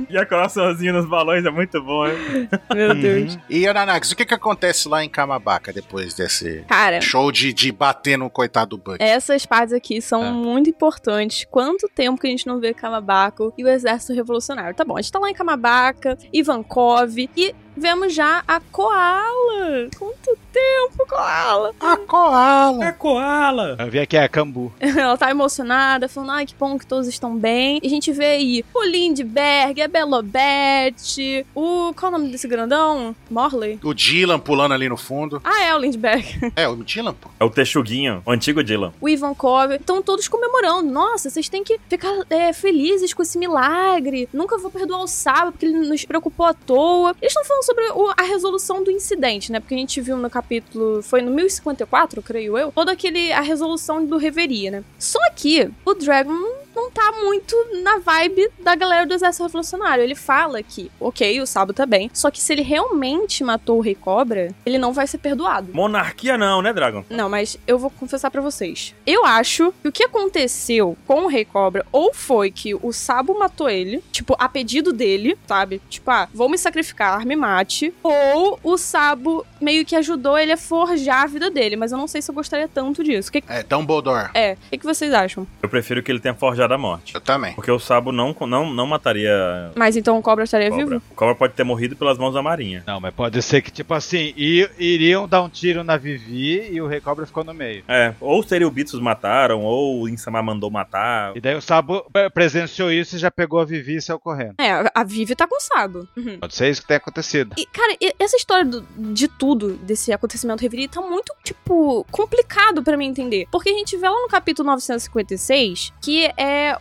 E 0.09 0.17
a 0.17 0.25
coraçãozinho 0.25 0.93
nos 0.93 1.05
balões 1.07 1.45
é 1.45 1.49
muito 1.49 1.81
bom, 1.81 2.05
hein? 2.07 2.49
Meu 2.73 2.93
Deus. 2.95 3.37
E 3.49 3.67
Ananax, 3.67 4.11
o 4.11 4.15
que 4.15 4.25
que 4.25 4.33
acontece 4.33 4.87
lá 4.87 5.03
em 5.03 5.09
Kamabaka 5.09 5.71
depois 5.73 6.13
desse 6.13 6.63
Cara, 6.67 7.01
show 7.01 7.31
de, 7.31 7.53
de 7.53 7.71
bater 7.71 8.17
no 8.17 8.29
coitado 8.29 8.71
do 8.71 8.77
Bug? 8.77 8.97
essas 9.01 9.45
partes 9.45 9.73
aqui 9.73 10.01
são 10.01 10.21
Ah. 10.23 10.31
muito 10.31 10.69
importantes. 10.69 11.45
Quanto 11.49 11.87
tempo 11.89 12.19
que 12.21 12.27
a 12.27 12.29
gente 12.29 12.45
não 12.47 12.59
vê 12.59 12.73
Kamabako 12.73 13.53
e 13.57 13.63
o 13.63 13.67
exército 13.67 14.13
revolucionário? 14.13 14.75
Tá 14.75 14.83
bom, 14.85 14.97
a 14.97 15.01
gente 15.01 15.11
tá 15.11 15.19
lá 15.19 15.29
em 15.29 15.33
Kamabaka, 15.33 16.17
Ivankov 16.31 17.17
e 17.35 17.55
vemos 17.81 18.13
já 18.13 18.43
a 18.47 18.59
Koala. 18.59 19.89
Quanto 19.97 20.37
tempo, 20.51 21.05
Koala? 21.07 21.73
A 21.79 21.97
koala. 21.97 22.85
É 22.85 22.91
koala. 22.91 23.75
Eu 23.79 23.89
vi 23.89 23.99
aqui 23.99 24.17
a 24.17 24.27
Cambu. 24.27 24.71
Ela 24.79 25.17
tá 25.17 25.31
emocionada, 25.31 26.07
falando, 26.09 26.31
ai, 26.31 26.45
que 26.45 26.53
bom 26.55 26.77
que 26.77 26.85
todos 26.85 27.07
estão 27.07 27.35
bem. 27.35 27.79
E 27.81 27.87
a 27.87 27.89
gente 27.89 28.11
vê 28.11 28.25
aí 28.25 28.65
o 28.73 28.83
Lindbergh, 28.83 29.81
a 29.81 29.87
Belobete, 29.87 31.45
o... 31.55 31.93
qual 31.93 32.11
é 32.11 32.15
o 32.15 32.17
nome 32.19 32.31
desse 32.31 32.47
grandão? 32.47 33.15
Morley? 33.29 33.79
O 33.83 33.93
Dylan 33.93 34.39
pulando 34.39 34.73
ali 34.73 34.87
no 34.89 34.97
fundo. 34.97 35.41
Ah, 35.43 35.63
é 35.63 35.75
o 35.75 35.79
Lindbergh. 35.79 36.51
É, 36.55 36.67
o 36.67 36.75
Dylan, 36.75 37.13
pô. 37.13 37.29
É 37.39 37.45
o 37.45 37.49
Texuguinho, 37.49 38.21
o 38.25 38.31
antigo 38.31 38.63
Dylan. 38.63 38.93
o 38.99 39.07
Ivankov. 39.07 39.73
Estão 39.73 40.01
todos 40.01 40.27
comemorando. 40.27 40.91
Nossa, 40.91 41.29
vocês 41.29 41.47
têm 41.49 41.63
que 41.63 41.79
ficar 41.89 42.13
é, 42.29 42.51
felizes 42.51 43.13
com 43.13 43.21
esse 43.23 43.37
milagre. 43.37 44.27
Nunca 44.33 44.57
vou 44.57 44.69
perdoar 44.69 45.01
o 45.01 45.07
Sábado 45.07 45.53
porque 45.53 45.65
ele 45.65 45.87
nos 45.87 46.03
preocupou 46.05 46.45
à 46.45 46.53
toa. 46.53 47.15
Eles 47.21 47.31
estão 47.31 47.45
falando 47.45 47.63
sobre 47.71 47.85
o- 47.93 48.13
a 48.17 48.23
resolução 48.23 48.83
do 48.83 48.91
incidente, 48.91 49.51
né? 49.51 49.59
Porque 49.59 49.73
a 49.73 49.77
gente 49.77 49.99
viu 50.01 50.17
no 50.17 50.29
capítulo. 50.29 51.01
Foi 51.01 51.21
no 51.21 51.31
1054, 51.31 52.21
creio 52.21 52.57
eu. 52.57 52.71
Todo 52.71 52.89
aquele. 52.89 53.31
a 53.31 53.41
resolução 53.41 54.05
do 54.05 54.17
Reveria, 54.17 54.71
né? 54.71 54.83
Só 54.99 55.19
que 55.35 55.69
o 55.85 55.93
Dragon 55.93 56.37
não 56.75 56.89
tá 56.91 57.11
muito 57.23 57.55
na 57.83 57.99
vibe 57.99 58.49
da 58.59 58.75
galera 58.75 59.05
do 59.05 59.13
Exército 59.13 59.43
Revolucionário. 59.43 60.03
Ele 60.03 60.15
fala 60.15 60.61
que, 60.63 60.91
ok, 60.99 61.41
o 61.41 61.45
Sábado 61.47 61.75
tá 61.75 61.85
bem. 61.85 62.09
Só 62.13 62.29
que 62.31 62.41
se 62.41 62.53
ele 62.53 62.61
realmente 62.61 63.43
matou 63.43 63.77
o 63.77 63.81
Rei 63.81 63.95
Cobra, 63.95 64.53
ele 64.65 64.77
não 64.77 64.93
vai 64.93 65.07
ser 65.07 65.17
perdoado. 65.17 65.73
Monarquia 65.73 66.37
não, 66.37 66.61
né, 66.61 66.71
Dragon? 66.73 67.03
Não, 67.09 67.29
mas 67.29 67.57
eu 67.67 67.77
vou 67.77 67.89
confessar 67.89 68.31
pra 68.31 68.41
vocês. 68.41 68.95
Eu 69.05 69.25
acho 69.25 69.73
que 69.81 69.87
o 69.87 69.91
que 69.91 70.03
aconteceu 70.03 70.97
com 71.05 71.25
o 71.25 71.27
Rei 71.27 71.45
Cobra 71.45 71.85
ou 71.91 72.13
foi 72.13 72.51
que 72.51 72.73
o 72.75 72.91
Sabo 72.93 73.37
matou 73.37 73.69
ele, 73.69 74.03
tipo, 74.11 74.35
a 74.39 74.47
pedido 74.47 74.93
dele, 74.93 75.37
sabe? 75.47 75.81
Tipo, 75.89 76.09
ah, 76.11 76.27
vou 76.33 76.49
me 76.49 76.57
sacrificar, 76.57 77.25
me 77.25 77.35
mate. 77.35 77.93
Ou 78.03 78.59
o 78.63 78.77
Sabo 78.77 79.45
meio 79.59 79.85
que 79.85 79.95
ajudou 79.95 80.37
ele 80.37 80.51
a 80.51 80.57
forjar 80.57 81.23
a 81.23 81.27
vida 81.27 81.49
dele, 81.49 81.75
mas 81.75 81.91
eu 81.91 81.97
não 81.97 82.07
sei 82.07 82.21
se 82.21 82.31
eu 82.31 82.35
gostaria 82.35 82.67
tanto 82.67 83.03
disso. 83.03 83.31
Que 83.31 83.43
É, 83.47 83.63
Dumbledore. 83.63 84.29
é? 84.33 84.53
O 84.53 84.69
que, 84.71 84.77
que 84.77 84.85
vocês 84.85 85.13
acham? 85.13 85.45
Eu 85.61 85.69
prefiro 85.69 86.01
que 86.01 86.11
ele 86.11 86.19
tenha 86.19 86.33
forjado 86.33 86.60
a 86.69 86.77
morte. 86.77 87.15
Eu 87.15 87.21
também. 87.21 87.53
Porque 87.53 87.71
o 87.71 87.79
Sabo 87.79 88.11
não, 88.11 88.35
não, 88.47 88.69
não 88.73 88.85
mataria 88.87 89.71
Mas 89.75 89.95
então 89.95 90.17
o 90.17 90.21
Cobra 90.21 90.43
estaria 90.43 90.69
cobra. 90.69 90.85
vivo? 90.85 91.01
O 91.11 91.15
cobra 91.15 91.35
pode 91.35 91.53
ter 91.53 91.63
morrido 91.63 91.95
pelas 91.95 92.17
mãos 92.17 92.33
da 92.33 92.41
marinha. 92.41 92.83
Não, 92.85 92.99
mas 92.99 93.13
pode 93.13 93.41
ser 93.41 93.61
que, 93.61 93.71
tipo 93.71 93.93
assim, 93.93 94.33
iriam 94.35 95.27
dar 95.27 95.41
um 95.41 95.49
tiro 95.49 95.83
na 95.83 95.97
Vivi 95.97 96.69
e 96.71 96.81
o 96.81 96.87
Rei 96.87 96.99
Cobra 97.01 97.25
ficou 97.25 97.43
no 97.43 97.53
meio. 97.53 97.83
É, 97.87 98.13
ou 98.19 98.43
seria 98.43 98.67
o 98.67 98.71
Bitsus 98.71 98.99
mataram, 98.99 99.61
ou 99.63 100.01
o 100.01 100.09
Insama 100.09 100.41
mandou 100.41 100.69
matar. 100.69 101.35
E 101.35 101.41
daí 101.41 101.55
o 101.55 101.61
Sabo 101.61 102.05
presenciou 102.33 102.91
isso 102.91 103.15
e 103.15 103.19
já 103.19 103.31
pegou 103.31 103.59
a 103.59 103.65
Vivi 103.65 103.95
e 103.97 104.01
saiu 104.01 104.19
correndo. 104.19 104.55
É, 104.59 104.89
a- 104.93 105.03
Vivi 105.03 105.35
tá 105.35 105.47
com 105.47 105.55
o 105.57 105.59
Sabo. 105.61 106.07
Uhum. 106.15 106.39
Pode 106.39 106.55
ser 106.55 106.69
isso 106.69 106.81
que 106.81 106.87
tenha 106.87 106.97
acontecido. 106.97 107.55
E, 107.57 107.65
cara, 107.65 107.95
essa 108.19 108.37
história 108.37 108.65
do- 108.65 108.85
de 108.97 109.27
tudo, 109.27 109.73
desse 109.77 110.11
acontecimento 110.13 110.61
Reverie, 110.61 110.87
tá 110.87 111.01
muito, 111.01 111.33
tipo, 111.43 112.05
complicado 112.11 112.83
pra 112.83 112.95
mim 112.97 113.07
entender. 113.07 113.47
Porque 113.51 113.69
a 113.69 113.73
gente 113.73 113.97
vê 113.97 114.07
lá 114.07 114.19
no 114.21 114.27
capítulo 114.27 114.67
956 114.69 115.91
que 116.01 116.25
é 116.25 116.31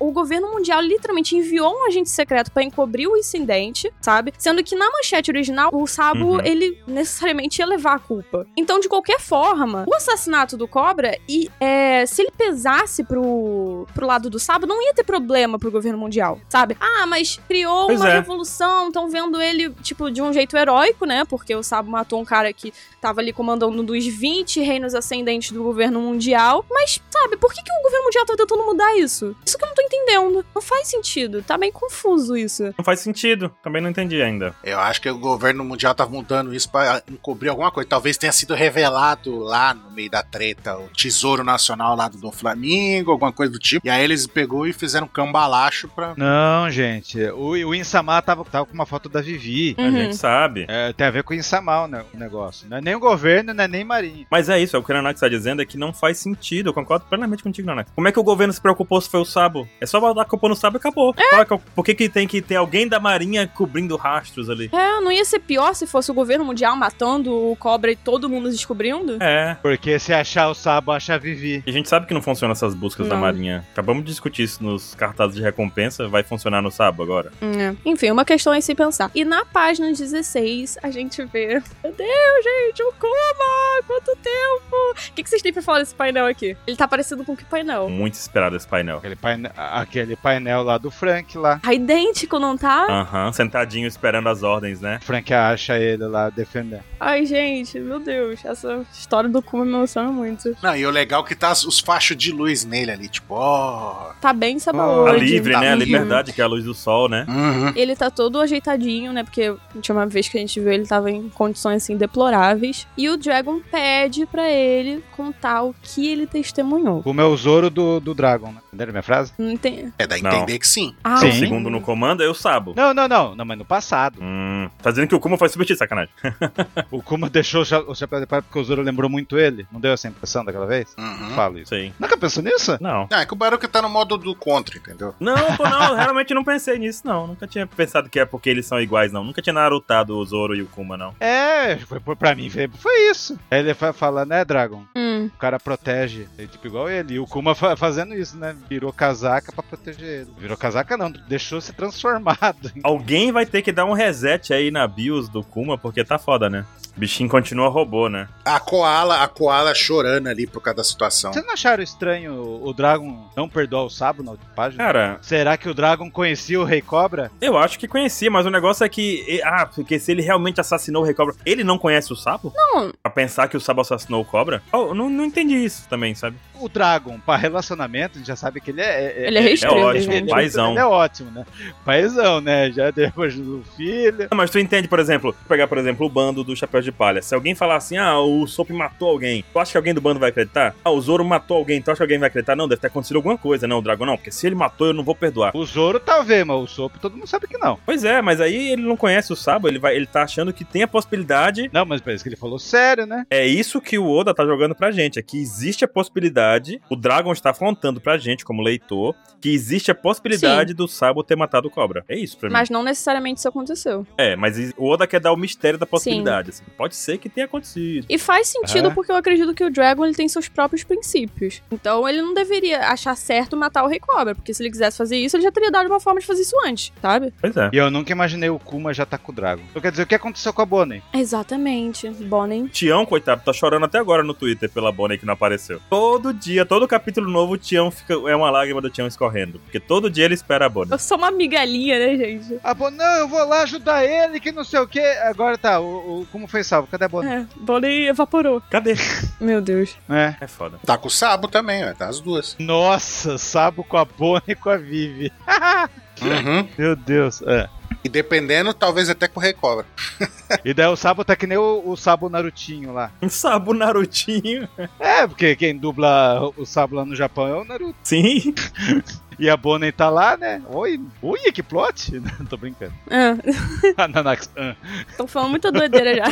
o 0.01 0.11
governo 0.13 0.51
mundial 0.51 0.81
literalmente 0.81 1.37
enviou 1.37 1.73
um 1.75 1.87
agente 1.87 2.11
secreto 2.11 2.51
pra 2.51 2.63
encobrir 2.63 3.07
o 3.09 3.17
incidente, 3.17 3.93
sabe? 4.01 4.33
Sendo 4.39 4.63
que 4.63 4.75
na 4.77 4.91
manchete 4.91 5.31
original, 5.31 5.71
o 5.73 5.87
Sabo, 5.87 6.21
Uhum. 6.35 6.41
ele 6.45 6.79
necessariamente 6.87 7.61
ia 7.61 7.67
levar 7.67 7.95
a 7.95 7.99
culpa. 7.99 8.47
Então, 8.57 8.79
de 8.81 8.89
qualquer 8.89 9.21
forma, 9.21 9.85
o 9.89 9.95
assassinato 9.95 10.57
do 10.57 10.67
Cobra, 10.69 11.17
e 11.29 11.51
é, 11.61 12.05
se 12.07 12.23
ele 12.23 12.31
pesasse 12.37 13.05
pro, 13.05 13.87
pro 13.95 14.07
lado 14.07 14.29
do 14.31 14.39
Sabo, 14.39 14.67
não 14.67 14.83
ia 14.83 14.95
ter 14.95 15.05
problema 15.05 15.59
pro 15.59 15.71
governo 15.71 15.99
mundial, 15.99 16.41
sabe? 16.49 16.77
Ah, 16.81 17.07
mas 17.07 17.41
criou 17.49 17.87
Pois 17.87 18.01
uma 18.01 18.09
é. 18.11 18.15
revolução, 18.15 18.89
estão 18.89 19.09
vendo 19.09 19.41
ele, 19.41 19.71
tipo, 19.83 20.11
de 20.11 20.21
um 20.23 20.33
jeito 20.33 20.57
heróico, 20.57 21.05
né? 21.05 21.25
Porque 21.25 21.55
o 21.55 21.63
Sabo 21.63 21.91
matou 21.91 22.21
um 22.21 22.25
cara 22.25 22.53
que 22.53 22.73
tava 23.01 23.21
ali 23.21 23.33
comandando 23.33 23.81
um 23.81 23.85
dos 23.85 24.07
20 24.07 24.61
reinos 24.61 24.95
ascendentes 24.95 25.53
do 25.53 25.63
governo 25.63 26.01
mundial. 26.01 26.65
Mas, 26.71 27.01
sabe, 27.11 27.37
por 27.37 27.53
que, 27.53 27.63
que 27.63 27.73
o 27.73 27.83
governo 27.83 28.05
mundial 28.05 28.27
tá 28.27 28.35
tentando 28.37 28.65
mudar 28.65 28.97
isso? 28.99 29.35
Isso 29.45 29.59
que 29.61 29.65
eu 29.65 29.69
não 29.69 29.75
tô 29.75 29.83
entendendo. 29.83 30.45
Não 30.55 30.63
faz 30.63 30.89
sentido. 30.89 31.43
Tá 31.43 31.57
meio 31.59 31.73
confuso 31.73 32.37
isso. 32.37 32.65
Não 32.77 32.85
faz 32.85 33.01
sentido. 33.01 33.55
Também 33.63 33.81
não 33.83 33.91
entendi 33.91 34.21
ainda. 34.23 34.55
Eu 34.65 34.79
acho 34.81 35.01
que 35.01 35.09
o 35.11 35.19
governo 35.19 35.65
mundial 35.65 35.95
tá 35.95 36.07
mudando 36.07 36.55
isso 36.55 36.71
pra 36.71 37.03
encobrir 37.11 37.49
alguma 37.51 37.71
coisa. 37.71 37.89
Talvez 37.89 38.17
tenha 38.17 38.33
sido 38.33 38.55
revelado 38.55 39.39
lá 39.39 39.75
no 39.75 39.91
meio 39.91 40.11
da 40.11 40.23
treta 40.23 40.77
o 40.79 40.89
tesouro 40.89 41.45
nacional 41.45 41.95
lá 41.97 42.09
do 42.09 42.19
Dom 42.19 42.33
Flamingo, 42.33 43.11
alguma 43.13 43.33
coisa 43.33 43.53
do 43.53 43.59
tipo. 43.59 43.87
E 43.87 43.91
aí 43.91 44.03
eles 44.03 44.27
pegou 44.27 44.67
e 44.67 44.73
fizeram 44.73 45.07
cambalacho 45.07 45.89
pra. 45.89 46.15
Não, 46.17 46.71
gente. 46.71 47.21
O, 47.31 47.51
o 47.51 47.75
Insama 47.75 48.21
tava, 48.23 48.45
tava 48.45 48.67
com 48.67 48.75
uma 48.75 48.87
foto 48.87 49.09
da 49.09 49.21
Vivi. 49.21 49.75
A 49.79 49.83
Uhum. 49.83 49.93
gente 49.93 50.17
sabe. 50.17 50.67
É, 50.69 50.93
tem 50.93 51.07
a 51.07 51.11
ver 51.11 51.23
com 51.23 51.33
o 51.35 51.37
Insama 51.37 51.85
o 51.85 51.87
ne- 51.89 52.05
o 52.15 52.17
negócio. 52.17 52.67
Não 52.69 52.77
é 52.79 52.81
nem 52.81 52.95
o 52.95 53.01
governo, 53.01 53.53
não 53.55 53.65
é 53.65 53.69
nem 53.69 53.85
Marinha. 53.85 54.27
Mas 54.31 54.49
é 54.49 54.59
isso, 54.61 54.77
é 54.77 54.79
o 54.79 54.83
que 54.83 54.91
o 54.91 54.95
Nanax 54.95 55.17
está 55.19 55.29
dizendo 55.29 55.61
é 55.63 55.65
que 55.67 55.77
não 55.77 55.93
faz 55.93 56.19
sentido. 56.19 56.69
Eu 56.71 56.75
concordo 56.75 57.05
plenamente 57.07 57.43
contigo, 57.43 57.67
Nanax. 57.67 57.91
Como 57.95 58.09
é 58.09 58.13
que 58.13 58.19
o 58.19 58.23
governo 58.23 58.53
se 58.53 58.61
preocupou 58.61 59.01
se 59.01 59.09
foi 59.09 59.21
o 59.21 59.25
Sabo? 59.51 59.69
É 59.81 59.87
só 59.87 59.99
botar 60.01 60.23
a 60.23 60.25
culpa 60.25 60.49
no 60.49 60.55
Sabo 60.55 60.77
e 60.77 60.79
acabou. 60.79 61.15
É 61.19 61.41
é 61.41 61.55
o- 61.55 61.59
Por 61.59 61.85
que, 61.85 61.95
que 61.95 62.09
tem 62.09 62.27
que 62.29 62.41
ter 62.41 62.57
alguém 62.57 62.87
da 62.87 63.01
marinha 63.01 63.47
cobrindo 63.47 63.97
rastros 63.97 64.49
ali? 64.49 64.71
É, 64.73 65.01
não 65.01 65.11
ia 65.11 65.25
ser 65.25 65.41
pior 65.41 65.75
se 65.75 65.87
fosse 65.87 66.11
o 66.11 66.15
governo 66.15 66.45
mundial 66.45 66.77
matando 66.77 67.33
o 67.35 67.57
cobra 67.57 67.91
e 67.91 67.97
todo 67.97 68.29
mundo 68.29 68.51
descobrindo? 68.51 69.19
É. 69.23 69.57
Porque 69.63 69.99
se 69.99 70.13
achar 70.13 70.49
o 70.49 70.55
Sabo, 70.55 70.93
acha 70.93 71.15
a 71.15 71.19
Vivi. 71.19 71.63
E 71.67 71.71
a 71.71 71.73
gente 71.73 71.89
sabe 71.89 72.07
que 72.07 72.15
não 72.15 72.23
funciona 72.23 72.53
essas 72.53 72.75
buscas 72.75 73.09
da 73.09 73.15
Não. 73.15 73.23
marinha. 73.23 73.67
Acabamos 73.73 74.05
de 74.05 74.11
discutir 74.11 74.43
isso 74.45 74.63
nos 74.63 74.95
cartazes 74.95 75.35
de 75.37 75.43
recompensa. 75.43 76.07
Vai 76.09 76.23
funcionar 76.23 76.63
no 76.63 76.71
Sabo 76.71 77.03
agora. 77.03 77.33
É. 77.43 77.75
Enfim, 77.85 78.11
uma 78.11 78.25
questão 78.25 78.53
é 78.53 78.61
se 78.61 78.75
pensar. 78.75 79.11
E 79.15 79.25
na 79.25 79.45
página 79.45 79.91
16, 79.93 80.79
a 80.83 80.91
gente 80.91 81.25
vê. 81.25 81.63
Meu 81.83 81.93
Deus, 81.93 82.45
gente, 82.45 82.83
o 82.83 82.93
Kuma! 82.93 83.83
Quanto 83.87 84.17
tempo! 84.17 84.77
O 85.11 85.13
que, 85.15 85.23
que 85.23 85.29
vocês 85.31 85.43
têm 85.43 85.53
pra 85.53 85.63
falar 85.63 85.79
desse 85.81 85.95
painel 85.95 86.27
aqui? 86.27 86.57
Ele 86.67 86.77
tá 86.77 86.87
parecendo 86.87 87.25
com 87.25 87.37
que 87.37 87.45
painel? 87.45 87.89
Muito 87.89 88.15
esperado 88.15 88.57
esse 88.57 88.67
painel. 88.67 88.99
Aquele 88.99 89.17
painel, 89.17 89.40
aquele 89.57 90.17
painel 90.17 90.63
lá 90.63 90.79
do 90.79 90.91
Frank 90.91 91.37
lá. 91.39 91.59
Tá 91.59 91.73
idêntico, 91.75 92.39
não 92.39 92.57
tá? 92.57 92.87
Aham, 92.89 93.33
sentadinho 93.33 93.87
esperando 93.87 94.29
as 94.29 94.43
ordens, 94.43 94.81
né? 94.81 94.99
Frank 95.03 95.33
acha 95.33 95.79
ele 95.79 96.05
lá 96.07 96.31
defendendo. 96.31 96.83
Ai, 96.99 97.25
gente, 97.27 97.79
meu 97.79 97.99
Deus. 98.01 98.45
Essa 98.45 98.85
história 98.93 99.29
do 99.29 99.41
Kuma 99.43 99.65
me 99.65 99.73
emociona 99.73 100.11
muito. 100.11 100.55
Não, 100.63 100.77
e 100.77 100.85
o 100.87 100.91
legal 100.91 101.25
é 101.25 101.29
que 101.29 101.35
tá 101.35 101.53
os 101.53 101.81
fachos 101.81 102.17
de 102.17 102.33
luz 102.33 102.65
nele 102.65 102.91
ali, 102.91 103.09
tipo, 103.09 103.35
ó. 103.35 104.11
Tá 104.21 104.33
bem 104.33 104.57
A 104.57 104.61
sabaúde. 104.61 105.25
livre, 105.25 105.57
né? 105.57 105.71
A 105.71 105.73
Uhum. 105.73 105.79
liberdade, 105.79 106.33
que 106.33 106.41
é 106.41 106.45
a 106.45 106.49
luz 106.49 106.65
do 106.65 106.75
sol, 106.75 107.09
né? 107.09 107.25
Uhum. 107.29 107.73
Ele 107.75 107.95
tá 107.97 108.11
todo 108.11 108.41
ajeitadinho, 108.41 109.13
né? 109.13 109.23
Porque 109.25 109.43
a 109.45 109.57
última 109.75 110.07
vez 110.07 110.29
que 110.29 110.37
a 110.37 110.41
gente 110.41 110.59
viu 110.61 110.71
ele 110.73 110.87
tava 110.87 111.11
em 111.11 111.29
condições 111.31 111.83
assim 111.83 111.97
deploráveis. 111.97 112.87
E 112.97 113.09
o 113.09 113.17
Dragon 113.17 113.61
pede 113.71 114.27
pra 114.27 114.49
ele 114.51 115.03
contar 115.17 115.63
o 115.63 115.75
que 115.83 116.07
ele 116.09 116.27
testemunhou. 116.27 117.03
O 117.05 117.13
meu 117.13 117.35
Zoro 117.37 117.71
do, 117.71 118.01
do 118.01 118.15
Dragon, 118.15 118.49
né? 118.53 118.61
Entenderam 118.69 118.93
minha 118.93 119.03
frase? 119.03 119.30
Não 119.39 119.57
tem. 119.57 119.93
É, 119.99 120.07
dá 120.07 120.17
a 120.17 120.19
Não. 120.19 120.31
entender 120.31 120.59
que 120.59 120.67
sim. 120.67 120.95
Ah, 121.03 121.15
O 121.15 121.19
Sim. 121.19 121.33
segundo 121.33 121.71
no 121.71 121.81
comando 121.81 122.23
é 122.23 122.29
o 122.29 122.35
Sabo. 122.35 122.75
Não, 122.77 122.93
não, 122.95 123.09
não. 123.09 123.35
Não, 123.35 123.45
mas 123.45 123.59
no 123.59 123.65
passado. 123.65 124.19
Hum, 124.21 124.69
tá 124.83 124.91
dizendo 124.91 125.09
que 125.09 125.15
o 125.15 125.21
Kuma 125.21 125.37
foi 125.39 125.49
substituir, 125.49 125.77
sacanagem. 125.79 126.13
O 126.91 127.03
Kuma 127.03 127.29
deixou 127.31 127.63
o 127.63 127.65
cha- 127.65 127.81
o 127.81 127.95
chapéu 127.95 128.21
de 128.21 128.27
palha 128.27 128.43
porque 128.43 128.59
o 128.59 128.65
Zoro 128.65 128.83
lembrou 128.83 129.09
muito 129.11 129.39
ele. 129.39 129.67
Não 129.73 129.81
deu 129.81 129.93
essa 129.93 130.09
impressão 130.09 130.45
daquela 130.45 130.67
vez? 130.67 130.95
Uhum. 130.99 131.31
Falo 131.31 131.59
isso. 131.59 131.69
Sei. 131.71 131.93
Nunca 131.99 132.17
pensou 132.17 132.43
nisso? 132.43 132.77
Não. 132.81 133.07
Ah, 133.11 133.23
é 133.23 133.27
que 133.27 133.33
o 133.33 133.37
Baruch 133.37 133.67
tá 133.69 133.81
no 133.83 133.89
modo 133.89 134.17
do 134.19 134.35
contra, 134.35 134.77
entendeu? 134.77 135.15
Não, 135.21 135.57
pô, 135.57 135.65
não, 135.69 135.95
realmente 135.97 136.35
não 136.35 136.45
pensei 136.45 136.79
nisso, 136.79 137.03
não. 137.05 137.27
Nunca 137.29 137.47
tinha 137.47 137.67
pensado 137.67 138.09
que 138.09 138.19
é 138.19 138.25
porque 138.25 138.51
eles 138.51 138.67
são 138.67 138.81
iguais, 138.81 139.13
não. 139.13 139.23
Nunca 139.25 139.41
tinha 139.43 139.53
narutado 139.53 140.17
o 140.17 140.25
Zoro 140.25 140.55
e 140.55 140.63
o 140.63 140.67
Kuma, 140.67 140.97
não. 140.97 141.15
É, 141.21 141.77
foi, 141.79 142.01
pra 142.17 142.35
mim, 142.35 142.51
foi, 142.51 142.69
foi 142.69 143.11
isso. 143.11 143.39
Aí 143.51 143.61
ele 143.61 143.75
fa- 143.75 143.93
fala, 143.93 144.25
né, 144.25 144.45
Dragon? 144.45 144.83
Hum. 144.97 145.31
O 145.35 145.39
cara 145.39 145.59
protege, 145.61 146.27
ele, 146.39 146.49
tipo 146.49 146.67
igual 146.67 146.89
ele. 146.89 147.15
E 147.15 147.19
o 147.21 147.27
Kuma 147.27 147.55
fa- 147.55 147.77
fazendo 147.77 148.15
isso, 148.15 148.37
né? 148.37 148.57
Virou 148.69 148.93
casaca 149.21 149.53
pra 149.53 149.63
proteger 149.63 150.23
ele. 150.23 150.31
Virou 150.39 150.57
casaca 150.57 150.97
não, 150.97 151.11
deixou 151.11 151.61
ser 151.61 151.75
transformado. 151.75 152.73
Alguém 152.83 153.31
vai 153.31 153.45
ter 153.45 153.63
que 153.63 153.73
dar 153.73 153.85
um 153.85 153.93
reset 153.93 154.53
aí 154.53 154.71
na 154.71 154.87
BIOS 154.89 155.29
do 155.29 155.43
Kuma, 155.43 155.77
porque 155.77 156.03
tá 156.05 156.19
foda, 156.19 156.49
né? 156.49 156.65
O 157.01 157.07
bichinho 157.11 157.31
continua 157.31 157.71
robô, 157.71 158.11
né? 158.11 158.29
A 158.45 158.61
Koala, 158.61 159.23
a 159.23 159.27
Koala 159.27 159.75
chorando 159.75 160.27
ali 160.27 160.47
por 160.47 160.61
causa 160.61 160.77
da 160.77 160.85
situação. 160.85 161.33
Vocês 161.33 161.47
não 161.47 161.55
acharam 161.55 161.83
estranho 161.83 162.61
o 162.63 162.75
Dragon 162.75 163.27
não 163.35 163.49
perdoar 163.49 163.85
o 163.85 163.89
Sabo 163.89 164.23
na 164.23 164.33
última 164.33 164.51
página? 164.55 164.85
Cara, 164.85 165.19
Será 165.23 165.57
que 165.57 165.67
o 165.67 165.73
Dragon 165.73 166.11
conhecia 166.11 166.61
o 166.61 166.65
Rei 166.65 166.83
Cobra? 166.83 167.31
eu 167.41 167.57
acho 167.57 167.79
que 167.79 167.89
conhecia, 167.89 168.31
mas 168.31 168.45
o 168.45 168.51
negócio 168.51 168.85
é 168.85 168.89
que. 168.91 169.41
Ah, 169.43 169.65
porque 169.65 169.99
se 169.99 170.13
ele 170.13 170.21
realmente 170.21 170.61
assassinou 170.61 171.01
o 171.03 171.05
Rei 171.07 171.15
Cobra, 171.15 171.35
ele 171.47 171.65
não 171.65 171.79
conhece 171.79 172.13
o 172.13 172.17
Sabo? 172.17 172.53
Não. 172.55 172.93
Pra 173.03 173.11
pensar 173.11 173.49
que 173.49 173.57
o 173.57 173.61
Sabo 173.61 173.81
assassinou 173.81 174.21
o 174.21 174.25
Cobra? 174.27 174.63
Oh, 174.71 174.89
eu 174.89 174.95
não, 174.95 175.09
não 175.09 175.25
entendi 175.25 175.55
isso 175.57 175.89
também, 175.89 176.15
sabe? 176.15 176.37
O 176.61 176.69
Dragon, 176.69 177.19
pra 177.19 177.37
relacionamento, 177.37 178.17
a 178.17 178.19
gente 178.19 178.27
já 178.29 178.37
sabe 178.37 178.61
que 178.61 178.73
ele 178.73 178.83
é. 178.83 179.27
Ele 179.27 179.39
é 179.39 179.41
restrito, 179.41 179.75
É 179.75 179.85
ótimo, 179.87 180.13
gente. 180.13 180.29
paizão. 180.29 180.71
Ele 180.73 180.79
é 180.81 180.85
ótimo, 180.85 181.31
né? 181.31 181.47
Paizão, 181.83 182.43
né? 182.43 182.71
Já 182.71 182.91
depois 182.93 183.35
do 183.35 183.65
filho. 183.75 184.29
Não, 184.31 184.37
Mas 184.37 184.51
tu 184.51 184.59
entende, 184.59 184.87
por 184.87 184.99
exemplo, 184.99 185.35
pegar, 185.49 185.67
por 185.67 185.79
exemplo, 185.79 186.05
o 186.05 186.11
bando 186.11 186.45
do 186.45 186.55
Chapéu 186.55 186.83
de 186.83 186.90
Palha. 186.93 187.23
Se 187.23 187.35
alguém 187.35 187.55
falar 187.55 187.77
assim, 187.77 187.97
ah, 187.97 188.19
o 188.21 188.47
Sop 188.47 188.71
matou 188.71 189.11
alguém, 189.11 189.45
tu 189.53 189.59
acha 189.59 189.73
que 189.73 189.77
alguém 189.77 189.95
do 189.95 190.01
bando 190.01 190.21
vai 190.21 190.31
acreditar? 190.31 190.75
Ah, 190.85 190.91
o 190.91 191.01
Zoro 191.01 191.25
matou 191.25 191.57
alguém, 191.57 191.81
tu 191.81 191.91
acha 191.91 191.99
que 191.99 192.03
alguém 192.03 192.19
vai 192.19 192.29
acreditar? 192.29 192.57
Não, 192.57 192.69
deve 192.69 192.81
ter 192.81 192.87
acontecido 192.89 193.17
alguma 193.17 193.37
coisa, 193.37 193.67
não, 193.67 193.79
o 193.79 193.83
Dragon 193.83 194.07
não, 194.07 194.17
porque 194.17 194.31
se 194.31 194.47
ele 194.47 194.55
matou, 194.55 194.89
eu 194.89 194.93
não 194.93 195.05
vou 195.05 195.15
perdoar. 195.15 195.57
O 195.57 195.65
Zoro 195.65 196.01
talvez, 196.01 196.45
mas 196.45 196.57
o 196.57 196.67
Sop 196.67 196.97
todo 196.99 197.17
mundo 197.17 197.27
sabe 197.27 197.47
que 197.47 197.59
não. 197.59 197.79
Pois 197.85 198.05
é, 198.05 198.21
mas 198.23 198.41
aí 198.41 198.73
ele 198.73 198.83
não 198.83 198.97
conhece 198.97 199.33
o 199.33 199.37
Sabo, 199.37 199.69
ele, 199.69 199.79
vai, 199.79 199.97
ele 199.97 200.07
tá 200.07 200.23
achando 200.23 200.53
que 200.53 200.65
tem 200.65 200.83
a 200.83 200.89
possibilidade. 200.89 201.71
Não, 201.73 201.85
mas 201.85 202.01
parece 202.01 202.23
que 202.23 202.29
ele 202.29 202.37
falou 202.37 202.59
sério, 202.59 203.07
né? 203.07 203.25
É 203.31 203.47
isso 203.47 203.81
que 203.81 203.99
o 203.99 204.09
Oda 204.09 204.35
tá 204.35 204.45
jogando 204.45 204.75
pra 204.75 204.91
gente, 204.91 205.19
é 205.19 205.23
que 205.23 205.39
existe 205.41 205.85
a 205.85 205.89
possibilidade, 205.89 206.81
o 206.91 206.97
Dragon 206.97 207.33
está 207.33 207.51
afrontando 207.51 208.01
pra 208.01 208.19
gente, 208.19 208.45
como 208.45 208.63
leitor, 208.63 209.15
que 209.41 209.51
existe 209.51 209.91
a 209.91 209.95
possibilidade 209.95 210.75
do 210.75 210.87
Sabo 210.87 211.23
ter 211.23 211.37
matado 211.37 211.69
o 211.69 211.71
Cobra. 211.71 212.05
É 212.09 212.17
isso 212.17 212.37
pra 212.39 212.49
mim. 212.49 212.53
Mas 212.53 212.71
não 212.71 212.83
necessariamente 212.83 213.39
isso 213.39 213.49
aconteceu. 213.49 214.07
É, 214.19 214.37
mas 214.37 214.57
o 214.77 214.87
Oda 214.89 215.07
quer 215.07 215.21
dar 215.21 215.33
o 215.33 215.37
mistério 215.37 215.79
da 215.79 215.87
possibilidade. 215.87 216.51
assim. 216.51 216.65
Pode 216.77 216.95
ser 216.97 217.19
que 217.19 217.29
tenha 217.29 217.45
acontecido. 217.47 218.07
E 218.09 218.19
faz 218.19 218.49
sentido 218.49 218.89
É. 218.89 218.95
porque 218.95 219.13
eu 219.13 219.17
acredito 219.17 219.55
que 219.55 219.65
o 219.65 219.71
Dragon 219.71 220.05
ele 220.05 220.15
tem 220.15 220.29
seus 220.29 220.49
próprios 220.49 220.85
princípios. 220.85 221.63
Então 221.71 222.09
ele 222.09 222.23
não 222.23 222.33
deveria 222.35 222.89
achar 222.89 223.17
certo 223.17 223.57
matar 223.57 223.85
o 223.85 223.89
Rei 223.89 224.01
Cobra, 224.01 224.35
porque 224.35 224.53
se 224.55 224.63
ele 224.63 224.71
quisesse 224.71 224.97
fazer 224.97 225.17
isso, 225.17 225.37
ele 225.37 225.43
já 225.45 225.53
teria 225.53 225.71
dado 225.71 225.87
uma 225.89 226.01
forma 226.01 226.21
de 226.21 226.27
fazer 226.27 226.43
isso 226.43 226.57
antes, 226.67 226.93
sabe? 227.01 227.33
Pois 227.41 227.57
é. 227.57 227.71
E 227.73 227.77
eu 227.77 227.91
nunca 227.91 228.13
imaginei 228.13 228.49
o 228.51 228.59
Kuma 228.59 228.93
já 228.95 229.05
tá 229.07 229.19
com 229.19 229.33
o 229.33 229.35
Dragon. 229.35 229.63
Então 229.71 229.81
quer 229.83 229.91
dizer, 229.91 230.03
o 230.05 230.07
que 230.07 230.15
aconteceu 230.15 230.53
com 230.53 230.63
a 230.63 230.67
Bonnie? 230.67 231.03
Exatamente. 231.13 232.09
Bonnie. 232.11 232.69
Tião, 232.69 233.05
coitado, 233.07 233.43
tá 233.45 233.53
chorando 233.53 233.85
até 233.85 233.99
agora 233.99 234.23
no 234.23 234.35
Twitter 234.35 234.69
pela 234.71 234.93
Bonnie 234.93 235.19
que 235.19 235.27
não 235.27 235.35
apareceu. 235.35 235.81
Todo 235.89 236.33
dia, 236.33 236.65
todo 236.67 236.87
capítulo 236.87 237.31
novo, 237.31 237.55
o 237.55 237.59
Tião 237.59 237.91
fica. 237.91 238.15
É 238.15 238.37
uma 238.37 238.51
lágrima 238.51 238.81
do 238.81 238.91
Tião 238.91 239.07
escorrendo. 239.07 239.59
Porque 239.61 239.81
todo 239.81 240.11
dia 240.11 240.25
ele 240.25 240.35
espera 240.35 240.67
a 240.67 240.69
Bonnie. 240.69 240.93
Eu 240.93 240.99
sou 240.99 241.17
uma 241.19 241.31
migalhinha, 241.31 241.99
né, 241.99 242.17
gente? 242.17 242.59
A 242.63 242.75
Bonnie, 242.75 242.99
não, 242.99 243.17
eu 243.19 243.29
vou 243.29 243.45
lá 243.47 243.63
ajudar 243.63 244.05
ele, 244.05 244.39
que 244.41 244.53
não 244.53 244.65
sei 244.65 244.81
o 244.81 244.87
que. 244.87 245.01
Agora 245.01 245.57
tá, 245.57 245.81
o, 245.81 246.21
o 246.23 246.27
como 246.31 246.47
foi 246.47 246.60
salvo? 246.65 246.89
Cadê 246.89 247.05
a 247.05 247.09
Bonnie? 247.09 247.31
É, 247.31 247.47
Bonnie 247.57 248.09
evaporou. 248.09 248.63
Cadê? 248.71 248.95
Meu 249.41 249.61
Deus. 249.61 249.97
É. 250.09 250.35
É 250.41 250.47
foda. 250.47 250.79
Tá 250.85 250.97
com 250.99 251.09
o 251.09 251.11
Sabo 251.11 251.49
também, 251.49 251.85
ó. 251.89 251.93
Tá 251.95 252.09
as 252.09 252.21
duas. 252.21 252.57
Nossa, 252.59 253.39
Sabo 253.39 253.85
com 253.85 253.97
a 253.97 254.05
Bonnie 254.05 254.43
e 254.49 254.55
com 254.55 254.71
a 254.71 254.77
Vivi. 254.77 255.33
Uhum. 256.23 256.69
Meu 256.77 256.95
Deus. 256.95 257.41
É. 257.47 257.67
E 258.05 258.09
dependendo, 258.09 258.73
talvez 258.75 259.09
até 259.09 259.27
com 259.27 259.41
o 259.41 259.43
Recobra. 259.43 259.87
E 260.65 260.75
daí 260.75 260.89
o 260.89 260.97
Sabo 260.97 261.25
tá 261.25 261.37
que 261.37 261.47
nem 261.47 261.57
o, 261.57 261.81
o 261.87 261.97
Sabo 261.97 262.29
Narutinho 262.29 262.93
lá. 262.93 263.13
Um 263.23 263.29
Sabo 263.29 263.73
Narutinho. 263.73 264.69
É, 264.99 265.25
porque 265.25 265.55
quem 265.55 265.77
dubla 265.79 266.51
o 266.57 266.67
Sabo 266.67 266.97
lá 266.97 267.05
no 267.05 267.15
Japão 267.15 267.47
é 267.47 267.55
o 267.55 267.65
Naruto. 267.65 267.97
Sim. 268.03 268.53
E 269.41 269.49
a 269.49 269.57
Bonnie 269.57 269.91
tá 269.91 270.11
lá, 270.11 270.37
né? 270.37 270.61
Oi, 270.69 271.01
ui, 271.23 271.39
que 271.51 271.63
plot? 271.63 272.13
Tô 272.51 272.59
brincando. 272.59 272.93
Ah, 273.11 274.05
A 274.05 274.07
Nanax. 274.09 274.51
ah, 274.55 274.77
tô 275.17 275.27
falando 275.27 275.51
muita 275.53 275.73
doideira 275.73 276.15
já. 276.15 276.27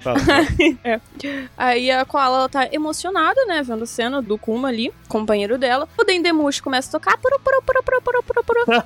fala. 0.00 0.18
Aí 1.56 1.90
a 1.90 2.04
Koala 2.04 2.36
ela 2.40 2.48
tá 2.50 2.68
emocionada, 2.70 3.44
né? 3.46 3.62
Vendo 3.62 3.84
a 3.84 3.86
cena 3.86 4.20
do 4.20 4.36
Kuma 4.36 4.68
ali, 4.68 4.92
companheiro 5.08 5.56
dela. 5.56 5.88
O 5.98 6.04
Dendemushi 6.04 6.62
começa 6.62 6.88
a 6.88 7.00
tocar. 7.00 7.16
Puru, 7.16 7.40
puru, 7.40 7.62
puru, 7.62 7.82
puru, 7.82 8.02
puru, 8.02 8.22
puru, 8.22 8.44
puru. 8.44 8.84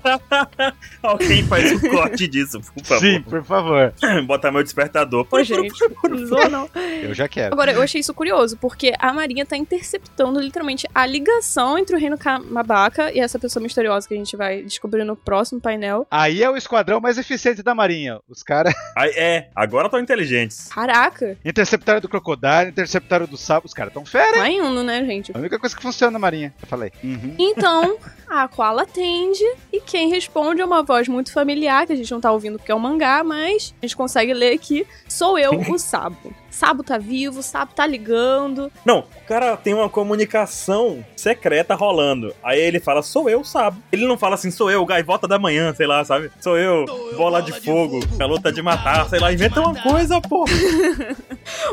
Alguém 1.02 1.42
faz 1.44 1.72
o 1.72 1.80
corte 1.90 2.28
disso, 2.28 2.60
por 2.60 2.84
favor. 2.84 3.00
Sim, 3.00 3.22
por 3.22 3.42
favor. 3.44 3.92
Bota 4.24 4.52
meu 4.52 4.62
despertador. 4.62 5.24
Pô, 5.24 5.42
gente, 5.42 5.74
não 6.08 6.26
zoa 6.26 6.48
não. 6.48 6.70
Eu 7.02 7.12
já 7.12 7.26
quero. 7.28 7.52
Agora, 7.52 7.72
eu 7.72 7.82
achei 7.82 8.00
isso 8.00 8.14
curioso, 8.14 8.56
porque 8.56 8.92
a 9.00 9.12
Marinha 9.12 9.44
tá 9.44 9.56
interceptando 9.56 10.38
literalmente 10.40 10.86
a 10.94 11.04
ligação 11.06 11.76
entre 11.76 11.96
o 11.96 11.98
Reino 11.98 12.16
Kamabaka 12.16 12.99
e 13.12 13.20
essa 13.20 13.38
pessoa 13.38 13.62
misteriosa 13.62 14.06
que 14.06 14.14
a 14.14 14.16
gente 14.16 14.36
vai 14.36 14.62
descobrir 14.62 15.04
no 15.04 15.16
próximo 15.16 15.60
painel. 15.60 16.06
Aí 16.10 16.42
é 16.42 16.50
o 16.50 16.56
esquadrão 16.56 17.00
mais 17.00 17.18
eficiente 17.18 17.62
da 17.62 17.74
Marinha. 17.74 18.20
Os 18.28 18.42
caras 18.42 18.74
é, 19.16 19.48
agora 19.54 19.86
estão 19.86 20.00
inteligentes. 20.00 20.68
Caraca, 20.68 21.36
interceptaram 21.44 22.00
do 22.00 22.08
Crocodile, 22.08 22.68
interceptaram 22.68 23.26
do 23.26 23.36
Sabo. 23.36 23.66
Os 23.66 23.74
caras 23.74 23.92
tão 23.92 24.04
fera, 24.04 24.38
tá 24.38 24.48
indo, 24.48 24.82
né, 24.82 25.04
gente? 25.04 25.32
A 25.34 25.38
única 25.38 25.58
coisa 25.58 25.74
que 25.74 25.82
funciona 25.82 26.10
na 26.10 26.18
Marinha. 26.18 26.52
Eu 26.60 26.68
falei. 26.68 26.92
Uhum. 27.02 27.34
Então, 27.38 27.98
a 28.28 28.46
Koala 28.48 28.82
atende 28.82 29.44
e 29.72 29.80
quem 29.80 30.10
responde 30.10 30.60
é 30.60 30.64
uma 30.64 30.82
voz 30.82 31.08
muito 31.08 31.32
familiar, 31.32 31.86
que 31.86 31.92
a 31.92 31.96
gente 31.96 32.10
não 32.10 32.20
tá 32.20 32.30
ouvindo 32.30 32.58
porque 32.58 32.72
é 32.72 32.74
um 32.74 32.78
mangá, 32.78 33.22
mas 33.24 33.74
a 33.80 33.86
gente 33.86 33.96
consegue 33.96 34.34
ler 34.34 34.54
aqui. 34.54 34.86
Sou 35.08 35.38
eu, 35.38 35.52
o 35.70 35.78
Sabo. 35.78 36.34
Sabo 36.50 36.82
tá 36.82 36.98
vivo, 36.98 37.42
Sabo 37.42 37.72
tá 37.74 37.86
ligando. 37.86 38.70
Não, 38.84 39.00
o 39.00 39.26
cara 39.26 39.56
tem 39.56 39.72
uma 39.72 39.88
comunicação 39.88 41.04
secreta 41.16 41.74
rolando. 41.74 42.34
Aí 42.42 42.60
ele 42.60 42.80
fala, 42.80 43.02
sou 43.02 43.28
eu, 43.30 43.44
Sabo. 43.44 43.80
Ele 43.92 44.06
não 44.06 44.18
fala 44.18 44.34
assim, 44.34 44.50
sou 44.50 44.70
eu, 44.70 44.84
gaivota 44.84 45.26
da 45.28 45.38
manhã, 45.38 45.72
sei 45.74 45.86
lá, 45.86 46.04
sabe? 46.04 46.30
Sou 46.40 46.58
eu, 46.58 46.84
bola 47.16 47.40
de 47.40 47.52
fogo, 47.60 48.00
a 48.18 48.24
luta 48.26 48.52
de 48.52 48.60
matar, 48.62 49.08
sei 49.08 49.18
lá, 49.18 49.32
inventa 49.32 49.60
uma 49.60 49.80
coisa, 49.80 50.20
pô. 50.20 50.44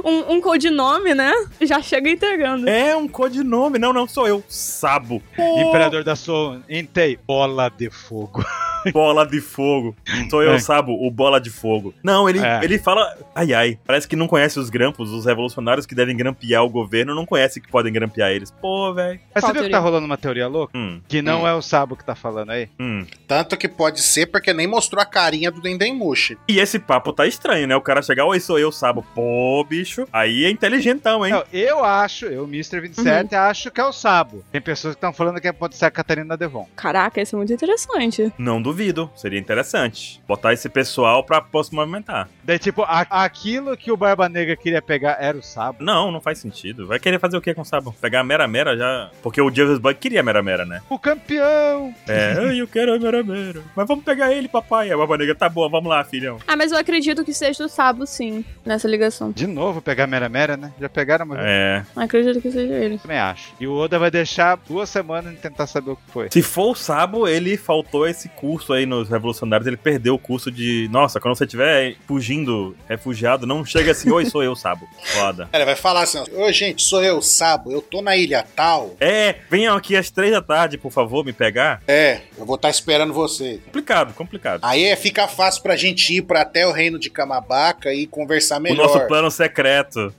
Um, 0.03 0.34
um 0.34 0.41
codinome, 0.41 1.13
né? 1.13 1.32
Já 1.61 1.82
chega 1.82 2.09
entregando. 2.09 2.67
É 2.67 2.95
um 2.95 3.07
codinome. 3.07 3.78
Não, 3.78 3.93
não, 3.93 4.07
sou 4.07 4.28
eu, 4.28 4.43
Sabo. 4.47 5.21
Pô. 5.36 5.59
Imperador 5.59 6.03
da 6.03 6.15
Soul, 6.15 6.61
Entei, 6.69 7.17
bola 7.28 7.69
de 7.69 7.89
fogo. 7.89 8.43
bola 8.93 9.25
de 9.25 9.39
fogo. 9.41 9.95
Sou 10.30 10.41
eu, 10.43 10.53
É. 10.53 10.59
Sabo, 10.59 10.91
o 11.05 11.09
bola 11.11 11.39
de 11.39 11.49
fogo. 11.49 11.93
Não, 12.03 12.28
ele, 12.30 12.39
É. 12.39 12.59
ele 12.63 12.78
fala. 12.80 13.15
Ai, 13.36 13.53
ai. 13.53 13.80
Parece 13.86 14.07
que 14.07 14.15
não 14.15 14.28
conhece 14.28 14.59
os 14.59 14.69
grampos, 14.69 15.11
os 15.11 15.25
revolucionários 15.25 15.86
que 15.86 15.95
devem 15.95 16.15
grampear 16.15 16.63
o 16.63 16.69
governo 16.69 17.13
não 17.15 17.25
conhecem 17.25 17.61
que 17.61 17.69
podem 17.69 17.91
grampear 17.93 18.32
eles. 18.32 18.51
Pô, 18.51 18.93
velho. 18.93 19.19
Mas 19.34 19.43
Qual 19.43 19.51
você 19.53 19.59
viu 19.59 19.65
que 19.67 19.71
tá 19.71 19.80
rolando 19.80 20.05
uma 20.05 20.17
teoria 20.17 20.47
louca? 20.47 20.78
Hum, 20.78 21.01
Que 21.07 21.21
não 21.21 21.43
Hum. 21.43 21.47
é 21.47 21.53
o 21.53 21.61
Sabo 21.61 21.95
que 21.95 22.03
tá 22.05 22.15
falando 22.15 22.51
aí. 22.51 22.69
hum. 22.80 23.05
Tanto 23.28 23.55
que 23.57 23.67
pode 23.67 24.01
ser 24.01 24.28
porque 24.28 24.53
nem 24.53 24.67
mostrou 24.67 25.01
a 25.01 25.05
carinha 25.05 25.51
do 25.51 25.61
Dendemushi. 25.61 26.38
E 26.47 26.59
esse 26.59 26.80
papo 26.80 27.13
tá 27.13 27.25
estranho, 27.28 27.67
né? 27.67 27.75
O 27.75 27.82
cara 27.82 28.01
chegar, 28.01 28.25
oi, 28.25 28.39
sou 28.39 28.57
eu, 28.59 28.71
Sabo. 28.71 29.05
Pô, 29.15 29.63
bicho. 29.67 30.07
Aí 30.11 30.45
é 30.45 30.49
inteligentão, 30.49 31.25
hein? 31.25 31.34
Não, 31.34 31.43
eu 31.53 31.84
acho, 31.84 32.25
eu, 32.25 32.43
Mr. 32.45 32.80
27, 32.82 33.36
acho 33.36 33.71
que 33.71 33.80
é 33.82 33.86
o 33.86 33.91
Sabo. 33.93 34.43
Tem 34.51 34.61
pessoas 34.61 34.93
que 34.95 34.97
estão 34.97 35.13
falando 35.13 35.39
que 35.41 35.51
pode 35.53 35.75
ser 35.75 35.86
a 35.86 35.91
Catarina 35.91 36.36
Devon. 36.38 36.67
Caraca, 36.75 37.21
isso 37.21 37.36
é 37.36 37.38
muito 37.38 37.53
interessante. 37.53 38.32
Não 38.38 38.61
duvido. 38.68 39.09
Seria 39.15 39.39
interessante. 39.39 40.22
Botar 40.28 40.53
esse 40.53 40.68
pessoal 40.70 41.24
pra 41.24 41.41
posso 41.41 41.74
movimentar. 41.76 42.28
Daí, 42.43 42.59
tipo, 42.59 42.84
a- 42.84 43.07
aquilo 43.09 43.76
que 43.78 43.91
o 43.91 43.97
Barba 43.97 44.28
Negra 44.30 44.55
queria 44.55 44.82
pegar 44.82 45.18
era 45.20 45.38
o 45.38 45.43
Sabo. 45.43 45.78
Não, 45.82 46.11
não 46.11 46.22
faz 46.22 46.39
sentido. 46.39 46.86
Vai 46.88 46.99
querer 46.99 47.20
fazer 47.20 47.38
o 47.38 47.41
que 47.41 47.53
com 47.53 47.61
o 47.61 47.65
Sabo? 47.65 47.93
Pegar 48.01 48.22
a 48.22 48.24
Mera 48.24 48.47
Mera 48.47 48.76
já. 48.78 49.09
Porque 49.22 49.41
o 49.41 49.53
Javis 49.53 49.78
Bug 49.80 49.95
queria 49.95 50.20
a 50.20 50.24
Mera 50.24 50.41
Mera, 50.43 50.65
né? 50.65 50.82
O 50.89 50.99
campeão! 50.99 51.93
É, 52.07 52.34
ai, 52.49 52.61
eu 52.61 52.68
quero 52.68 52.93
a 52.93 52.99
Mera 52.99 53.24
Mera. 53.24 53.61
Mas 53.76 53.88
vamos 53.88 54.03
pegar 54.03 54.32
ele, 54.34 54.47
papai. 54.47 54.91
A 54.91 54.97
Barba 54.97 55.18
Negra 55.18 55.36
tá 55.36 55.47
boa, 55.49 55.70
vamos 55.70 55.89
lá, 55.89 56.03
filhão. 56.03 56.38
Ah, 56.47 56.55
mas 56.55 56.72
eu 56.72 56.78
acredito 56.78 57.24
que 57.24 57.34
seja 57.34 57.63
do 57.63 57.70
Sabo, 57.70 58.05
sim, 58.05 58.43
nessa 58.65 58.88
ligação. 58.88 59.32
De 59.32 59.47
novo 59.47 59.82
pegar 59.82 60.07
Mera 60.07 60.30
Mera, 60.30 60.57
né? 60.57 60.74
Já 60.80 60.89
pegaram 60.89 61.26
uma 61.26 61.36
vez. 61.36 61.47
É. 61.47 61.84
Acredito 61.95 62.41
que 62.41 62.51
seja 62.51 62.74
ele. 62.74 62.97
Também 62.97 63.18
acho. 63.20 63.53
E 63.59 63.68
o 63.68 63.74
Oda 63.76 63.99
vai 63.99 64.09
deixar 64.11 64.57
duas 64.68 64.89
semanas 64.89 65.34
de 65.34 65.39
tentar 65.39 65.68
saber 65.68 65.91
o 65.91 65.95
que 65.95 66.11
foi. 66.11 66.30
Se 66.32 66.41
for 66.41 66.72
o 66.72 66.76
Sabo, 66.76 67.28
ele 67.28 67.57
faltou 67.57 68.07
esse 68.07 68.28
curso 68.30 68.57
aí 68.70 68.86
nos 68.86 69.10
revolucionários. 69.10 69.68
Ele 69.68 69.78
perdeu 69.78 70.16
o 70.16 70.20
curso 70.20 70.49
de. 70.51 70.88
Nossa, 70.91 71.20
quando 71.20 71.36
você 71.38 71.43
estiver 71.45 71.95
fugindo, 72.08 72.76
refugiado, 72.88 73.45
não 73.45 73.64
chega 73.66 73.91
assim, 73.91 74.10
oi, 74.12 74.26
sou 74.26 74.43
eu, 74.43 74.55
Sabo. 74.55 74.88
Foda. 75.03 75.49
Ele 75.53 75.66
vai 75.66 75.76
falar 75.76 76.01
assim: 76.03 76.24
Ô 76.36 76.51
gente, 76.51 76.82
sou 76.84 77.03
eu, 77.03 77.22
Sabo, 77.22 77.72
eu 77.72 77.82
tô 77.82 78.01
na 78.01 78.16
ilha 78.18 78.45
tal. 78.55 78.95
É, 78.99 79.36
venham 79.49 79.76
aqui 79.76 79.95
às 79.95 80.10
três 80.10 80.32
da 80.32 80.41
tarde, 80.41 80.78
por 80.78 80.91
favor, 80.91 81.24
me 81.26 81.34
pegar. 81.34 81.82
É, 81.88 82.22
eu 82.38 82.45
vou 82.45 82.55
estar 82.55 82.70
esperando 82.70 83.14
você. 83.14 83.60
Complicado, 83.66 84.14
complicado. 84.14 84.62
Aí 84.64 84.84
é, 84.86 84.95
fica 84.95 85.28
fácil 85.28 85.62
pra 85.64 85.76
gente 85.76 86.16
ir 86.16 86.22
pra 86.24 86.41
até 86.41 86.66
o 86.68 86.72
reino 86.72 86.97
de 86.99 87.10
Kamabaca 87.10 87.93
e 87.93 88.08
conversar 88.08 88.58
O 88.58 88.62
melhor. 88.62 88.88
nosso 88.88 88.99
plano 89.08 89.30
secreto. 89.30 90.14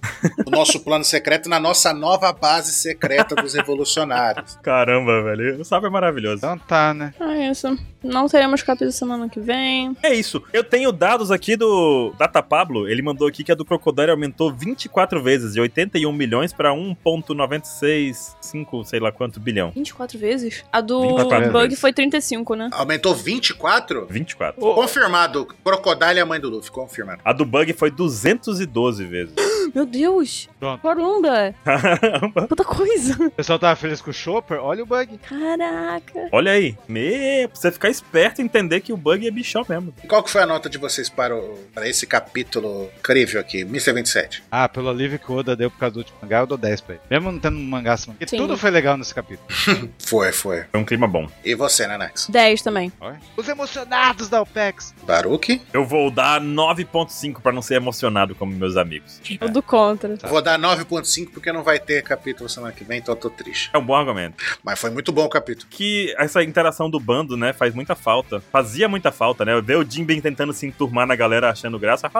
o 0.46 0.50
nosso 0.50 0.80
plano 0.80 1.04
secreto 1.04 1.48
na 1.48 1.58
nossa 1.58 1.92
nova 1.94 2.32
base 2.32 2.72
secreta 2.72 3.34
dos 3.34 3.54
revolucionários. 3.54 4.56
Caramba, 4.62 5.22
velho. 5.22 5.60
O 5.60 5.64
Sabo 5.64 5.86
é 5.86 5.90
maravilhoso. 5.90 6.36
Então 6.38 6.58
tá, 6.58 6.92
né? 6.92 7.12
É 7.20 7.50
isso. 7.50 7.76
Não 8.02 8.27
teremos 8.28 8.62
capítulo 8.62 8.92
semana 8.92 9.28
que 9.28 9.40
vem. 9.40 9.96
É 10.02 10.14
isso. 10.14 10.42
Eu 10.52 10.62
tenho 10.62 10.92
dados 10.92 11.30
aqui 11.30 11.56
do 11.56 12.12
Data 12.18 12.42
Pablo. 12.42 12.88
Ele 12.88 13.02
mandou 13.02 13.28
aqui 13.28 13.44
que 13.44 13.52
a 13.52 13.54
do 13.54 13.64
Crocodile 13.64 14.10
aumentou 14.10 14.52
24 14.52 15.22
vezes, 15.22 15.54
de 15.54 15.60
81 15.60 16.12
milhões 16.12 16.52
pra 16.52 16.72
1,965, 16.72 18.84
sei 18.84 19.00
lá 19.00 19.12
quanto 19.12 19.40
bilhão. 19.40 19.70
24 19.74 20.18
vezes? 20.18 20.64
A 20.72 20.80
do 20.80 21.16
24 21.16 21.52
Bug 21.52 21.64
vezes. 21.64 21.80
foi 21.80 21.92
35, 21.92 22.54
né? 22.54 22.70
Aumentou 22.72 23.14
24? 23.14 24.06
24. 24.08 24.60
Confirmado. 24.60 25.46
Crocodile 25.64 26.18
é 26.18 26.22
a 26.22 26.26
mãe 26.26 26.40
do 26.40 26.48
Luffy, 26.48 26.70
confirmado. 26.70 27.20
A 27.24 27.32
do 27.32 27.44
Bug 27.44 27.72
foi 27.72 27.90
212 27.90 29.04
vezes. 29.04 29.34
Meu 29.74 29.86
Deus! 29.86 30.48
Pronto. 30.58 30.82
Caramba! 30.82 31.54
Caramba. 31.64 32.46
Puta 32.48 32.64
coisa! 32.64 33.26
O 33.26 33.30
pessoal 33.30 33.58
tava 33.58 33.76
feliz 33.76 34.00
com 34.00 34.10
o 34.10 34.14
Chopper, 34.14 34.58
olha 34.62 34.82
o 34.82 34.86
bug. 34.86 35.18
Caraca! 35.18 36.28
Olha 36.32 36.52
aí. 36.52 36.76
Me... 36.88 37.46
Pra 37.48 37.56
você 37.60 37.72
ficar 37.72 37.88
esperto 37.88 38.40
e 38.40 38.44
entender 38.44 38.80
que 38.80 38.92
o 38.92 38.96
Bug 38.96 39.26
é 39.26 39.30
bichão 39.30 39.64
mesmo. 39.68 39.92
E 40.02 40.06
qual 40.06 40.22
que 40.22 40.30
foi 40.30 40.42
a 40.42 40.46
nota 40.46 40.68
de 40.68 40.78
vocês 40.78 41.08
para, 41.08 41.36
o- 41.36 41.58
para 41.74 41.88
esse 41.88 42.06
capítulo 42.06 42.90
incrível 42.98 43.40
aqui, 43.40 43.60
Mr. 43.62 43.92
27? 43.92 44.42
Ah, 44.50 44.68
pelo 44.68 44.88
alívio 44.90 45.18
que 45.18 45.30
o 45.30 45.36
Oda 45.36 45.54
deu 45.56 45.70
por 45.70 45.78
causa 45.78 45.94
do 45.94 45.98
último 45.98 46.18
mangá, 46.22 46.40
eu 46.40 46.46
dou 46.46 46.58
10 46.58 46.80
pra 46.80 46.94
ele. 46.94 47.02
Mesmo 47.10 47.32
não 47.32 47.38
tendo 47.38 47.56
um 47.56 47.62
mangá 47.64 47.94
assim. 47.94 48.10
Porque 48.12 48.26
Sim. 48.28 48.36
tudo 48.38 48.56
foi 48.56 48.70
legal 48.70 48.96
nesse 48.96 49.14
capítulo. 49.14 49.46
Foi, 50.08 50.32
foi. 50.32 50.64
Foi 50.70 50.80
um 50.80 50.84
clima 50.84 51.06
bom. 51.06 51.28
E 51.44 51.54
você, 51.54 51.86
Nanax? 51.86 52.28
10 52.30 52.62
também. 52.62 52.90
Olha. 53.00 53.20
Os 53.36 53.46
emocionados 53.48 54.28
da 54.30 54.40
OPEX. 54.40 54.94
Baruque? 55.02 55.60
Eu 55.72 55.84
vou 55.84 56.10
dar 56.10 56.40
9.5 56.40 57.40
pra 57.42 57.52
não 57.52 57.60
ser 57.60 57.74
emocionado 57.74 58.34
como 58.34 58.52
meus 58.52 58.76
amigos. 58.76 59.20
O 59.40 59.48
do 59.58 59.62
contra. 59.62 60.16
Eu 60.22 60.28
Vou 60.28 60.40
dar 60.40 60.58
9.5 60.58 61.30
porque 61.32 61.52
não 61.52 61.62
vai 61.62 61.78
ter 61.78 62.02
capítulo 62.02 62.48
semana 62.48 62.72
que 62.72 62.84
vem, 62.84 62.98
então 62.98 63.14
eu 63.14 63.20
tô 63.20 63.28
triste. 63.28 63.70
É 63.72 63.78
um 63.78 63.84
bom 63.84 63.94
argumento. 63.94 64.36
Mas 64.62 64.78
foi 64.78 64.90
muito 64.90 65.12
bom 65.12 65.24
o 65.24 65.28
capítulo. 65.28 65.68
que 65.70 66.14
essa 66.16 66.42
interação 66.42 66.88
do 66.88 67.00
bando, 67.00 67.36
né, 67.36 67.52
faz 67.52 67.74
muita 67.74 67.94
falta. 67.94 68.40
Fazia 68.52 68.88
muita 68.88 69.10
falta, 69.12 69.44
né? 69.44 69.60
Ver 69.60 69.76
o 69.76 69.84
Jinben 69.88 70.20
tentando 70.20 70.52
se 70.52 70.66
enturmar 70.66 71.06
na 71.06 71.16
galera 71.16 71.50
achando 71.50 71.78
graça. 71.78 72.10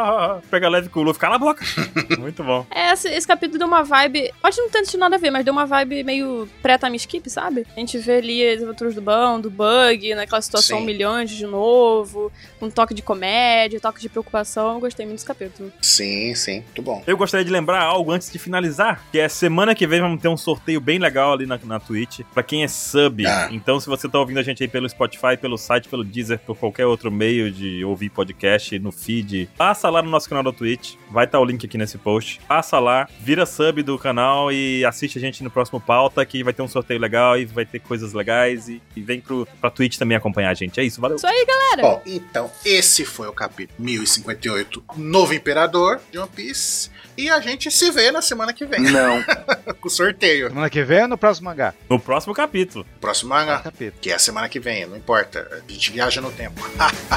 Pega 0.51 0.69
leve 0.69 0.89
com 0.89 1.01
o 1.01 1.03
Luffy, 1.03 1.21
cala 1.21 1.37
a 1.37 1.39
boca. 1.39 1.65
Muito 2.19 2.43
bom. 2.43 2.67
É, 2.71 2.93
esse, 2.93 3.09
esse 3.09 3.27
capítulo 3.27 3.59
deu 3.59 3.69
uma 3.69 3.83
vibe. 3.83 4.33
Pode 4.41 4.57
não 4.59 4.69
ter 4.69 4.83
nada 4.97 5.17
a 5.17 5.19
ver, 5.19 5.31
mas 5.31 5.45
deu 5.45 5.53
uma 5.53 5.67
vibe 5.67 6.03
meio 6.03 6.49
pré-time 6.63 6.97
skip, 6.97 7.29
sabe? 7.31 7.67
A 7.77 7.81
gente 7.81 7.99
vê 7.99 8.17
ali 8.17 8.49
as 8.49 8.63
aventuras 8.63 8.95
do 8.95 9.03
bando, 9.03 9.49
do 9.49 9.51
bug, 9.51 10.15
naquela 10.15 10.41
situação 10.41 10.79
Sim. 10.79 10.83
humilhante 10.83 11.37
de 11.37 11.47
novo, 11.47 12.33
um 12.61 12.71
toque 12.71 12.95
de 12.95 13.03
comédia, 13.03 13.81
toque 13.81 14.01
de 14.01 14.09
preocupação. 14.09 14.75
Eu 14.75 14.81
gostei 14.81 15.07
muito 15.07 15.17
desse 15.17 15.27
capítulo. 15.27 15.73
Sim, 15.81 16.35
sim, 16.35 16.61
muito 16.61 16.83
bom. 16.83 17.03
Eu 17.07 17.17
gostaria 17.29 17.45
de 17.45 17.53
lembrar 17.53 17.83
algo 17.83 18.11
antes 18.11 18.33
de 18.33 18.39
finalizar, 18.39 19.05
que 19.13 19.19
é 19.19 19.29
semana 19.29 19.75
que 19.75 19.87
vem 19.87 20.01
vamos 20.01 20.21
ter 20.21 20.29
um 20.29 20.37
sorteio 20.37 20.81
bem 20.81 20.99
legal 20.99 21.35
ali 21.35 21.45
na, 21.45 21.61
na 21.63 21.79
Twitch, 21.79 22.21
pra 22.33 22.43
quem 22.43 22.65
é 22.65 22.69
sub. 22.69 23.27
Ah. 23.27 23.49
Então, 23.53 23.79
se 23.79 23.87
você 23.87 24.09
tá 24.09 24.19
ouvindo 24.19 24.39
a 24.39 24.43
gente 24.43 24.63
aí 24.63 24.69
pelo 24.69 24.89
Spotify, 24.89 25.37
pelo 25.39 25.59
site, 25.59 25.89
pelo 25.89 26.03
Deezer, 26.03 26.39
por 26.39 26.57
qualquer 26.57 26.87
outro 26.87 27.11
meio 27.11 27.51
de 27.51 27.85
ouvir 27.85 28.09
podcast 28.09 28.79
no 28.79 28.91
feed, 28.91 29.51
passa 29.59 29.91
lá 29.91 30.01
no 30.01 30.09
nosso 30.09 30.27
canal 30.27 30.43
da 30.43 30.53
Twitch, 30.53 30.95
vai 31.11 31.27
estar 31.27 31.39
o 31.39 31.45
link 31.45 31.67
aqui 31.67 31.77
nesse 31.77 31.99
post. 31.99 32.41
Passa 32.49 32.79
lá, 32.79 33.07
vira 33.21 33.45
sub 33.45 33.83
do 33.83 33.99
canal 33.99 34.51
e 34.51 34.83
assiste 34.87 35.19
a 35.19 35.21
gente 35.21 35.45
no 35.45 35.51
próximo 35.51 35.79
pauta, 35.79 36.25
que 36.25 36.43
vai 36.43 36.55
ter 36.55 36.63
um 36.63 36.69
sorteio 36.69 36.99
legal 36.99 37.39
e 37.39 37.45
vai 37.45 37.67
ter 37.67 37.79
coisas 37.79 38.15
legais 38.15 38.71
e, 38.71 38.81
e 38.97 39.03
vem 39.03 39.21
pro, 39.21 39.47
pra 39.61 39.71
Twitch 39.71 39.99
também 39.99 40.17
acompanhar 40.17 40.49
a 40.49 40.55
gente. 40.55 40.81
É 40.81 40.83
isso, 40.83 40.99
valeu. 40.99 41.17
Isso 41.17 41.27
aí, 41.27 41.45
galera! 41.47 41.83
Bom, 41.83 42.03
então 42.07 42.51
esse 42.65 43.05
foi 43.05 43.29
o 43.29 43.35
capítulo 43.35 43.77
1058, 43.79 44.83
Novo 44.97 45.35
Imperador 45.35 46.01
de 46.11 46.19
One 46.19 46.31
Piece. 46.35 46.91
E 47.19 47.29
a 47.29 47.41
gente 47.41 47.69
se 47.69 47.91
vê 47.91 48.13
na 48.13 48.23
semana 48.23 48.53
que 48.53 48.65
vem. 48.65 48.79
Não. 48.79 49.25
Com 49.81 49.89
o 49.89 49.91
sorteio. 49.91 50.51
Semana 50.51 50.71
que 50.71 50.85
vem 50.85 51.03
ou 51.03 51.09
no 51.09 51.19
próximo 51.19 51.47
mangá? 51.51 51.75
No 51.91 51.99
próximo 51.99 52.33
capítulo. 52.33 52.87
Próximo 53.01 53.31
mangá. 53.31 53.59
capítulo. 53.59 54.01
Que 54.01 54.13
é 54.13 54.15
a 54.15 54.21
semana 54.21 54.49
que 54.49 54.61
vem, 54.61 54.87
não 54.87 54.97
importa. 54.97 55.49
A 55.51 55.73
gente 55.73 55.91
viaja 55.91 56.21
no 56.21 56.31
tempo. 56.31 56.61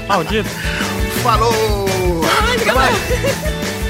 Maldito. 0.08 0.49
Falou! 1.22 1.52
Ai. 2.26 3.80